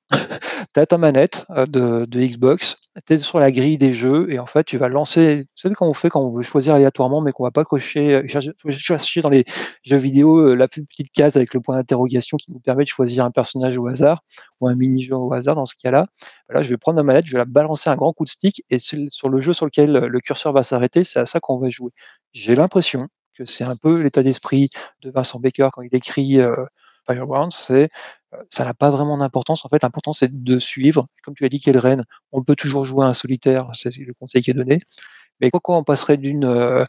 tu 0.74 0.80
as 0.80 0.86
ta 0.86 0.98
manette 0.98 1.46
euh, 1.50 1.66
de, 1.66 2.20
Xbox, 2.20 2.76
tu 3.06 3.14
es 3.14 3.18
sur 3.18 3.38
la 3.38 3.52
grille 3.52 3.78
des 3.78 3.92
jeux 3.92 4.32
et 4.32 4.38
en 4.38 4.46
fait, 4.46 4.64
tu 4.64 4.76
vas 4.76 4.88
lancer. 4.88 5.42
Vous 5.42 5.46
savez 5.54 5.74
quand 5.74 5.88
on 5.88 5.94
fait 5.94 6.10
quand 6.10 6.20
on 6.20 6.32
veut 6.32 6.42
choisir 6.42 6.74
aléatoirement, 6.74 7.20
mais 7.20 7.32
qu'on 7.32 7.44
va 7.44 7.52
pas 7.52 7.64
cocher, 7.64 8.14
euh, 8.14 8.40
chercher, 8.70 9.22
dans 9.22 9.28
les 9.28 9.44
jeux 9.84 9.96
vidéo 9.96 10.38
euh, 10.38 10.54
la 10.54 10.68
petite 10.68 11.12
case 11.12 11.36
avec 11.36 11.54
le 11.54 11.60
point 11.60 11.76
d'interrogation 11.76 12.36
qui 12.36 12.52
nous 12.52 12.58
permet 12.60 12.84
de 12.84 12.88
choisir 12.88 13.24
un 13.24 13.30
personnage 13.30 13.78
au 13.78 13.86
hasard 13.86 14.24
ou 14.60 14.68
un 14.68 14.74
mini-jeu 14.74 15.14
au 15.14 15.32
hasard 15.32 15.54
dans 15.54 15.66
ce 15.66 15.74
cas-là. 15.80 16.06
Là, 16.48 16.62
je 16.62 16.70
vais 16.70 16.76
prendre 16.76 16.96
ma 16.96 17.04
manette, 17.04 17.26
je 17.26 17.32
vais 17.32 17.38
la 17.38 17.44
balancer 17.44 17.90
un 17.90 17.96
grand 17.96 18.12
coup 18.12 18.24
de 18.24 18.30
stick 18.30 18.64
et 18.70 18.78
sur 18.78 19.28
le 19.28 19.40
jeu 19.40 19.52
sur 19.52 19.66
lequel 19.66 19.92
le 19.92 20.20
curseur 20.20 20.52
va 20.52 20.62
s'arrêter, 20.62 21.04
c'est 21.04 21.20
à 21.20 21.26
ça 21.26 21.40
qu'on 21.40 21.58
va 21.58 21.70
jouer. 21.70 21.92
J'ai 22.32 22.54
l'impression 22.54 23.08
que 23.36 23.44
c'est 23.44 23.64
un 23.64 23.76
peu 23.76 24.00
l'état 24.00 24.22
d'esprit 24.22 24.70
de 25.02 25.10
Vincent 25.10 25.40
Baker 25.40 25.68
quand 25.72 25.82
il 25.82 25.94
écrit 25.94 26.40
Fireground, 27.06 27.52
c'est 27.52 27.88
ça 28.50 28.64
n'a 28.64 28.74
pas 28.74 28.90
vraiment 28.90 29.18
d'importance. 29.18 29.64
En 29.64 29.68
fait, 29.68 29.82
l'important, 29.82 30.12
c'est 30.12 30.42
de 30.42 30.58
suivre. 30.58 31.06
Comme 31.22 31.34
tu 31.34 31.44
as 31.44 31.48
dit, 31.48 31.60
Kelren, 31.60 32.04
on 32.32 32.42
peut 32.42 32.56
toujours 32.56 32.84
jouer 32.84 33.04
un 33.04 33.14
solitaire, 33.14 33.70
c'est 33.74 33.96
le 33.96 34.14
conseil 34.14 34.42
qui 34.42 34.50
est 34.50 34.54
donné. 34.54 34.78
Mais 35.40 35.50
quoi 35.50 35.76
on 35.76 35.84
passerait 35.84 36.16
d'une 36.16 36.86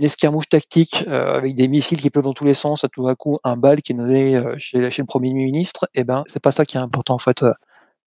escarmouche 0.00 0.48
tactique 0.48 1.04
avec 1.06 1.54
des 1.54 1.68
missiles 1.68 2.00
qui 2.00 2.10
peuvent 2.10 2.24
dans 2.24 2.32
tous 2.34 2.44
les 2.44 2.54
sens, 2.54 2.84
à 2.84 2.88
tout 2.88 3.08
à 3.08 3.14
coup 3.14 3.38
un 3.44 3.56
bal 3.56 3.82
qui 3.82 3.92
est 3.92 3.96
donné 3.96 4.40
chez, 4.58 4.78
le 4.80 5.04
Premier 5.04 5.32
ministre, 5.32 5.88
eh 5.94 6.04
ben 6.04 6.24
c'est 6.26 6.40
pas 6.40 6.52
ça 6.52 6.64
qui 6.64 6.76
est 6.76 6.80
important 6.80 7.14
en 7.14 7.18
fait. 7.18 7.44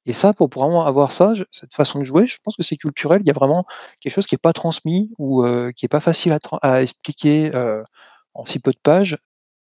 Et 0.05 0.13
ça, 0.13 0.33
pour 0.33 0.49
vraiment 0.49 0.85
avoir 0.85 1.11
ça, 1.11 1.33
cette 1.51 1.75
façon 1.75 1.99
de 1.99 2.03
jouer, 2.03 2.25
je 2.27 2.37
pense 2.43 2.57
que 2.57 2.63
c'est 2.63 2.77
culturel. 2.77 3.21
Il 3.23 3.27
y 3.27 3.31
a 3.31 3.33
vraiment 3.33 3.65
quelque 3.99 4.13
chose 4.13 4.25
qui 4.25 4.35
n'est 4.35 4.39
pas 4.39 4.53
transmis 4.53 5.11
ou 5.19 5.45
qui 5.75 5.85
n'est 5.85 5.89
pas 5.89 5.99
facile 5.99 6.33
à, 6.33 6.39
à 6.61 6.81
expliquer 6.81 7.51
en 8.33 8.45
si 8.45 8.59
peu 8.59 8.71
de 8.71 8.79
pages 8.81 9.17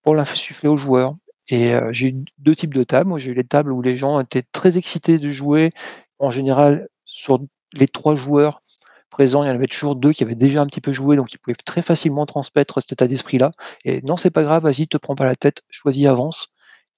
pour 0.03 0.15
l'insuffler 0.15 0.69
aux 0.69 0.77
joueurs. 0.77 1.13
Et 1.49 1.75
j'ai 1.91 2.09
eu 2.09 2.25
deux 2.39 2.55
types 2.55 2.73
de 2.73 2.83
tables. 2.83 3.09
Moi, 3.09 3.19
j'ai 3.19 3.31
eu 3.31 3.35
les 3.35 3.43
tables 3.43 3.71
où 3.71 3.81
les 3.81 3.97
gens 3.97 4.19
étaient 4.19 4.43
très 4.51 4.77
excités 4.77 5.19
de 5.19 5.29
jouer. 5.29 5.71
En 6.19 6.29
général, 6.29 6.87
sur 7.05 7.39
les 7.73 7.87
trois 7.87 8.15
joueurs 8.15 8.61
présents, 9.09 9.43
il 9.43 9.47
y 9.47 9.51
en 9.51 9.55
avait 9.55 9.67
toujours 9.67 9.95
deux 9.95 10.11
qui 10.11 10.23
avaient 10.23 10.35
déjà 10.35 10.61
un 10.61 10.65
petit 10.65 10.81
peu 10.81 10.91
joué, 10.91 11.15
donc 11.15 11.33
ils 11.33 11.37
pouvaient 11.37 11.55
très 11.55 11.81
facilement 11.81 12.25
transmettre 12.25 12.81
cet 12.81 12.93
état 12.93 13.07
d'esprit-là. 13.07 13.51
Et 13.85 14.01
non, 14.01 14.17
c'est 14.17 14.31
pas 14.31 14.43
grave, 14.43 14.63
vas-y, 14.63 14.87
te 14.87 14.97
prends 14.97 15.15
pas 15.15 15.25
la 15.25 15.35
tête, 15.35 15.61
choisis, 15.69 16.07
avance. 16.07 16.49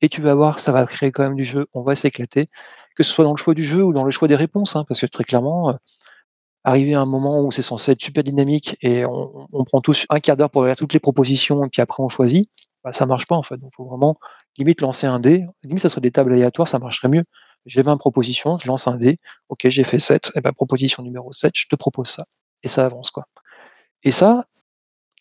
Et 0.02 0.10
tu 0.10 0.22
vas 0.22 0.34
voir, 0.36 0.60
ça 0.60 0.72
va 0.72 0.86
créer 0.86 1.12
quand 1.12 1.24
même 1.24 1.36
du 1.36 1.44
jeu, 1.44 1.68
on 1.74 1.82
va 1.82 1.96
s'éclater. 1.96 2.50
Que 2.96 3.04
ce 3.04 3.12
soit 3.12 3.26
dans 3.26 3.32
le 3.32 3.38
choix 3.38 3.54
du 3.54 3.64
jeu 3.64 3.84
ou 3.84 3.94
dans 3.94 4.04
le 4.06 4.12
choix 4.12 4.28
des 4.28 4.36
réponses, 4.36 4.76
hein, 4.76 4.86
parce 4.88 5.02
que 5.02 5.06
très 5.08 5.24
clairement, 5.26 5.78
arriver 6.64 6.96
à 6.96 7.02
un 7.02 7.06
moment 7.06 7.42
où 7.42 7.52
c'est 7.52 7.62
censé 7.62 7.92
être 7.92 8.02
super 8.02 8.24
dynamique 8.24 8.78
et 8.82 9.06
on, 9.06 9.48
on 9.52 9.64
prend 9.66 9.82
tous 9.82 10.06
un 10.10 10.20
quart 10.20 10.38
d'heure 10.38 10.50
pour 10.50 10.64
regarder 10.64 10.80
toutes 10.80 10.94
les 10.94 11.00
propositions 11.00 11.64
et 11.66 11.70
puis 11.70 11.82
après 11.82 12.02
on 12.02 12.10
choisit, 12.10 12.50
bah, 12.86 12.94
ça 12.94 13.08
marche 13.08 13.26
pas 13.26 13.36
en 13.36 13.42
fait. 13.42 13.58
Donc, 13.58 13.72
il 13.74 13.76
faut 13.76 13.86
vraiment 13.86 14.20
limite 14.58 14.80
lancer 14.82 15.08
un 15.08 15.20
dé. 15.20 15.44
Limite, 15.64 15.82
ça 15.82 15.90
serait 15.90 16.02
des 16.02 16.12
tables 16.12 16.32
aléatoires, 16.32 16.68
ça 16.68 16.78
marcherait 16.78 17.10
mieux. 17.10 17.24
J'ai 17.66 17.82
20 17.82 17.98
propositions, 17.98 18.60
je 18.60 18.68
lance 18.68 18.88
un 18.88 18.96
dé. 18.96 19.18
Ok, 19.50 19.68
j'ai 19.68 19.84
fait 19.84 19.98
7. 19.98 20.32
Et 20.36 20.42
ben, 20.42 20.54
proposition 20.54 21.02
numéro 21.02 21.34
7, 21.34 21.52
je 21.56 21.68
te 21.68 21.76
propose 21.76 22.10
ça. 22.10 22.26
Et 22.62 22.68
ça 22.68 22.86
avance, 22.86 23.10
quoi. 23.10 23.26
Et 24.04 24.12
ça, 24.12 24.46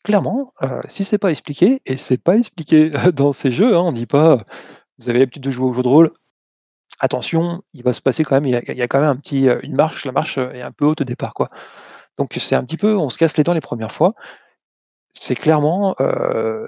clairement, 0.05 0.53
euh, 0.63 0.83
si 0.89 1.05
c'est 1.05 1.17
pas 1.17 1.31
expliqué, 1.31 1.81
et 1.87 1.97
c'est 1.97 2.19
pas 2.19 2.37
expliqué 2.37 2.91
dans 3.15 3.33
ces 3.33 3.51
jeux, 3.51 3.75
hein, 3.75 3.81
on 3.81 3.93
dit 3.93 4.07
pas, 4.07 4.45
vous 4.99 5.09
avez 5.09 5.21
l'habitude 5.21 5.43
de 5.43 5.51
jouer 5.51 5.67
au 5.67 5.73
jeu 5.73 5.83
de 5.83 5.89
rôle, 5.89 6.13
attention, 7.01 7.63
il 7.73 7.83
va 7.83 7.95
se 7.95 8.03
passer 8.03 8.25
quand 8.25 8.35
même, 8.39 8.47
il 8.47 8.53
y 8.53 8.83
a, 8.83 8.89
quand 8.89 9.01
même 9.01 9.09
un 9.09 9.17
petit, 9.17 9.49
euh, 9.49 9.59
une 9.63 9.75
marche, 9.75 10.05
la 10.05 10.13
marche 10.13 10.37
est 10.37 10.61
un 10.63 10.73
peu 10.73 10.85
haute 10.85 11.01
au 11.01 11.05
départ, 11.05 11.33
quoi. 11.33 11.49
Donc 12.19 12.35
c'est 12.39 12.55
un 12.55 12.65
petit 12.65 12.77
peu, 12.77 12.95
on 12.97 13.09
se 13.09 13.17
casse 13.17 13.39
les 13.39 13.43
dents 13.45 13.55
les 13.55 13.63
premières 13.63 13.91
fois. 13.93 14.15
C'est 15.13 15.35
clairement, 15.35 15.97
euh, 16.01 16.67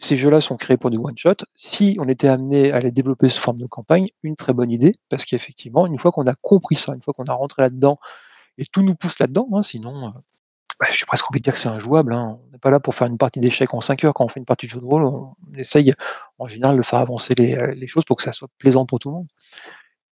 ces 0.00 0.16
jeux-là 0.16 0.40
sont 0.40 0.56
créés 0.56 0.78
pour 0.78 0.90
du 0.90 0.96
one-shot. 0.98 1.44
Si 1.54 1.96
on 2.00 2.08
était 2.08 2.28
amené 2.28 2.72
à 2.72 2.78
les 2.78 2.90
développer 2.90 3.28
sous 3.28 3.40
forme 3.40 3.58
de 3.58 3.66
campagne, 3.66 4.08
une 4.22 4.34
très 4.34 4.54
bonne 4.54 4.70
idée, 4.70 4.92
parce 5.10 5.26
qu'effectivement, 5.26 5.86
une 5.86 5.98
fois 5.98 6.10
qu'on 6.10 6.26
a 6.26 6.34
compris 6.34 6.76
ça, 6.76 6.94
une 6.94 7.02
fois 7.02 7.12
qu'on 7.12 7.24
a 7.24 7.34
rentré 7.34 7.62
là-dedans, 7.62 7.98
et 8.56 8.64
tout 8.64 8.82
nous 8.82 8.94
pousse 8.94 9.18
là-dedans, 9.18 9.48
hein, 9.52 9.62
sinon, 9.62 10.08
euh, 10.08 10.10
bah, 10.80 10.86
je 10.90 10.96
suis 10.96 11.04
presque 11.04 11.30
envie 11.30 11.40
de 11.40 11.44
dire 11.44 11.52
que 11.52 11.58
c'est 11.58 11.68
injouable. 11.68 12.14
Hein. 12.14 12.38
On 12.42 12.50
n'est 12.50 12.58
pas 12.58 12.70
là 12.70 12.80
pour 12.80 12.94
faire 12.94 13.08
une 13.08 13.18
partie 13.18 13.40
d'échecs 13.40 13.74
en 13.74 13.82
5 13.82 14.04
heures. 14.04 14.14
Quand 14.14 14.24
on 14.24 14.28
fait 14.28 14.40
une 14.40 14.46
partie 14.46 14.66
de 14.66 14.70
jeu 14.70 14.80
de 14.80 14.86
rôle, 14.86 15.04
on, 15.04 15.34
essaye 15.54 15.92
en 16.38 16.46
général 16.46 16.78
de 16.78 16.82
faire 16.82 17.00
avancer 17.00 17.34
euh, 17.38 17.74
les, 17.74 17.86
choses 17.86 18.04
pour 18.04 18.16
que 18.16 18.22
ça 18.22 18.32
soit 18.32 18.48
plaisant 18.58 18.86
pour 18.86 19.00
tout 19.00 19.10
le 19.10 19.16
monde. 19.16 19.28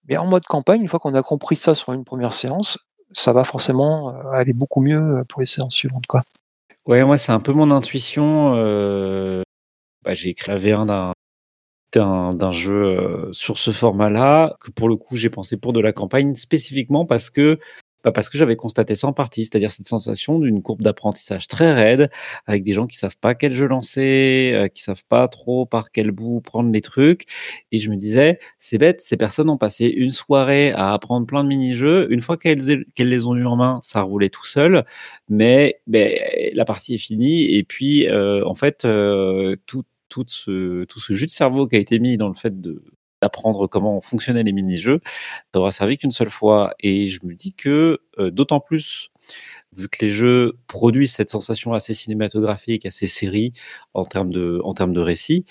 Mais 0.07 0.19
en 0.19 0.27
mode 0.27 0.45
campagne, 0.45 0.83
une 0.83 0.89
fois 0.89 1.01
qu'on 1.01 1.15
a 1.15 1.23
compris 1.23 1.57
ça 1.57 1.75
sur 1.75 1.95
une 1.95 2.05
première 2.05 2.35
séance, 2.35 2.79
ça 3.13 3.33
va 3.33 3.45
forcément 3.45 4.11
euh, 4.11 4.33
aller 4.33 4.53
beaucoup 4.53 4.83
mieux 4.83 5.25
pour 5.31 5.41
les 5.41 5.47
séances 5.47 5.75
suivantes. 5.75 6.07
Quoi. 6.07 6.25
Ouais, 6.85 7.03
moi, 7.05 7.17
c'est 7.17 7.33
un 7.33 7.41
peu 7.41 7.53
mon 7.53 7.71
intuition. 7.71 8.55
Bah, 10.09 10.15
j'ai 10.15 10.31
écrit 10.31 10.51
V1 10.53 10.87
d'un 11.93 12.51
jeu 12.51 12.75
euh, 12.75 13.33
sur 13.35 13.59
ce 13.59 13.73
format-là, 13.73 14.57
que 14.59 14.71
pour 14.71 14.89
le 14.89 14.97
coup 14.97 15.17
j'ai 15.17 15.29
pensé 15.29 15.59
pour 15.59 15.75
de 15.75 15.81
la 15.81 15.93
campagne 15.93 16.35
spécifiquement 16.35 17.05
parce 17.05 17.29
que 17.29 17.59
bah, 18.05 18.13
parce 18.13 18.31
que 18.31 18.39
j'avais 18.39 18.57
constaté 18.57 18.95
ça 18.95 19.09
en 19.09 19.13
partie, 19.13 19.45
c'est-à-dire 19.45 19.71
cette 19.71 19.87
sensation 19.87 20.39
d'une 20.39 20.63
courbe 20.63 20.83
d'apprentissage 20.83 21.49
très 21.49 21.73
raide, 21.73 22.11
avec 22.47 22.63
des 22.63 22.73
gens 22.73 22.87
qui 22.87 22.97
savent 22.97 23.19
pas 23.19 23.35
quel 23.35 23.53
jeu 23.53 23.67
lancer, 23.67 24.53
euh, 24.55 24.69
qui 24.69 24.83
savent 24.83 25.05
pas 25.09 25.29
trop 25.29 25.67
par 25.67 25.91
quel 25.91 26.11
bout 26.13 26.41
prendre 26.41 26.71
les 26.73 26.81
trucs. 26.81 27.27
Et 27.73 27.79
je 27.79 27.91
me 27.91 27.97
disais, 27.97 28.39
c'est 28.59 28.79
bête, 28.79 29.01
ces 29.03 29.17
personnes 29.17 29.51
ont 29.51 29.59
passé 29.59 29.87
une 29.87 30.11
soirée 30.11 30.73
à 30.73 30.93
apprendre 30.95 31.27
plein 31.27 31.43
de 31.45 31.49
mini-jeux. 31.49 32.07
Une 32.11 32.23
fois 32.23 32.37
qu'elles 32.39 32.85
qu'elles 32.95 33.09
les 33.11 33.27
ont 33.27 33.35
eu 33.37 33.45
en 33.47 33.57
main, 33.57 33.81
ça 33.83 34.01
roulait 34.03 34.31
tout 34.31 34.47
seul. 34.47 34.85
Mais 35.29 35.81
la 35.89 36.65
partie 36.65 36.95
est 36.95 36.99
finie. 36.99 37.55
Et 37.57 37.65
puis, 37.65 38.09
euh, 38.09 38.45
en 38.47 38.55
fait, 38.55 38.85
euh, 38.85 39.57
tout, 39.67 39.85
tout, 40.09 40.25
ce, 40.27 40.85
tout 40.85 41.01
ce 41.01 41.13
jus 41.13 41.27
de 41.27 41.31
cerveau 41.31 41.67
qui 41.67 41.77
a 41.77 41.79
été 41.79 41.99
mis 41.99 42.17
dans 42.17 42.29
le 42.29 42.35
fait 42.35 42.55
d'apprendre 43.23 43.67
comment 43.67 44.01
fonctionnaient 44.01 44.43
les 44.43 44.53
mini-jeux, 44.53 45.01
ça 45.53 45.61
aura 45.61 45.73
servi 45.73 45.97
qu'une 45.97 46.13
seule 46.13 46.31
fois. 46.31 46.75
Et 46.81 47.07
je 47.07 47.21
me 47.25 47.35
dis 47.35 47.55
que 47.55 47.99
euh, 48.19 48.31
d'autant 48.31 48.61
plus, 48.61 49.11
vu 49.77 49.89
que 49.89 49.99
les 50.05 50.11
jeux 50.11 50.59
produisent 50.69 51.13
cette 51.15 51.31
sensation 51.31 51.73
assez 51.73 51.95
cinématographique, 51.95 52.87
assez 52.87 53.07
série 53.07 53.53
en 53.95 54.05
termes 54.05 54.31
de, 54.31 54.61
en 54.65 54.75
termes 54.75 54.93
de 54.93 55.01
récit, 55.01 55.45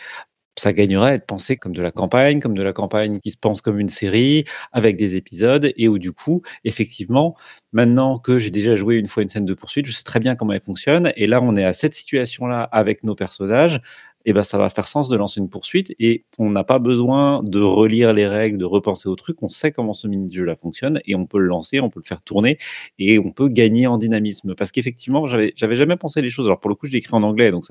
ça 0.57 0.73
gagnerait 0.73 1.11
à 1.11 1.13
être 1.13 1.25
pensé 1.25 1.55
comme 1.57 1.73
de 1.75 1.81
la 1.81 1.91
campagne, 1.91 2.39
comme 2.39 2.57
de 2.57 2.63
la 2.63 2.73
campagne 2.73 3.19
qui 3.19 3.31
se 3.31 3.37
pense 3.37 3.61
comme 3.61 3.79
une 3.79 3.87
série, 3.89 4.45
avec 4.71 4.97
des 4.97 5.15
épisodes, 5.15 5.71
et 5.77 5.87
où 5.87 5.99
du 5.99 6.11
coup, 6.11 6.41
effectivement, 6.63 7.35
maintenant 7.71 8.17
que 8.17 8.39
j'ai 8.39 8.49
déjà 8.49 8.75
joué 8.75 8.95
une 8.95 9.07
fois 9.07 9.23
une 9.23 9.29
scène 9.29 9.45
de 9.45 9.53
poursuite, 9.53 9.85
je 9.85 9.93
sais 9.93 10.03
très 10.03 10.19
bien 10.19 10.35
comment 10.35 10.53
elle 10.53 10.61
fonctionne, 10.61 11.13
et 11.15 11.27
là 11.27 11.41
on 11.41 11.55
est 11.55 11.63
à 11.63 11.73
cette 11.73 11.93
situation-là 11.93 12.63
avec 12.63 13.03
nos 13.03 13.15
personnages, 13.15 13.79
et 14.27 14.33
ben 14.33 14.43
ça 14.43 14.57
va 14.57 14.69
faire 14.69 14.89
sens 14.89 15.07
de 15.07 15.15
lancer 15.15 15.39
une 15.39 15.47
poursuite 15.47 15.95
et 15.99 16.25
on 16.37 16.49
n'a 16.49 16.65
pas 16.65 16.79
besoin 16.79 17.41
de 17.43 17.61
relire 17.61 18.11
les 18.11 18.27
règles, 18.27 18.57
de 18.57 18.65
repenser 18.65 19.07
au 19.07 19.15
truc. 19.15 19.41
On 19.41 19.47
sait 19.47 19.71
comment 19.71 19.93
ce 19.93 20.05
mini-jeu 20.05 20.43
là 20.43 20.57
fonctionne 20.57 20.99
et 21.05 21.15
on 21.15 21.25
peut 21.25 21.39
le 21.39 21.45
lancer, 21.45 21.79
on 21.79 21.89
peut 21.89 22.01
le 22.03 22.07
faire 22.07 22.21
tourner 22.21 22.57
et 22.99 23.19
on 23.19 23.31
peut 23.31 23.47
gagner 23.47 23.87
en 23.87 23.97
dynamisme. 23.97 24.53
Parce 24.53 24.73
qu'effectivement, 24.73 25.27
j'avais 25.27 25.53
j'avais 25.55 25.77
jamais 25.77 25.95
pensé 25.95 26.21
les 26.21 26.29
choses. 26.29 26.45
Alors 26.47 26.59
pour 26.59 26.69
le 26.69 26.75
coup, 26.75 26.87
je 26.87 26.97
écrit 26.97 27.15
en 27.15 27.23
anglais, 27.23 27.51
donc 27.51 27.63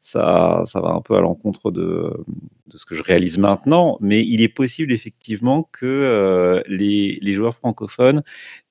ça 0.00 0.62
va 0.74 0.88
un 0.88 1.02
peu 1.02 1.14
à 1.14 1.20
l'encontre 1.20 1.70
de 1.70 2.10
ce 2.70 2.86
que 2.86 2.94
je 2.94 3.02
réalise 3.02 3.36
maintenant. 3.36 3.98
Mais 4.00 4.24
il 4.24 4.40
est 4.40 4.48
possible 4.48 4.94
effectivement 4.94 5.62
que 5.62 5.84
euh, 5.84 6.62
les 6.68 7.32
joueurs 7.34 7.54
francophones 7.54 8.22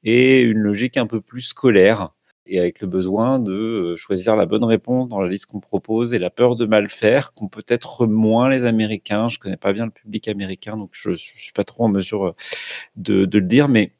aient 0.03 0.41
une 0.41 0.58
logique 0.58 0.97
un 0.97 1.06
peu 1.06 1.22
plus 1.22 1.41
scolaire 1.41 2.16
et 2.48 2.60
avec 2.60 2.82
le 2.82 2.88
besoin 2.88 3.39
de 3.39 3.54
euh, 3.54 3.96
choisir 3.96 4.36
la 4.36 4.46
bonne 4.46 4.64
réponse 4.64 5.08
dans 5.10 5.22
la 5.22 5.30
liste 5.30 5.48
qu'on 5.48 5.60
propose 5.60 6.14
et 6.14 6.20
la 6.20 6.30
peur 6.30 6.56
de 6.56 6.66
mal 6.66 6.89
faire 6.89 7.34
qu'ont 7.34 7.48
peut-être 7.48 8.08
moins 8.08 8.50
les 8.50 8.66
Américains. 8.66 9.28
Je 9.28 9.39
connais 9.39 9.58
pas 9.58 9.74
bien 9.74 9.86
le 9.86 9.91
public 9.91 10.28
américain, 10.28 10.78
donc 10.78 10.91
je, 10.93 11.12
ne 11.12 11.16
suis 11.16 11.54
pas 11.54 11.64
trop 11.64 11.86
en 11.86 11.89
mesure 11.89 12.28
euh, 12.28 12.36
de, 12.98 13.26
de 13.26 13.39
le 13.39 13.46
dire, 13.46 13.68
mais 13.70 13.93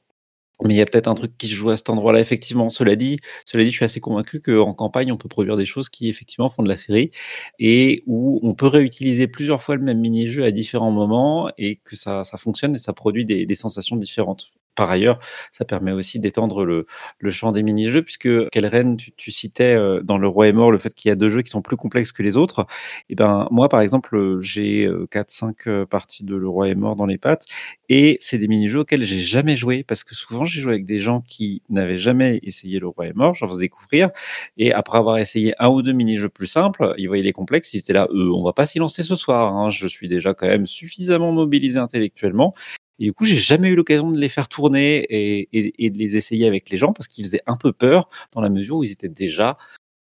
mais 0.64 0.74
il 0.74 0.78
y 0.78 0.82
a 0.82 0.86
peut-être 0.86 1.08
un 1.08 1.16
truc 1.16 1.38
qui 1.38 1.50
joue 1.50 1.70
à 1.70 1.78
cet 1.78 1.90
endroit-là, 1.90 2.20
effectivement. 2.20 2.70
Cela 2.70 2.96
dit, 2.96 3.20
cela 3.46 3.64
dit, 3.64 3.72
je 3.72 3.76
suis 3.76 3.86
assez 3.86 4.00
convaincu 4.00 4.42
qu'en 4.42 4.74
campagne, 4.74 5.12
on 5.12 5.18
peut 5.18 5.28
produire 5.28 5.58
des 5.58 5.66
choses 5.66 5.90
qui, 5.90 6.08
effectivement, 6.10 6.50
font 6.50 6.64
de 6.64 6.70
la 6.70 6.78
série 6.78 7.12
et 7.60 8.04
où 8.08 8.40
on 8.44 8.54
peut 8.56 8.68
réutiliser 8.68 9.28
plusieurs 9.28 9.62
fois 9.62 9.76
le 9.76 9.82
même 9.82 10.00
mini-jeu 10.00 10.46
à 10.46 10.52
différents 10.52 10.92
moments 10.92 11.52
et 11.58 11.78
que 11.78 11.96
ça, 11.96 12.24
ça 12.24 12.38
fonctionne 12.38 12.76
et 12.76 12.78
ça 12.78 12.94
produit 12.94 13.26
des, 13.26 13.46
des 13.46 13.56
sensations 13.56 13.98
différentes 13.98 14.54
par 14.76 14.92
ailleurs, 14.92 15.20
ça 15.52 15.66
permet 15.66 15.92
aussi 15.92 16.20
d'étendre 16.20 16.66
le, 16.66 16.86
le 17.20 17.30
champ 17.32 17.52
des 17.52 17.64
mini-jeux, 17.64 18.02
puisque 18.04 18.50
Kelren, 18.50 18.98
tu, 18.98 19.12
tu 19.14 19.32
citais 19.32 19.76
euh, 19.76 20.02
dans 20.02 20.18
Le 20.18 20.28
Roi 20.28 20.48
est 20.48 20.54
mort 20.54 20.72
le 20.72 20.78
fait 20.78 20.94
qu'il 20.94 21.10
y 21.10 21.12
a 21.12 21.16
deux 21.16 21.30
jeux 21.30 21.42
qui 21.42 21.50
sont 21.52 21.62
plus 21.62 21.78
complexes 21.78 22.12
que 22.12 22.24
les 22.24 22.38
autres. 22.38 22.66
Et 23.10 23.16
ben 23.16 23.48
moi, 23.52 23.70
par 23.70 23.82
exemple, 23.82 24.40
j'ai 24.42 24.88
4-5 25.12 25.86
parties 25.86 26.24
de 26.24 26.36
Le 26.36 26.48
Roi 26.48 26.70
est 26.70 26.76
mort 26.76 26.96
dans 26.96 27.06
les 27.06 27.18
pattes, 27.18 27.46
et 27.90 28.18
c'est 28.22 28.38
des 28.38 28.48
mini-jeux 28.48 28.82
auxquels 28.82 29.04
j'ai 29.04 29.20
jamais 29.20 29.56
joué, 29.56 29.84
parce 29.84 30.04
que 30.04 30.16
souvent 30.16 30.46
j'ai 30.46 30.62
joué 30.62 30.74
avec 30.74 30.86
des 30.86 30.98
gens 30.98 31.22
qui 31.22 31.62
n'avaient 31.70 31.98
jamais 31.98 32.40
essayé 32.44 32.80
Le 32.80 32.88
Roi 32.88 33.08
est 33.08 33.14
mort, 33.16 33.34
j'en 33.36 33.48
faisais 33.48 33.62
découvrir, 33.62 34.10
et 34.58 34.74
après 34.74 34.98
avoir 34.98 35.18
essayé 35.18 35.54
un 35.60 35.70
ou 35.70 35.82
deux 35.82 35.94
mini-jeux 35.94 36.30
plus 36.30 36.48
simples, 36.48 36.94
ils 36.98 37.08
voyaient 37.08 37.24
les 37.24 37.34
complexes, 37.34 37.74
ils 37.74 37.80
étaient 37.80 37.94
là, 37.94 38.08
euh, 38.12 38.32
on 38.34 38.44
va 38.44 38.54
pas 38.54 38.66
s'y 38.66 38.80
lancer 38.80 39.04
ce 39.04 39.16
soir, 39.16 39.56
hein. 39.56 39.70
je 39.70 39.88
suis 39.88 40.08
déjà 40.08 40.34
quand 40.34 40.48
même 40.48 40.66
suffisamment 40.66 41.32
mobilisé 41.32 41.80
intellectuellement, 41.80 42.54
et 43.00 43.06
du 43.06 43.14
coup, 43.14 43.26
j'ai 43.26 43.38
jamais 43.38 43.70
eu 43.70 43.76
l'occasion 43.76 44.12
de 44.12 44.20
les 44.20 44.30
faire 44.30 44.48
tourner 44.48 45.06
et, 45.10 45.90
de 45.90 45.98
les 45.98 46.18
essayer 46.18 46.48
avec 46.48 46.70
les 46.70 46.78
gens 46.78 46.94
parce 46.94 47.08
qu'ils 47.08 47.26
faisaient 47.26 47.44
un 47.46 47.58
peu 47.58 47.74
peur 47.74 48.08
dans 48.32 48.42
la 48.42 48.50
mesure 48.50 48.78
où 48.78 48.84
ils 48.84 48.92
étaient 48.92 49.10
déjà 49.10 49.58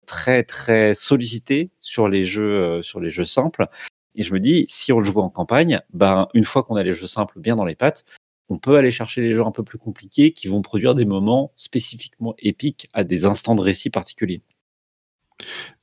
très 0.07 0.45
très 0.45 0.95
sollicités 0.95 1.71
sur 1.81 2.09
les 2.09 2.23
jeux 2.23 2.43
euh, 2.43 2.83
sur 2.83 3.01
les 3.01 3.11
jeux 3.11 3.25
simples. 3.25 3.67
Et 4.15 4.23
je 4.23 4.33
me 4.33 4.39
dis, 4.39 4.67
si 4.69 4.93
on 4.93 5.01
le 5.01 5.05
joue 5.05 5.19
en 5.19 5.31
campagne, 5.31 5.81
ben 5.93 6.29
une 6.35 6.45
fois 6.45 6.63
qu'on 6.63 6.77
a 6.77 6.85
les 6.85 6.93
jeux 6.93 7.09
simples 7.09 7.41
bien 7.41 7.57
dans 7.57 7.65
les 7.65 7.75
pattes, 7.75 8.05
on 8.49 8.59
peut 8.59 8.77
aller 8.77 8.93
chercher 8.93 9.23
les 9.23 9.33
jeux 9.33 9.45
un 9.45 9.51
peu 9.51 9.65
plus 9.65 9.79
compliqués 9.79 10.33
qui 10.33 10.47
vont 10.47 10.63
produire 10.63 10.95
des 10.95 11.07
moments 11.07 11.53
spécifiquement 11.57 12.35
épiques 12.39 12.89
à 12.93 13.03
des 13.03 13.27
instants 13.27 13.57
de 13.57 13.63
récit 13.63 13.91
particuliers. 13.91 14.43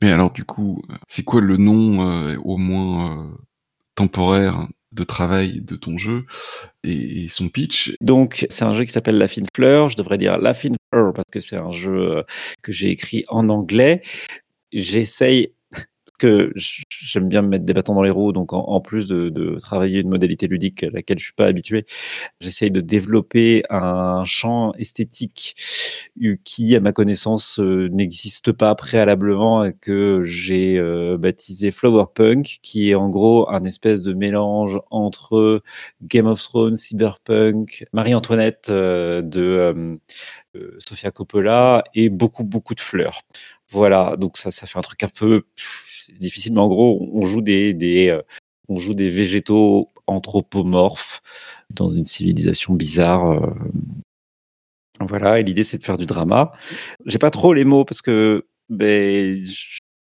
Mais 0.01 0.12
alors 0.12 0.32
du 0.32 0.45
coup, 0.45 0.82
c'est 1.07 1.24
quoi 1.24 1.41
le 1.41 1.57
nom 1.57 2.07
euh, 2.07 2.38
au 2.45 2.57
moins 2.57 3.26
euh, 3.26 3.32
temporaire 3.95 4.68
de 4.91 5.03
travail 5.03 5.61
de 5.61 5.75
ton 5.75 5.97
jeu 5.97 6.25
et, 6.83 7.27
son 7.29 7.49
pitch. 7.49 7.95
Donc, 8.01 8.45
c'est 8.49 8.65
un 8.65 8.73
jeu 8.73 8.83
qui 8.83 8.91
s'appelle 8.91 9.17
La 9.17 9.27
Fine 9.27 9.47
Fleur. 9.55 9.89
Je 9.89 9.97
devrais 9.97 10.17
dire 10.17 10.37
La 10.37 10.53
Fine 10.53 10.75
Fleur 10.91 11.13
parce 11.13 11.29
que 11.31 11.39
c'est 11.39 11.57
un 11.57 11.71
jeu 11.71 12.23
que 12.61 12.71
j'ai 12.71 12.89
écrit 12.89 13.23
en 13.29 13.49
anglais. 13.49 14.01
J'essaye 14.73 15.53
que 16.22 16.53
j'aime 16.55 17.28
bien 17.28 17.41
me 17.41 17.47
mettre 17.47 17.65
des 17.65 17.74
bâtons 17.74 17.95
dans 17.95 18.03
les 18.03 18.11
roues, 18.11 18.32
donc 18.32 18.53
en, 18.53 18.80
plus 18.80 19.07
de, 19.07 19.57
travailler 19.59 20.01
une 20.01 20.09
modalité 20.09 20.47
ludique 20.47 20.84
à 20.84 20.89
laquelle 20.91 21.17
je 21.17 21.26
suis 21.26 21.34
pas 21.34 21.47
habitué, 21.47 21.86
j'essaye 22.39 22.69
de 22.69 22.80
développer 22.80 23.63
un 23.72 24.24
champ 24.26 24.74
esthétique 24.74 25.55
qui, 26.43 26.76
à 26.76 26.80
ma 26.80 26.91
connaissance, 26.93 27.59
euh, 27.59 27.89
n'existe 27.91 28.51
pas 28.51 28.76
préalablement 28.76 29.63
et 29.65 29.74
que 29.74 30.22
j'ai 30.24 30.78
euh, 30.78 31.17
baptisé 31.17 31.72
Flower 31.72 32.05
Punk, 32.13 32.59
qui 32.61 32.91
est 32.91 32.95
en 32.95 33.09
gros 33.09 33.49
un 33.49 33.63
espèce 33.63 34.03
de 34.03 34.13
mélange 34.13 34.80
entre 34.91 35.63
Game 36.03 36.28
of 36.28 36.39
Thrones, 36.41 36.76
Cyberpunk, 36.76 37.86
Marie-Antoinette 37.93 38.69
euh, 38.69 39.22
de 39.24 39.99
Sofia 40.78 41.09
Coppola 41.11 41.84
et 41.95 42.09
beaucoup 42.09 42.43
beaucoup 42.43 42.76
de 42.76 42.80
fleurs. 42.80 43.22
Voilà, 43.69 44.17
donc 44.17 44.38
ça, 44.38 44.51
ça 44.51 44.67
fait 44.67 44.78
un 44.78 44.82
truc 44.82 45.01
un 45.03 45.07
peu 45.07 45.43
difficile, 46.20 46.53
mais 46.53 46.59
en 46.59 46.68
gros, 46.68 47.09
on 47.14 47.26
joue 47.26 47.41
des, 47.41 48.09
euh, 48.09 48.22
on 48.68 48.78
joue 48.78 48.93
des 48.93 49.09
végétaux 49.09 49.89
anthropomorphes 50.07 51.22
dans 51.70 51.91
une 51.91 52.05
civilisation 52.05 52.74
bizarre. 52.74 53.32
Euh. 53.32 53.53
Voilà, 54.99 55.39
et 55.39 55.43
l'idée 55.43 55.64
c'est 55.64 55.78
de 55.78 55.84
faire 55.84 55.97
du 55.97 56.05
drama. 56.05 56.51
J'ai 57.05 57.18
pas 57.18 57.32
trop 57.32 57.53
les 57.53 57.66
mots 57.66 57.86
parce 57.86 58.01
que 58.01 58.45
ben, 58.70 59.43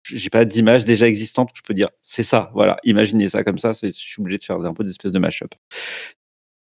j'ai 0.05 0.31
pas 0.31 0.45
d'image 0.45 0.85
déjà 0.85 1.07
existante. 1.07 1.51
Je 1.55 1.63
peux 1.63 1.75
dire 1.75 1.89
c'est 2.03 2.23
ça. 2.23 2.51
Voilà, 2.55 2.79
imaginez 2.85 3.29
ça 3.29 3.45
comme 3.45 3.59
ça. 3.59 3.73
Je 3.73 3.91
suis 3.91 4.21
obligé 4.21 4.39
de 4.39 4.45
faire 4.45 4.57
un 4.57 4.75
peu 4.75 4.85
d'espèce 4.85 5.13
de 5.13 5.19
mash-up. 5.19 5.55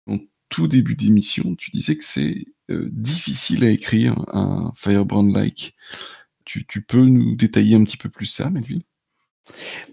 En 0.07 0.19
tout 0.49 0.69
début 0.69 0.97
d'émission, 0.97 1.55
tu 1.57 1.71
disais 1.71 1.97
que 1.97 2.05
c'est 2.05 2.47
euh, 2.71 2.89
difficile 2.93 3.65
à 3.65 3.71
écrire 3.71 4.15
un 4.29 4.73
Firebrand-like. 4.77 5.75
Tu, 6.45 6.65
peux 6.83 7.05
nous 7.05 7.35
détailler 7.35 7.77
un 7.77 7.85
petit 7.85 7.97
peu 7.97 8.11
plus 8.11 8.27
ça, 8.27 8.51
Melville 8.51 8.83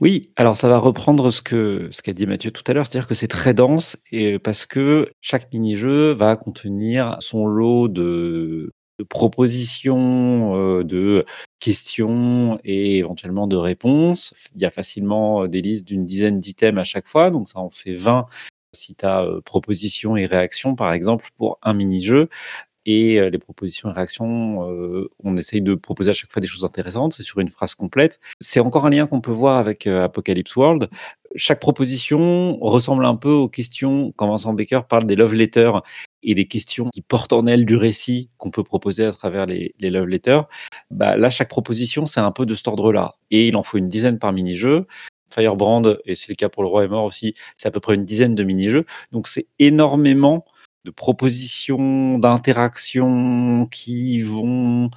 oui, 0.02 0.32
alors 0.36 0.56
ça 0.56 0.70
va 0.70 0.78
reprendre 0.78 1.32
ce 1.32 1.42
que 1.42 1.90
qu'a 2.04 2.14
dit 2.14 2.26
Mathieu 2.26 2.52
tout 2.52 2.64
à 2.68 2.74
l'heure, 2.74 2.88
c'est-à-dire 2.88 3.08
que 3.08 3.16
c'est 3.16 3.28
très 3.28 3.54
dense 3.54 3.98
et 4.12 4.40
parce 4.40 4.66
que 4.66 5.12
chaque 5.22 5.52
mini-jeu 5.52 6.12
va 6.14 6.36
contenir 6.36 7.18
son 7.20 7.46
lot 7.48 7.88
de, 7.88 8.72
propositions, 9.10 10.56
euh, 10.56 10.84
de 10.84 11.26
questions 11.60 12.60
et 12.64 12.98
éventuellement 12.98 13.48
de 13.48 13.56
réponses. 13.56 14.34
Il 14.56 14.62
y 14.62 14.66
a 14.66 14.72
facilement 14.72 15.48
des 15.48 15.62
listes 15.62 15.88
d'une 15.88 16.06
dizaine 16.06 16.40
d'items 16.40 16.80
à 16.80 16.84
chaque 16.84 17.08
fois, 17.08 17.32
donc 17.32 17.48
ça 17.48 17.60
en 17.60 17.70
fait 17.70 17.94
20 17.94 18.26
si 18.74 18.96
tu 18.96 19.06
as 19.06 19.24
euh, 19.24 19.42
propositions 19.42 20.16
et 20.16 20.26
réactions, 20.26 20.76
par 20.76 20.94
exemple, 20.94 21.30
pour 21.38 21.60
un 21.64 21.74
mini-jeu 21.74 22.30
et 22.86 23.20
euh, 23.20 23.30
les 23.30 23.38
propositions 23.38 23.90
et 23.90 23.94
réactions, 23.94 24.70
euh, 24.72 25.10
on 25.24 25.38
essaye 25.38 25.62
de 25.62 25.76
proposer 25.76 26.12
à 26.12 26.14
chaque 26.14 26.32
fois 26.32 26.42
des 26.42 26.48
choses 26.48 26.66
intéressantes, 26.66 27.14
c'est 27.14 27.24
sur 27.24 27.40
une 27.40 27.50
phrase 27.50 27.76
complète. 27.76 28.20
C'est 28.42 28.60
encore 28.60 28.86
un 28.86 28.90
lien 28.90 29.08
qu'on 29.08 29.22
peut 29.22 29.32
voir 29.32 29.58
avec 29.58 29.88
euh, 29.88 30.04
Apocalypse 30.04 30.56
World. 30.56 30.90
Chaque 31.36 31.60
proposition 31.60 32.58
ressemble 32.60 33.06
un 33.06 33.16
peu 33.16 33.30
aux 33.30 33.50
questions 33.50 34.14
quand 34.16 34.28
Vincent 34.28 34.54
Baker 34.54 34.82
parle 34.88 35.06
des 35.06 35.16
love 35.16 35.34
letters 35.34 35.82
et 36.24 36.34
des 36.34 36.48
questions 36.48 36.90
qui 36.92 37.02
portent 37.02 37.34
en 37.34 37.46
elles 37.46 37.66
du 37.66 37.76
récit 37.76 38.30
qu'on 38.38 38.50
peut 38.50 38.64
proposer 38.64 39.06
à 39.06 39.12
travers 39.12 39.46
les, 39.46 39.74
love 39.80 40.08
letters. 40.08 40.48
Bah, 40.90 41.16
là, 41.18 41.30
chaque 41.30 41.50
proposition, 41.50 42.06
c'est 42.06 42.20
un 42.20 42.32
peu 42.32 42.46
de 42.46 42.56
cet 42.56 42.68
ordre-là. 42.68 43.16
Et 43.30 43.48
il 43.48 43.56
en 43.56 43.64
faut 43.64 43.78
une 43.78 43.90
dizaine 43.90 44.18
par 44.18 44.34
mini-jeu. 44.34 44.88
Firebrand, 45.32 45.84
et 46.06 46.16
c'est 46.16 46.30
le 46.30 46.36
cas 46.36 46.50
pour 46.50 46.64
le 46.64 46.70
Roi 46.70 46.86
est 46.86 46.88
mort 46.88 47.04
aussi, 47.04 47.36
c'est 47.56 47.68
à 47.68 47.72
peu 47.72 47.80
près 47.80 47.94
une 47.94 48.06
dizaine 48.06 48.34
de 48.34 48.44
mini-jeux. 48.44 48.86
Donc 49.12 49.28
c'est 49.28 49.46
énormément 49.60 50.44
de 50.86 50.92
propositions, 50.92 52.18
d'interactions 52.20 53.68
qui 53.68 54.22
vont 54.22 54.90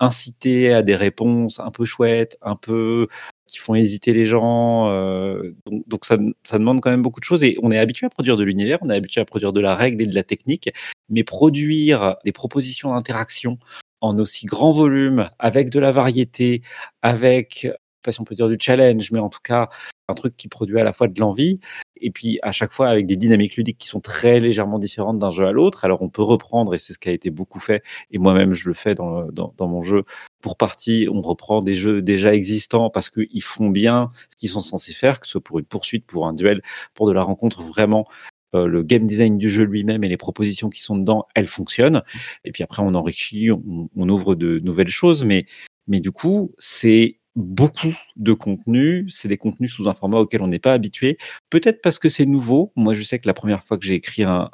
inciter 0.00 0.72
à 0.72 0.82
des 0.82 0.94
réponses 0.94 1.60
un 1.60 1.70
peu 1.70 1.84
chouettes, 1.84 2.36
un 2.42 2.56
peu 2.56 3.08
qui 3.46 3.58
font 3.58 3.74
hésiter 3.74 4.12
les 4.12 4.26
gens. 4.26 4.90
Euh, 4.90 5.54
donc, 5.86 6.04
ça, 6.04 6.18
ça, 6.44 6.58
demande 6.58 6.80
quand 6.80 6.90
même 6.90 7.02
beaucoup 7.02 7.20
de 7.20 7.24
choses 7.24 7.44
et 7.44 7.56
on 7.62 7.70
est 7.70 7.78
habitué 7.78 8.06
à 8.06 8.10
produire 8.10 8.36
de 8.36 8.44
l'univers, 8.44 8.78
on 8.82 8.90
est 8.90 8.96
habitué 8.96 9.20
à 9.20 9.24
produire 9.24 9.52
de 9.52 9.60
la 9.60 9.74
règle 9.74 10.02
et 10.02 10.06
de 10.06 10.14
la 10.14 10.22
technique, 10.22 10.70
mais 11.08 11.24
produire 11.24 12.16
des 12.24 12.32
propositions 12.32 12.92
d'interaction 12.92 13.58
en 14.00 14.18
aussi 14.18 14.46
grand 14.46 14.72
volume, 14.72 15.30
avec 15.38 15.70
de 15.70 15.80
la 15.80 15.92
variété, 15.92 16.62
avec 17.02 17.68
pas 18.06 18.12
si 18.12 18.20
on 18.20 18.24
peut 18.24 18.34
dire 18.34 18.48
du 18.48 18.56
challenge, 18.58 19.10
mais 19.10 19.18
en 19.18 19.28
tout 19.28 19.40
cas 19.42 19.68
un 20.08 20.14
truc 20.14 20.36
qui 20.36 20.48
produit 20.48 20.80
à 20.80 20.84
la 20.84 20.92
fois 20.92 21.08
de 21.08 21.18
l'envie 21.20 21.58
et 22.00 22.10
puis 22.10 22.38
à 22.42 22.52
chaque 22.52 22.72
fois 22.72 22.88
avec 22.88 23.06
des 23.06 23.16
dynamiques 23.16 23.56
ludiques 23.56 23.78
qui 23.78 23.88
sont 23.88 24.00
très 24.00 24.38
légèrement 24.40 24.78
différentes 24.78 25.18
d'un 25.18 25.30
jeu 25.30 25.46
à 25.46 25.52
l'autre. 25.52 25.84
Alors 25.84 26.02
on 26.02 26.08
peut 26.08 26.22
reprendre 26.22 26.74
et 26.74 26.78
c'est 26.78 26.92
ce 26.92 26.98
qui 26.98 27.08
a 27.08 27.12
été 27.12 27.30
beaucoup 27.30 27.58
fait 27.58 27.82
et 28.10 28.18
moi-même 28.18 28.52
je 28.52 28.68
le 28.68 28.74
fais 28.74 28.94
dans, 28.94 29.26
dans, 29.32 29.68
mon 29.68 29.82
jeu. 29.82 30.04
Pour 30.40 30.56
partie, 30.56 31.08
on 31.12 31.20
reprend 31.20 31.60
des 31.60 31.74
jeux 31.74 32.02
déjà 32.02 32.34
existants 32.34 32.90
parce 32.90 33.10
qu'ils 33.10 33.42
font 33.42 33.70
bien 33.70 34.10
ce 34.30 34.36
qu'ils 34.36 34.50
sont 34.50 34.60
censés 34.60 34.92
faire, 34.92 35.18
que 35.18 35.26
ce 35.26 35.32
soit 35.32 35.40
pour 35.40 35.58
une 35.58 35.66
poursuite, 35.66 36.06
pour 36.06 36.26
un 36.26 36.32
duel, 36.34 36.62
pour 36.94 37.08
de 37.08 37.12
la 37.12 37.22
rencontre 37.22 37.62
vraiment. 37.62 38.06
Euh, 38.54 38.68
le 38.68 38.84
game 38.84 39.06
design 39.06 39.38
du 39.38 39.48
jeu 39.48 39.64
lui-même 39.64 40.04
et 40.04 40.08
les 40.08 40.16
propositions 40.16 40.70
qui 40.70 40.80
sont 40.80 40.96
dedans, 40.96 41.26
elles 41.34 41.48
fonctionnent. 41.48 42.02
Et 42.44 42.52
puis 42.52 42.62
après, 42.62 42.80
on 42.80 42.94
enrichit, 42.94 43.50
on, 43.50 43.90
on 43.96 44.08
ouvre 44.08 44.36
de 44.36 44.60
nouvelles 44.60 44.88
choses. 44.88 45.24
Mais, 45.24 45.46
mais 45.88 45.98
du 45.98 46.12
coup, 46.12 46.54
c'est 46.56 47.18
beaucoup 47.36 47.94
de 48.16 48.32
contenu. 48.32 49.06
C'est 49.10 49.28
des 49.28 49.36
contenus 49.36 49.72
sous 49.72 49.88
un 49.88 49.94
format 49.94 50.18
auquel 50.18 50.42
on 50.42 50.48
n'est 50.48 50.58
pas 50.58 50.72
habitué. 50.72 51.18
Peut-être 51.50 51.82
parce 51.82 51.98
que 51.98 52.08
c'est 52.08 52.26
nouveau. 52.26 52.72
Moi, 52.76 52.94
je 52.94 53.02
sais 53.02 53.18
que 53.18 53.28
la 53.28 53.34
première 53.34 53.64
fois 53.64 53.78
que 53.78 53.84
j'ai 53.84 53.94
écrit 53.94 54.24
un, 54.24 54.50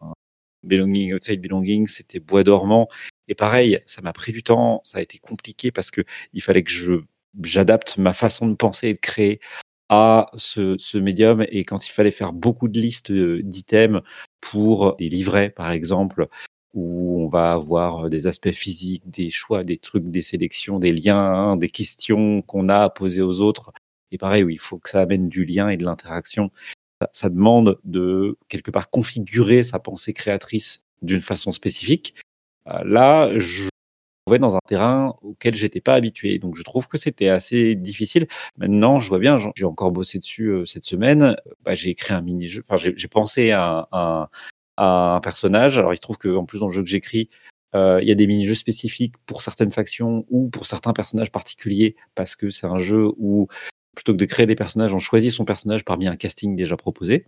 Belonging, 0.65 1.15
Outside 1.15 1.41
Belonging, 1.41 1.87
c'était 1.87 2.21
Bois 2.21 2.45
dormant. 2.45 2.89
Et 3.29 3.35
pareil, 3.35 3.81
ça 3.87 4.03
m'a 4.03 4.13
pris 4.13 4.33
du 4.33 4.43
temps. 4.43 4.81
Ça 4.85 4.99
a 4.99 5.01
été 5.01 5.19
compliqué 5.19 5.71
parce 5.71 5.91
que 5.91 6.03
il 6.33 6.43
fallait 6.43 6.63
que 6.63 6.71
je 6.71 6.95
j'adapte 7.43 7.97
ma 7.97 8.13
façon 8.13 8.49
de 8.49 8.55
penser 8.55 8.89
et 8.89 8.95
de 8.95 8.99
créer 8.99 9.41
à 9.89 10.31
ce, 10.37 10.77
ce 10.79 10.99
médium. 10.99 11.45
Et 11.51 11.65
quand 11.65 11.87
il 11.87 11.91
fallait 11.91 12.11
faire 12.11 12.33
beaucoup 12.33 12.69
de 12.69 12.79
listes 12.79 13.11
euh, 13.11 13.43
d'items 13.43 14.03
pour 14.41 14.97
des 14.97 15.09
livrets, 15.09 15.51
par 15.51 15.71
exemple, 15.71 16.29
où 16.75 17.23
on 17.23 17.29
va 17.29 17.53
avoir 17.53 18.09
des 18.09 18.27
aspects 18.27 18.53
physiques, 18.53 19.09
des 19.09 19.31
choix, 19.31 19.65
des 19.65 19.79
trucs, 19.79 20.11
des 20.11 20.23
sélections, 20.23 20.79
des 20.79 20.93
liens, 20.93 21.57
des 21.57 21.69
questions 21.69 22.43
qu'on 22.43 22.69
a 22.69 22.85
à 22.85 22.91
poser 22.91 23.23
aux 23.23 23.41
autres. 23.41 23.73
Et 24.11 24.19
pareil, 24.19 24.45
il 24.49 24.59
faut 24.59 24.79
que 24.79 24.89
ça 24.89 25.01
amène 25.01 25.29
du 25.29 25.45
lien 25.45 25.69
et 25.69 25.77
de 25.77 25.85
l'interaction. 25.85 26.51
Ça, 27.13 27.29
demande 27.29 27.79
de 27.85 28.39
quelque 28.49 28.71
part 28.71 28.91
configurer 28.91 29.65
sa 29.65 29.79
pensée 29.79 30.13
créatrice 30.13 30.85
d'une 31.03 31.23
façon 31.23 31.51
spécifique. 31.51 32.15
Là, 32.67 33.37
je 33.39 33.69
trouvais 34.25 34.39
dans 34.39 34.55
un 34.55 34.61
terrain 34.67 35.17
auquel 35.23 35.55
j'étais 35.55 35.81
pas 35.81 35.95
habitué. 35.95 36.39
Donc 36.39 36.57
je 36.57 36.63
trouve 36.63 36.87
que 36.87 36.97
c'était 36.97 37.29
assez 37.29 37.75
difficile. 37.75 38.29
Maintenant, 38.57 39.01
je 39.01 39.09
vois 39.09 39.19
bien, 39.19 39.37
j'ai 39.57 39.65
encore 39.65 39.91
bossé 39.91 40.19
dessus 40.19 40.55
cette 40.65 40.85
semaine. 40.85 41.37
Bah, 41.65 41.75
j'ai 41.75 41.91
écrit 41.91 42.15
un 42.15 42.23
mini-jeu. 42.23 42.63
Enfin, 42.65 42.77
j'ai 42.77 43.09
pensé 43.09 43.51
à 43.51 44.31
un, 44.83 45.21
personnage. 45.21 45.79
Alors 45.79 45.93
il 45.93 45.97
se 45.97 46.03
trouve 46.03 46.19
qu'en 46.19 46.45
plus 46.45 46.59
dans 46.61 46.69
le 46.69 46.73
jeu 46.73 46.83
que 46.83 46.89
j'écris, 46.89 47.29
euh, 47.75 48.01
il 48.03 48.09
y 48.09 48.13
a 48.13 48.15
des 48.15 48.27
mini-jeux 48.27 48.55
spécifiques 48.55 49.15
pour 49.27 49.43
certaines 49.43 49.73
factions 49.73 50.27
ou 50.29 50.51
pour 50.51 50.67
certains 50.67 50.93
personnages 50.93 51.33
particuliers 51.33 51.97
parce 52.15 52.37
que 52.37 52.51
c'est 52.51 52.67
un 52.67 52.79
jeu 52.79 53.11
où 53.17 53.49
plutôt 53.95 54.13
que 54.13 54.19
de 54.19 54.25
créer 54.25 54.47
des 54.47 54.55
personnages, 54.55 54.95
on 54.95 54.99
choisit 54.99 55.33
son 55.33 55.45
personnage 55.45 55.85
parmi 55.85 56.07
un 56.07 56.17
casting 56.17 56.57
déjà 56.57 56.77
proposé. 56.77 57.27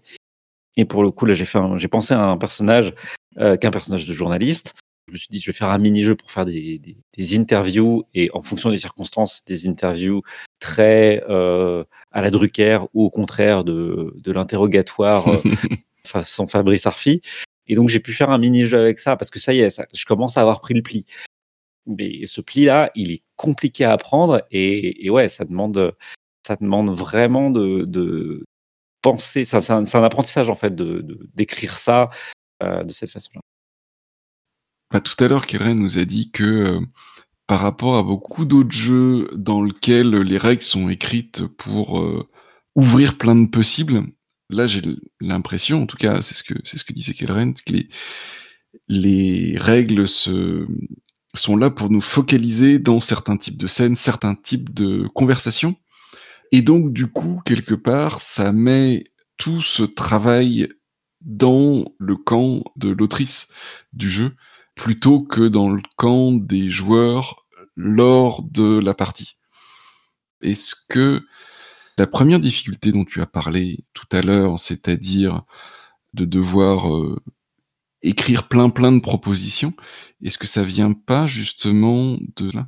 Et 0.76 0.84
pour 0.84 1.02
le 1.02 1.10
coup, 1.10 1.26
là, 1.26 1.34
j'ai 1.34 1.88
pensé 1.88 2.14
à 2.14 2.20
un 2.20 2.38
personnage 2.38 2.94
euh, 3.38 3.56
qu'un 3.56 3.70
personnage 3.70 4.06
de 4.06 4.12
journaliste. 4.12 4.74
je 5.08 5.12
me 5.12 5.18
suis 5.18 5.28
dit, 5.30 5.40
je 5.40 5.46
vais 5.46 5.56
faire 5.56 5.68
un 5.68 5.78
mini-jeu 5.78 6.16
pour 6.16 6.30
faire 6.30 6.46
des, 6.46 6.96
interviews 7.36 8.04
et 8.14 8.30
en 8.32 8.42
fonction 8.42 8.70
des 8.70 8.78
circonstances, 8.78 9.42
des 9.46 9.68
interviews 9.68 10.22
très 10.58 11.22
euh, 11.28 11.84
à 12.10 12.22
la 12.22 12.30
Drucker 12.30 12.78
ou 12.94 13.04
au 13.04 13.10
contraire 13.10 13.62
de 13.62 14.32
l'interrogatoire 14.32 15.26
façon 16.06 16.46
Fabrice 16.46 16.86
Arfi. 16.86 17.20
Et 17.66 17.74
donc, 17.74 17.88
j'ai 17.88 18.00
pu 18.00 18.12
faire 18.12 18.30
un 18.30 18.38
mini-jeu 18.38 18.78
avec 18.78 18.98
ça 18.98 19.16
parce 19.16 19.30
que 19.30 19.38
ça 19.38 19.52
y 19.52 19.60
est, 19.60 19.82
je 19.94 20.04
commence 20.04 20.36
à 20.36 20.42
avoir 20.42 20.60
pris 20.60 20.74
le 20.74 20.82
pli. 20.82 21.06
Mais 21.86 22.26
ce 22.26 22.40
pli-là, 22.40 22.90
il 22.94 23.10
est 23.10 23.22
compliqué 23.36 23.84
à 23.84 23.92
apprendre 23.92 24.42
et, 24.50 25.08
ouais, 25.10 25.28
ça 25.28 25.44
demande, 25.44 25.94
ça 26.46 26.56
demande 26.56 26.90
vraiment 26.90 27.50
de, 27.50 28.44
penser. 29.02 29.44
C'est 29.44 29.70
un, 29.70 29.84
un, 29.84 30.02
apprentissage 30.02 30.48
en 30.48 30.54
fait 30.54 30.74
de 30.74 31.04
d'écrire 31.34 31.78
ça 31.78 32.08
euh, 32.62 32.84
de 32.84 32.92
cette 32.92 33.10
façon-là. 33.10 33.40
Bah, 34.90 35.00
tout 35.00 35.22
à 35.22 35.28
l'heure, 35.28 35.46
Keren 35.46 35.78
nous 35.78 35.98
a 35.98 36.04
dit 36.04 36.30
que 36.30 36.44
euh, 36.44 36.80
par 37.46 37.60
rapport 37.60 37.96
à 37.96 38.02
beaucoup 38.02 38.44
d'autres 38.44 38.72
jeux 38.72 39.28
dans 39.34 39.62
lesquels 39.62 40.10
les 40.10 40.38
règles 40.38 40.62
sont 40.62 40.88
écrites 40.88 41.46
pour 41.46 42.00
euh, 42.00 42.28
ouvrir 42.74 43.18
plein 43.18 43.34
de 43.34 43.48
possibles, 43.48 44.04
là 44.50 44.66
j'ai 44.66 44.82
l'impression, 45.20 45.82
en 45.82 45.86
tout 45.86 45.96
cas 45.96 46.22
c'est 46.22 46.34
ce 46.34 46.42
que 46.42 46.54
c'est 46.64 46.78
ce 46.78 46.84
que 46.84 46.92
disait 46.92 47.14
Kellen, 47.14 47.54
que 47.54 47.72
les, 47.72 47.88
les 48.88 49.58
règles 49.58 50.06
se, 50.08 50.66
sont 51.34 51.56
là 51.56 51.70
pour 51.70 51.90
nous 51.90 52.00
focaliser 52.00 52.78
dans 52.78 53.00
certains 53.00 53.36
types 53.36 53.56
de 53.56 53.66
scènes, 53.66 53.96
certains 53.96 54.34
types 54.34 54.72
de 54.72 55.08
conversations. 55.14 55.76
Et 56.52 56.62
donc 56.62 56.92
du 56.92 57.06
coup, 57.06 57.40
quelque 57.44 57.74
part, 57.74 58.20
ça 58.20 58.52
met 58.52 59.04
tout 59.36 59.60
ce 59.60 59.82
travail 59.82 60.68
dans 61.20 61.84
le 61.98 62.16
camp 62.16 62.62
de 62.76 62.90
l'autrice 62.90 63.48
du 63.92 64.10
jeu 64.10 64.34
plutôt 64.74 65.22
que 65.22 65.48
dans 65.48 65.70
le 65.70 65.82
camp 65.96 66.32
des 66.32 66.68
joueurs 66.68 67.46
lors 67.76 68.42
de 68.42 68.78
la 68.78 68.94
partie. 68.94 69.36
Est-ce 70.42 70.74
que 70.88 71.24
la 71.98 72.06
première 72.06 72.40
difficulté 72.40 72.92
dont 72.92 73.04
tu 73.04 73.20
as 73.20 73.26
parlé 73.26 73.78
tout 73.92 74.06
à 74.12 74.20
l'heure, 74.20 74.58
c'est-à-dire 74.58 75.42
de 76.12 76.24
devoir 76.24 76.92
euh, 76.92 77.20
écrire 78.02 78.48
plein 78.48 78.70
plein 78.70 78.92
de 78.92 79.00
propositions, 79.00 79.72
est-ce 80.22 80.38
que 80.38 80.46
ça 80.46 80.62
vient 80.62 80.92
pas 80.92 81.26
justement 81.26 82.16
de 82.36 82.50
là? 82.54 82.66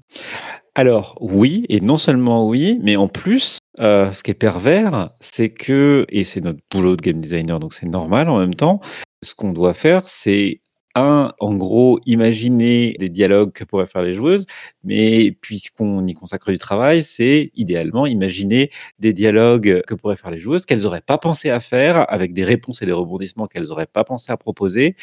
Alors 0.75 1.17
oui, 1.21 1.65
et 1.69 1.81
non 1.81 1.97
seulement 1.97 2.47
oui, 2.47 2.79
mais 2.83 2.97
en 2.97 3.09
plus, 3.09 3.59
euh, 3.81 4.13
ce 4.13 4.23
qui 4.23 4.31
est 4.31 4.35
pervers, 4.35 5.11
c'est 5.21 5.51
que, 5.51 6.05
et 6.11 6.23
c'est 6.25 6.43
notre 6.43 6.61
boulot 6.71 6.97
de 6.97 7.03
game 7.03 7.21
designer, 7.21 7.59
donc 7.61 7.73
c'est 7.73 7.87
normal 7.87 8.29
en 8.29 8.39
même 8.39 8.55
temps, 8.55 8.81
ce 9.23 9.35
qu'on 9.35 9.53
doit 9.53 9.75
faire, 9.75 10.09
c'est 10.09 10.61
un, 10.97 11.33
en 11.41 11.55
gros, 11.55 12.01
imaginer 12.07 12.95
des 12.99 13.09
dialogues 13.09 13.53
que 13.53 13.65
pourraient 13.65 13.87
faire 13.87 14.03
les 14.03 14.15
joueuses, 14.15 14.47
mais 14.85 15.33
puisqu'on 15.41 16.07
y 16.07 16.15
consacre 16.15 16.51
du 16.53 16.59
travail, 16.59 17.03
c'est 17.05 17.53
idéalement 17.55 18.07
imaginer 18.07 18.71
des 18.99 19.13
dialogues 19.13 19.83
que 19.87 19.95
pourraient 19.95 20.17
faire 20.17 20.31
les 20.33 20.41
joueuses 20.41 20.67
qu'elles 20.67 20.83
n'auraient 20.83 21.01
pas 21.03 21.19
pensé 21.19 21.51
à 21.51 21.61
faire, 21.61 22.11
avec 22.13 22.33
des 22.33 22.45
réponses 22.45 22.83
et 22.83 22.87
des 22.87 22.93
rebondissements 22.93 23.47
qu'elles 23.47 23.69
n'auraient 23.69 23.87
pas 23.87 24.05
pensé 24.05 24.33
à 24.33 24.37
proposer, 24.37 24.97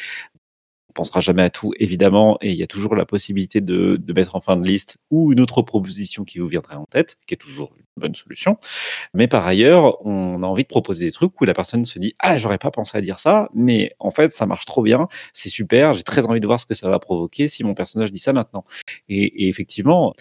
pensera 0.94 1.20
jamais 1.20 1.42
à 1.42 1.50
tout, 1.50 1.72
évidemment, 1.78 2.38
et 2.40 2.50
il 2.50 2.56
y 2.56 2.62
a 2.62 2.66
toujours 2.66 2.94
la 2.94 3.04
possibilité 3.04 3.60
de, 3.60 3.96
de, 3.96 4.12
mettre 4.12 4.36
en 4.36 4.40
fin 4.40 4.56
de 4.56 4.64
liste 4.64 4.98
ou 5.10 5.32
une 5.32 5.40
autre 5.40 5.62
proposition 5.62 6.24
qui 6.24 6.38
vous 6.38 6.46
viendrait 6.46 6.76
en 6.76 6.86
tête, 6.86 7.16
ce 7.20 7.26
qui 7.26 7.34
est 7.34 7.38
toujours 7.38 7.72
une 7.76 7.84
bonne 7.96 8.14
solution. 8.14 8.58
Mais 9.12 9.28
par 9.28 9.46
ailleurs, 9.46 10.04
on 10.06 10.42
a 10.42 10.46
envie 10.46 10.62
de 10.62 10.68
proposer 10.68 11.06
des 11.06 11.12
trucs 11.12 11.38
où 11.40 11.44
la 11.44 11.54
personne 11.54 11.84
se 11.84 11.98
dit 11.98 12.14
Ah, 12.20 12.38
j'aurais 12.38 12.58
pas 12.58 12.70
pensé 12.70 12.96
à 12.96 13.00
dire 13.00 13.18
ça, 13.18 13.48
mais 13.54 13.94
en 13.98 14.10
fait, 14.10 14.32
ça 14.32 14.46
marche 14.46 14.64
trop 14.64 14.82
bien, 14.82 15.08
c'est 15.32 15.50
super, 15.50 15.92
j'ai 15.92 16.02
très 16.02 16.26
envie 16.26 16.40
de 16.40 16.46
voir 16.46 16.60
ce 16.60 16.66
que 16.66 16.74
ça 16.74 16.88
va 16.88 16.98
provoquer 16.98 17.48
si 17.48 17.64
mon 17.64 17.74
personnage 17.74 18.12
dit 18.12 18.20
ça 18.20 18.32
maintenant. 18.32 18.64
Et, 19.08 19.44
et 19.44 19.48
effectivement, 19.48 20.14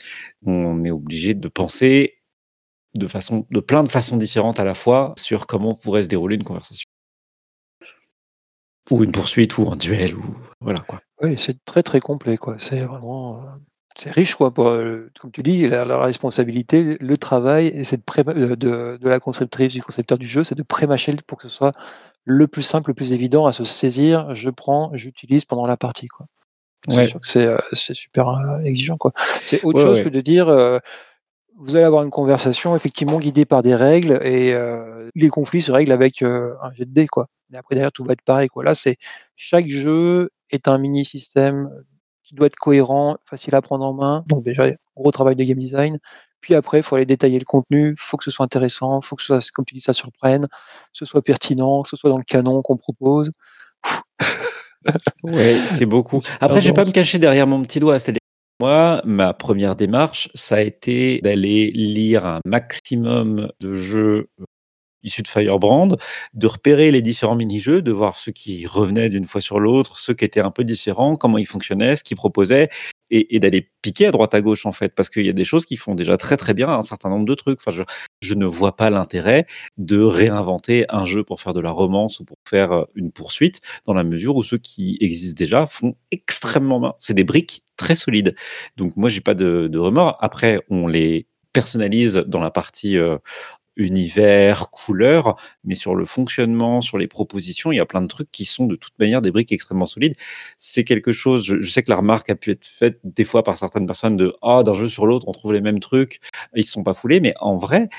on 0.46 0.84
est 0.84 0.92
obligé 0.92 1.34
de 1.34 1.48
penser 1.48 2.18
de 2.96 3.08
façon, 3.08 3.46
de 3.50 3.60
plein 3.60 3.84
de 3.84 3.90
façons 3.90 4.18
différentes 4.18 4.60
à 4.60 4.66
la 4.66 4.74
fois 4.74 5.14
sur 5.18 5.48
comment 5.48 5.76
pourrait 5.76 6.04
se 6.04 6.08
dérouler 6.08 6.36
une 6.36 6.44
conversation 6.44 6.88
ou 8.92 9.04
une 9.04 9.12
poursuite 9.12 9.58
ou 9.58 9.70
un 9.72 9.76
duel 9.76 10.16
ou 10.16 10.24
voilà 10.60 10.80
quoi. 10.80 11.02
Oui, 11.22 11.36
c'est 11.38 11.64
très 11.66 11.84
très 11.84 12.00
complet 12.00 12.38
quoi. 12.38 12.56
C'est 12.60 12.82
vraiment 12.82 13.38
euh, 13.38 13.48
c'est 13.98 14.12
riche 14.12 14.36
quoi. 14.36 14.54
Pour, 14.54 14.68
euh, 14.70 15.10
comme 15.20 15.32
tu 15.32 15.44
dis, 15.44 15.68
la, 15.68 15.86
la, 15.86 16.00
responsabilité, 16.00 16.98
le 17.00 17.18
travail 17.18 17.68
et 17.68 17.84
cette 17.84 18.06
pré 18.06 18.24
euh, 18.28 18.56
de, 18.56 18.98
de, 19.02 19.10
la 19.10 19.20
conceptrice 19.20 19.74
du 19.74 19.82
concepteur 19.82 20.18
du 20.18 20.28
jeu, 20.28 20.44
c'est 20.44 20.56
de 20.56 20.64
prémâcher 20.64 21.14
pour 21.28 21.38
que 21.38 21.48
ce 21.48 21.56
soit 21.56 21.74
le 22.26 22.48
plus 22.48 22.64
simple, 22.64 22.92
le 22.92 22.94
plus 22.94 23.14
évident 23.14 23.46
à 23.46 23.52
se 23.52 23.64
saisir. 23.64 24.34
Je 24.36 24.50
prends, 24.50 24.92
j'utilise 24.94 25.46
pendant 25.46 25.66
la 25.66 25.78
partie 25.78 26.08
quoi. 26.08 26.26
C'est 26.90 26.98
ouais. 26.98 27.08
sûr 27.08 27.20
que 27.22 27.28
c'est 27.28 27.48
c'est 27.72 27.94
super 27.94 28.60
exigeant 28.66 28.98
quoi. 28.98 29.14
C'est 29.42 29.64
autre 29.64 29.78
ouais, 29.78 29.86
chose 29.86 29.98
ouais. 30.00 30.04
que 30.04 30.10
de 30.10 30.20
dire 30.20 30.48
vous 31.58 31.76
allez 31.76 31.86
avoir 31.86 32.04
une 32.04 32.10
conversation 32.10 32.76
effectivement 32.76 33.20
guidée 33.20 33.46
par 33.46 33.64
des 33.64 33.76
règles 33.76 34.20
et 34.24 34.54
euh, 34.54 35.10
les 35.16 35.30
conflits 35.30 35.62
se 35.62 35.72
règlent 35.72 35.92
avec 35.92 36.22
euh, 36.22 36.54
un 36.62 36.74
jet 36.74 36.86
de 36.86 36.92
dés 36.92 37.08
quoi. 37.08 37.28
Et 37.54 37.58
après 37.58 37.76
derrière 37.76 37.92
tout 37.92 38.04
va 38.04 38.14
être 38.14 38.22
pareil 38.22 38.48
quoi. 38.48 38.64
Là 38.64 38.76
c'est 38.76 38.98
chaque 39.36 39.68
jeu 39.68 40.32
est 40.50 40.68
un 40.68 40.78
mini 40.78 41.06
système 41.06 41.70
qui 42.24 42.36
doit 42.36 42.48
être 42.48 42.56
cohérent, 42.56 43.18
facile 43.26 43.56
à 43.56 43.62
prendre 43.62 43.86
en 43.86 43.94
main. 43.94 44.24
Donc 44.28 44.44
déjà 44.44 44.68
gros 44.96 45.12
travail 45.12 45.36
de 45.36 45.44
game 45.44 45.58
design. 45.58 46.00
Puis 46.42 46.56
après 46.56 46.80
il 46.80 46.84
faut 46.84 46.96
aller 46.96 47.06
détailler 47.06 47.40
le 47.40 47.46
contenu, 47.46 47.96
faut 47.98 48.18
que 48.18 48.24
ce 48.24 48.32
soit 48.32 48.46
intéressant, 48.46 49.02
faut 49.02 49.16
que 49.16 49.22
ce 49.22 49.28
soit 49.28 49.52
comme 49.54 49.66
tu 49.66 49.76
dis 49.76 49.82
ça 49.82 49.94
surprenne, 49.94 50.48
que 50.48 50.98
ce 50.98 51.06
soit 51.06 51.22
pertinent, 51.22 51.84
que 51.84 51.90
ce 51.90 51.96
soit 51.96 52.10
dans 52.10 52.18
le 52.18 52.24
canon 52.24 52.62
qu'on 52.62 52.78
propose. 52.78 53.32
ouais, 55.24 55.62
c'est 55.68 55.86
beaucoup. 55.86 56.22
Après, 56.42 56.62
je 56.62 56.68
vais 56.68 56.74
pas 56.74 56.86
me 56.86 56.92
cacher 56.92 57.20
derrière 57.20 57.48
mon 57.48 57.62
petit 57.62 57.80
doigt. 57.80 58.00
C'est 58.00 58.14
moi, 58.64 59.02
ma 59.04 59.34
première 59.34 59.76
démarche, 59.76 60.30
ça 60.36 60.56
a 60.56 60.62
été 60.62 61.20
d'aller 61.20 61.70
lire 61.72 62.26
un 62.26 62.40
maximum 62.46 63.50
de 63.60 63.74
jeux 63.74 64.30
euh, 64.40 64.46
issus 65.04 65.22
de 65.22 65.28
Firebrand, 65.28 65.98
de 66.34 66.48
repérer 66.48 66.90
les 66.90 67.02
différents 67.02 67.36
mini-jeux, 67.36 67.82
de 67.82 67.92
voir 67.92 68.18
ceux 68.18 68.32
qui 68.32 68.66
revenaient 68.66 69.10
d'une 69.10 69.28
fois 69.28 69.42
sur 69.42 69.60
l'autre, 69.60 69.98
ceux 69.98 70.14
qui 70.14 70.24
étaient 70.24 70.40
un 70.40 70.50
peu 70.50 70.64
différents, 70.64 71.18
comment 71.18 71.38
ils 71.38 71.46
fonctionnaient, 71.46 71.98
ce 71.98 72.06
qu'ils 72.06 72.16
proposaient, 72.16 72.70
et, 73.10 73.38
d'aller 73.42 73.70
piquer 73.82 74.08
à 74.08 74.12
droite 74.12 74.34
à 74.34 74.40
gauche 74.40 74.66
en 74.66 74.72
fait, 74.72 74.96
parce 74.96 75.10
qu'il 75.10 75.26
y 75.26 75.30
a 75.30 75.34
des 75.34 75.44
choses 75.44 75.66
qui 75.66 75.76
font 75.76 75.94
déjà 75.94 76.16
très 76.16 76.38
très 76.38 76.54
bien 76.54 76.70
un 76.70 76.82
certain 76.84 77.10
nombre 77.10 77.26
de 77.26 77.36
trucs. 77.36 77.60
Enfin, 77.60 77.76
je, 77.76 77.84
je 78.22 78.34
ne 78.34 78.46
vois 78.46 78.78
pas 78.78 78.90
l'intérêt 78.90 79.46
de 79.78 80.02
réinventer 80.02 80.86
un 80.88 81.04
jeu 81.04 81.26
pour 81.26 81.42
faire 81.42 81.54
de 81.54 81.60
la 81.60 81.72
romance 81.72 82.22
ou 82.22 82.24
pour 82.24 82.38
faire 82.50 82.72
euh, 82.72 82.86
une 82.96 83.12
poursuite, 83.12 83.60
dans 83.86 83.94
la 83.94 84.06
mesure 84.06 84.38
où 84.38 84.44
ceux 84.44 84.58
qui 84.58 84.98
existent 85.02 85.38
déjà 85.38 85.68
font 85.68 85.96
extrêmement 86.12 86.80
bien. 86.80 86.94
C'est 86.98 87.14
des 87.14 87.26
briques 87.26 87.63
très 87.78 87.96
solides. 87.96 88.36
Donc 88.78 88.96
moi, 88.98 89.10
j'ai 89.10 89.22
pas 89.22 89.34
de, 89.36 89.78
remords. 89.78 90.18
Après, 90.22 90.60
on 90.70 90.88
les 90.88 91.28
personnalise 91.54 92.16
dans 92.28 92.40
la 92.40 92.52
partie 92.52 92.98
euh, 92.98 93.18
univers, 93.76 94.70
couleurs, 94.70 95.36
mais 95.64 95.76
sur 95.76 95.96
le 95.96 96.06
fonctionnement, 96.06 96.82
sur 96.82 96.98
les 96.98 97.08
propositions, 97.08 97.72
il 97.72 97.78
y 97.78 97.80
a 97.80 97.86
plein 97.86 98.02
de 98.02 98.08
trucs 98.08 98.32
qui 98.32 98.46
sont 98.46 98.66
de 98.66 98.76
toute 98.76 98.98
manière 99.00 99.22
des 99.22 99.32
briques 99.32 99.52
extrêmement 99.52 99.86
solides. 99.86 100.16
C'est 100.58 100.84
quelque 100.84 101.12
chose, 101.12 101.44
je, 101.46 101.60
je, 101.60 101.70
sais 101.70 101.84
que 101.84 101.92
la 101.92 101.98
remarque 101.98 102.30
a 102.30 102.36
pu 102.36 102.52
être 102.52 102.66
faite 102.66 103.00
des 103.04 103.24
fois 103.24 103.44
par 103.44 103.58
certaines 103.58 103.88
personnes 103.88 104.18
de 104.18 104.36
ah 104.42 104.60
oh, 104.60 104.64
d'un 104.64 104.74
jeu 104.74 104.88
sur 104.88 105.06
l'autre 105.06 105.28
on 105.28 105.32
trouve 105.32 105.54
les 105.54 105.62
mêmes 105.62 105.80
trucs, 105.80 106.20
ils 106.56 106.66
se 106.66 106.72
sont 106.72 106.84
pas 106.84 106.94
foulés, 106.94 107.20
mais 107.20 107.34
en 107.40 107.58
vrai 107.58 107.90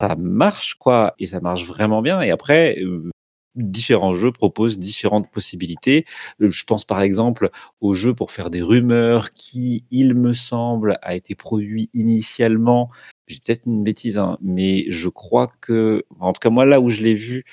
ça 0.00 0.14
marche 0.16 0.74
quoi 0.74 1.14
et 1.18 1.26
ça 1.26 1.40
marche 1.40 1.64
vraiment 1.64 2.02
bien. 2.02 2.20
Et 2.22 2.30
après 2.30 2.78
euh, 2.80 3.10
différents 3.56 4.12
jeux 4.14 4.32
proposent 4.32 4.78
différentes 4.78 5.30
possibilités. 5.30 6.04
Je 6.40 6.64
pense 6.64 6.84
par 6.84 7.02
exemple 7.02 7.50
au 7.80 7.94
jeu 7.94 8.14
pour 8.14 8.30
faire 8.32 8.50
des 8.50 8.62
rumeurs 8.62 9.30
qui, 9.30 9.84
il 9.90 10.14
me 10.14 10.32
semble, 10.32 10.98
a 11.02 11.14
été 11.14 11.34
produit 11.34 11.90
initialement 11.94 12.90
j'ai 13.26 13.38
peut-être 13.40 13.62
une 13.66 13.82
bêtise, 13.84 14.18
hein, 14.18 14.36
mais 14.42 14.84
je 14.90 15.08
crois 15.08 15.50
que, 15.62 16.04
en 16.20 16.32
tout 16.34 16.40
cas 16.40 16.50
moi 16.50 16.66
là 16.66 16.80
où 16.80 16.90
je 16.90 17.00
l'ai 17.00 17.14
vu, 17.14 17.44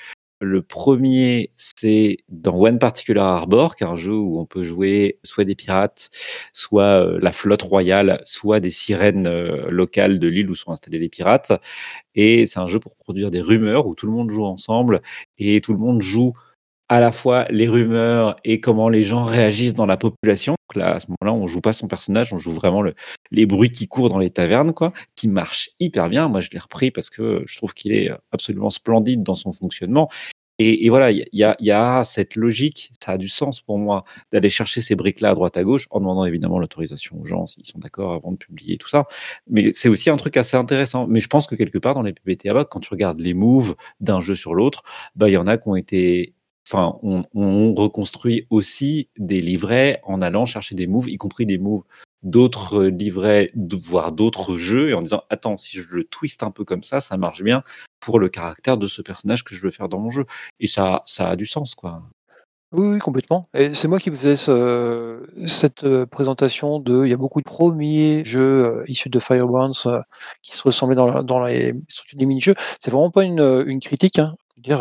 le 0.42 0.60
premier 0.60 1.50
c'est 1.56 2.18
dans 2.28 2.56
One 2.56 2.78
Particular 2.78 3.24
Harbor, 3.24 3.76
qui 3.76 3.84
est 3.84 3.86
un 3.86 3.96
jeu 3.96 4.14
où 4.14 4.40
on 4.40 4.44
peut 4.44 4.64
jouer 4.64 5.18
soit 5.22 5.44
des 5.44 5.54
pirates, 5.54 6.10
soit 6.52 7.06
euh, 7.06 7.18
la 7.22 7.32
flotte 7.32 7.62
royale, 7.62 8.20
soit 8.24 8.58
des 8.60 8.70
sirènes 8.70 9.28
euh, 9.28 9.70
locales 9.70 10.18
de 10.18 10.28
l'île 10.28 10.50
où 10.50 10.54
sont 10.54 10.72
installés 10.72 10.98
les 10.98 11.08
pirates. 11.08 11.52
Et 12.14 12.46
c'est 12.46 12.58
un 12.58 12.66
jeu 12.66 12.80
pour 12.80 12.96
produire 12.96 13.30
des 13.30 13.40
rumeurs 13.40 13.86
où 13.86 13.94
tout 13.94 14.06
le 14.06 14.12
monde 14.12 14.30
joue 14.30 14.44
ensemble 14.44 15.00
et 15.38 15.60
tout 15.60 15.72
le 15.72 15.78
monde 15.78 16.02
joue 16.02 16.32
à 16.92 17.00
la 17.00 17.10
fois 17.10 17.46
les 17.48 17.68
rumeurs 17.68 18.36
et 18.44 18.60
comment 18.60 18.90
les 18.90 19.02
gens 19.02 19.24
réagissent 19.24 19.72
dans 19.72 19.86
la 19.86 19.96
population. 19.96 20.56
Donc 20.68 20.76
là, 20.76 20.96
à 20.96 21.00
ce 21.00 21.06
moment-là, 21.08 21.32
on 21.32 21.46
joue 21.46 21.62
pas 21.62 21.72
son 21.72 21.88
personnage, 21.88 22.34
on 22.34 22.36
joue 22.36 22.50
vraiment 22.50 22.82
le, 22.82 22.92
les 23.30 23.46
bruits 23.46 23.70
qui 23.70 23.88
courent 23.88 24.10
dans 24.10 24.18
les 24.18 24.28
tavernes, 24.28 24.74
quoi, 24.74 24.92
qui 25.14 25.26
marche 25.26 25.70
hyper 25.80 26.10
bien. 26.10 26.28
Moi, 26.28 26.42
je 26.42 26.50
l'ai 26.52 26.58
repris 26.58 26.90
parce 26.90 27.08
que 27.08 27.44
je 27.46 27.56
trouve 27.56 27.72
qu'il 27.72 27.92
est 27.92 28.10
absolument 28.30 28.68
splendide 28.68 29.22
dans 29.22 29.34
son 29.34 29.54
fonctionnement. 29.54 30.10
Et, 30.58 30.90
voilà, 30.90 31.10
il 31.10 31.24
y 31.32 31.42
a, 31.42 31.56
y 31.60 31.70
a, 31.70 32.04
cette 32.04 32.36
logique, 32.36 32.90
ça 33.02 33.12
a 33.12 33.18
du 33.18 33.28
sens 33.28 33.62
pour 33.62 33.78
moi 33.78 34.04
d'aller 34.30 34.50
chercher 34.50 34.82
ces 34.82 34.94
briques-là 34.94 35.30
à 35.30 35.34
droite 35.34 35.56
à 35.56 35.64
gauche, 35.64 35.88
en 35.90 35.98
demandant 35.98 36.26
évidemment 36.26 36.58
l'autorisation 36.58 37.18
aux 37.20 37.24
gens 37.24 37.46
s'ils 37.46 37.66
sont 37.66 37.78
d'accord 37.78 38.12
avant 38.12 38.32
de 38.32 38.36
publier 38.36 38.76
tout 38.76 38.88
ça. 38.88 39.06
Mais 39.48 39.72
c'est 39.72 39.88
aussi 39.88 40.10
un 40.10 40.16
truc 40.18 40.36
assez 40.36 40.58
intéressant. 40.58 41.06
Mais 41.08 41.20
je 41.20 41.26
pense 41.26 41.46
que 41.46 41.54
quelque 41.54 41.78
part 41.78 41.94
dans 41.94 42.02
les 42.02 42.12
PPTA, 42.12 42.66
quand 42.66 42.80
tu 42.80 42.90
regardes 42.90 43.18
les 43.18 43.32
moves 43.32 43.74
d'un 44.00 44.20
jeu 44.20 44.34
sur 44.34 44.54
l'autre, 44.54 44.82
bah 45.16 45.30
il 45.30 45.32
y 45.32 45.38
en 45.38 45.46
a 45.46 45.56
qui 45.56 45.68
ont 45.68 45.74
été 45.74 46.34
enfin, 46.66 46.98
on, 47.02 47.24
on, 47.34 47.74
reconstruit 47.74 48.46
aussi 48.50 49.08
des 49.18 49.40
livrets 49.40 50.00
en 50.04 50.20
allant 50.20 50.44
chercher 50.46 50.74
des 50.74 50.86
moves, 50.86 51.08
y 51.08 51.16
compris 51.16 51.46
des 51.46 51.58
moves 51.58 51.82
d'autres 52.22 52.84
livrets, 52.84 53.52
voire 53.84 54.12
d'autres 54.12 54.56
jeux, 54.56 54.90
et 54.90 54.94
en 54.94 55.00
disant 55.00 55.22
attends, 55.28 55.56
si 55.56 55.78
je 55.78 55.86
le 55.90 56.04
twist 56.04 56.42
un 56.42 56.50
peu 56.50 56.64
comme 56.64 56.82
ça, 56.82 57.00
ça 57.00 57.16
marche 57.16 57.42
bien 57.42 57.62
pour 58.00 58.18
le 58.18 58.28
caractère 58.28 58.76
de 58.76 58.86
ce 58.86 59.02
personnage 59.02 59.44
que 59.44 59.54
je 59.54 59.62
veux 59.62 59.70
faire 59.70 59.88
dans 59.88 59.98
mon 59.98 60.10
jeu. 60.10 60.26
Et 60.60 60.66
ça, 60.66 61.02
ça 61.06 61.28
a 61.30 61.36
du 61.36 61.46
sens, 61.46 61.74
quoi. 61.74 62.02
Oui, 62.72 62.98
complètement. 63.00 63.42
Et 63.52 63.74
c'est 63.74 63.86
moi 63.86 63.98
qui 63.98 64.10
faisais 64.10 64.38
ce, 64.38 65.26
cette 65.46 65.84
euh, 65.84 66.06
présentation 66.06 66.78
de. 66.78 67.04
Il 67.04 67.10
y 67.10 67.12
a 67.12 67.18
beaucoup 67.18 67.40
de 67.40 67.44
premiers 67.44 68.24
jeux 68.24 68.64
euh, 68.64 68.84
issus 68.88 69.10
de 69.10 69.20
Firebrands 69.20 69.72
euh, 69.84 70.00
qui 70.42 70.56
se 70.56 70.62
ressemblaient 70.62 70.96
dans, 70.96 71.22
dans 71.22 71.44
les 71.44 71.74
structures 71.88 72.18
des 72.18 72.24
mini-jeux. 72.24 72.54
C'est 72.80 72.90
vraiment 72.90 73.10
pas 73.10 73.24
une, 73.24 73.78
critique. 73.80 74.18
Hein. 74.18 74.36
Dire, 74.56 74.80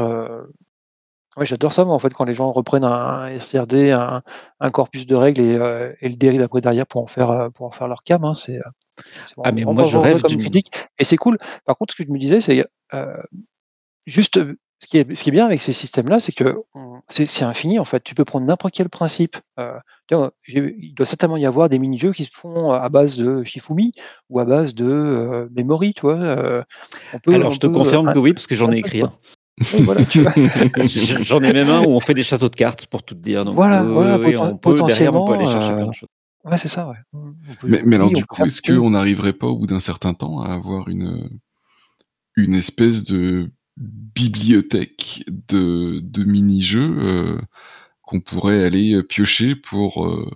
ouais, 1.37 1.45
j'adore 1.45 1.71
ça, 1.71 1.85
moi, 1.85 1.95
en 1.95 1.99
fait, 1.99 2.13
quand 2.13 2.25
les 2.25 2.33
gens 2.33 2.51
reprennent 2.51 2.83
un 2.83 3.37
SRD, 3.39 3.91
un, 3.91 4.21
un 4.59 4.69
corpus 4.69 5.05
de 5.05 5.15
règles 5.15 5.41
et, 5.41 5.93
et 6.01 6.09
le 6.09 6.15
dérivent 6.15 6.43
après 6.43 6.61
derrière 6.61 6.85
pour 6.87 7.01
en 7.01 7.07
faire, 7.07 7.49
pour 7.53 7.65
en 7.65 7.71
faire 7.71 7.87
leur 7.87 8.03
cam. 8.03 8.23
Hein, 8.23 8.33
c'est 8.33 8.59
ah, 9.43 9.51
mais 9.51 9.63
moi, 9.63 9.83
je 9.83 9.97
rêve 9.97 10.21
comme 10.21 10.37
critique. 10.37 10.71
Et 10.99 11.03
c'est 11.03 11.17
cool. 11.17 11.37
Par 11.65 11.77
contre, 11.77 11.93
ce 11.93 12.01
que 12.01 12.07
je 12.07 12.13
me 12.13 12.19
disais, 12.19 12.41
c'est 12.41 12.65
juste 14.05 14.39
ce 14.81 14.87
qui, 14.87 14.97
est, 14.97 15.13
ce 15.13 15.23
qui 15.23 15.29
est 15.29 15.31
bien 15.31 15.45
avec 15.45 15.61
ces 15.61 15.73
systèmes-là, 15.73 16.19
c'est 16.19 16.31
que 16.31 16.63
c'est 17.07 17.43
infini 17.43 17.77
en 17.77 17.85
fait. 17.85 18.03
Tu 18.03 18.15
peux 18.15 18.25
prendre 18.25 18.47
n'importe 18.47 18.73
quel 18.73 18.89
principe. 18.89 19.37
Euh, 19.59 19.77
il 20.47 20.93
doit 20.95 21.05
certainement 21.05 21.37
y 21.37 21.45
avoir 21.45 21.69
des 21.69 21.77
mini-jeux 21.77 22.13
qui 22.13 22.25
se 22.25 22.31
font 22.33 22.71
à 22.71 22.89
base 22.89 23.15
de 23.15 23.43
Shifumi 23.43 23.93
ou 24.29 24.39
à 24.39 24.45
base 24.45 24.73
de 24.73 24.85
euh, 24.85 25.47
Memory, 25.51 25.93
tu 25.93 26.01
vois. 26.01 26.15
Euh, 26.15 26.63
Alors 27.27 27.51
je 27.51 27.59
te 27.59 27.67
confirme 27.67 28.11
que 28.11 28.17
oui, 28.17 28.33
parce 28.33 28.47
que 28.47 28.55
j'en 28.55 28.71
ai 28.71 28.77
écrit 28.77 29.03
un. 29.59 30.85
J'en 31.23 31.41
ai 31.41 31.53
même 31.53 31.69
un 31.69 31.81
où 31.81 31.89
on 31.89 31.99
fait 31.99 32.13
des 32.13 32.23
châteaux 32.23 32.49
de 32.49 32.55
cartes 32.55 32.87
pour 32.87 33.03
tout 33.03 33.15
te 33.15 33.19
dire. 33.19 33.45
Donc, 33.45 33.55
voilà, 33.55 33.83
voilà 33.83 34.15
on 34.15 34.57
peut, 34.57 34.73
derrière, 34.85 35.15
on 35.15 35.25
peut 35.25 35.33
aller 35.33 35.45
chercher 35.45 35.73
plein 35.73 35.87
de 35.87 35.93
choses. 35.93 36.09
Ouais, 36.43 36.57
c'est 36.57 36.67
ça, 36.67 36.87
ouais. 36.87 36.97
Mais, 37.63 37.83
mais 37.85 37.95
alors, 37.97 38.11
du 38.11 38.25
coup, 38.25 38.43
est-ce 38.43 38.61
qu'on 38.61 38.91
n'arriverait 38.91 39.33
pas 39.33 39.47
au 39.47 39.57
bout 39.57 39.67
d'un 39.67 39.79
certain 39.79 40.13
temps 40.13 40.41
à 40.41 40.53
avoir 40.53 40.87
une, 40.87 41.29
une 42.35 42.55
espèce 42.55 43.03
de 43.03 43.51
bibliothèque 43.77 45.23
de, 45.27 45.99
de 46.01 46.23
mini-jeux 46.23 46.97
euh, 46.99 47.41
qu'on 48.01 48.21
pourrait 48.21 48.63
aller 48.63 49.03
piocher 49.03 49.55
pour 49.55 50.05
euh, 50.05 50.31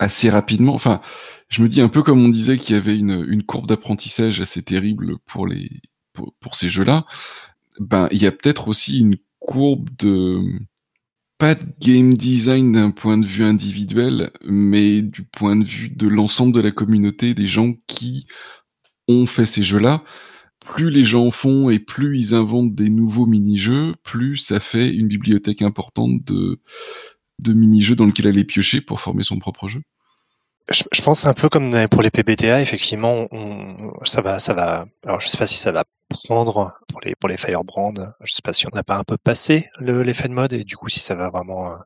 assez 0.00 0.30
rapidement? 0.30 0.74
Enfin, 0.74 1.00
je 1.48 1.62
me 1.62 1.68
dis 1.68 1.80
un 1.80 1.88
peu 1.88 2.02
comme 2.02 2.24
on 2.24 2.28
disait 2.28 2.56
qu'il 2.56 2.74
y 2.74 2.78
avait 2.78 2.98
une, 2.98 3.24
une 3.28 3.44
courbe 3.44 3.68
d'apprentissage 3.68 4.40
assez 4.40 4.62
terrible 4.64 5.18
pour 5.26 5.46
les 5.46 5.70
pour, 6.12 6.34
pour 6.40 6.56
ces 6.56 6.68
jeux-là. 6.68 7.06
Ben, 7.78 8.08
il 8.10 8.22
y 8.22 8.26
a 8.26 8.32
peut-être 8.32 8.68
aussi 8.68 9.00
une 9.00 9.16
courbe 9.38 9.88
de 9.98 10.40
pas 11.38 11.54
de 11.54 11.64
game 11.80 12.14
design 12.14 12.72
d'un 12.72 12.90
point 12.90 13.18
de 13.18 13.26
vue 13.26 13.42
individuel, 13.42 14.30
mais 14.44 15.02
du 15.02 15.24
point 15.24 15.56
de 15.56 15.64
vue 15.64 15.88
de 15.88 16.06
l'ensemble 16.06 16.52
de 16.54 16.60
la 16.60 16.70
communauté 16.70 17.34
des 17.34 17.46
gens 17.46 17.74
qui 17.88 18.26
ont 19.08 19.26
fait 19.26 19.46
ces 19.46 19.62
jeux-là 19.62 20.04
plus 20.64 20.90
les 20.90 21.04
gens 21.04 21.30
font 21.30 21.70
et 21.70 21.78
plus 21.78 22.18
ils 22.18 22.34
inventent 22.34 22.74
des 22.74 22.90
nouveaux 22.90 23.26
mini-jeux, 23.26 23.94
plus 24.02 24.36
ça 24.36 24.60
fait 24.60 24.90
une 24.90 25.08
bibliothèque 25.08 25.62
importante 25.62 26.24
de, 26.24 26.60
de 27.40 27.52
mini-jeux 27.52 27.96
dans 27.96 28.06
lequel 28.06 28.28
aller 28.28 28.44
piocher 28.44 28.80
pour 28.80 29.00
former 29.00 29.22
son 29.22 29.38
propre 29.38 29.68
jeu. 29.68 29.82
Je, 30.68 30.84
je 30.92 31.02
pense 31.02 31.26
un 31.26 31.34
peu 31.34 31.48
comme 31.48 31.88
pour 31.88 32.02
les 32.02 32.10
PBTA, 32.10 32.60
effectivement, 32.60 33.26
on, 33.32 33.92
ça 34.04 34.20
va, 34.20 34.38
ça 34.38 34.54
va. 34.54 34.86
Alors, 35.04 35.20
je 35.20 35.28
sais 35.28 35.38
pas 35.38 35.46
si 35.46 35.58
ça 35.58 35.72
va 35.72 35.84
prendre 36.08 36.74
pour 36.88 37.00
les 37.00 37.14
pour 37.14 37.28
les 37.28 37.36
Firebrand. 37.36 37.94
Je 38.22 38.32
sais 38.32 38.42
pas 38.42 38.52
si 38.52 38.66
on 38.66 38.70
n'a 38.74 38.82
pas 38.82 38.96
un 38.96 39.04
peu 39.04 39.16
passé 39.16 39.70
l'effet 39.80 40.28
de 40.28 40.34
mode 40.34 40.52
et 40.52 40.64
du 40.64 40.76
coup 40.76 40.88
si 40.88 41.00
ça 41.00 41.14
va 41.14 41.30
vraiment 41.30 41.72
euh, 41.72 41.76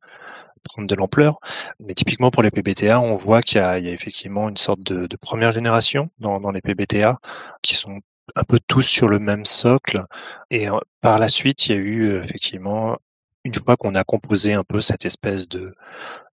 prendre 0.64 0.88
de 0.88 0.94
l'ampleur. 0.94 1.38
Mais 1.80 1.94
typiquement 1.94 2.30
pour 2.30 2.42
les 2.42 2.50
PBTA, 2.50 3.00
on 3.00 3.14
voit 3.14 3.42
qu'il 3.42 3.60
y, 3.60 3.64
y, 3.64 3.88
a 3.88 3.92
effectivement 3.92 4.48
une 4.48 4.56
sorte 4.56 4.80
de, 4.80 5.06
de 5.06 5.16
première 5.16 5.52
génération 5.52 6.10
dans, 6.18 6.40
dans 6.40 6.50
les 6.50 6.60
PBTA 6.60 7.18
qui 7.62 7.74
sont 7.74 8.00
un 8.34 8.44
peu 8.44 8.58
tous 8.66 8.82
sur 8.82 9.08
le 9.08 9.18
même 9.18 9.44
socle. 9.44 10.04
Et 10.50 10.66
par 11.00 11.18
la 11.18 11.28
suite, 11.28 11.66
il 11.66 11.72
y 11.72 11.78
a 11.78 11.78
eu 11.78 12.16
effectivement, 12.16 12.96
une 13.44 13.54
fois 13.54 13.76
qu'on 13.76 13.94
a 13.94 14.04
composé 14.04 14.54
un 14.54 14.64
peu 14.64 14.80
cette 14.80 15.04
espèce 15.04 15.48
de, 15.48 15.74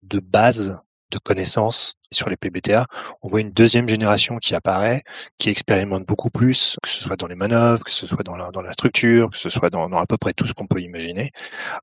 de 0.03 0.19
base 0.19 0.79
de 1.11 1.19
connaissances 1.19 1.95
sur 2.11 2.29
les 2.29 2.35
PBTA, 2.35 2.87
on 3.21 3.27
voit 3.27 3.41
une 3.41 3.51
deuxième 3.51 3.87
génération 3.87 4.37
qui 4.37 4.55
apparaît, 4.55 5.03
qui 5.37 5.49
expérimente 5.49 6.05
beaucoup 6.05 6.29
plus, 6.29 6.77
que 6.81 6.89
ce 6.89 7.01
soit 7.01 7.15
dans 7.15 7.27
les 7.27 7.35
manœuvres, 7.35 7.83
que 7.83 7.91
ce 7.91 8.07
soit 8.07 8.23
dans 8.23 8.35
la, 8.35 8.71
structure, 8.71 9.29
que 9.29 9.37
ce 9.37 9.49
soit 9.49 9.69
dans, 9.69 9.91
à 9.91 10.05
peu 10.05 10.17
près 10.17 10.33
tout 10.33 10.45
ce 10.45 10.53
qu'on 10.53 10.67
peut 10.67 10.81
imaginer, 10.81 11.31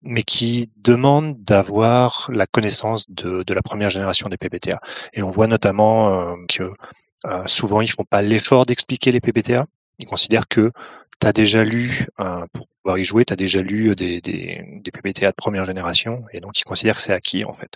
mais 0.03 0.23
qui 0.23 0.71
demande 0.85 1.43
d'avoir 1.43 2.29
la 2.33 2.47
connaissance 2.47 3.09
de, 3.11 3.43
de 3.43 3.55
la 3.55 3.63
première 3.63 3.91
génération 3.91 4.29
des 4.29 4.37
PBTA. 4.37 4.81
Et 5.15 5.23
on 5.23 5.31
voit 5.31 5.47
notamment 5.47 6.37
que 6.49 6.73
souvent 7.47 7.81
ils 7.81 7.91
font 7.91 8.05
pas 8.05 8.23
l'effort 8.23 8.67
d'expliquer 8.67 9.13
les 9.13 9.21
PBTA, 9.21 9.67
ils 9.99 10.07
considèrent 10.07 10.49
que 10.49 10.73
tu 11.21 11.27
as 11.27 11.33
déjà 11.33 11.65
lu, 11.65 12.07
euh, 12.21 12.47
pour 12.53 12.69
pouvoir 12.69 12.99
y 12.99 13.05
jouer, 13.05 13.25
tu 13.25 13.33
as 13.33 13.37
déjà 13.37 13.61
lu 13.61 13.95
des, 13.95 14.21
des, 14.21 14.65
des, 14.83 14.91
PBTA 14.91 15.31
de 15.31 15.35
première 15.37 15.67
génération, 15.67 16.25
et 16.33 16.41
donc 16.41 16.59
ils 16.61 16.65
considèrent 16.65 16.97
que 16.97 17.03
c'est 17.03 17.13
acquis 17.13 17.45
en 17.45 17.53
fait. 17.53 17.73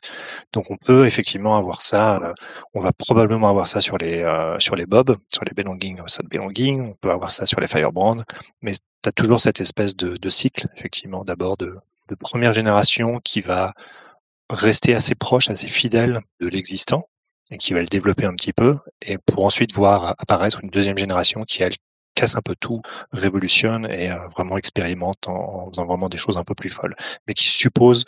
Donc 0.52 0.70
on 0.70 0.76
peut 0.76 1.06
effectivement 1.06 1.56
avoir 1.56 1.82
ça, 1.82 2.18
euh, 2.22 2.32
on 2.74 2.80
va 2.80 2.92
probablement 2.92 3.48
avoir 3.48 3.66
ça 3.66 3.80
sur 3.80 3.98
les 3.98 4.22
euh, 4.22 4.58
sur 4.60 4.76
les 4.76 4.86
Bob, 4.86 5.16
sur 5.28 5.44
les 5.44 5.52
Belonging, 5.54 6.00
ça 6.06 6.22
Belonging, 6.22 6.90
on 6.90 6.94
peut 6.94 7.10
avoir 7.10 7.30
ça 7.30 7.46
sur 7.46 7.60
les 7.60 7.66
Firebrand, 7.66 8.22
mais 8.62 8.72
tu 8.72 9.08
as 9.08 9.12
toujours 9.12 9.40
cette 9.40 9.60
espèce 9.60 9.96
de, 9.96 10.16
de 10.16 10.30
cycle, 10.30 10.68
effectivement, 10.76 11.24
d'abord 11.24 11.56
de, 11.56 11.76
de 12.08 12.14
première 12.14 12.54
génération 12.54 13.20
qui 13.20 13.40
va 13.40 13.74
rester 14.50 14.94
assez 14.94 15.14
proche, 15.14 15.50
assez 15.50 15.68
fidèle 15.68 16.20
de 16.40 16.48
l'existant, 16.48 17.08
et 17.50 17.58
qui 17.58 17.74
va 17.74 17.80
le 17.80 17.86
développer 17.86 18.24
un 18.24 18.34
petit 18.34 18.52
peu, 18.52 18.78
et 19.02 19.18
pour 19.18 19.44
ensuite 19.44 19.72
voir 19.72 20.14
apparaître 20.18 20.60
une 20.62 20.70
deuxième 20.70 20.96
génération 20.98 21.44
qui, 21.44 21.62
elle, 21.62 21.72
casse 22.14 22.36
un 22.36 22.42
peu 22.42 22.54
tout, 22.58 22.82
révolutionne 23.12 23.86
et 23.86 24.10
euh, 24.10 24.26
vraiment 24.28 24.56
expérimente 24.56 25.28
en, 25.28 25.68
faisant 25.70 25.86
vraiment 25.86 26.08
des 26.08 26.18
choses 26.18 26.38
un 26.38 26.44
peu 26.44 26.54
plus 26.54 26.68
folles, 26.68 26.96
mais 27.26 27.34
qui 27.34 27.46
suppose 27.46 28.04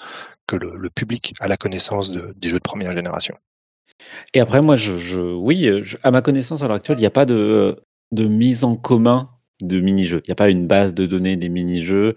que 0.47 0.57
le, 0.57 0.91
public 0.91 1.35
a 1.41 1.49
la 1.49 1.57
connaissance 1.57 2.11
de, 2.11 2.35
des 2.37 2.49
jeux 2.49 2.59
de 2.59 2.63
première 2.63 2.93
génération. 2.93 3.37
Et 4.35 4.41
après, 4.41 4.61
moi, 4.61 4.77
oui, 5.37 5.69
à 6.03 6.11
ma 6.11 6.23
connaissance 6.23 6.63
à 6.63 6.69
l'heure 6.69 6.77
actuelle, 6.77 6.99
il 6.99 7.03
n'y 7.03 7.07
a 7.07 7.11
pas 7.11 7.27
de, 7.27 7.83
de 8.13 8.27
mise 8.27 8.65
en 8.65 8.77
commun 8.77 9.31
de 9.61 9.81
mini-jeux. 9.81 10.23
Il 10.25 10.29
n'y 10.29 10.33
a 10.33 10.37
pas 10.37 10.51
une 10.51 10.67
base 10.67 10.95
de 10.95 11.07
données 11.07 11.37
des 11.37 11.49
mini-jeux. 11.49 12.15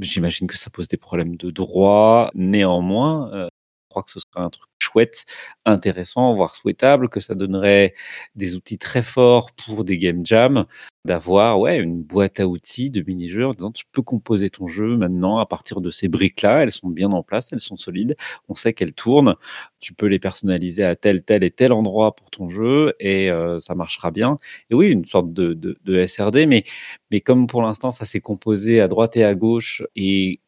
J'imagine 0.00 0.46
que 0.46 0.56
ça 0.56 0.70
pose 0.70 0.88
des 0.88 0.96
problèmes 0.96 1.36
de 1.36 1.50
droit. 1.50 2.30
Néanmoins, 2.34 3.32
euh, 3.32 3.44
je 3.46 3.88
crois 3.90 4.02
que 4.02 4.10
ce 4.10 4.20
serait 4.20 4.44
un 4.44 4.50
truc 4.50 4.70
chouette, 4.92 5.24
intéressant, 5.64 6.34
voire 6.34 6.54
souhaitable, 6.54 7.08
que 7.08 7.20
ça 7.20 7.34
donnerait 7.34 7.94
des 8.34 8.56
outils 8.56 8.78
très 8.78 9.02
forts 9.02 9.52
pour 9.52 9.84
des 9.84 9.98
game 9.98 10.24
jams, 10.24 10.66
d'avoir 11.04 11.58
ouais 11.58 11.78
une 11.78 12.02
boîte 12.02 12.38
à 12.38 12.46
outils 12.46 12.90
de 12.90 13.02
mini-jeux 13.04 13.46
en 13.46 13.52
disant 13.52 13.72
tu 13.72 13.84
peux 13.90 14.02
composer 14.02 14.50
ton 14.50 14.66
jeu 14.68 14.96
maintenant 14.96 15.38
à 15.38 15.46
partir 15.46 15.80
de 15.80 15.90
ces 15.90 16.08
briques-là, 16.08 16.62
elles 16.62 16.70
sont 16.70 16.88
bien 16.88 17.10
en 17.10 17.22
place, 17.22 17.52
elles 17.52 17.60
sont 17.60 17.76
solides, 17.76 18.16
on 18.48 18.54
sait 18.54 18.72
qu'elles 18.72 18.92
tournent, 18.92 19.34
tu 19.80 19.94
peux 19.94 20.06
les 20.06 20.18
personnaliser 20.18 20.84
à 20.84 20.94
tel, 20.94 21.24
tel 21.24 21.42
et 21.42 21.50
tel 21.50 21.72
endroit 21.72 22.14
pour 22.14 22.30
ton 22.30 22.48
jeu 22.48 22.94
et 23.00 23.30
euh, 23.30 23.58
ça 23.58 23.74
marchera 23.74 24.10
bien. 24.10 24.38
Et 24.70 24.74
oui, 24.74 24.88
une 24.88 25.04
sorte 25.04 25.32
de, 25.32 26.06
SRD, 26.06 26.46
mais, 26.46 26.64
mais 27.10 27.20
comme 27.20 27.46
pour 27.46 27.62
l'instant 27.62 27.90
ça 27.90 28.04
s'est 28.04 28.20
composé 28.20 28.80
à 28.80 28.88
droite 28.88 29.16
et 29.16 29.24
à 29.24 29.34
gauche 29.34 29.82
et 29.96 30.40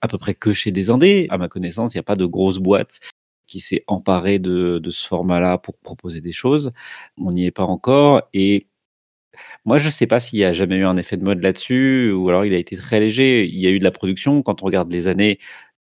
à 0.00 0.08
peu 0.08 0.18
près 0.18 0.34
que 0.34 0.52
chez 0.52 0.70
des 0.70 0.90
indés, 0.90 1.26
à 1.30 1.38
ma 1.38 1.48
connaissance, 1.48 1.94
il 1.94 1.96
n'y 1.96 2.00
a 2.00 2.04
pas 2.04 2.16
de 2.16 2.26
grosse 2.26 2.58
boîte 2.58 3.00
qui 3.48 3.60
s'est 3.60 3.84
emparée 3.88 4.38
de, 4.38 4.80
ce 4.90 5.06
format-là 5.06 5.58
pour 5.58 5.78
proposer 5.78 6.20
des 6.20 6.32
choses. 6.32 6.72
On 7.16 7.32
n'y 7.32 7.46
est 7.46 7.50
pas 7.50 7.64
encore 7.64 8.22
et 8.34 8.68
moi, 9.64 9.78
je 9.78 9.86
ne 9.86 9.90
sais 9.92 10.06
pas 10.06 10.20
s'il 10.20 10.38
y 10.40 10.44
a 10.44 10.52
jamais 10.52 10.76
eu 10.76 10.86
un 10.86 10.96
effet 10.96 11.16
de 11.16 11.24
mode 11.24 11.42
là-dessus, 11.42 12.10
ou 12.12 12.28
alors 12.28 12.44
il 12.44 12.54
a 12.54 12.58
été 12.58 12.76
très 12.76 13.00
léger. 13.00 13.46
Il 13.46 13.58
y 13.60 13.66
a 13.68 13.70
eu 13.70 13.78
de 13.78 13.84
la 13.84 13.92
production. 13.92 14.42
Quand 14.42 14.62
on 14.62 14.66
regarde 14.66 14.92
les 14.92 15.08
années, 15.08 15.38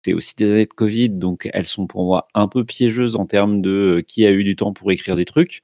c'est 0.03 0.13
aussi 0.13 0.35
des 0.35 0.51
années 0.51 0.65
de 0.65 0.73
Covid, 0.73 1.09
donc 1.09 1.49
elles 1.53 1.65
sont 1.65 1.87
pour 1.87 2.05
moi 2.05 2.27
un 2.33 2.47
peu 2.47 2.65
piégeuses 2.65 3.15
en 3.15 3.25
termes 3.25 3.61
de 3.61 3.97
euh, 3.99 4.01
qui 4.01 4.25
a 4.25 4.31
eu 4.31 4.43
du 4.43 4.55
temps 4.55 4.73
pour 4.73 4.91
écrire 4.91 5.15
des 5.15 5.25
trucs. 5.25 5.63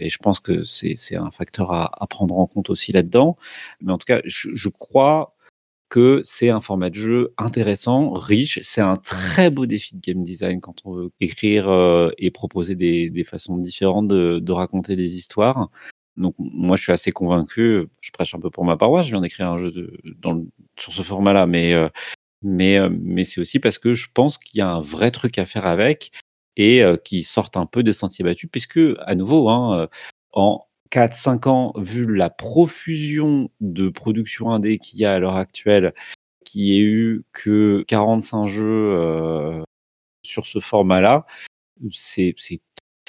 Et 0.00 0.10
je 0.10 0.18
pense 0.18 0.40
que 0.40 0.62
c'est 0.64 1.16
un 1.16 1.30
facteur 1.30 1.72
à, 1.72 2.06
prendre 2.08 2.38
en 2.38 2.46
compte 2.46 2.70
aussi 2.70 2.92
là-dedans. 2.92 3.36
Mais 3.80 3.92
en 3.92 3.98
tout 3.98 4.04
cas, 4.06 4.20
je 4.24 4.68
crois 4.68 5.35
que 5.88 6.20
c'est 6.24 6.50
un 6.50 6.60
format 6.60 6.90
de 6.90 6.94
jeu 6.94 7.34
intéressant, 7.38 8.12
riche. 8.12 8.58
C'est 8.62 8.80
un 8.80 8.96
très 8.96 9.50
beau 9.50 9.66
défi 9.66 9.94
de 9.94 10.00
game 10.00 10.24
design 10.24 10.60
quand 10.60 10.82
on 10.84 10.94
veut 10.94 11.10
écrire 11.20 11.68
euh, 11.68 12.10
et 12.18 12.30
proposer 12.30 12.74
des, 12.74 13.10
des 13.10 13.24
façons 13.24 13.58
différentes 13.58 14.08
de, 14.08 14.38
de, 14.40 14.52
raconter 14.52 14.96
des 14.96 15.14
histoires. 15.16 15.70
Donc 16.16 16.34
moi 16.38 16.76
je 16.76 16.82
suis 16.82 16.92
assez 16.92 17.12
convaincu, 17.12 17.86
je 18.00 18.10
prêche 18.10 18.34
un 18.34 18.40
peu 18.40 18.50
pour 18.50 18.64
ma 18.64 18.76
paroisse, 18.76 19.06
je 19.06 19.10
viens 19.10 19.20
d'écrire 19.20 19.50
un 19.50 19.58
jeu 19.58 19.70
de, 19.70 19.92
dans 20.18 20.44
sur 20.78 20.92
ce 20.92 21.02
format-là, 21.02 21.46
mais 21.46 21.74
euh, 21.74 21.88
mais 22.42 22.78
euh, 22.78 22.88
mais 22.90 23.24
c'est 23.24 23.40
aussi 23.40 23.60
parce 23.60 23.78
que 23.78 23.94
je 23.94 24.08
pense 24.12 24.38
qu'il 24.38 24.58
y 24.58 24.62
a 24.62 24.70
un 24.70 24.80
vrai 24.80 25.10
truc 25.10 25.38
à 25.38 25.46
faire 25.46 25.66
avec 25.66 26.12
et 26.56 26.82
euh, 26.82 26.96
qui 26.96 27.22
sortent 27.22 27.56
un 27.56 27.66
peu 27.66 27.82
des 27.82 27.92
sentiers 27.92 28.24
battus, 28.24 28.48
puisque 28.50 28.80
à 29.00 29.14
nouveau 29.14 29.50
hein, 29.50 29.88
en 30.32 30.64
4-5 30.90 31.48
ans, 31.48 31.72
vu 31.76 32.06
la 32.14 32.30
profusion 32.30 33.50
de 33.60 33.88
production 33.88 34.50
indé 34.50 34.78
qu'il 34.78 35.00
y 35.00 35.04
a 35.04 35.14
à 35.14 35.18
l'heure 35.18 35.36
actuelle, 35.36 35.94
qu'il 36.44 36.62
y 36.62 36.78
ait 36.78 36.82
eu 36.82 37.24
que 37.32 37.84
45 37.88 38.46
jeux 38.46 39.64
sur 40.22 40.46
ce 40.46 40.60
format-là, 40.60 41.26
c'est 41.90 42.34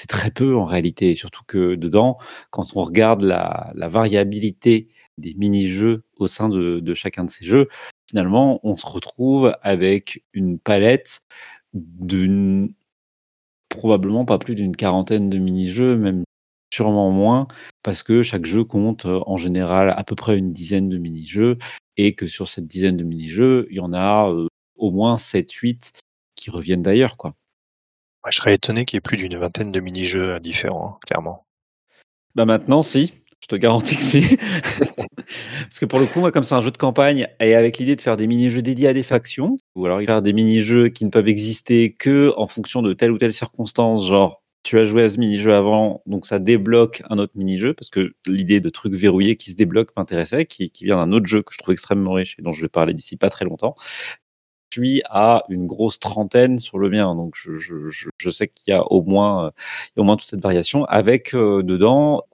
très 0.08 0.30
peu 0.30 0.56
en 0.56 0.64
réalité. 0.64 1.14
Surtout 1.14 1.42
que 1.46 1.74
dedans, 1.74 2.18
quand 2.50 2.76
on 2.76 2.84
regarde 2.84 3.22
la, 3.22 3.72
variabilité 3.74 4.88
des 5.18 5.34
mini-jeux 5.34 6.04
au 6.16 6.26
sein 6.26 6.48
de, 6.48 6.94
chacun 6.94 7.24
de 7.24 7.30
ces 7.30 7.44
jeux, 7.44 7.68
finalement, 8.08 8.60
on 8.62 8.76
se 8.76 8.86
retrouve 8.86 9.56
avec 9.62 10.24
une 10.32 10.58
palette 10.58 11.22
d'une 11.74 12.72
probablement 13.68 14.24
pas 14.24 14.38
plus 14.38 14.54
d'une 14.54 14.74
quarantaine 14.74 15.28
de 15.28 15.38
mini-jeux, 15.38 15.96
même 15.96 16.24
sûrement 16.72 17.10
moins, 17.10 17.48
parce 17.82 18.02
que 18.02 18.22
chaque 18.22 18.44
jeu 18.44 18.64
compte 18.64 19.06
en 19.06 19.36
général 19.36 19.94
à 19.96 20.04
peu 20.04 20.14
près 20.14 20.36
une 20.36 20.52
dizaine 20.52 20.88
de 20.88 20.98
mini-jeux, 20.98 21.58
et 21.96 22.14
que 22.14 22.26
sur 22.26 22.48
cette 22.48 22.66
dizaine 22.66 22.96
de 22.96 23.04
mini-jeux, 23.04 23.66
il 23.70 23.76
y 23.76 23.80
en 23.80 23.92
a 23.92 24.32
au 24.76 24.90
moins 24.90 25.16
7-8 25.16 25.92
qui 26.34 26.50
reviennent 26.50 26.82
d'ailleurs. 26.82 27.16
quoi. 27.16 27.34
je 28.30 28.36
serais 28.36 28.54
étonné 28.54 28.84
qu'il 28.84 28.96
y 28.96 28.98
ait 28.98 29.00
plus 29.00 29.16
d'une 29.16 29.36
vingtaine 29.36 29.72
de 29.72 29.80
mini-jeux 29.80 30.38
différents, 30.40 30.98
clairement. 31.06 31.44
Bah 32.34 32.44
maintenant, 32.44 32.82
si. 32.82 33.12
Je 33.40 33.46
te 33.46 33.56
garantis 33.56 33.96
que 33.96 34.02
si. 34.02 34.36
Parce 35.62 35.78
que 35.78 35.86
pour 35.86 35.98
le 35.98 36.06
coup, 36.06 36.20
moi, 36.20 36.32
comme 36.32 36.44
c'est 36.44 36.54
un 36.54 36.60
jeu 36.60 36.70
de 36.70 36.76
campagne, 36.76 37.28
et 37.40 37.54
avec 37.54 37.78
l'idée 37.78 37.96
de 37.96 38.00
faire 38.00 38.16
des 38.16 38.26
mini-jeux 38.26 38.62
dédiés 38.62 38.88
à 38.88 38.92
des 38.92 39.02
factions, 39.02 39.56
ou 39.74 39.86
alors 39.86 40.00
faire 40.00 40.22
des 40.22 40.32
mini-jeux 40.32 40.88
qui 40.88 41.04
ne 41.04 41.10
peuvent 41.10 41.28
exister 41.28 41.92
que 41.92 42.32
en 42.36 42.46
fonction 42.46 42.82
de 42.82 42.92
telle 42.94 43.12
ou 43.12 43.18
telle 43.18 43.32
circonstance, 43.32 44.06
genre 44.08 44.42
tu 44.68 44.78
as 44.78 44.84
joué 44.84 45.04
à 45.04 45.08
ce 45.08 45.18
mini-jeu 45.18 45.54
avant, 45.54 46.02
donc 46.04 46.26
ça 46.26 46.38
débloque 46.38 47.02
un 47.08 47.16
autre 47.16 47.32
mini-jeu, 47.36 47.72
parce 47.72 47.88
que 47.88 48.12
l'idée 48.26 48.60
de 48.60 48.68
trucs 48.68 48.92
verrouillés 48.92 49.34
qui 49.34 49.50
se 49.50 49.56
débloquent 49.56 49.94
m'intéressait, 49.96 50.44
qui, 50.44 50.70
vient 50.82 50.98
d'un 50.98 51.10
autre 51.12 51.24
jeu 51.24 51.42
que 51.42 51.54
je 51.54 51.58
trouve 51.58 51.72
extrêmement 51.72 52.12
riche 52.12 52.36
et 52.38 52.42
dont 52.42 52.52
je 52.52 52.60
vais 52.60 52.68
parler 52.68 52.92
d'ici 52.92 53.16
pas 53.16 53.30
très 53.30 53.46
longtemps. 53.46 53.76
Je 54.74 54.82
suis 54.82 55.02
à 55.08 55.44
une 55.48 55.66
grosse 55.66 55.98
trentaine 55.98 56.58
sur 56.58 56.78
le 56.78 56.90
mien, 56.90 57.14
donc 57.14 57.34
je, 57.34 58.30
sais 58.30 58.46
qu'il 58.46 58.74
y 58.74 58.76
a 58.76 58.84
au 58.92 59.02
moins, 59.02 59.52
au 59.96 60.02
moins 60.02 60.18
toute 60.18 60.28
cette 60.28 60.42
variation, 60.42 60.84
avec 60.84 61.34
euh, 61.34 61.62
dedans 61.62 62.24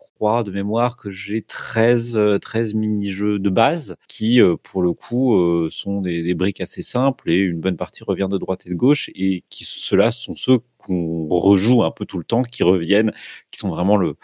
de 0.45 0.51
mémoire 0.51 0.97
que 0.97 1.11
j'ai 1.11 1.43
13, 1.43 2.19
13 2.41 2.75
euh, 2.75 2.79
mini-jeux 2.79 3.39
de 3.39 3.51
base 3.51 3.97
qui, 4.09 4.41
euh, 4.41 4.57
pour 4.57 4.83
le 4.83 4.93
coup, 4.93 5.37
euh, 5.37 5.69
sont 5.71 6.01
des, 6.01 6.35
briques 6.35 6.61
assez 6.61 6.83
simples 6.83 7.31
et 7.31 7.37
une 7.37 7.61
bonne 7.61 7.77
partie 7.77 8.03
revient 8.05 8.29
de 8.31 8.39
droite 8.39 8.67
et 8.67 8.71
de 8.71 8.75
gauche 8.75 9.11
et 9.15 9.45
qui, 9.51 9.65
ceux-là, 9.65 10.11
sont 10.11 10.35
ceux 10.35 10.61
qu'on 10.85 11.27
rejoue 11.29 11.83
un 11.83 11.91
peu 11.91 12.07
tout 12.07 12.19
le 12.19 12.25
temps, 12.25 12.43
qui 12.43 12.63
reviennent, 12.63 13.13
qui 13.51 13.59
sont 13.59 13.69
vraiment 13.69 13.97
le, 13.97 14.17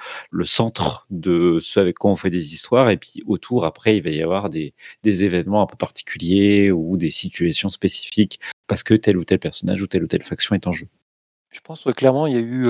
centre 0.44 1.06
de 1.10 1.58
ce 1.60 1.80
avec 1.80 1.98
quoi 1.98 2.10
on 2.10 2.16
fait 2.16 2.30
des 2.30 2.54
histoires. 2.54 2.90
Et 2.90 2.96
puis 2.96 3.22
autour, 3.26 3.64
après, 3.64 3.96
il 3.96 4.02
va 4.02 4.10
y 4.10 4.22
avoir 4.22 4.50
des, 4.50 4.74
événements 5.04 5.62
un 5.62 5.66
peu 5.66 5.76
particuliers 5.76 6.70
ou 6.70 6.96
des 6.96 7.10
situations 7.10 7.68
spécifiques 7.68 8.40
parce 8.66 8.82
que 8.82 8.94
tel 8.94 9.16
ou 9.16 9.24
tel 9.24 9.38
personnage 9.38 9.82
ou 9.82 9.86
telle 9.86 10.04
ou 10.04 10.06
telle 10.06 10.22
faction 10.22 10.54
est 10.54 10.66
en 10.66 10.72
jeu. 10.72 10.86
Je 11.50 11.60
pense 11.60 11.82
que 11.84 11.90
clairement, 11.90 12.26
il 12.26 12.34
y 12.34 12.36
a 12.36 12.40
eu. 12.40 12.68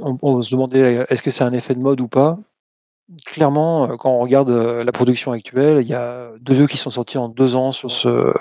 on, 0.00 0.16
on, 0.22 0.42
se 0.42 0.52
demandait 0.52 1.06
est-ce 1.10 1.22
que 1.22 1.30
c'est 1.30 1.42
un 1.42 1.52
effet 1.52 1.74
de 1.74 1.80
mode 1.80 2.00
ou 2.00 2.08
pas? 2.08 2.38
Clairement, 3.26 3.90
euh, 3.90 3.96
quand 3.96 4.10
on 4.10 4.20
regarde 4.20 4.50
euh, 4.50 4.84
la 4.84 4.92
production 4.92 5.32
actuelle, 5.32 5.82
il 5.82 5.88
y 5.88 5.94
a 5.94 6.30
deux 6.40 6.54
jeux 6.54 6.66
qui 6.66 6.76
sont 6.76 6.90
sortis 6.90 7.18
en 7.18 7.28
deux 7.28 7.56
ans 7.56 7.72
sur 7.72 7.90
ce, 7.90 8.32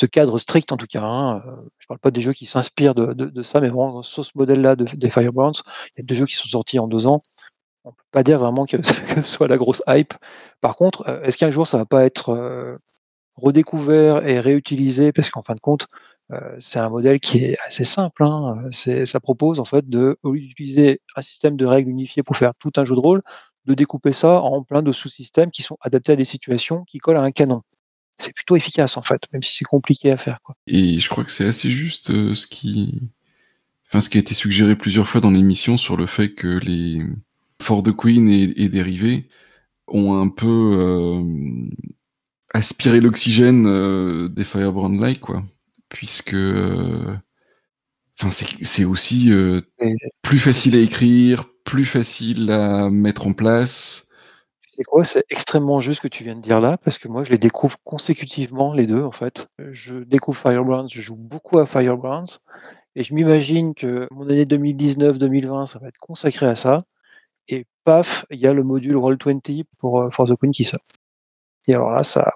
ce 0.00 0.06
cadre 0.06 0.38
strict 0.38 0.72
en 0.72 0.78
tout 0.78 0.86
cas. 0.86 1.02
Hein. 1.02 1.42
Euh, 1.46 1.56
je 1.78 1.86
parle 1.86 2.00
pas 2.00 2.10
des 2.10 2.22
jeux 2.22 2.32
qui 2.32 2.46
s'inspirent 2.46 2.94
de, 2.94 3.42
ça, 3.42 3.60
mais 3.60 3.68
vraiment 3.68 4.02
sur 4.02 4.24
ce 4.24 4.32
modèle-là 4.34 4.74
de, 4.74 4.84
des 4.84 5.10
Firebrands, 5.10 5.52
il 5.96 6.00
y 6.00 6.00
a 6.00 6.04
deux 6.04 6.14
jeux 6.14 6.26
qui 6.26 6.36
sont 6.36 6.48
sortis 6.48 6.78
en 6.78 6.88
deux 6.88 7.06
ans. 7.06 7.20
On 7.84 7.92
peut 7.92 8.04
pas 8.10 8.22
dire 8.22 8.38
vraiment 8.38 8.64
que, 8.64 8.78
ce 9.16 9.22
soit 9.22 9.48
la 9.48 9.58
grosse 9.58 9.82
hype. 9.86 10.14
Par 10.62 10.76
contre, 10.76 11.06
est-ce 11.24 11.36
qu'un 11.36 11.50
jour 11.50 11.66
ça 11.66 11.76
va 11.76 11.84
pas 11.84 12.04
être 12.04 12.78
redécouvert 13.36 14.26
et 14.26 14.40
réutilisé? 14.40 15.12
Parce 15.12 15.28
qu'en 15.28 15.42
fin 15.42 15.54
de 15.54 15.60
compte, 15.60 15.86
c'est 16.58 16.78
un 16.78 16.88
modèle 16.88 17.20
qui 17.20 17.44
est 17.44 17.58
assez 17.66 17.84
simple. 17.84 18.24
Hein. 18.24 18.70
Ça 18.70 19.20
propose 19.20 19.60
en 19.60 19.66
fait 19.66 19.88
de, 19.88 20.18
d'utiliser 20.24 21.02
un 21.14 21.22
système 21.22 21.56
de 21.56 21.66
règles 21.66 21.90
unifié 21.90 22.22
pour 22.22 22.36
faire 22.38 22.52
tout 22.58 22.72
un 22.76 22.84
jeu 22.86 22.94
de 22.94 23.00
rôle, 23.00 23.22
de 23.66 23.74
découper 23.74 24.12
ça 24.12 24.40
en 24.40 24.62
plein 24.62 24.82
de 24.82 24.92
sous-systèmes 24.92 25.50
qui 25.50 25.62
sont 25.62 25.76
adaptés 25.82 26.12
à 26.12 26.16
des 26.16 26.24
situations 26.24 26.84
qui 26.84 26.98
collent 26.98 27.18
à 27.18 27.22
un 27.22 27.32
canon. 27.32 27.62
C'est 28.20 28.34
plutôt 28.34 28.56
efficace 28.56 28.96
en 28.96 29.02
fait, 29.02 29.22
même 29.32 29.42
si 29.42 29.56
c'est 29.56 29.64
compliqué 29.64 30.10
à 30.10 30.16
faire. 30.16 30.40
Quoi. 30.42 30.56
Et 30.66 31.00
je 31.00 31.08
crois 31.08 31.24
que 31.24 31.32
c'est 31.32 31.46
assez 31.46 31.70
juste 31.70 32.10
euh, 32.10 32.34
ce 32.34 32.46
qui, 32.46 33.00
enfin 33.88 34.00
ce 34.00 34.10
qui 34.10 34.18
a 34.18 34.20
été 34.20 34.34
suggéré 34.34 34.76
plusieurs 34.76 35.08
fois 35.08 35.20
dans 35.20 35.30
l'émission 35.30 35.76
sur 35.76 35.96
le 35.96 36.06
fait 36.06 36.32
que 36.32 36.58
les 36.58 37.02
For 37.62 37.82
the 37.82 37.92
Queen 37.96 38.28
et, 38.28 38.68
dérivés 38.68 39.28
ont 39.88 40.20
un 40.20 40.28
peu 40.28 40.46
euh, 40.46 41.22
aspiré 42.52 43.00
l'oxygène 43.00 43.66
euh, 43.66 44.28
des 44.28 44.44
Firebrand 44.44 44.88
Like 44.88 45.20
quoi, 45.20 45.42
puisque 45.88 46.36
Enfin, 48.22 48.44
c'est 48.60 48.84
aussi 48.84 49.32
plus 50.20 50.36
facile 50.36 50.76
à 50.76 50.78
écrire, 50.78 51.46
plus 51.64 51.86
facile 51.86 52.50
à 52.50 52.90
mettre 52.90 53.26
en 53.26 53.32
place. 53.32 54.09
C'est 55.02 55.24
extrêmement 55.30 55.80
juste 55.80 55.98
ce 55.98 56.02
que 56.02 56.08
tu 56.08 56.24
viens 56.24 56.36
de 56.36 56.40
dire 56.40 56.60
là, 56.60 56.78
parce 56.78 56.98
que 56.98 57.08
moi, 57.08 57.24
je 57.24 57.30
les 57.30 57.38
découvre 57.38 57.76
consécutivement, 57.84 58.72
les 58.72 58.86
deux, 58.86 59.02
en 59.02 59.12
fait. 59.12 59.48
Je 59.58 59.96
découvre 59.96 60.38
Firebrands, 60.38 60.88
je 60.88 61.00
joue 61.00 61.16
beaucoup 61.16 61.58
à 61.58 61.66
Firebrands, 61.66 62.38
et 62.96 63.04
je 63.04 63.14
m'imagine 63.14 63.74
que 63.74 64.08
mon 64.10 64.28
année 64.28 64.44
2019-2020, 64.44 65.66
ça 65.66 65.78
va 65.78 65.88
être 65.88 65.98
consacré 65.98 66.46
à 66.46 66.56
ça. 66.56 66.84
Et 67.48 67.66
paf, 67.84 68.26
il 68.30 68.38
y 68.38 68.46
a 68.46 68.52
le 68.52 68.62
module 68.62 68.96
Roll20 68.96 69.64
pour 69.78 70.00
euh, 70.00 70.10
For 70.10 70.28
the 70.28 70.36
Queen 70.36 70.52
qui 70.52 70.64
sort. 70.64 70.80
Et 71.66 71.74
alors 71.74 71.92
là, 71.92 72.02
ça, 72.02 72.32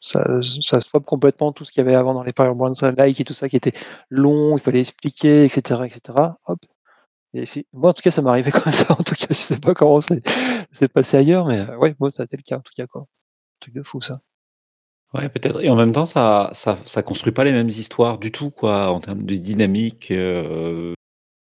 ça, 0.00 0.40
ça 0.42 0.80
swap 0.80 1.04
complètement 1.04 1.52
tout 1.52 1.64
ce 1.64 1.72
qu'il 1.72 1.84
y 1.84 1.86
avait 1.86 1.96
avant 1.96 2.14
dans 2.14 2.22
les 2.22 2.32
Firebrands 2.32 2.72
like 2.96 3.20
et 3.20 3.24
tout 3.24 3.34
ça 3.34 3.48
qui 3.48 3.56
était 3.56 3.72
long, 4.10 4.56
il 4.56 4.60
fallait 4.60 4.80
expliquer, 4.80 5.44
etc., 5.44 5.82
etc. 5.84 6.18
Hop, 6.46 6.58
moi, 7.72 7.90
en 7.90 7.92
tout 7.92 8.02
cas, 8.02 8.10
ça 8.10 8.22
arrivé 8.26 8.50
comme 8.52 8.72
ça. 8.72 8.92
En 8.92 9.02
tout 9.02 9.14
cas, 9.14 9.26
je 9.30 9.34
sais 9.34 9.58
pas 9.58 9.74
comment 9.74 10.00
c'est 10.00 10.92
passé 10.92 11.16
ailleurs, 11.16 11.46
mais 11.46 11.60
euh, 11.60 11.76
ouais, 11.76 11.94
moi, 11.98 12.10
ça 12.10 12.22
a 12.22 12.26
été 12.26 12.36
le 12.36 12.42
cas, 12.42 12.58
en 12.58 12.60
tout 12.60 12.72
cas, 12.76 12.86
quoi. 12.86 13.02
Un 13.02 13.60
truc 13.60 13.74
de 13.74 13.82
fou, 13.82 14.00
ça. 14.00 14.18
Ouais, 15.14 15.28
peut-être. 15.28 15.62
Et 15.62 15.70
en 15.70 15.76
même 15.76 15.92
temps, 15.92 16.04
ça, 16.04 16.50
ça, 16.54 17.02
construit 17.02 17.32
pas 17.32 17.44
les 17.44 17.52
mêmes 17.52 17.68
histoires 17.68 18.18
du 18.18 18.30
tout, 18.30 18.50
quoi, 18.50 18.90
en 18.90 19.00
termes 19.00 19.24
de 19.24 19.36
dynamique 19.36 20.10
euh, 20.10 20.92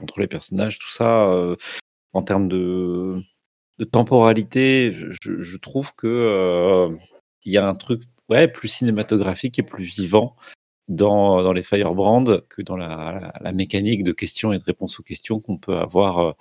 entre 0.02 0.20
les 0.20 0.28
personnages, 0.28 0.78
tout 0.80 0.92
ça. 0.92 1.26
Euh, 1.30 1.56
en 2.14 2.22
termes 2.24 2.48
de, 2.48 3.22
temporalité, 3.92 4.94
je, 4.94 5.42
je 5.42 5.58
trouve 5.58 5.94
que 5.96 6.96
il 7.46 7.52
y 7.54 7.58
a 7.58 7.68
un 7.68 7.76
truc, 7.76 8.04
ouais, 8.30 8.48
plus 8.48 8.68
cinématographique 8.68 9.60
et 9.60 9.64
plus 9.64 9.84
vivant 9.84 10.36
dans, 10.88 11.44
dans 11.44 11.54
les 11.54 11.64
Firebrand 11.64 12.26
que 12.50 12.62
dans 12.62 12.78
la, 12.78 13.34
la, 13.42 13.52
mécanique 13.52 14.04
de 14.04 14.12
questions 14.12 14.54
et 14.54 14.58
de 14.58 14.64
réponses 14.64 15.00
aux 15.00 15.04
questions 15.04 15.40
qu'on 15.40 15.58
peut 15.58 15.78
avoir 15.78 16.20
euh, 16.20 16.32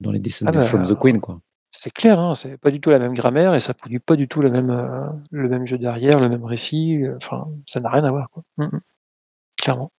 dans 0.00 0.12
les 0.12 0.18
Descendants 0.18 0.60
ah 0.60 0.66
from 0.66 0.84
the 0.84 0.90
bah, 0.90 0.98
Queen. 1.00 1.20
Quoi. 1.20 1.40
C'est 1.72 1.92
clair, 1.92 2.18
hein, 2.18 2.34
c'est 2.34 2.56
pas 2.56 2.70
du 2.70 2.80
tout 2.80 2.90
la 2.90 2.98
même 2.98 3.14
grammaire 3.14 3.54
et 3.54 3.60
ça 3.60 3.74
produit 3.74 3.98
pas 3.98 4.16
du 4.16 4.28
tout 4.28 4.40
le 4.40 4.50
même, 4.50 4.70
euh, 4.70 5.06
le 5.30 5.48
même 5.48 5.66
jeu 5.66 5.78
derrière, 5.78 6.20
le 6.20 6.28
même 6.28 6.44
récit. 6.44 7.02
Euh, 7.02 7.16
enfin, 7.16 7.48
ça 7.66 7.80
n'a 7.80 7.90
rien 7.90 8.04
à 8.04 8.10
voir. 8.10 8.30
Quoi. 8.30 8.42
Mm, 8.56 8.64
mm. 8.64 8.80
Clairement. 9.60 9.92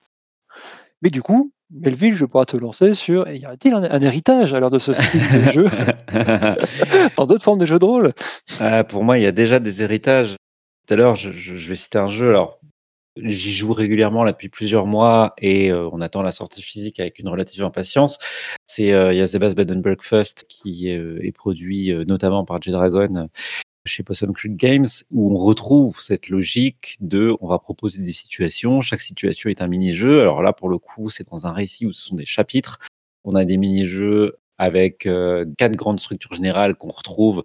Mais 1.02 1.10
du 1.10 1.22
coup, 1.22 1.52
Melville, 1.70 2.16
je 2.16 2.26
pourrais 2.26 2.46
te 2.46 2.58
lancer 2.58 2.94
sur 2.94 3.28
y 3.30 3.46
a-t-il 3.46 3.74
un, 3.74 4.02
héritage 4.02 4.54
alors 4.54 4.72
de 4.72 4.80
ce 4.80 4.92
type 5.12 5.34
de 5.34 5.52
jeu 5.52 5.68
dans 7.18 7.26
d'autres 7.26 7.44
formes 7.44 7.60
de 7.60 7.66
jeux 7.66 7.80
de 7.80 7.86
rôle? 7.86 8.14
Pour 8.90 9.04
moi, 9.04 9.18
il 9.18 9.24
y 9.24 9.28
a 9.28 9.32
déjà 9.32 9.60
des 9.60 9.84
héritages. 9.84 10.36
Tout 10.88 10.94
à 10.94 10.98
l'heure, 10.98 11.16
je, 11.16 11.32
je, 11.32 11.70
vais 11.70 11.78
citer 11.78 11.98
un 11.98 12.08
jeu. 12.08 12.30
Alors, 12.30 12.60
J'y 13.16 13.54
joue 13.54 13.74
régulièrement 13.74 14.24
là 14.24 14.32
depuis 14.32 14.50
plusieurs 14.50 14.88
mois 14.88 15.36
et 15.38 15.72
euh, 15.72 15.88
on 15.92 16.02
attend 16.02 16.24
la 16.24 16.32
sortie 16.32 16.64
physique 16.64 17.00
avec 17.00 17.20
une 17.20 17.30
relative 17.30 17.64
impatience. 17.64 18.18
C'est 18.66 18.92
euh, 18.92 19.14
il 19.14 19.18
y 19.18 19.22
a 19.22 19.28
Sebas 19.28 19.54
Bed 19.54 19.72
and 19.72 19.82
Breakfast 19.82 20.46
qui 20.50 20.90
euh, 20.90 21.20
est 21.22 21.32
produit 21.32 21.94
notamment 22.08 22.44
par 22.44 22.60
J-Dragon 22.60 23.30
chez 23.86 24.02
Possum 24.02 24.34
Creek 24.34 24.56
Games 24.56 24.88
où 25.12 25.32
on 25.32 25.36
retrouve 25.36 26.02
cette 26.02 26.30
logique 26.30 26.98
de 27.02 27.36
on 27.40 27.48
va 27.48 27.60
proposer 27.60 28.02
des 28.02 28.14
situations, 28.14 28.82
chaque 28.82 29.02
situation 29.02 29.52
est 29.52 29.62
un 29.62 29.68
mini-jeu. 29.68 30.22
Alors 30.22 30.42
là 30.42 30.52
pour 30.52 30.70
le 30.70 30.80
coup, 30.80 31.10
c'est 31.10 31.30
dans 31.30 31.46
un 31.46 31.52
récit 31.52 31.86
où 31.86 31.94
ce 31.94 32.02
sont 32.02 32.16
des 32.16 32.26
chapitres. 32.26 32.80
On 33.26 33.36
a 33.36 33.46
des 33.46 33.58
mini-jeux 33.58 34.38
avec 34.58 35.08
quatre 35.58 35.76
grandes 35.76 36.00
structures 36.00 36.34
générales 36.34 36.76
qu'on 36.76 36.90
retrouve 36.90 37.44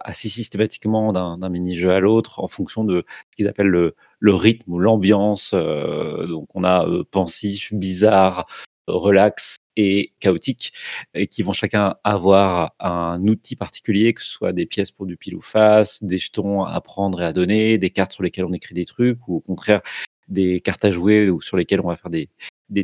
assez 0.00 0.28
systématiquement 0.28 1.12
d'un 1.12 1.48
mini-jeu 1.48 1.90
à 1.92 2.00
l'autre 2.00 2.40
en 2.40 2.48
fonction 2.48 2.84
de 2.84 3.04
ce 3.30 3.36
qu'ils 3.36 3.48
appellent 3.48 3.66
le, 3.66 3.94
rythme 4.22 4.72
ou 4.72 4.78
l'ambiance. 4.78 5.52
Euh, 5.54 6.26
donc 6.26 6.48
on 6.54 6.64
a 6.64 6.86
euh, 6.86 7.04
pensif, 7.10 7.72
bizarre, 7.72 8.46
relax 8.86 9.56
et 9.76 10.12
chaotique, 10.20 10.72
et 11.14 11.26
qui 11.26 11.42
vont 11.42 11.52
chacun 11.52 11.96
avoir 12.04 12.74
un 12.80 13.26
outil 13.26 13.56
particulier, 13.56 14.12
que 14.14 14.22
ce 14.22 14.30
soit 14.30 14.52
des 14.52 14.66
pièces 14.66 14.90
pour 14.90 15.06
du 15.06 15.16
pile 15.16 15.36
ou 15.36 15.40
face, 15.40 16.02
des 16.02 16.18
jetons 16.18 16.64
à 16.64 16.80
prendre 16.80 17.22
et 17.22 17.24
à 17.24 17.32
donner, 17.32 17.78
des 17.78 17.90
cartes 17.90 18.12
sur 18.12 18.22
lesquelles 18.22 18.44
on 18.44 18.52
écrit 18.52 18.74
des 18.74 18.84
trucs, 18.84 19.26
ou 19.28 19.36
au 19.36 19.40
contraire 19.40 19.80
des 20.28 20.60
cartes 20.60 20.84
à 20.84 20.90
jouer 20.90 21.28
ou 21.30 21.40
sur 21.40 21.56
lesquelles 21.56 21.80
on 21.80 21.88
va 21.88 21.96
faire 21.96 22.10
des, 22.10 22.28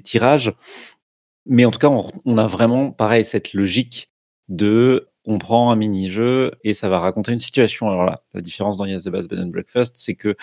tirages. 0.03 0.53
Mais 1.47 1.65
en 1.65 1.71
tout 1.71 1.79
cas, 1.79 1.89
on 2.25 2.39
a 2.39 2.47
vraiment, 2.47 2.91
pareil, 2.91 3.25
cette 3.25 3.53
logique 3.53 4.11
de 4.49 5.09
on 5.27 5.39
prend 5.39 5.71
un 5.71 5.77
mini-jeu 5.77 6.53
et 6.65 6.73
ça 6.73 6.89
va 6.89 7.01
raconter 7.01 7.33
une 7.33 7.39
situation. 7.39 7.89
Alors 7.89 8.05
là, 8.05 8.15
la 8.33 8.41
différence 8.41 8.77
dans 8.77 8.87
Yes 8.87 9.05
the 9.05 9.11
Bass 9.11 9.29
Bed 9.29 9.41
and 9.41 9.49
Breakfast, 9.49 9.97
c'est 9.97 10.15
que 10.15 10.37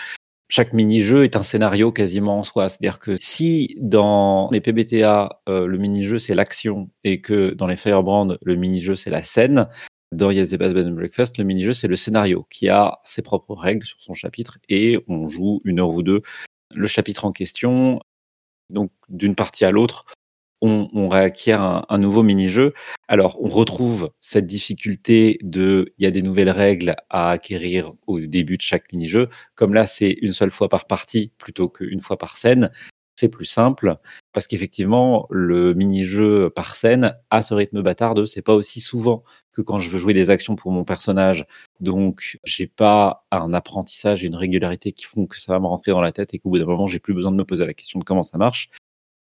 chaque 0.48 0.72
mini-jeu 0.72 1.24
est 1.24 1.36
un 1.36 1.42
scénario 1.42 1.90
quasiment 1.90 2.38
en 2.38 2.42
soi. 2.42 2.68
C'est-à-dire 2.68 2.98
que 2.98 3.16
si 3.18 3.76
dans 3.80 4.50
les 4.52 4.60
PBTA, 4.60 5.40
euh, 5.48 5.66
le 5.66 5.78
mini-jeu 5.78 6.18
c'est 6.18 6.34
l'action 6.34 6.90
et 7.02 7.20
que 7.20 7.54
dans 7.54 7.66
les 7.66 7.76
Firebrand, 7.76 8.36
le 8.40 8.54
mini-jeu 8.54 8.94
c'est 8.94 9.10
la 9.10 9.22
scène, 9.22 9.68
dans 10.12 10.30
Yes 10.30 10.50
the 10.50 10.56
Bed 10.56 10.76
and 10.76 10.92
Breakfast, 10.92 11.38
le 11.38 11.44
mini-jeu 11.44 11.72
c'est 11.72 11.88
le 11.88 11.96
scénario 11.96 12.46
qui 12.50 12.68
a 12.68 12.98
ses 13.04 13.22
propres 13.22 13.54
règles 13.54 13.84
sur 13.84 14.00
son 14.00 14.12
chapitre 14.12 14.58
et 14.68 15.02
on 15.08 15.28
joue 15.28 15.60
une 15.64 15.80
heure 15.80 15.90
ou 15.90 16.02
deux 16.02 16.22
le 16.74 16.86
chapitre 16.86 17.24
en 17.24 17.32
question. 17.32 18.00
Donc 18.70 18.90
d'une 19.08 19.34
partie 19.34 19.64
à 19.64 19.70
l'autre, 19.70 20.06
on, 20.64 21.08
réacquiert 21.08 21.60
un, 21.60 21.84
un 21.88 21.98
nouveau 21.98 22.22
mini-jeu. 22.22 22.72
Alors, 23.08 23.38
on 23.42 23.48
retrouve 23.48 24.10
cette 24.20 24.46
difficulté 24.46 25.38
de, 25.42 25.92
il 25.98 26.04
y 26.04 26.06
a 26.06 26.10
des 26.10 26.22
nouvelles 26.22 26.50
règles 26.50 26.96
à 27.10 27.30
acquérir 27.30 27.92
au 28.06 28.18
début 28.20 28.56
de 28.56 28.62
chaque 28.62 28.90
mini-jeu. 28.92 29.28
Comme 29.54 29.74
là, 29.74 29.86
c'est 29.86 30.16
une 30.22 30.32
seule 30.32 30.50
fois 30.50 30.68
par 30.68 30.86
partie 30.86 31.32
plutôt 31.38 31.68
qu'une 31.68 32.00
fois 32.00 32.16
par 32.16 32.36
scène. 32.36 32.70
C'est 33.16 33.28
plus 33.28 33.44
simple 33.44 33.96
parce 34.32 34.48
qu'effectivement, 34.48 35.28
le 35.30 35.72
mini-jeu 35.74 36.50
par 36.50 36.74
scène 36.74 37.14
a 37.30 37.42
ce 37.42 37.54
rythme 37.54 37.80
bâtard 37.80 38.14
de 38.14 38.24
c'est 38.24 38.42
pas 38.42 38.54
aussi 38.54 38.80
souvent 38.80 39.22
que 39.52 39.62
quand 39.62 39.78
je 39.78 39.88
veux 39.88 39.98
jouer 39.98 40.14
des 40.14 40.30
actions 40.30 40.56
pour 40.56 40.72
mon 40.72 40.82
personnage. 40.84 41.46
Donc, 41.78 42.38
j'ai 42.42 42.66
pas 42.66 43.24
un 43.30 43.54
apprentissage 43.54 44.24
et 44.24 44.26
une 44.26 44.34
régularité 44.34 44.90
qui 44.92 45.04
font 45.04 45.26
que 45.26 45.38
ça 45.38 45.52
va 45.52 45.60
me 45.60 45.66
rentrer 45.66 45.92
dans 45.92 46.00
la 46.00 46.10
tête 46.10 46.34
et 46.34 46.40
qu'au 46.40 46.50
bout 46.50 46.58
d'un 46.58 46.64
moment, 46.64 46.86
j'ai 46.86 46.98
plus 46.98 47.14
besoin 47.14 47.30
de 47.30 47.36
me 47.36 47.44
poser 47.44 47.64
la 47.66 47.74
question 47.74 48.00
de 48.00 48.04
comment 48.04 48.24
ça 48.24 48.38
marche. 48.38 48.70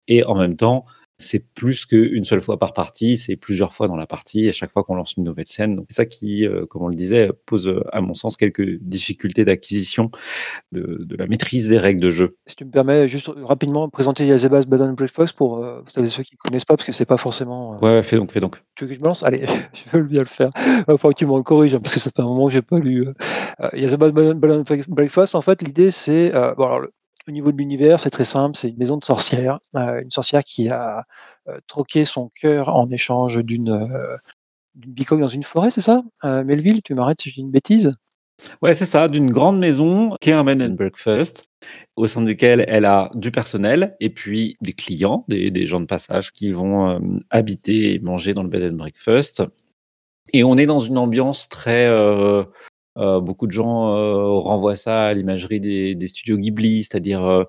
Et 0.08 0.24
en 0.26 0.36
même 0.36 0.56
temps, 0.56 0.86
c'est 1.24 1.46
plus 1.54 1.86
qu'une 1.86 2.24
seule 2.24 2.42
fois 2.42 2.60
par 2.60 2.74
partie, 2.74 3.18
c'est 3.18 3.36
plusieurs 3.36 3.74
fois 3.74 3.88
dans 3.88 3.96
la 3.96 4.06
partie, 4.06 4.48
à 4.48 4.52
chaque 4.52 4.72
fois 4.72 4.84
qu'on 4.84 4.96
lance 4.96 5.14
une 5.18 5.24
nouvelle 5.24 5.48
scène. 5.48 5.76
Donc 5.76 5.86
c'est 5.90 5.96
ça 5.96 6.06
qui, 6.06 6.46
euh, 6.46 6.66
comme 6.66 6.84
on 6.84 6.88
le 6.88 6.96
disait, 6.96 7.30
pose 7.46 7.74
à 7.92 8.02
mon 8.02 8.14
sens 8.14 8.38
quelques 8.38 8.80
difficultés 8.80 9.46
d'acquisition 9.46 10.12
de, 10.72 11.04
de, 11.04 11.16
la 11.16 11.28
maîtrise 11.28 11.70
des 11.70 11.78
règles 11.78 12.02
de 12.02 12.10
jeu. 12.10 12.38
Si 12.46 12.56
tu 12.56 12.66
me 12.66 12.72
permets 12.72 13.08
juste 13.08 13.32
rapidement 13.44 13.90
présenter 13.90 14.26
Yazebas 14.26 14.64
Bad 14.64 14.82
and 14.82 14.94
Breakfast 14.94 15.36
pour 15.36 15.64
euh, 15.64 15.82
vous 15.82 15.90
savez, 15.90 16.08
ceux 16.08 16.24
qui 16.24 16.36
ne 16.36 16.38
connaissent 16.38 16.66
pas, 16.66 16.76
parce 16.76 16.86
que 16.86 16.92
c'est 16.92 17.06
pas 17.06 17.18
forcément. 17.18 17.76
Euh... 17.76 17.80
Ouais, 17.80 18.04
fais 18.04 18.18
donc, 18.18 18.32
fais 18.32 18.40
donc. 18.40 18.62
Tu 18.76 18.84
veux 18.84 18.90
que 18.90 18.96
je 18.96 19.00
me 19.00 19.06
lance? 19.06 19.24
Allez, 19.24 19.46
je 19.74 19.98
veux 19.98 20.04
bien 20.04 20.20
le 20.20 20.26
faire. 20.26 20.52
Il 20.88 20.98
faut 20.98 21.10
que 21.10 21.16
tu 21.16 21.26
me 21.26 21.42
corriges, 21.42 21.74
hein, 21.74 21.80
parce 21.82 21.96
que 21.96 22.00
ça 22.00 22.12
fait 22.16 22.22
un 22.22 22.26
moment 22.26 22.48
que 22.48 22.54
j'ai 22.54 22.62
pas 22.62 22.80
lu. 22.80 23.08
Yazebas 23.74 24.12
Bad 24.12 24.52
and 24.52 24.64
Breakfast, 24.90 25.36
en 25.36 25.42
fait, 25.42 25.62
l'idée 25.62 25.92
c'est. 25.92 26.32
bon, 26.32 26.66
alors, 26.66 26.80
le, 26.80 26.94
au 27.28 27.32
niveau 27.32 27.52
de 27.52 27.58
l'univers, 27.58 28.00
c'est 28.00 28.10
très 28.10 28.26
simple, 28.26 28.58
c'est 28.58 28.70
une 28.70 28.78
maison 28.78 28.98
de 28.98 29.06
sorcière, 29.06 29.60
euh, 29.76 30.02
une 30.02 30.12
sorcière 30.12 30.44
qui 30.44 30.70
a 30.70 31.06
euh, 31.48 31.58
troqué 31.68 32.06
son 32.06 32.30
cœur 32.30 32.70
en 32.70 32.90
échange 32.90 33.44
d'une 33.44 33.70
euh, 33.70 34.18
bicoque 34.76 35.20
dans 35.20 35.28
une 35.28 35.44
forêt, 35.44 35.72
c'est 35.72 35.82
ça? 35.82 36.02
Melville, 36.24 36.82
tu 36.84 36.96
m'arrêtes 36.96 37.22
si 37.22 37.30
j'ai 37.30 37.42
une 37.42 37.52
bêtise? 37.52 37.94
Ouais, 38.62 38.74
c'est 38.74 38.86
ça, 38.86 39.08
d'une 39.08 39.32
grande 39.32 39.60
maison 39.60 40.16
qui 40.20 40.30
est 40.30 40.34
un 40.34 40.44
bed 40.44 40.62
and 40.62 40.76
breakfast, 40.76 41.46
au 41.96 42.08
sein 42.08 42.22
duquel 42.22 42.66
elle 42.68 42.86
a 42.86 43.10
du 43.14 43.32
personnel 43.32 43.96
et 44.00 44.10
puis 44.10 44.58
des 44.62 44.74
clients, 44.74 45.26
des, 45.28 45.68
gens 45.68 45.80
de 45.80 45.86
passage 45.86 46.32
qui 46.32 46.52
vont 46.52 46.90
euh, 46.90 47.00
habiter 47.30 47.94
et 47.94 48.00
manger 48.00 48.34
dans 48.34 48.44
le 48.44 48.50
bed 48.50 48.64
and 48.72 48.76
breakfast. 48.76 49.44
Et 50.34 50.44
on 50.44 50.58
est 50.58 50.66
dans 50.66 50.80
une 50.80 50.98
ambiance 50.98 51.48
très 51.50 51.88
euh, 51.88 52.42
euh, 52.42 52.46
beaucoup 52.96 53.48
de 53.48 53.52
gens 53.52 53.96
euh, 53.96 54.40
renvoient 54.40 54.76
ça 54.76 55.08
à 55.08 55.14
l'imagerie 55.14 55.60
des, 55.60 56.08
studios 56.08 56.38
Ghibli, 56.38 56.84
c'est-à-dire 56.84 57.24
euh, 57.24 57.44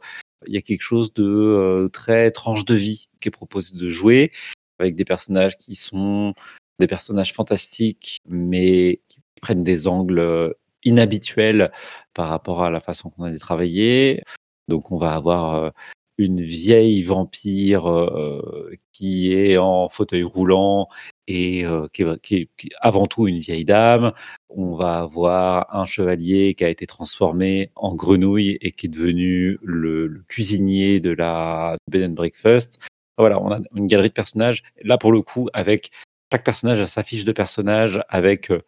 il 0.46 0.54
y 0.54 0.58
a 0.58 0.62
quelque 0.62 0.82
chose 0.82 1.12
de 1.14 1.24
euh, 1.24 1.88
très 1.88 2.30
tranche 2.30 2.64
de 2.64 2.74
vie 2.74 3.08
qui 3.20 3.28
est 3.28 3.30
proposé 3.30 3.76
de 3.78 3.88
jouer 3.88 4.32
avec 4.78 4.94
des 4.94 5.04
personnages 5.04 5.56
qui 5.56 5.74
sont 5.74 6.34
des 6.80 6.86
personnages 6.86 7.32
fantastiques, 7.32 8.18
mais 8.28 9.00
qui 9.08 9.20
prennent 9.40 9.62
des 9.62 9.86
angles 9.86 10.54
inhabituels 10.84 11.70
par 12.14 12.28
rapport 12.28 12.64
à 12.64 12.70
la 12.70 12.80
façon 12.80 13.10
qu'on 13.10 13.24
a 13.24 13.38
travaillé. 13.38 14.22
Donc 14.68 14.90
on 14.90 14.98
va 14.98 15.14
avoir 15.14 15.72
une 16.18 16.42
vieille 16.42 17.02
vampire 17.02 17.90
euh, 17.90 18.70
qui 18.92 19.34
est 19.34 19.58
en 19.58 19.88
fauteuil 19.88 20.22
roulant 20.22 20.88
et 21.26 21.64
euh, 21.64 21.86
qui, 21.92 22.02
est, 22.02 22.20
qui, 22.20 22.36
est, 22.36 22.50
qui, 22.56 22.66
est, 22.68 22.76
avant 22.80 23.06
tout 23.06 23.26
une 23.26 23.38
vieille 23.38 23.64
dame. 23.64 24.12
On 24.48 24.74
va 24.76 25.00
avoir 25.00 25.74
un 25.74 25.86
chevalier 25.86 26.54
qui 26.54 26.64
a 26.64 26.68
été 26.68 26.86
transformé 26.86 27.70
en 27.74 27.94
grenouille 27.94 28.58
et 28.60 28.70
qui 28.70 28.86
est 28.86 28.90
devenu 28.90 29.58
le, 29.62 30.22
cuisinier 30.28 31.00
de 31.00 31.10
la 31.10 31.76
bed 31.90 32.10
and 32.10 32.14
breakfast. 32.14 32.78
Voilà, 33.18 33.40
on 33.40 33.50
a 33.52 33.60
une 33.74 33.86
galerie 33.86 34.08
de 34.08 34.14
personnages. 34.14 34.62
Là, 34.82 34.98
pour 34.98 35.12
le 35.12 35.22
coup, 35.22 35.48
avec 35.52 35.90
chaque 36.32 36.44
personnage 36.44 36.80
a 36.80 36.86
sa 36.86 37.02
fiche 37.02 37.24
de 37.24 37.32
personnage, 37.32 38.02
avec 38.08 38.50
euh, 38.50 38.60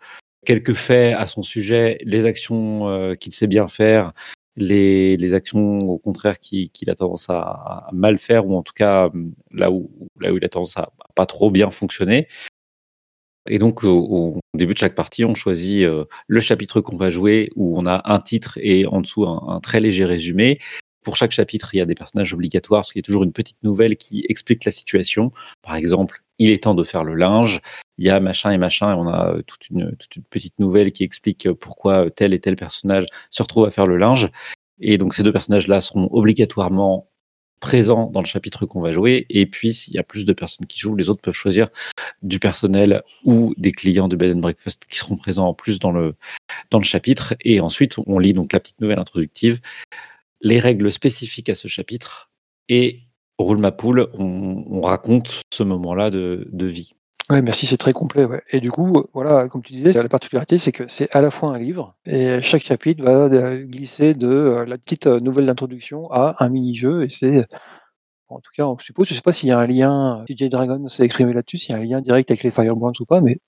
quelques 0.45 0.75
faits 0.75 1.17
à 1.17 1.27
son 1.27 1.43
sujet, 1.43 1.99
les 2.03 2.25
actions 2.25 2.89
euh, 2.89 3.15
qu'il 3.15 3.33
sait 3.33 3.49
bien 3.49 3.67
faire, 3.67 4.13
les, 4.57 5.17
les, 5.17 5.35
actions 5.35 5.79
au 5.81 5.99
contraire 5.99 6.41
qu'il 6.41 6.71
qui 6.71 6.89
a 6.89 6.95
tendance 6.95 7.29
à, 7.31 7.41
à, 7.41 7.91
mal 7.93 8.19
faire 8.19 8.47
ou 8.47 8.57
en 8.57 8.63
tout 8.63 8.73
cas 8.73 9.11
là 9.53 9.71
où, 9.71 9.91
là 10.21 10.33
où 10.33 10.37
il 10.37 10.45
a 10.45 10.49
tendance 10.49 10.77
à 10.77 10.93
pas 11.15 11.27
trop 11.27 11.51
bien 11.51 11.71
fonctionner. 11.71 12.29
Et 13.49 13.59
donc 13.59 13.85
au, 13.85 13.99
au 13.99 14.41
début 14.55 14.75
de 14.75 14.79
chaque 14.79 14.95
partie, 14.95 15.25
on 15.25 15.35
choisit 15.35 15.85
euh, 15.85 16.05
le 16.27 16.41
chapitre 16.41 16.81
qu'on 16.81 16.97
va 16.97 17.11
jouer 17.11 17.51
où 17.55 17.79
on 17.79 17.87
a 17.87 18.03
un 18.13 18.21
titre 18.21 18.59
et 18.61 18.87
en 18.87 19.01
dessous 19.01 19.25
un, 19.27 19.43
un, 19.49 19.61
très 19.61 19.81
léger 19.81 20.05
résumé. 20.05 20.59
Pour 21.03 21.17
chaque 21.17 21.31
chapitre, 21.31 21.73
il 21.73 21.79
y 21.79 21.81
a 21.81 21.87
des 21.87 21.95
personnages 21.95 22.35
obligatoires, 22.35 22.81
parce 22.81 22.93
qu'il 22.93 22.99
y 22.99 23.05
a 23.05 23.07
toujours 23.07 23.23
une 23.23 23.33
petite 23.33 23.63
nouvelle 23.63 23.97
qui 23.97 24.27
explique 24.29 24.65
la 24.65 24.73
situation. 24.73 25.31
Par 25.63 25.77
exemple, 25.77 26.25
il 26.39 26.51
est 26.51 26.63
temps 26.65 26.75
de 26.75 26.85
faire 26.85 27.05
le 27.05 27.15
linge, 27.15 27.61
il 27.99 28.05
y 28.05 28.11
a 28.11 28.21
machin 28.21 28.51
et 28.51 28.59
machin, 28.59 28.93
et 28.93 28.95
on 28.95 29.09
a 29.09 29.37
toute 29.47 29.71
une, 29.71 29.97
toute 29.97 30.25
petite 30.29 30.59
nouvelle 30.59 30.93
qui 30.93 31.05
explique 31.05 31.51
pourquoi 31.53 32.11
tel 32.11 32.35
et 32.35 32.41
tel 32.41 32.57
personnage 32.57 33.07
se 33.31 33.43
retrouve 33.43 33.67
à 33.67 33.71
faire 33.71 33.87
le 33.87 33.97
linge. 33.97 34.29
Et 34.79 34.99
donc 34.99 35.15
ces 35.15 35.23
deux 35.23 35.33
personnages-là 35.33 35.81
seront 35.81 36.09
obligatoirement 36.13 37.09
présents 37.61 38.11
dans 38.11 38.21
le 38.21 38.27
chapitre 38.27 38.67
qu'on 38.67 38.81
va 38.81 38.93
jouer. 38.93 39.27
Et 39.31 39.47
puis, 39.47 39.73
s'il 39.73 39.95
y 39.95 39.99
a 39.99 40.03
plus 40.03 40.25
de 40.25 40.33
personnes 40.33 40.67
qui 40.67 40.79
jouent, 40.79 40.95
les 40.95 41.09
autres 41.11 41.23
peuvent 41.23 41.35
choisir 41.35 41.69
du 42.23 42.39
personnel 42.39 43.03
ou 43.25 43.55
des 43.57 43.73
clients 43.73 44.09
de 44.09 44.17
Bed 44.17 44.37
and 44.37 44.41
Breakfast 44.41 44.85
qui 44.87 44.99
seront 44.99 45.17
présents 45.17 45.49
en 45.49 45.55
plus 45.55 45.79
dans 45.79 45.93
le, 45.93 46.15
dans 46.71 46.79
le 46.79 46.85
chapitre. 46.85 47.35
Et 47.41 47.61
ensuite, 47.61 47.97
on 48.07 48.19
lit 48.19 48.35
donc 48.35 48.53
la 48.53 48.61
petite 48.61 48.81
nouvelle 48.81 48.99
introductive, 48.99 49.61
les 50.41 50.61
règles 50.61 50.93
spécifiques 50.93 51.49
à 51.49 51.55
ce 51.55 51.69
chapitre 51.69 52.31
et 52.69 53.01
roule 53.39 53.59
ma 53.59 53.73
poule, 53.73 54.09
on, 54.19 54.65
on 54.71 54.81
raconte 54.81 55.43
ce 55.53 55.63
moment-là 55.63 56.11
de, 56.11 56.67
vie. 56.67 56.93
Oui, 57.29 57.43
merci, 57.43 57.67
c'est 57.67 57.77
très 57.77 57.93
complet. 57.93 58.25
Ouais. 58.25 58.43
Et 58.51 58.61
du 58.61 58.71
coup, 58.71 59.05
voilà, 59.13 59.49
comme 59.49 59.63
tu 59.63 59.73
disais, 59.73 59.93
la 59.93 60.09
particularité, 60.09 60.59
c'est 60.59 60.73
que 60.73 60.85
c'est 60.89 61.15
à 61.15 61.21
la 61.21 61.31
fois 61.31 61.51
un 61.51 61.59
livre, 61.59 61.97
et 62.07 62.41
chaque 62.43 62.63
chapitre 62.63 63.03
va 63.03 63.29
glisser 63.57 64.15
de 64.15 64.29
euh, 64.29 64.65
la 64.65 64.79
petite 64.79 65.07
euh, 65.07 65.21
nouvelle 65.21 65.47
d'introduction 65.47 66.11
à 66.13 66.37
un 66.39 66.49
mini-jeu, 66.49 67.05
et 67.05 67.11
c'est, 67.11 67.47
en 68.29 68.39
tout 68.39 68.51
cas, 68.55 68.67
on 68.67 68.79
suppose, 68.79 69.09
je 69.09 69.15
ne 69.15 69.17
sais 69.17 69.23
pas 69.23 69.33
s'il 69.33 69.49
y 69.49 69.53
a 69.53 69.59
un 69.59 69.67
lien, 69.67 70.25
DJ 70.29 70.45
Dragon 70.45 70.87
s'est 70.89 71.05
exprimé 71.05 71.33
là-dessus, 71.33 71.59
s'il 71.59 71.75
y 71.75 71.79
a 71.79 71.81
un 71.81 71.85
lien 71.85 72.01
direct 72.01 72.31
avec 72.31 72.45
les 72.45 72.51
Firebrands 72.53 72.93
ou 73.01 73.05
pas, 73.07 73.21
mais 73.21 73.41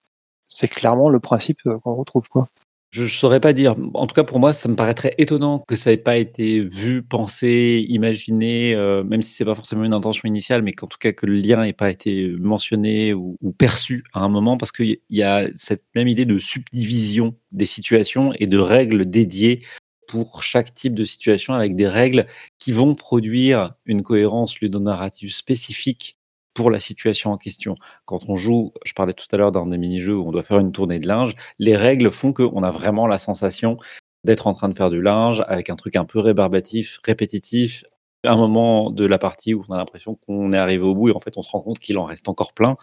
c'est 0.48 0.68
clairement 0.68 1.08
le 1.08 1.20
principe 1.20 1.60
euh, 1.66 1.78
qu'on 1.78 1.94
retrouve. 1.94 2.28
Quoi. 2.28 2.48
Je 2.90 3.02
ne 3.02 3.08
saurais 3.08 3.40
pas 3.40 3.52
dire. 3.52 3.76
En 3.92 4.06
tout 4.06 4.14
cas, 4.14 4.24
pour 4.24 4.40
moi, 4.40 4.54
ça 4.54 4.66
me 4.68 4.74
paraîtrait 4.74 5.14
étonnant 5.18 5.62
que 5.68 5.76
ça 5.76 5.90
n'ait 5.90 5.98
pas 5.98 6.16
été 6.16 6.60
vu, 6.60 7.02
pensé, 7.02 7.84
imaginé, 7.88 8.74
euh, 8.74 9.04
même 9.04 9.20
si 9.20 9.34
c'est 9.34 9.44
pas 9.44 9.54
forcément 9.54 9.84
une 9.84 9.92
intention 9.94 10.26
initiale, 10.26 10.62
mais 10.62 10.72
qu'en 10.72 10.86
tout 10.86 10.96
cas 10.98 11.12
que 11.12 11.26
le 11.26 11.34
lien 11.36 11.62
n'ait 11.62 11.74
pas 11.74 11.90
été 11.90 12.28
mentionné 12.38 13.12
ou, 13.12 13.36
perçu 13.58 14.04
à 14.14 14.20
un 14.20 14.30
moment, 14.30 14.56
parce 14.56 14.72
qu'il 14.72 14.98
y 15.10 15.22
a 15.22 15.48
cette 15.54 15.84
même 15.94 16.08
idée 16.08 16.24
de 16.24 16.38
subdivision 16.38 17.36
des 17.52 17.66
situations 17.66 18.32
et 18.38 18.46
de 18.46 18.58
règles 18.58 19.08
dédiées 19.08 19.64
pour 20.08 20.42
chaque 20.42 20.72
type 20.72 20.94
de 20.94 21.04
situation, 21.04 21.52
avec 21.52 21.76
des 21.76 21.88
règles 21.88 22.26
qui 22.58 22.72
vont 22.72 22.94
produire 22.94 23.74
une 23.84 24.02
cohérence 24.02 24.58
ludonarrative 24.60 25.32
spécifique 25.34 26.17
pour 26.58 26.72
la 26.72 26.80
situation 26.80 27.30
en 27.30 27.36
question. 27.36 27.76
Quand 28.04 28.28
on 28.28 28.34
joue, 28.34 28.72
je 28.84 28.92
parlais 28.92 29.12
tout 29.12 29.26
à 29.30 29.36
l'heure 29.36 29.52
d'un 29.52 29.66
des 29.66 29.78
mini-jeux 29.78 30.16
où 30.16 30.26
on 30.26 30.32
doit 30.32 30.42
faire 30.42 30.58
une 30.58 30.72
tournée 30.72 30.98
de 30.98 31.06
linge, 31.06 31.36
les 31.60 31.76
règles 31.76 32.10
font 32.10 32.32
qu'on 32.32 32.64
a 32.64 32.72
vraiment 32.72 33.06
la 33.06 33.16
sensation 33.16 33.76
d'être 34.24 34.48
en 34.48 34.54
train 34.54 34.68
de 34.68 34.76
faire 34.76 34.90
du 34.90 35.00
linge 35.00 35.44
avec 35.46 35.70
un 35.70 35.76
truc 35.76 35.94
un 35.94 36.04
peu 36.04 36.18
rébarbatif, 36.18 36.98
répétitif. 37.04 37.84
Un 38.24 38.36
moment 38.36 38.90
de 38.90 39.06
la 39.06 39.18
partie 39.18 39.54
où 39.54 39.62
on 39.68 39.72
a 39.72 39.76
l'impression 39.76 40.16
qu'on 40.26 40.52
est 40.52 40.58
arrivé 40.58 40.82
au 40.82 40.96
bout 40.96 41.10
et 41.10 41.12
en 41.14 41.20
fait 41.20 41.38
on 41.38 41.42
se 41.42 41.50
rend 41.50 41.60
compte 41.60 41.78
qu'il 41.78 41.96
en 41.96 42.04
reste 42.04 42.28
encore 42.28 42.52
plein. 42.52 42.76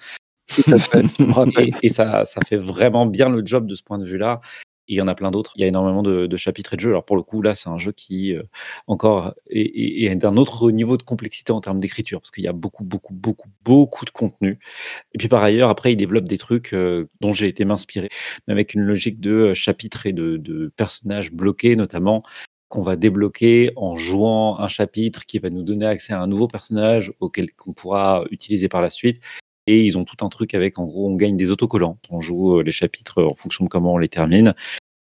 et, 1.60 1.74
et 1.84 1.90
ça, 1.90 2.24
ça 2.24 2.40
fait 2.48 2.56
vraiment 2.56 3.06
bien 3.06 3.28
le 3.28 3.46
job 3.46 3.68
de 3.68 3.76
ce 3.76 3.84
point 3.84 3.98
de 3.98 4.06
vue-là 4.06 4.40
il 4.88 4.96
y 4.98 5.02
en 5.02 5.08
a 5.08 5.16
plein 5.16 5.32
d'autres. 5.32 5.54
Il 5.56 5.62
y 5.62 5.64
a 5.64 5.68
énormément 5.68 6.04
de, 6.04 6.38
chapitres 6.38 6.74
et 6.74 6.78
de 6.78 6.82
jeux. 6.82 6.92
Alors 6.92 7.06
pour 7.06 7.16
le 7.16 7.24
coup, 7.24 7.42
là, 7.42 7.56
c'est 7.56 7.70
un 7.70 7.78
jeu 7.78 7.92
qui 7.92 8.34
euh, 8.34 8.44
encore 8.88 9.34
est, 9.50 9.62
est, 9.62 10.04
est 10.12 10.16
d'un 10.16 10.38
autre 10.38 10.72
niveau 10.72 10.98
de 10.98 11.04
complexité 11.04 11.52
en 11.52 11.62
termes 11.62 11.80
d'écriture, 11.80 12.22
parce 12.22 12.32
qu'il 12.32 12.44
y 12.44 12.48
a 12.48 12.54
beaucoup, 12.54 12.84
beaucoup, 12.84 13.14
beaucoup, 13.14 13.50
beaucoup 13.64 14.06
de 14.06 14.10
contenu. 14.12 14.60
Et 15.14 15.18
puis 15.18 15.28
par 15.28 15.44
ailleurs, 15.44 15.70
après, 15.70 15.94
il 15.94 15.96
développe 15.96 16.26
des 16.26 16.38
trucs 16.38 16.74
euh, 16.74 17.08
dont 17.22 17.34
j'ai 17.34 17.48
été 17.48 17.66
m'inspirer, 17.66 18.10
avec 18.48 18.74
une 18.74 18.82
logique 18.82 19.20
de 19.20 19.32
euh, 19.32 19.54
chapitres 19.54 20.06
et 20.06 20.14
de, 20.14 20.38
de 20.38 20.72
personnages 20.76 21.32
bloqués, 21.32 21.76
notamment 21.76 22.24
qu'on 22.70 22.82
va 22.82 22.96
débloquer 22.96 23.72
en 23.76 23.96
jouant 23.96 24.60
un 24.60 24.68
chapitre 24.68 25.26
qui 25.26 25.40
va 25.40 25.50
nous 25.50 25.64
donner 25.64 25.86
accès 25.86 26.14
à 26.14 26.22
un 26.22 26.28
nouveau 26.28 26.48
personnage 26.48 27.14
auquel 27.20 27.54
qu'on 27.54 27.74
pourra 27.74 28.26
utiliser 28.32 28.68
par 28.70 28.82
la 28.82 28.90
suite 28.90 29.22
et 29.68 29.82
ils 29.82 29.98
ont 29.98 30.06
tout 30.06 30.24
un 30.26 30.30
truc 30.30 30.54
avec, 30.54 30.78
en 30.80 30.86
gros, 30.86 31.10
on 31.10 31.16
gagne 31.16 31.38
des 31.38 31.52
autocollants. 31.52 31.98
On 32.10 32.22
joue 32.22 32.62
les 32.62 32.72
chapitres 32.72 33.24
en 33.24 33.34
fonction 33.34 33.66
de 33.66 33.70
comment 33.70 33.94
on 33.94 33.98
les 33.98 34.10
termine. 34.10 34.54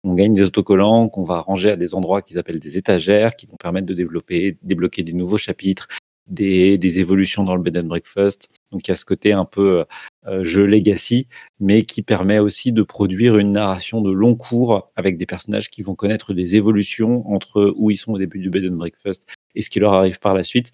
On 0.03 0.13
gagne 0.15 0.33
des 0.33 0.41
autocollants 0.41 1.07
qu'on 1.09 1.23
va 1.23 1.39
ranger 1.39 1.71
à 1.71 1.75
des 1.75 1.95
endroits 1.95 2.21
qu'ils 2.21 2.37
appellent 2.37 2.59
des 2.59 2.77
étagères, 2.77 3.35
qui 3.35 3.45
vont 3.45 3.55
permettre 3.55 3.87
de 3.87 3.93
développer, 3.93 4.57
débloquer 4.61 5.03
des 5.03 5.13
nouveaux 5.13 5.37
chapitres, 5.37 5.87
des, 6.27 6.99
évolutions 6.99 7.43
dans 7.43 7.55
le 7.55 7.61
bed 7.61 7.77
and 7.77 7.83
breakfast. 7.83 8.49
Donc 8.71 8.87
il 8.87 8.91
y 8.91 8.93
a 8.93 8.95
ce 8.95 9.05
côté 9.05 9.33
un 9.33 9.45
peu 9.45 9.85
euh, 10.25 10.43
jeu 10.43 10.65
legacy, 10.65 11.27
mais 11.59 11.83
qui 11.83 12.01
permet 12.01 12.39
aussi 12.39 12.71
de 12.71 12.83
produire 12.83 13.37
une 13.37 13.53
narration 13.53 14.01
de 14.01 14.11
long 14.11 14.35
cours 14.35 14.91
avec 14.95 15.17
des 15.17 15.25
personnages 15.25 15.69
qui 15.69 15.83
vont 15.83 15.95
connaître 15.95 16.33
des 16.33 16.55
évolutions 16.55 17.27
entre 17.31 17.73
où 17.77 17.91
ils 17.91 17.97
sont 17.97 18.13
au 18.13 18.17
début 18.17 18.39
du 18.39 18.49
bed 18.49 18.65
and 18.65 18.75
breakfast 18.75 19.25
et 19.55 19.61
ce 19.61 19.69
qui 19.69 19.79
leur 19.79 19.93
arrive 19.93 20.19
par 20.19 20.33
la 20.33 20.43
suite. 20.43 20.71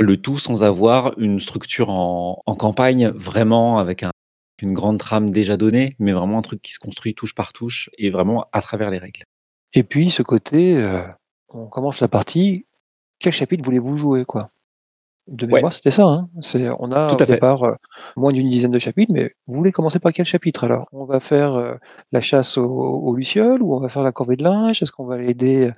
Le 0.00 0.16
tout 0.16 0.38
sans 0.38 0.62
avoir 0.62 1.18
une 1.18 1.40
structure 1.40 1.90
en, 1.90 2.42
en 2.46 2.54
campagne 2.54 3.08
vraiment 3.08 3.78
avec 3.78 4.02
un, 4.02 4.10
une 4.62 4.72
grande 4.72 4.98
trame 4.98 5.30
déjà 5.30 5.56
donnée, 5.56 5.96
mais 5.98 6.12
vraiment 6.12 6.38
un 6.38 6.42
truc 6.42 6.62
qui 6.62 6.72
se 6.72 6.78
construit 6.78 7.14
touche 7.14 7.34
par 7.34 7.52
touche 7.52 7.90
et 7.98 8.10
vraiment 8.10 8.46
à 8.52 8.60
travers 8.60 8.90
les 8.90 8.98
règles. 8.98 9.22
Et 9.74 9.82
puis 9.82 10.10
ce 10.10 10.22
côté, 10.22 10.76
euh, 10.76 11.02
on 11.48 11.66
commence 11.66 12.00
la 12.00 12.08
partie, 12.08 12.66
quel 13.18 13.32
chapitre 13.32 13.64
voulez-vous 13.64 13.96
jouer 13.96 14.24
quoi? 14.24 14.50
De 15.26 15.44
Ouais. 15.46 15.54
mémoire, 15.56 15.74
c'était 15.74 15.90
ça. 15.90 16.04
Hein 16.06 16.28
c'est, 16.40 16.70
on 16.78 16.90
a 16.90 17.08
Tout 17.10 17.16
au 17.16 17.22
à 17.22 17.26
fait. 17.26 17.34
départ 17.34 17.62
euh, 17.64 17.74
moins 18.16 18.32
d'une 18.32 18.48
dizaine 18.48 18.70
de 18.70 18.78
chapitres, 18.78 19.12
mais 19.12 19.34
vous 19.46 19.56
voulez 19.56 19.72
commencer 19.72 19.98
par 19.98 20.12
quel 20.14 20.24
chapitre 20.24 20.64
alors? 20.64 20.86
On 20.92 21.04
va 21.04 21.20
faire 21.20 21.52
euh, 21.54 21.74
la 22.12 22.22
chasse 22.22 22.56
aux, 22.56 22.64
aux 22.64 23.14
lucioles 23.14 23.62
ou 23.62 23.74
on 23.74 23.80
va 23.80 23.90
faire 23.90 24.02
la 24.02 24.12
corvée 24.12 24.36
de 24.36 24.44
linge? 24.44 24.82
Est-ce 24.82 24.90
qu'on 24.90 25.04
va 25.04 25.20
aider 25.22 25.70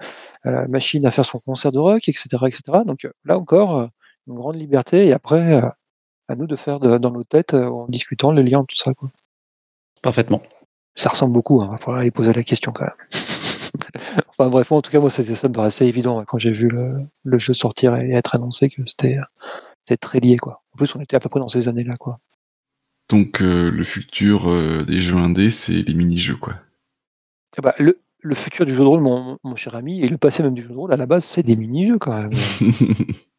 la 0.44 0.68
machine 0.68 1.04
à 1.04 1.10
faire 1.10 1.24
son 1.24 1.40
concert 1.40 1.72
de 1.72 1.80
rock, 1.80 2.08
etc., 2.08 2.28
etc. 2.46 2.62
Donc 2.86 3.08
là 3.24 3.38
encore, 3.38 3.88
une 4.26 4.34
grande 4.34 4.56
liberté 4.56 5.06
et 5.06 5.12
après 5.12 5.54
euh, 5.62 5.68
à 6.28 6.36
nous 6.36 6.46
de 6.46 6.56
faire 6.56 6.78
de- 6.80 6.98
dans 6.98 7.10
nos 7.10 7.24
têtes 7.24 7.54
euh, 7.54 7.66
en 7.68 7.86
discutant 7.88 8.32
le 8.32 8.42
lien 8.42 8.64
tout 8.64 8.76
ça. 8.76 8.94
Quoi. 8.94 9.08
Parfaitement. 10.02 10.42
Ça 10.94 11.08
ressemble 11.08 11.32
beaucoup, 11.32 11.62
il 11.62 11.68
va 11.68 11.78
falloir 11.78 12.00
aller 12.00 12.10
poser 12.10 12.32
la 12.32 12.42
question 12.42 12.72
quand 12.72 12.84
même. 12.84 12.94
enfin 14.28 14.48
bref, 14.48 14.72
en 14.72 14.82
tout 14.82 14.90
cas, 14.90 14.98
moi, 15.00 15.08
ça, 15.10 15.24
ça 15.24 15.48
me 15.48 15.54
paraissait 15.54 15.86
évident 15.86 16.18
ouais, 16.18 16.24
quand 16.26 16.38
j'ai 16.38 16.50
vu 16.50 16.68
le, 16.68 16.94
le 17.24 17.38
jeu 17.38 17.52
sortir 17.54 17.94
et 17.96 18.10
être 18.12 18.34
annoncé 18.34 18.68
que 18.68 18.84
c'était 18.86 19.18
c'était 19.84 19.96
très 19.96 20.20
lié. 20.20 20.36
Quoi. 20.36 20.62
En 20.74 20.76
plus, 20.76 20.94
on 20.96 21.00
était 21.00 21.16
à 21.16 21.20
peu 21.20 21.28
près 21.28 21.40
dans 21.40 21.48
ces 21.48 21.68
années-là. 21.68 21.96
Quoi. 21.96 22.16
Donc 23.08 23.40
euh, 23.40 23.70
le 23.70 23.84
futur 23.84 24.50
euh, 24.50 24.84
des 24.84 25.00
jeux 25.00 25.16
indés, 25.16 25.50
c'est 25.50 25.72
les 25.82 25.94
mini-jeux, 25.94 26.36
quoi. 26.36 26.54
Eh 27.58 27.60
bah, 27.62 27.74
le, 27.78 27.98
le 28.20 28.34
futur 28.34 28.66
du 28.66 28.74
jeu 28.74 28.82
de 28.82 28.88
rôle, 28.88 29.00
mon, 29.00 29.38
mon 29.42 29.56
cher 29.56 29.74
ami, 29.74 30.00
et 30.00 30.08
le 30.08 30.18
passé 30.18 30.42
même 30.42 30.54
du 30.54 30.62
jeu 30.62 30.68
de 30.68 30.74
rôle, 30.76 30.92
à 30.92 30.96
la 30.96 31.06
base, 31.06 31.24
c'est 31.24 31.42
des 31.42 31.56
mini-jeux 31.56 31.98
quand 31.98 32.16
même. 32.16 32.30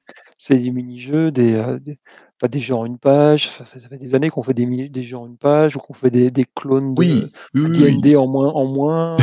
c'est 0.43 0.57
des 0.57 0.71
mini-jeux, 0.71 1.29
des, 1.29 1.53
euh, 1.53 1.77
des- 1.77 1.99
pas 2.39 2.47
des 2.47 2.59
jeux 2.59 2.73
en 2.73 2.87
une 2.87 2.97
page. 2.97 3.47
Ça 3.49 3.63
fait, 3.63 3.79
ça 3.79 3.87
fait 3.87 3.99
des 3.99 4.15
années 4.15 4.31
qu'on 4.31 4.41
fait 4.41 4.55
des, 4.55 5.03
jeux 5.03 5.17
en 5.17 5.27
une 5.27 5.37
page 5.37 5.75
ou 5.75 5.79
qu'on 5.79 5.93
fait 5.93 6.09
des, 6.09 6.31
des 6.31 6.45
clones 6.55 6.95
de 6.95 6.99
oui, 6.99 7.23
oui, 7.53 8.15
en 8.15 8.25
moins, 8.25 8.49
en, 8.49 8.65
moins 8.65 9.17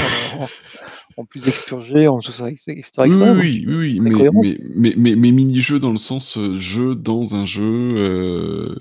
en, 1.16 1.24
plus 1.24 1.48
expurgé, 1.48 2.06
en 2.06 2.20
etc. 2.20 2.54
etc. 2.68 2.90
Oui, 2.98 3.64
oui, 3.66 3.66
oui, 3.66 4.00
mais, 4.00 4.60
mais, 4.76 4.94
mais, 4.96 5.16
mais 5.16 5.32
mini-jeux 5.32 5.80
dans 5.80 5.90
le 5.90 5.98
sens 5.98 6.38
euh, 6.38 6.56
jeu 6.56 6.94
dans 6.94 7.34
un 7.34 7.44
jeu, 7.46 7.64
euh, 7.96 8.76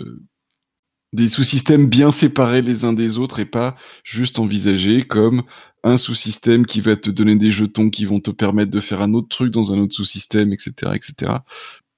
des 1.11 1.29
sous-systèmes 1.29 1.87
bien 1.87 2.11
séparés 2.11 2.61
les 2.61 2.85
uns 2.85 2.93
des 2.93 3.17
autres 3.17 3.39
et 3.39 3.45
pas 3.45 3.75
juste 4.03 4.37
envisagés 4.37 5.01
comme 5.01 5.41
un 5.83 5.97
sous-système 5.97 6.67
qui 6.67 6.81
va 6.81 6.97
te 6.97 7.09
donner 7.09 7.35
des 7.35 7.49
jetons 7.49 7.89
qui 7.89 8.05
vont 8.05 8.19
te 8.19 8.29
permettre 8.29 8.69
de 8.69 8.79
faire 8.79 9.01
un 9.01 9.15
autre 9.15 9.29
truc 9.29 9.51
dans 9.51 9.71
un 9.71 9.79
autre 9.79 9.95
sous-système, 9.95 10.53
etc., 10.53 10.91
etc. 10.93 11.39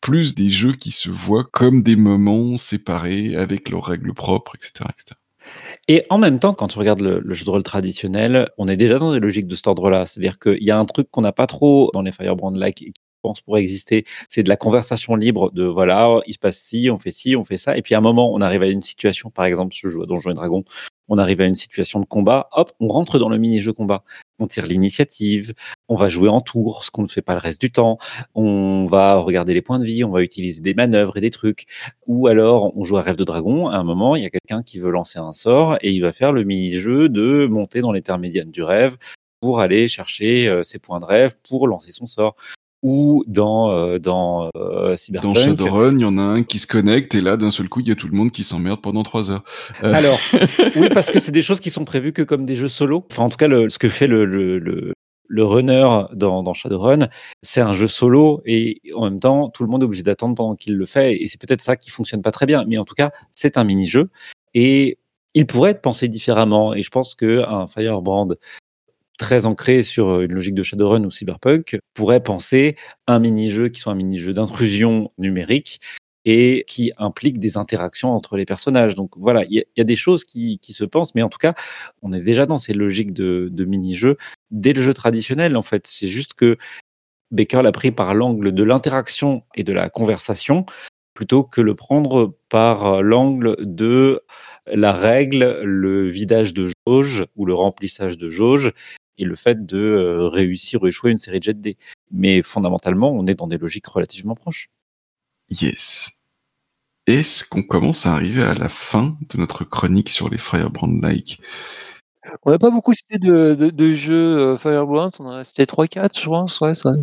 Plus 0.02 0.36
des 0.36 0.50
jeux 0.50 0.74
qui 0.74 0.92
se 0.92 1.10
voient 1.10 1.48
comme 1.52 1.84
des 1.84 1.96
moments 1.96 2.58
séparés 2.58 3.36
avec 3.36 3.70
leurs 3.70 3.86
règles 3.86 4.14
propres, 4.14 4.56
etc., 4.56 4.86
etc. 4.90 5.16
Et 5.88 6.06
en 6.10 6.18
même 6.18 6.40
temps, 6.40 6.54
quand 6.54 6.68
tu 6.68 6.78
regardes 6.78 7.02
le, 7.02 7.34
jeu 7.34 7.46
de 7.46 7.50
rôle 7.50 7.64
traditionnel, 7.64 8.50
on 8.58 8.68
est 8.68 8.78
déjà 8.78 9.00
dans 9.00 9.12
des 9.12 9.20
logiques 9.20 9.48
de 9.48 9.56
cet 9.56 9.68
ordre-là. 9.68 10.06
C'est-à-dire 10.06 10.40
qu'il 10.40 10.64
y 10.64 10.72
a 10.72 10.78
un 10.78 10.86
truc 10.86 11.10
qu'on 11.12 11.22
n'a 11.22 11.32
pas 11.32 11.48
trop 11.48 11.90
dans 11.94 12.02
les 12.02 12.12
qui 12.12 12.86
je 12.86 13.09
pense 13.22 13.42
pourrait 13.42 13.62
exister, 13.62 14.06
c'est 14.28 14.44
de 14.44 14.50
la 14.50 14.58
conversation 14.58 15.16
libre 15.16 15.52
de 15.52 15.64
voilà, 15.64 16.20
il 16.28 16.34
se 16.34 16.40
passe 16.40 16.58
ci, 16.58 16.90
on 16.92 16.98
fait 16.98 17.12
ci, 17.12 17.36
on 17.36 17.46
fait 17.46 17.58
ça. 17.58 17.78
Et 17.78 17.82
puis 17.82 17.96
à 17.96 18.00
un 18.00 18.02
moment, 18.02 18.34
on 18.34 18.42
arrive 18.42 18.64
à 18.64 18.68
une 18.68 18.82
situation, 18.82 19.30
par 19.30 19.46
exemple, 19.46 19.76
je 19.76 19.90
joue 19.90 20.04
à 20.04 20.06
Donjons 20.06 20.32
et 20.32 20.34
Dragons, 20.34 20.64
on 21.10 21.18
arrive 21.18 21.42
à 21.42 21.46
une 21.46 21.56
situation 21.56 22.00
de 22.00 22.06
combat, 22.06 22.50
hop, 22.52 22.72
on 22.80 22.88
rentre 22.88 23.18
dans 23.18 23.30
le 23.30 23.38
mini-jeu 23.38 23.74
combat. 23.74 24.04
On 24.38 24.48
tire 24.48 24.68
l'initiative, 24.68 25.54
on 25.90 25.96
va 25.96 26.08
jouer 26.08 26.30
en 26.30 26.40
tour, 26.40 26.86
ce 26.86 26.92
qu'on 26.92 27.02
ne 27.02 27.08
fait 27.08 27.24
pas 27.24 27.34
le 27.34 27.40
reste 27.40 27.60
du 27.60 27.72
temps. 27.72 27.98
On 28.36 28.86
va 28.86 29.16
regarder 29.16 29.54
les 29.54 29.62
points 29.62 29.80
de 29.80 29.84
vie, 29.84 30.04
on 30.04 30.12
va 30.12 30.22
utiliser 30.22 30.62
des 30.62 30.76
manœuvres 30.76 31.18
et 31.18 31.22
des 31.22 31.32
trucs. 31.32 31.66
Ou 32.08 32.28
alors, 32.28 32.78
on 32.78 32.84
joue 32.84 32.98
à 32.98 33.02
Rêve 33.02 33.16
de 33.18 33.24
Dragon. 33.24 33.68
À 33.68 33.78
un 33.78 33.84
moment, 33.84 34.16
il 34.16 34.24
y 34.24 34.26
a 34.26 34.30
quelqu'un 34.30 34.62
qui 34.64 34.80
veut 34.80 34.92
lancer 34.92 35.20
un 35.20 35.34
sort 35.34 35.78
et 35.82 35.92
il 35.92 36.00
va 36.02 36.14
faire 36.14 36.32
le 36.32 36.44
mini-jeu 36.44 37.10
de 37.10 37.48
monter 37.48 37.82
dans 37.82 37.92
l'état 37.92 38.18
médiane 38.18 38.52
du 38.52 38.62
rêve 38.62 38.98
pour 39.42 39.60
aller 39.60 39.88
chercher 39.88 40.48
euh, 40.48 40.64
ses 40.64 40.80
points 40.80 41.00
de 41.00 41.06
rêve 41.06 41.36
pour 41.48 41.68
lancer 41.68 41.92
son 41.92 42.06
sort. 42.06 42.36
Ou 42.82 43.24
dans, 43.28 43.72
euh, 43.72 44.00
dans 44.00 44.50
euh, 44.56 44.90
Dans 44.90 44.96
Cyberpunk. 44.96 45.38
Shadowrun, 45.38 45.98
il 45.98 46.02
y 46.02 46.06
en 46.06 46.18
a 46.18 46.22
un 46.22 46.44
qui 46.44 46.60
se 46.60 46.68
connecte 46.68 47.14
et 47.14 47.22
là, 47.22 47.36
d'un 47.36 47.52
seul 47.52 47.68
coup, 47.68 47.82
il 47.82 47.88
y 47.90 47.92
a 47.92 47.96
tout 47.96 48.08
le 48.08 48.16
monde 48.16 48.32
qui 48.32 48.46
s'emmerde 48.46 48.82
pendant 48.82 49.04
trois 49.04 49.32
heures. 49.32 49.44
Euh, 49.84 49.94
Alors, 49.94 50.18
oui, 50.78 50.88
parce 50.94 51.12
que 51.12 51.20
c'est 51.20 51.34
des 51.34 51.42
choses 51.42 51.60
qui 51.60 51.72
sont 51.72 51.84
prévues 51.84 52.14
que 52.14 52.22
comme 52.22 52.46
des 52.46 52.56
jeux 52.56 52.70
solo. 52.70 53.06
Enfin, 53.12 53.24
en 53.24 53.30
tout 53.30 53.38
cas, 53.38 53.50
le, 53.50 53.68
ce 53.68 53.80
que 53.80 53.90
fait 53.90 54.08
le, 54.08 54.24
le, 54.24 54.60
le, 54.60 54.94
le 55.28 55.44
runner 55.44 55.88
dans, 56.14 56.42
dans 56.42 56.54
Shadowrun, 56.54 57.10
c'est 57.42 57.62
un 57.62 57.74
jeu 57.74 57.88
solo 57.88 58.42
et 58.46 58.82
en 58.96 59.04
même 59.04 59.20
temps, 59.20 59.50
tout 59.50 59.64
le 59.64 59.70
monde 59.70 59.82
est 59.82 59.86
obligé 59.86 60.04
d'attendre 60.04 60.36
pendant 60.36 60.56
qu'il 60.56 60.76
le 60.78 60.86
fait. 60.86 61.22
Et 61.22 61.28
c'est 61.28 61.40
peut-être 61.40 61.62
ça 61.62 61.76
qui 61.76 61.92
fonctionne 61.92 62.22
pas 62.22 62.32
très 62.32 62.46
bien. 62.46 62.64
Mais 62.66 62.78
en 62.78 62.86
tout 62.86 62.96
cas, 62.96 63.12
c'est 63.32 63.58
un 63.58 63.66
mini-jeu 63.66 64.10
et 64.54 64.98
il 65.34 65.46
pourrait 65.46 65.72
être 65.72 65.82
pensé 65.82 66.08
différemment. 66.08 66.74
Et 66.74 66.82
je 66.82 66.90
pense 66.90 67.14
qu'un 67.14 67.68
Firebrand 67.68 68.30
très 69.20 69.46
ancré 69.46 69.84
sur 69.84 70.22
une 70.22 70.34
logique 70.34 70.56
de 70.56 70.64
Shadowrun 70.64 71.04
ou 71.04 71.12
Cyberpunk 71.12 71.78
pourrait 71.94 72.24
penser 72.24 72.76
un 73.06 73.20
mini-jeu 73.20 73.70
qui 73.70 73.80
soit 73.82 73.92
un 73.92 73.96
mini-jeu 73.96 74.34
d'intrusion 74.34 75.12
numérique 75.20 75.80
et 76.26 76.64
qui 76.68 76.92
implique 76.98 77.38
des 77.38 77.58
interactions 77.58 78.16
entre 78.16 78.38
les 78.38 78.46
personnages. 78.46 78.96
Donc 78.96 79.12
voilà, 79.18 79.44
il 79.46 79.64
y, 79.76 79.82
a- 79.82 79.84
des 79.84 79.96
choses 79.96 80.24
qui, 80.24 80.60
se 80.62 80.84
pensent, 80.86 81.14
mais 81.16 81.22
en 81.22 81.30
tout 81.30 81.38
cas, 81.38 81.54
on 82.02 82.14
est 82.14 82.22
déjà 82.22 82.46
dans 82.46 82.58
ces 82.58 82.74
logiques 82.74 83.14
de, 83.14 83.66
mini-jeux 83.66 84.18
dès 84.52 84.74
le 84.74 84.82
jeu 84.82 84.94
traditionnel, 84.94 85.56
en 85.58 85.62
fait. 85.62 85.86
C'est 85.86 86.08
juste 86.08 86.34
que 86.34 86.58
Baker 87.32 87.62
l'a 87.62 87.72
pris 87.72 87.92
par 87.92 88.14
l'angle 88.16 88.54
de 88.54 88.64
l'interaction 88.64 89.44
et 89.56 89.64
de 89.64 89.74
la 89.74 89.90
conversation, 89.90 90.66
plutôt 91.14 91.44
que 91.44 91.62
le 91.62 91.76
prendre 91.76 92.38
par 92.48 93.02
l'angle 93.04 93.56
de 93.60 94.24
la 94.66 94.94
règle, 94.94 95.62
le 95.64 96.08
vidage 96.08 96.54
de 96.54 96.72
jauge 96.88 97.26
ou 97.36 97.46
le 97.46 97.54
remplissage 97.54 98.18
de 98.18 98.30
jauge 98.30 98.72
et 99.20 99.26
le 99.26 99.36
fait 99.36 99.66
de 99.66 99.78
euh, 99.78 100.28
réussir 100.28 100.82
ou 100.82 100.88
échouer 100.88 101.12
une 101.12 101.20
série 101.20 101.40
de 101.40 101.44
jets 101.44 101.54
de 101.54 101.62
dés. 101.62 101.78
Mais 102.12 102.42
fondamentalement, 102.42 103.12
on 103.12 103.28
est 103.28 103.36
dans 103.36 103.48
des 103.48 103.58
logiques 103.58 103.86
relativement 103.88 104.36
proches. 104.36 104.70
Yes. 105.50 106.12
Est-ce 107.06 107.44
qu'on 107.44 107.64
commence 107.64 108.06
à 108.06 108.14
arriver 108.14 108.44
à 108.44 108.54
la 108.54 108.70
fin 108.70 109.18
de 109.30 109.38
notre 109.38 109.64
chronique 109.64 110.10
sur 110.10 110.30
les 110.30 110.38
Firebrand-like 110.38 111.42
On 112.44 112.52
n'a 112.52 112.60
pas 112.60 112.70
beaucoup 112.70 112.94
cité 112.94 113.18
de, 113.18 113.56
de, 113.56 113.70
de 113.70 113.94
jeux 113.94 114.38
euh, 114.38 114.58
Firebrand, 114.58 115.10
on 115.20 115.26
en 115.26 115.32
a 115.32 115.44
cité 115.44 115.66
3-4, 115.66 116.20
je 116.22 116.26
pense. 116.26 116.62
Ouais, 116.62 116.76
ça... 116.76 116.94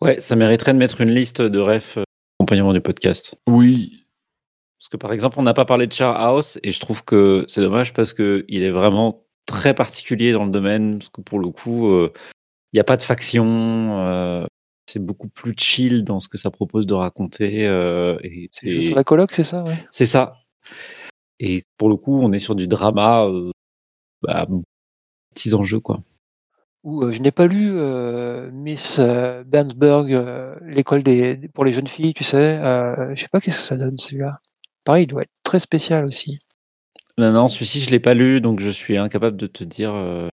Ouais, 0.00 0.20
ça 0.20 0.36
mériterait 0.36 0.72
de 0.74 0.78
mettre 0.78 1.00
une 1.00 1.10
liste 1.10 1.42
de 1.42 1.58
refs 1.58 1.98
euh, 1.98 2.04
accompagnement 2.38 2.72
du 2.72 2.80
podcast. 2.80 3.38
Oui, 3.48 4.04
Parce 4.78 4.88
que 4.88 4.96
par 4.96 5.12
exemple, 5.12 5.38
on 5.38 5.42
n'a 5.42 5.54
pas 5.54 5.64
parlé 5.64 5.86
de 5.86 5.92
Char 5.92 6.16
House 6.16 6.58
et 6.62 6.72
je 6.72 6.80
trouve 6.80 7.04
que 7.04 7.44
c'est 7.48 7.60
dommage 7.60 7.92
parce 7.94 8.12
que 8.12 8.44
il 8.48 8.62
est 8.62 8.70
vraiment 8.70 9.25
très 9.46 9.74
particulier 9.74 10.32
dans 10.32 10.44
le 10.44 10.50
domaine. 10.50 10.98
Parce 10.98 11.10
que 11.10 11.20
pour 11.20 11.38
le 11.38 11.48
coup, 11.48 11.88
euh, 11.90 12.12
il 12.72 12.76
n'y 12.76 12.80
a 12.80 12.84
pas 12.84 12.96
de 12.96 13.02
faction. 13.02 14.00
euh, 14.00 14.46
c'est 14.88 15.04
beaucoup 15.04 15.28
plus 15.28 15.54
chill 15.58 16.04
dans 16.04 16.20
ce 16.20 16.28
que 16.28 16.38
ça 16.38 16.50
propose 16.50 16.86
de 16.86 16.94
raconter. 16.94 17.66
euh, 17.66 18.18
et, 18.22 18.48
C'est 18.52 18.66
et- 18.68 18.82
sur 18.82 18.94
la 18.94 19.04
coloc, 19.04 19.32
c'est 19.32 19.44
ça 19.44 19.64
ouais. 19.64 19.76
c'est 19.90 20.06
ça. 20.06 20.34
Et 21.40 21.62
pour 21.76 21.88
le 21.88 21.96
coup, 21.96 22.20
on 22.22 22.32
est 22.32 22.38
sur 22.38 22.54
du 22.54 22.66
drama, 22.68 23.24
euh, 23.26 23.50
bah, 24.22 24.46
petits 25.34 25.54
enjeux 25.54 25.80
quoi. 25.80 26.00
Euh, 26.86 27.10
je 27.10 27.20
n'ai 27.20 27.32
pas 27.32 27.48
lu 27.48 27.72
euh, 27.76 28.48
Miss 28.52 28.98
euh, 29.00 29.42
Bernsberg, 29.44 30.12
euh, 30.12 30.54
l'école 30.62 31.02
des, 31.02 31.36
pour 31.52 31.64
les 31.64 31.72
jeunes 31.72 31.88
filles, 31.88 32.14
tu 32.14 32.22
sais. 32.22 32.36
Euh, 32.36 33.12
je 33.16 33.22
sais 33.22 33.28
pas 33.28 33.40
qu'est-ce 33.40 33.58
que 33.58 33.64
ça 33.66 33.76
donne 33.76 33.98
celui-là. 33.98 34.40
Pareil, 34.84 35.02
il 35.04 35.08
doit 35.08 35.22
être 35.22 35.32
très 35.42 35.58
spécial 35.58 36.04
aussi. 36.04 36.38
Non, 37.18 37.32
non, 37.32 37.48
celui-ci, 37.48 37.80
je 37.80 37.90
l'ai 37.90 38.00
pas 38.00 38.14
lu, 38.14 38.40
donc 38.40 38.60
je 38.60 38.70
suis 38.70 38.96
incapable 38.98 39.36
de 39.36 39.46
te 39.46 39.64
dire. 39.64 39.94
euh, 39.94 40.28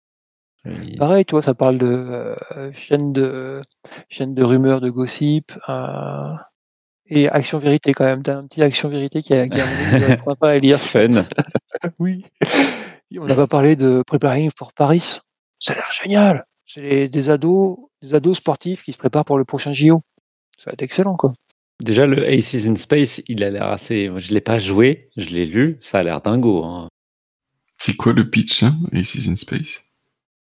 il- 0.66 0.98
Pareil, 0.98 1.26
tu 1.26 1.32
vois, 1.32 1.42
ça 1.42 1.54
parle 1.54 1.78
de 1.78 1.86
euh, 1.88 2.72
chaîne 2.74 3.12
de 3.14 3.62
chaîne 4.10 4.34
de 4.34 4.44
rumeurs, 4.44 4.82
de 4.82 4.90
gossip. 4.90 5.52
euh, 5.70 6.34
et 7.12 7.28
Action 7.28 7.58
Vérité 7.58 7.92
quand 7.94 8.06
même. 8.06 8.22
T'as 8.22 8.38
un 8.38 8.46
petit 8.48 8.62
Action 8.62 8.88
Vérité 8.88 9.22
qui, 9.24 9.34
a, 9.34 9.48
qui, 9.48 9.60
a 9.60 9.64
qui 9.66 10.00
doit 10.00 10.10
être 10.10 10.24
sympa 10.24 10.50
à 10.50 10.58
lire. 10.60 10.80
Fun. 10.80 11.10
Oui. 12.00 12.26
On 13.18 13.26
n'a 13.26 13.36
pas 13.36 13.48
parlé 13.48 13.76
de 13.76 14.04
Preparing 14.06 14.52
for 14.56 14.74
Paris. 14.74 15.20
Ça 15.60 15.74
a 15.74 15.76
l'air 15.78 15.90
génial. 15.92 16.46
C'est 16.66 17.08
des 17.08 17.30
ados, 17.30 17.78
des 18.02 18.14
ados 18.14 18.38
sportifs 18.38 18.84
qui 18.84 18.94
se 18.94 18.98
préparent 18.98 19.26
pour 19.26 19.38
le 19.40 19.46
prochain 19.46 19.74
JO. 19.74 20.02
Ça 20.58 20.70
va 20.70 20.74
être 20.74 20.82
excellent, 20.84 21.16
quoi. 21.16 21.34
Déjà, 21.82 22.06
le 22.06 22.28
Aces 22.28 22.66
in 22.66 22.76
Space, 22.76 23.22
il 23.28 23.44
a 23.44 23.50
l'air 23.50 23.68
assez. 23.68 24.12
Je 24.18 24.34
l'ai 24.34 24.42
pas 24.42 24.58
joué, 24.58 25.10
je 25.16 25.30
l'ai 25.30 25.46
lu, 25.46 25.78
ça 25.80 26.00
a 26.00 26.04
l'air 26.04 26.22
dingo. 26.22 26.64
hein. 26.66 26.90
c'est 27.78 27.96
quoi 27.96 28.14
le 28.14 28.30
pitch, 28.30 28.64
hein 28.64 28.78
Aces 28.92 29.28
in 29.28 29.36
Space? 29.36 29.86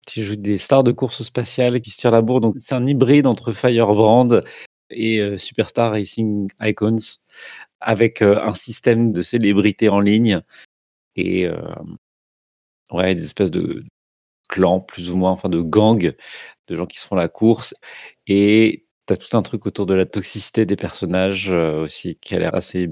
Tu 0.05 0.23
joues 0.23 0.35
des 0.35 0.57
stars 0.57 0.83
de 0.83 0.91
course 0.91 1.21
spatiale 1.23 1.81
qui 1.81 1.91
se 1.91 1.97
tirent 1.97 2.11
la 2.11 2.21
bourre. 2.21 2.41
Donc, 2.41 2.55
c'est 2.59 2.75
un 2.75 2.85
hybride 2.85 3.27
entre 3.27 3.51
Firebrand 3.51 4.41
et 4.89 5.19
euh, 5.19 5.37
Superstar 5.37 5.91
Racing 5.91 6.49
Icons 6.61 6.97
avec 7.79 8.21
euh, 8.21 8.41
un 8.41 8.53
système 8.53 9.13
de 9.13 9.21
célébrité 9.21 9.87
en 9.87 9.99
ligne 9.99 10.41
et 11.15 11.45
euh, 11.45 11.61
ouais, 12.91 13.15
des 13.15 13.23
espèces 13.23 13.51
de 13.51 13.85
clans, 14.47 14.79
plus 14.79 15.11
ou 15.11 15.15
moins, 15.15 15.31
enfin 15.31 15.49
de 15.49 15.61
gangs 15.61 16.13
de 16.67 16.75
gens 16.75 16.85
qui 16.85 16.99
se 16.99 17.07
font 17.07 17.15
la 17.15 17.29
course. 17.29 17.75
Et 18.27 18.85
tu 19.17 19.29
tout 19.29 19.37
un 19.37 19.41
truc 19.41 19.65
autour 19.65 19.85
de 19.85 19.93
la 19.93 20.05
toxicité 20.05 20.65
des 20.65 20.75
personnages 20.75 21.49
aussi 21.49 22.15
qui 22.15 22.35
a 22.35 22.39
l'air 22.39 22.55
assez 22.55 22.89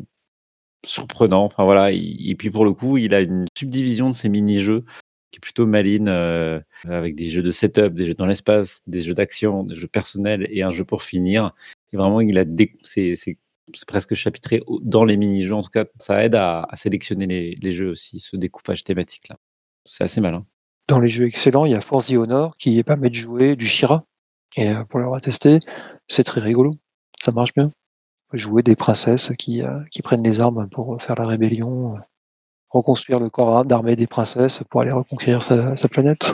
surprenant. 0.85 1.44
Enfin 1.44 1.64
voilà, 1.64 1.91
et 1.91 2.35
puis 2.38 2.49
pour 2.49 2.65
le 2.65 2.73
coup, 2.73 2.98
il 2.98 3.14
a 3.14 3.22
une 3.22 3.45
subdivision 3.57 4.10
de 4.10 4.15
ses 4.15 4.30
mini-jeux 4.30 4.85
qui 5.31 5.38
est 5.38 5.41
plutôt 5.41 5.65
maline, 5.65 6.07
euh, 6.07 6.60
avec 6.85 7.15
des 7.15 7.30
jeux 7.30 7.44
de 7.44 7.52
setup, 7.52 7.94
des 7.94 8.06
jeux 8.06 8.14
dans 8.14 8.26
l'espace, 8.26 8.81
des 8.88 9.02
jeux 9.02 9.14
d'action, 9.14 9.64
des 9.64 9.76
jeux 9.76 9.88
personnels 9.88 10.48
et 10.49 10.64
un 10.64 10.69
jeu 10.69 10.85
pour 10.85 11.03
finir. 11.03 11.53
Et 11.91 11.98
vraiment, 11.98 12.22
il 12.22 12.39
a 12.39 12.45
c'est, 12.84 13.15
presque 13.85 14.14
chapitré 14.14 14.61
dans 14.81 15.03
les 15.03 15.18
mini-jeux. 15.18 15.53
En 15.53 15.61
tout 15.61 15.69
cas, 15.69 15.85
ça 15.99 16.23
aide 16.23 16.35
à, 16.35 16.68
sélectionner 16.76 17.56
les, 17.61 17.72
jeux 17.72 17.89
aussi, 17.89 18.19
ce 18.19 18.38
découpage 18.38 18.84
thématique 18.84 19.27
là. 19.30 19.38
C'est 19.84 20.03
assez 20.03 20.22
malin. 20.22 20.45
Dans 20.88 20.99
les 20.99 21.10
jeux 21.10 21.26
excellents, 21.26 21.65
il 21.65 21.73
y 21.73 21.76
a 21.76 21.81
Forza 21.81 22.15
Honor 22.15 22.56
qui 22.57 22.81
permet 22.84 23.10
de 23.10 23.15
jouer 23.15 23.56
du 23.56 23.68
Shira. 23.68 24.06
Et 24.55 24.69
euh, 24.69 24.83
pour 24.85 24.99
l'avoir 24.99 25.21
testé, 25.21 25.59
c'est 26.07 26.23
très 26.23 26.41
rigolo. 26.41 26.71
Ça 27.21 27.31
marche 27.31 27.53
bien. 27.53 27.71
Jouer 28.33 28.63
des 28.63 28.75
princesses 28.75 29.31
qui, 29.37 29.63
euh, 29.63 29.79
qui 29.91 30.01
prennent 30.01 30.23
les 30.23 30.41
armes 30.41 30.69
pour 30.69 31.01
faire 31.01 31.15
la 31.15 31.27
rébellion 31.27 31.97
reconstruire 32.69 33.19
le 33.19 33.29
corps 33.29 33.65
d'armée 33.65 33.95
des 33.95 34.07
princesses 34.07 34.63
pour 34.69 34.81
aller 34.81 34.91
reconquérir 34.91 35.41
sa, 35.41 35.75
planète. 35.89 36.33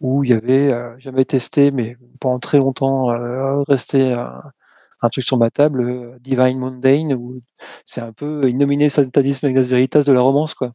Où 0.00 0.24
il 0.24 0.30
y 0.30 0.34
avait, 0.34 0.72
euh, 0.72 0.98
jamais 0.98 1.24
testé, 1.24 1.70
mais 1.70 1.96
pendant 2.20 2.38
très 2.38 2.58
longtemps, 2.58 3.10
euh, 3.12 3.62
resté 3.62 4.12
un, 4.12 5.08
truc 5.10 5.24
sur 5.24 5.38
ma 5.38 5.50
table, 5.50 5.80
euh, 5.82 6.18
Divine 6.20 6.58
Mundane, 6.58 7.14
où 7.14 7.40
c'est 7.86 8.02
un 8.02 8.12
peu 8.12 8.48
Innominé 8.48 8.88
Satanis 8.90 9.38
Magnus 9.42 9.68
Veritas 9.68 10.02
de 10.02 10.12
la 10.12 10.20
romance, 10.20 10.54
quoi. 10.54 10.72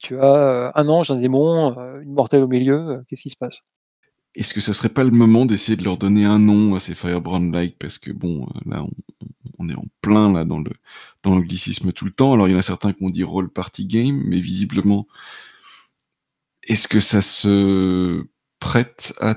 tu 0.00 0.20
as 0.20 0.72
un 0.74 0.88
ange, 0.88 1.10
un 1.10 1.16
démon, 1.16 1.76
une 2.00 2.14
mortelle 2.14 2.42
au 2.42 2.48
milieu, 2.48 3.04
qu'est-ce 3.08 3.22
qui 3.22 3.30
se 3.30 3.36
passe? 3.36 3.60
Est-ce 4.36 4.52
que 4.52 4.60
ce 4.60 4.74
serait 4.74 4.90
pas 4.90 5.02
le 5.02 5.10
moment 5.10 5.46
d'essayer 5.46 5.76
de 5.76 5.84
leur 5.84 5.96
donner 5.96 6.26
un 6.26 6.38
nom 6.38 6.74
à 6.74 6.80
ces 6.80 6.94
Firebrand-like? 6.94 7.78
Parce 7.78 7.98
que 7.98 8.12
bon, 8.12 8.46
là, 8.66 8.84
on, 9.58 9.68
est 9.68 9.74
en 9.74 9.84
plein 10.02 10.32
là 10.32 10.44
dans 10.44 10.58
le 10.60 10.70
dans 11.22 11.34
le 11.34 11.42
glissisme 11.42 11.92
tout 11.92 12.04
le 12.04 12.12
temps. 12.12 12.34
Alors 12.34 12.46
il 12.46 12.52
y 12.52 12.54
en 12.54 12.58
a 12.58 12.62
certains 12.62 12.92
qui 12.92 13.02
ont 13.02 13.10
dit 13.10 13.24
role 13.24 13.48
party 13.48 13.86
game, 13.86 14.22
mais 14.26 14.38
visiblement, 14.38 15.08
est-ce 16.64 16.86
que 16.86 17.00
ça 17.00 17.22
se 17.22 18.26
prête 18.60 19.14
à 19.20 19.36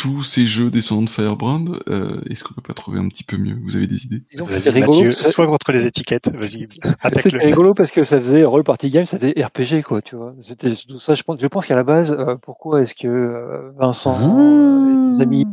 tous 0.00 0.22
ces 0.22 0.46
jeux 0.46 0.70
descendants 0.70 1.02
de 1.02 1.10
Firebrand 1.10 1.66
euh, 1.90 2.22
Est-ce 2.30 2.42
qu'on 2.42 2.54
peut 2.54 2.62
pas 2.62 2.72
trouver 2.72 2.98
un 2.98 3.08
petit 3.08 3.22
peu 3.22 3.36
mieux? 3.36 3.58
Vous 3.62 3.76
avez 3.76 3.86
des 3.86 4.06
idées? 4.06 4.22
Vas-y 4.32 4.80
Mathieu, 4.80 5.12
soit 5.12 5.46
contre 5.46 5.72
les 5.72 5.84
étiquettes, 5.84 6.30
vas-y, 6.34 6.68
attaque 7.02 7.30
le. 7.30 7.38
rigolo 7.38 7.74
parce 7.74 7.90
que 7.90 8.02
ça 8.02 8.18
faisait 8.18 8.42
role 8.44 8.64
party 8.64 8.88
game, 8.88 9.04
ça 9.04 9.18
faisait 9.18 9.34
RPG 9.36 9.82
quoi, 9.82 10.00
tu 10.00 10.16
vois. 10.16 10.34
C'était 10.40 10.72
tout 10.88 10.98
ça. 10.98 11.14
Je 11.14 11.22
pense, 11.22 11.38
je 11.38 11.46
pense 11.48 11.66
qu'à 11.66 11.76
la 11.76 11.82
base, 11.82 12.12
euh, 12.12 12.36
pourquoi 12.36 12.80
est-ce 12.80 12.94
que 12.94 13.08
euh, 13.08 13.72
Vincent 13.76 14.16
et 14.88 15.12
ses 15.12 15.20
amis 15.20 15.44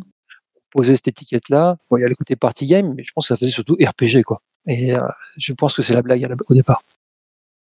posaient 0.72 0.96
cette 0.96 1.10
étiquette-là? 1.10 1.76
Bon, 1.90 1.98
il 1.98 2.02
y 2.02 2.06
a 2.06 2.08
le 2.08 2.16
côté 2.16 2.38
party 2.38 2.68
game, 2.68 2.94
mais 2.96 3.04
je 3.04 3.12
pense 3.12 3.28
que 3.28 3.34
ça 3.34 3.38
faisait 3.38 3.52
surtout 3.52 3.76
RPG 3.76 4.24
quoi. 4.24 4.42
Et 4.66 4.94
je 5.38 5.54
pense 5.54 5.76
que 5.76 5.82
c'est 5.82 5.94
la 5.94 6.02
blague 6.02 6.26
au 6.48 6.54
départ. 6.54 6.82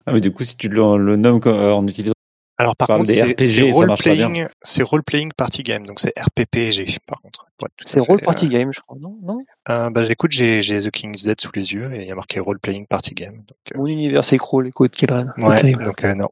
Ah 0.07 0.13
mais 0.13 0.21
du 0.21 0.31
coup, 0.31 0.43
si 0.43 0.57
tu 0.57 0.67
le, 0.67 0.97
le 0.97 1.15
nommes 1.15 1.41
en 1.45 1.85
utilisant 1.87 2.13
alors 2.57 2.75
par 2.75 2.87
contre, 2.87 3.09
c'est 3.09 3.71
role-playing, 3.71 4.45
c'est 4.61 4.83
role-playing 4.83 5.31
party 5.35 5.63
game, 5.63 5.85
donc 5.85 5.99
c'est 5.99 6.13
RPPG 6.19 6.99
par 7.07 7.19
contre. 7.21 7.47
C'est 7.85 7.99
role 7.99 8.21
party 8.21 8.45
euh, 8.45 8.49
game, 8.49 8.71
je 8.71 8.81
crois, 8.81 8.97
non, 8.99 9.17
non? 9.21 9.39
euh, 9.69 9.89
bah, 9.89 10.05
J'écoute, 10.05 10.31
j'ai 10.31 10.61
The 10.61 10.91
King's 10.91 11.23
Dead 11.23 11.39
sous 11.39 11.51
les 11.55 11.73
yeux 11.73 11.93
et 11.93 12.01
il 12.01 12.07
y 12.07 12.11
a 12.11 12.15
marqué 12.15 12.39
role-playing 12.39 12.87
party 12.87 13.13
game. 13.13 13.37
Donc, 13.37 13.57
euh... 13.73 13.77
Mon 13.77 13.87
univers 13.87 14.23
s'écroule, 14.23 14.67
écoute, 14.67 14.91
Killren. 14.91 15.33
Ouais, 15.37 15.71
donc 15.73 16.03
euh, 16.03 16.15
non. 16.15 16.29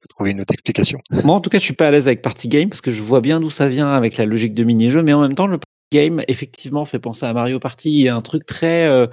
Faut 0.00 0.08
trouver 0.08 0.32
une 0.32 0.40
autre 0.40 0.52
explication. 0.52 1.00
Moi, 1.24 1.34
en 1.34 1.40
tout 1.40 1.48
cas, 1.48 1.58
je 1.58 1.64
suis 1.64 1.74
pas 1.74 1.88
à 1.88 1.90
l'aise 1.90 2.08
avec 2.08 2.22
party 2.22 2.48
game 2.48 2.68
parce 2.68 2.80
que 2.80 2.90
je 2.90 3.02
vois 3.02 3.20
bien 3.20 3.40
d'où 3.40 3.50
ça 3.50 3.68
vient 3.68 3.92
avec 3.92 4.16
la 4.16 4.24
logique 4.24 4.54
de 4.54 4.64
mini-jeu, 4.64 5.02
mais 5.02 5.12
en 5.12 5.20
même 5.20 5.34
temps, 5.34 5.46
le 5.46 5.58
party 5.58 6.08
game, 6.08 6.22
effectivement, 6.26 6.84
fait 6.84 6.98
penser 6.98 7.24
à 7.24 7.32
Mario 7.32 7.60
Party. 7.60 7.90
Il 7.90 8.02
y 8.02 8.08
a 8.08 8.16
un 8.16 8.20
truc 8.20 8.44
très 8.44 8.86
euh, 8.86 9.06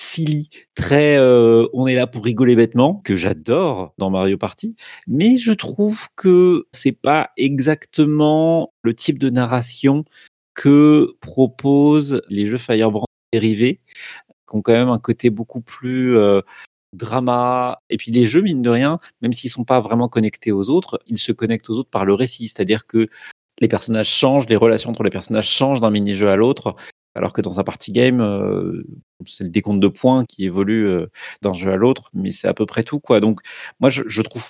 silly, 0.00 0.48
très 0.74 1.18
euh, 1.18 1.66
on 1.74 1.86
est 1.86 1.94
là 1.94 2.06
pour 2.06 2.24
rigoler 2.24 2.56
bêtement, 2.56 2.94
que 3.04 3.16
j'adore 3.16 3.92
dans 3.98 4.08
Mario 4.08 4.38
Party, 4.38 4.74
mais 5.06 5.36
je 5.36 5.52
trouve 5.52 6.06
que 6.16 6.66
c'est 6.72 6.92
pas 6.92 7.30
exactement 7.36 8.72
le 8.82 8.94
type 8.94 9.18
de 9.18 9.28
narration 9.28 10.04
que 10.54 11.14
proposent 11.20 12.22
les 12.30 12.46
jeux 12.46 12.56
Firebrand 12.56 13.04
dérivés, 13.32 13.82
qui 14.48 14.56
ont 14.56 14.62
quand 14.62 14.72
même 14.72 14.88
un 14.88 14.98
côté 14.98 15.28
beaucoup 15.28 15.60
plus 15.60 16.16
euh, 16.16 16.40
drama. 16.94 17.82
Et 17.90 17.98
puis 17.98 18.10
les 18.10 18.24
jeux, 18.24 18.40
mine 18.40 18.62
de 18.62 18.70
rien, 18.70 19.00
même 19.20 19.34
s'ils 19.34 19.50
sont 19.50 19.64
pas 19.64 19.80
vraiment 19.80 20.08
connectés 20.08 20.50
aux 20.50 20.70
autres, 20.70 20.98
ils 21.08 21.18
se 21.18 21.32
connectent 21.32 21.68
aux 21.68 21.74
autres 21.74 21.90
par 21.90 22.06
le 22.06 22.14
récit, 22.14 22.48
c'est-à-dire 22.48 22.86
que 22.86 23.08
les 23.60 23.68
personnages 23.68 24.08
changent, 24.08 24.48
les 24.48 24.56
relations 24.56 24.88
entre 24.88 25.02
les 25.02 25.10
personnages 25.10 25.48
changent 25.48 25.80
d'un 25.80 25.90
mini-jeu 25.90 26.30
à 26.30 26.36
l'autre. 26.36 26.74
Alors 27.14 27.32
que 27.32 27.40
dans 27.40 27.58
un 27.58 27.64
party 27.64 27.92
game, 27.92 28.20
euh, 28.20 28.84
c'est 29.26 29.44
le 29.44 29.50
décompte 29.50 29.80
de 29.80 29.88
points 29.88 30.24
qui 30.24 30.44
évolue 30.44 30.86
euh, 30.86 31.06
d'un 31.42 31.52
jeu 31.52 31.72
à 31.72 31.76
l'autre, 31.76 32.10
mais 32.14 32.30
c'est 32.30 32.46
à 32.46 32.54
peu 32.54 32.66
près 32.66 32.84
tout. 32.84 33.00
quoi. 33.00 33.20
Donc, 33.20 33.40
moi, 33.80 33.90
je, 33.90 34.02
je 34.06 34.22
trouve 34.22 34.44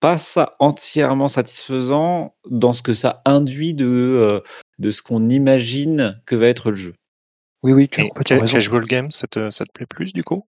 pas 0.00 0.16
ça 0.16 0.56
entièrement 0.58 1.28
satisfaisant 1.28 2.34
dans 2.48 2.72
ce 2.72 2.82
que 2.82 2.94
ça 2.94 3.22
induit 3.24 3.74
de, 3.74 3.86
euh, 3.86 4.40
de 4.78 4.90
ce 4.90 5.02
qu'on 5.02 5.28
imagine 5.28 6.20
que 6.26 6.34
va 6.34 6.48
être 6.48 6.70
le 6.70 6.76
jeu. 6.76 6.94
Oui, 7.62 7.72
oui, 7.72 7.88
tu 7.88 8.00
as 8.00 8.40
raison. 8.40 8.46
Casual 8.46 8.84
game, 8.86 9.10
ça 9.10 9.26
te, 9.26 9.50
ça 9.50 9.64
te 9.64 9.72
plaît 9.72 9.86
plus 9.86 10.12
du 10.12 10.24
coup? 10.24 10.46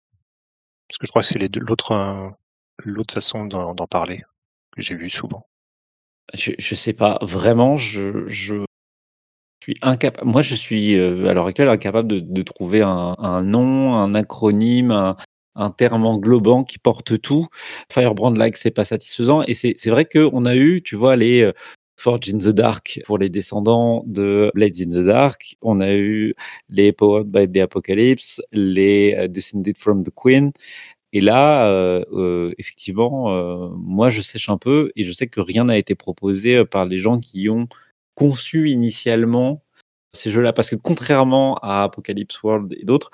Parce 0.88 1.00
que 1.00 1.08
je 1.08 1.12
crois 1.12 1.22
que 1.22 1.28
c'est 1.28 1.58
l'autre 1.58 2.36
l'autre 2.86 3.14
façon 3.14 3.46
d'en 3.46 3.88
parler 3.88 4.24
que 4.72 4.82
j'ai 4.82 4.96
vu 4.96 5.10
souvent. 5.10 5.48
Je, 6.34 6.52
je 6.58 6.76
sais 6.76 6.94
pas, 6.94 7.18
vraiment, 7.22 7.76
je, 7.78 8.28
je 8.28 8.64
suis 9.64 9.76
incapable. 9.82 10.30
Moi, 10.30 10.42
je 10.42 10.56
suis 10.56 10.96
euh, 10.96 11.28
à 11.28 11.34
l'heure 11.34 11.48
actuelle 11.48 11.70
incapable 11.70 12.08
de, 12.08 12.20
de 12.20 12.42
trouver 12.44 12.82
un, 12.82 13.16
un, 13.18 13.44
nom, 13.44 13.96
un 13.96 14.16
acronyme, 14.16 14.92
un, 14.92 15.18
un, 15.56 15.70
terme 15.72 16.06
englobant 16.06 16.64
qui 16.64 16.80
porte 16.80 17.22
tout. 17.22 17.48
Firebrand 17.92 18.32
Like, 18.32 18.58
c'est 18.58 18.72
pas 18.72 18.86
satisfaisant. 18.86 19.44
Et 19.48 19.54
c'est 19.54 19.90
vrai 19.90 20.06
qu'on 20.06 20.46
a 20.46 20.56
eu, 20.56 20.82
tu 20.84 20.96
vois, 20.96 21.16
les 21.16 21.42
euh, 21.42 21.54
Forge 21.98 22.30
in 22.34 22.38
the 22.38 22.50
Dark 22.50 23.02
pour 23.06 23.18
les 23.18 23.30
descendants 23.30 24.04
de 24.08 24.52
Blades 24.54 24.80
in 24.82 24.90
the 24.90 25.06
Dark. 25.06 25.58
On 25.62 25.82
a 25.82 25.94
eu 25.94 26.34
les 26.70 26.94
Powered 26.94 27.28
by 27.28 27.52
the 27.52 27.58
Apocalypse, 27.64 28.42
les 28.54 29.16
euh, 29.18 29.28
Descended 29.28 29.78
from 29.78 30.04
the 30.04 30.12
Queen. 30.16 30.52
Et 31.12 31.22
là, 31.22 31.68
euh, 31.68 32.06
euh, 32.14 32.54
effectivement, 32.60 33.34
euh, 33.34 33.70
moi, 33.76 34.10
je 34.10 34.22
sèche 34.22 34.50
un 34.50 34.58
peu 34.58 34.92
et 34.96 35.04
je 35.04 35.12
sais 35.12 35.28
que 35.28 35.40
rien 35.40 35.66
n'a 35.66 35.78
été 35.78 35.96
proposé 35.96 36.64
par 36.66 36.86
les 36.86 37.00
gens 37.00 37.20
qui 37.20 37.50
ont 37.50 37.68
conçu 38.16 38.70
initialement 38.70 39.64
ces 40.14 40.32
jeux-là 40.32 40.54
parce 40.54 40.70
que 40.70 40.76
contrairement 40.76 41.58
à 41.62 41.84
Apocalypse 41.84 42.42
World 42.42 42.74
et 42.74 42.84
d'autres, 42.86 43.12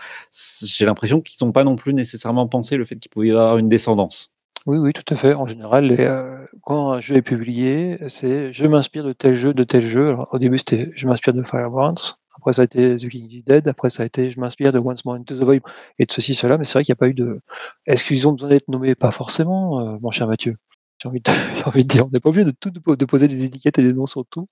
j'ai 0.64 0.86
l'impression 0.86 1.22
qu'ils 1.22 1.46
n'ont 1.46 1.52
pas 1.52 1.64
non 1.64 1.76
plus 1.76 1.94
nécessairement 1.94 2.48
pensé 2.48 2.78
le 2.78 2.86
fait 2.86 2.96
qu'il 2.96 3.10
pouvait 3.12 3.28
y 3.28 3.32
avoir 3.32 3.58
une 3.58 3.70
descendance. 3.70 4.32
Oui, 4.66 4.78
oui, 4.80 4.94
tout 4.94 5.14
à 5.14 5.18
fait. 5.18 5.36
En 5.36 5.46
général, 5.46 5.92
euh, 6.00 6.44
quand 6.64 6.94
un 6.94 7.00
jeu 7.00 7.18
est 7.18 7.22
publié, 7.22 8.00
c'est 8.08 8.52
je 8.52 8.66
m'inspire 8.66 9.04
de 9.04 9.14
tel 9.14 9.36
jeu, 9.36 9.54
de 9.54 9.64
tel 9.64 9.86
jeu. 9.86 10.16
au 10.32 10.40
début, 10.40 10.58
c'était 10.58 10.92
je 10.96 11.08
m'inspire 11.08 11.34
de 11.34 11.44
Firebrands. 11.44 11.94
Après, 12.38 12.54
ça 12.54 12.64
a 12.64 12.66
été 12.66 12.96
The 12.96 13.08
King 13.10 13.32
is 13.32 13.44
Dead. 13.44 13.68
Après, 13.68 13.90
ça 13.92 14.04
a 14.04 14.06
été 14.08 14.32
je 14.32 14.40
m'inspire 14.40 14.74
de 14.74 14.80
Once 14.80 15.06
More 15.06 15.16
Into 15.16 15.36
the 15.36 15.44
Void 15.44 15.62
et 16.00 16.06
de 16.06 16.12
ceci, 16.12 16.34
cela. 16.34 16.58
Mais 16.58 16.64
c'est 16.64 16.74
vrai 16.74 16.84
qu'il 16.84 16.94
n'y 16.94 16.98
a 16.98 17.02
pas 17.02 17.08
eu 17.10 17.14
de. 17.14 17.42
Est-ce 17.86 18.04
qu'ils 18.04 18.28
ont 18.28 18.32
besoin 18.32 18.50
d'être 18.50 18.68
nommés? 18.68 18.96
Pas 18.96 19.12
forcément, 19.12 19.82
euh, 19.82 19.98
mon 20.02 20.10
cher 20.10 20.28
Mathieu. 20.28 20.56
J'ai 20.98 21.10
envie, 21.10 21.22
envie, 21.66 21.84
de 21.84 21.90
dire, 21.90 22.06
on 22.08 22.10
n'est 22.10 22.20
pas 22.20 22.30
obligé 22.30 22.46
de 22.46 22.52
tout 22.52 22.70
de 22.70 23.06
poser 23.06 23.28
des 23.28 23.44
étiquettes 23.44 23.80
et 23.80 23.84
des 23.84 23.94
noms 23.94 24.06
sur 24.06 24.26
tout. 24.26 24.48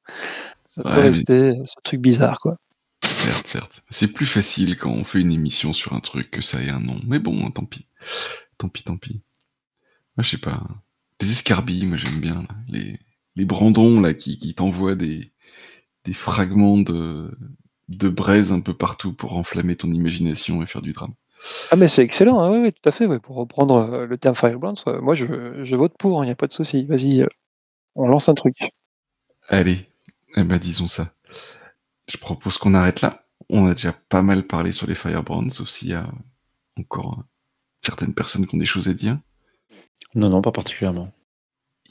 Ça 0.67 0.83
peut 0.83 0.89
rester 0.89 1.53
ce 1.65 1.75
truc 1.83 2.01
bizarre, 2.01 2.39
quoi. 2.39 2.57
Certes, 3.07 3.47
certes. 3.47 3.83
C'est 3.89 4.07
plus 4.07 4.25
facile 4.25 4.77
quand 4.77 4.91
on 4.91 5.03
fait 5.03 5.21
une 5.21 5.31
émission 5.31 5.73
sur 5.73 5.93
un 5.93 5.99
truc 5.99 6.31
que 6.31 6.41
ça 6.41 6.61
ait 6.61 6.69
un 6.69 6.79
nom. 6.79 6.99
Mais 7.05 7.19
bon, 7.19 7.49
tant 7.51 7.65
pis. 7.65 7.87
Tant 8.57 8.69
pis, 8.69 8.83
tant 8.83 8.97
pis. 8.97 9.21
Moi, 10.17 10.23
je 10.23 10.31
sais 10.31 10.37
pas. 10.37 10.63
Les 11.21 11.31
escarbilles, 11.31 11.85
moi 11.85 11.97
j'aime 11.97 12.19
bien. 12.19 12.45
Les, 12.67 12.99
les 13.35 13.45
brandons 13.45 14.01
là 14.01 14.13
qui, 14.13 14.37
qui 14.39 14.53
t'envoient 14.53 14.95
des, 14.95 15.31
des 16.03 16.13
fragments 16.13 16.77
de, 16.77 17.37
de 17.89 18.09
braise 18.09 18.51
un 18.51 18.61
peu 18.61 18.73
partout 18.73 19.13
pour 19.13 19.37
enflammer 19.37 19.75
ton 19.75 19.91
imagination 19.91 20.61
et 20.61 20.65
faire 20.65 20.81
du 20.81 20.93
drame. 20.93 21.13
Ah 21.71 21.75
mais 21.75 21.87
c'est 21.87 22.03
excellent, 22.03 22.39
hein, 22.39 22.61
oui, 22.61 22.71
tout 22.71 22.87
à 22.87 22.91
fait. 22.91 23.07
Pour 23.19 23.35
reprendre 23.35 23.75
euh, 23.75 24.05
le 24.05 24.17
terme 24.17 24.35
Firebrand, 24.35 24.75
euh, 24.87 25.01
moi 25.01 25.15
je, 25.15 25.63
je, 25.63 25.75
vote 25.75 25.97
pour, 25.97 26.13
il 26.13 26.21
hein, 26.21 26.25
n'y 26.25 26.31
a 26.31 26.35
pas 26.35 26.47
de 26.47 26.53
souci. 26.53 26.85
Vas-y, 26.85 27.21
euh, 27.21 27.27
on 27.95 28.07
lance 28.07 28.29
un 28.29 28.33
truc. 28.33 28.71
Allez, 29.49 29.87
eh 30.35 30.43
ben 30.43 30.57
disons 30.57 30.87
ça. 30.87 31.13
Je 32.07 32.17
propose 32.17 32.57
qu'on 32.57 32.73
arrête 32.73 33.01
là. 33.01 33.25
On 33.49 33.65
a 33.67 33.73
déjà 33.73 33.93
pas 34.09 34.21
mal 34.21 34.47
parlé 34.47 34.71
sur 34.71 34.87
les 34.87 34.95
Firebrands, 34.95 35.49
sauf 35.49 35.69
s'il 35.69 35.89
y 35.89 35.93
a 35.93 36.09
encore 36.77 37.23
certaines 37.81 38.13
personnes 38.13 38.47
qui 38.47 38.55
ont 38.55 38.59
des 38.59 38.65
choses 38.65 38.87
à 38.87 38.93
dire. 38.93 39.19
Non, 40.15 40.29
non, 40.29 40.41
pas 40.41 40.51
particulièrement. 40.51 41.11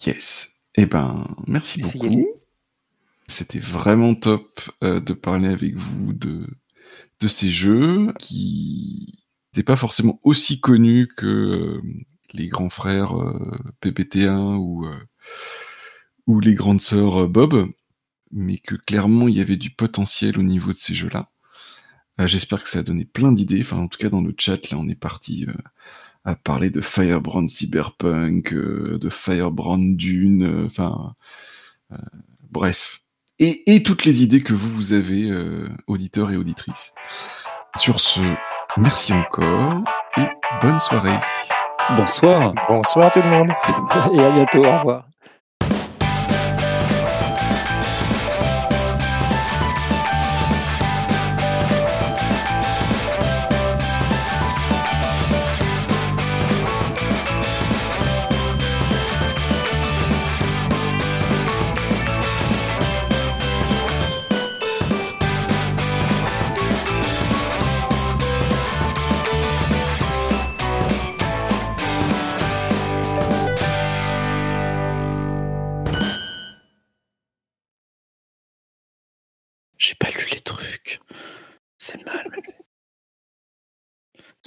Yes. 0.06 0.56
Eh 0.74 0.86
ben, 0.86 1.26
merci 1.46 1.82
beaucoup. 1.82 2.26
C'était 3.26 3.58
vraiment 3.58 4.14
top 4.14 4.60
euh, 4.82 5.00
de 5.00 5.12
parler 5.12 5.48
avec 5.48 5.74
vous 5.74 6.12
de, 6.12 6.46
de 7.20 7.28
ces 7.28 7.50
jeux 7.50 8.12
qui 8.18 9.21
n'étaient 9.52 9.64
pas 9.64 9.76
forcément 9.76 10.18
aussi 10.22 10.60
connus 10.60 11.08
que 11.14 11.26
euh, 11.26 11.82
les 12.32 12.48
grands 12.48 12.70
frères 12.70 13.20
euh, 13.20 13.58
PPT1 13.82 14.56
ou, 14.56 14.86
euh, 14.86 14.96
ou 16.26 16.40
les 16.40 16.54
grandes 16.54 16.80
sœurs 16.80 17.28
Bob, 17.28 17.68
mais 18.30 18.58
que 18.58 18.74
clairement 18.74 19.28
il 19.28 19.36
y 19.36 19.40
avait 19.40 19.56
du 19.56 19.70
potentiel 19.70 20.38
au 20.38 20.42
niveau 20.42 20.72
de 20.72 20.76
ces 20.76 20.94
jeux-là. 20.94 21.28
J'espère 22.18 22.62
que 22.62 22.68
ça 22.68 22.80
a 22.80 22.82
donné 22.82 23.04
plein 23.04 23.32
d'idées. 23.32 23.62
Enfin, 23.62 23.78
en 23.78 23.88
tout 23.88 23.98
cas, 23.98 24.10
dans 24.10 24.20
le 24.20 24.34
chat, 24.38 24.70
là, 24.70 24.76
on 24.78 24.88
est 24.88 24.94
parti 24.94 25.46
à 26.24 26.36
parler 26.36 26.70
de 26.70 26.80
Firebrand 26.80 27.48
Cyberpunk, 27.48 28.54
de 28.54 29.08
Firebrand 29.08 29.96
Dune, 29.96 30.66
enfin, 30.66 31.16
bref. 32.48 33.00
Et, 33.40 33.74
et 33.74 33.82
toutes 33.82 34.04
les 34.04 34.22
idées 34.22 34.42
que 34.42 34.52
vous, 34.52 34.70
vous 34.70 34.92
avez, 34.92 35.32
auditeurs 35.88 36.30
et 36.30 36.36
auditrices. 36.36 36.92
Sur 37.76 37.98
ce, 37.98 38.20
merci 38.76 39.12
encore 39.12 39.82
et 40.16 40.28
bonne 40.60 40.78
soirée. 40.78 41.18
Bonsoir. 41.96 42.54
Bonsoir 42.68 43.10
tout 43.10 43.22
le 43.22 43.28
monde. 43.28 43.50
Et 44.14 44.24
à 44.24 44.30
bientôt. 44.30 44.64
Au 44.64 44.78
revoir. 44.78 45.04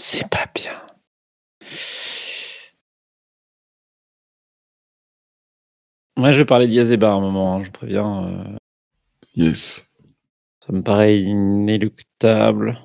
C'est 0.07 0.29
pas 0.29 0.45
bien. 0.53 0.79
Moi, 6.17 6.31
je 6.31 6.37
vais 6.37 6.45
parler 6.45 6.67
d'Iazébar 6.67 7.13
à 7.13 7.15
un 7.17 7.21
moment, 7.21 7.55
hein, 7.55 7.63
je 7.63 7.71
préviens. 7.71 8.25
euh, 8.27 8.57
Yes. 9.35 9.91
ça 10.65 10.71
me 10.71 10.81
paraît 10.81 11.19
inéluctable. 11.19 12.79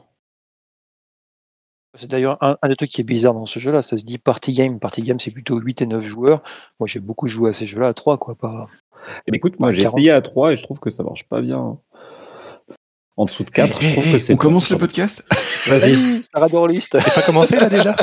C'est 1.97 2.09
d'ailleurs 2.09 2.43
un, 2.43 2.57
un 2.63 2.69
des 2.69 2.77
trucs 2.77 2.91
qui 2.91 3.03
est 3.03 3.05
bizarre 3.05 3.35
dans 3.35 3.47
ce 3.47 3.61
jeu-là. 3.61 3.83
Ça 3.83 3.99
se 3.99 4.05
dit 4.05 4.19
party 4.19 4.53
game. 4.53 4.81
Party 4.81 5.03
game, 5.03 5.21
c'est 5.21 5.31
plutôt 5.31 5.59
8 5.59 5.83
et 5.83 5.87
9 5.87 6.03
joueurs. 6.05 6.43
Moi, 6.81 6.87
j'ai 6.87 7.01
beaucoup 7.01 7.29
joué 7.29 7.51
à 7.51 7.53
ces 7.53 7.67
jeux-là 7.67 7.89
à 7.89 7.95
3, 7.95 8.17
quoi. 8.19 8.35
Pas... 8.35 8.67
Eh 9.27 9.31
ben, 9.31 9.37
écoute, 9.37 9.61
moi, 9.61 9.73
j'ai 9.73 9.83
40. 9.83 9.99
essayé 9.99 10.11
à 10.11 10.23
3 10.23 10.53
et 10.53 10.57
je 10.57 10.63
trouve 10.63 10.81
que 10.81 10.91
ça 10.91 11.03
marche 11.05 11.25
pas 11.29 11.41
bien. 11.41 11.79
En 13.21 13.27
dessous 13.27 13.45
de 13.45 13.51
4, 13.51 13.83
je 13.83 13.93
trouve 13.93 14.13
que 14.13 14.19
c'est. 14.19 14.33
On 14.33 14.37
commence 14.39 14.71
le 14.71 14.79
podcast? 14.79 15.23
Vas-y, 15.67 16.23
Sarah 16.33 16.49
Dorlist, 16.49 16.93
T'as 16.93 17.11
pas 17.11 17.21
commencé 17.21 17.57
là 17.57 17.69
déjà? 17.69 17.95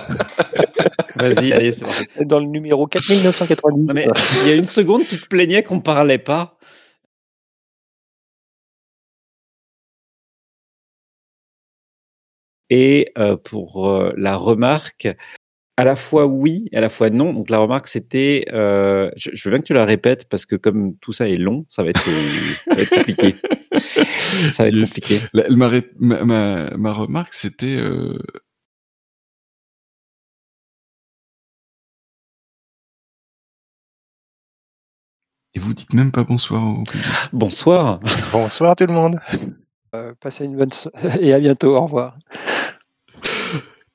Vas-y, 1.15 1.53
allez, 1.53 1.71
c'est 1.71 1.85
parti. 1.85 2.05
dans 2.23 2.39
le 2.39 2.45
numéro 2.45 2.85
4990. 2.85 3.87
Non, 3.87 3.93
mais 3.95 4.07
il 4.43 4.47
y 4.47 4.51
a 4.51 4.55
une 4.55 4.65
seconde, 4.65 5.07
tu 5.07 5.19
te 5.19 5.25
plaignais 5.25 5.63
qu'on 5.63 5.79
parlait 5.79 6.19
pas. 6.19 6.59
Et 12.69 13.11
euh, 13.17 13.37
pour 13.37 13.89
euh, 13.89 14.13
la 14.17 14.35
remarque, 14.35 15.07
à 15.77 15.83
la 15.83 15.95
fois 15.95 16.27
oui, 16.27 16.69
à 16.73 16.79
la 16.81 16.89
fois 16.89 17.09
non. 17.09 17.33
Donc 17.33 17.49
la 17.49 17.57
remarque, 17.57 17.87
c'était, 17.87 18.45
euh, 18.53 19.09
je, 19.15 19.31
je 19.33 19.49
veux 19.49 19.55
bien 19.55 19.61
que 19.61 19.65
tu 19.65 19.73
la 19.73 19.85
répètes 19.85 20.29
parce 20.29 20.45
que 20.45 20.55
comme 20.55 20.95
tout 20.97 21.11
ça 21.11 21.27
est 21.27 21.37
long, 21.37 21.65
ça 21.69 21.81
va 21.81 21.89
être, 21.89 22.07
euh, 22.07 22.27
ça 22.67 22.75
va 22.75 22.81
être 22.83 22.95
compliqué. 22.95 23.35
Ça 24.51 24.63
va 24.63 24.69
être 24.69 24.75
Yes. 24.75 24.89
compliqué. 24.93 25.21
La- 25.33 25.49
ma, 25.49 25.67
ré- 25.67 25.89
ma, 25.99 26.23
ma- 26.23 26.69
ma 26.77 26.93
remarque, 26.93 27.33
c'était. 27.33 27.77
euh, 27.77 28.17
Et 35.53 35.59
vous 35.59 35.73
dites 35.73 35.93
même 35.93 36.11
pas 36.11 36.23
bonsoir 36.23 36.63
au 36.63 36.83
public. 36.83 37.05
Bonsoir. 37.33 37.99
Bonsoir 38.31 38.75
tout 38.75 38.85
le 38.85 38.93
monde. 38.93 39.19
Euh, 39.95 40.13
passez 40.19 40.45
une 40.45 40.55
bonne 40.57 40.71
so- 40.71 40.91
et 41.19 41.33
à 41.33 41.39
bientôt. 41.39 41.75
Au 41.75 41.81
revoir. 41.85 42.17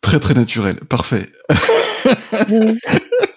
Très 0.01 0.19
très 0.19 0.35
naturel, 0.35 0.81
parfait. 0.87 1.31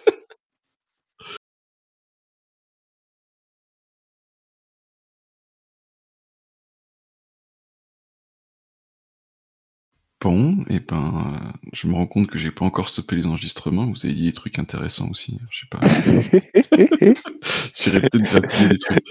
Bon, 10.25 10.65
et 10.69 10.79
ben, 10.79 11.13
euh, 11.37 11.67
je 11.73 11.85
me 11.85 11.93
rends 11.93 12.07
compte 12.07 12.25
que 12.25 12.39
j'ai 12.39 12.49
pas 12.49 12.65
encore 12.65 12.89
stoppé 12.89 13.15
les 13.15 13.27
enregistrements. 13.27 13.85
Vous 13.85 14.07
avez 14.07 14.15
dit 14.15 14.25
des 14.25 14.33
trucs 14.33 14.57
intéressants 14.57 15.07
aussi. 15.11 15.39
Je 15.51 15.59
sais 15.59 15.67
pas. 15.69 15.79
J'irai 17.77 18.01
peut-être 18.01 18.23
grappiller 18.23 18.69
des 18.69 18.79
trucs. 18.79 19.05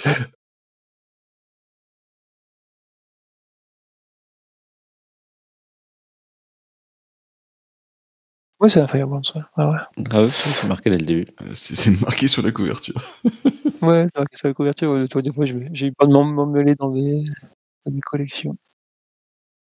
Oui, 8.59 8.69
c'est 8.69 8.81
un 8.81 8.89
Firebrand, 8.89 9.23
ça. 9.23 9.49
Ah 9.57 9.71
ouais. 9.71 10.05
Ah 10.11 10.27
c'est 10.29 10.67
marqué 10.67 10.91
dès 10.91 10.99
le 10.99 11.07
début. 11.07 11.27
Euh, 11.43 11.51
C'est 11.55 11.77
c'est 11.77 11.91
marqué 12.01 12.27
sur 12.27 12.43
la 12.43 12.51
couverture. 12.51 13.01
Ouais, 13.83 14.07
c'est 14.13 14.25
que 14.25 14.37
sur 14.37 14.49
la 14.49 14.55
couverture, 14.55 14.91
ouais, 14.91 15.07
toi, 15.07 15.23
des 15.23 15.33
fois, 15.33 15.45
j'ai 15.47 15.87
eu 15.87 15.93
peur 15.93 16.09
de 16.09 16.13
m'emmêler 16.13 16.75
dans 16.75 16.91
mes, 16.91 17.23
dans 17.87 17.93
mes 17.93 18.01
collections. 18.01 18.57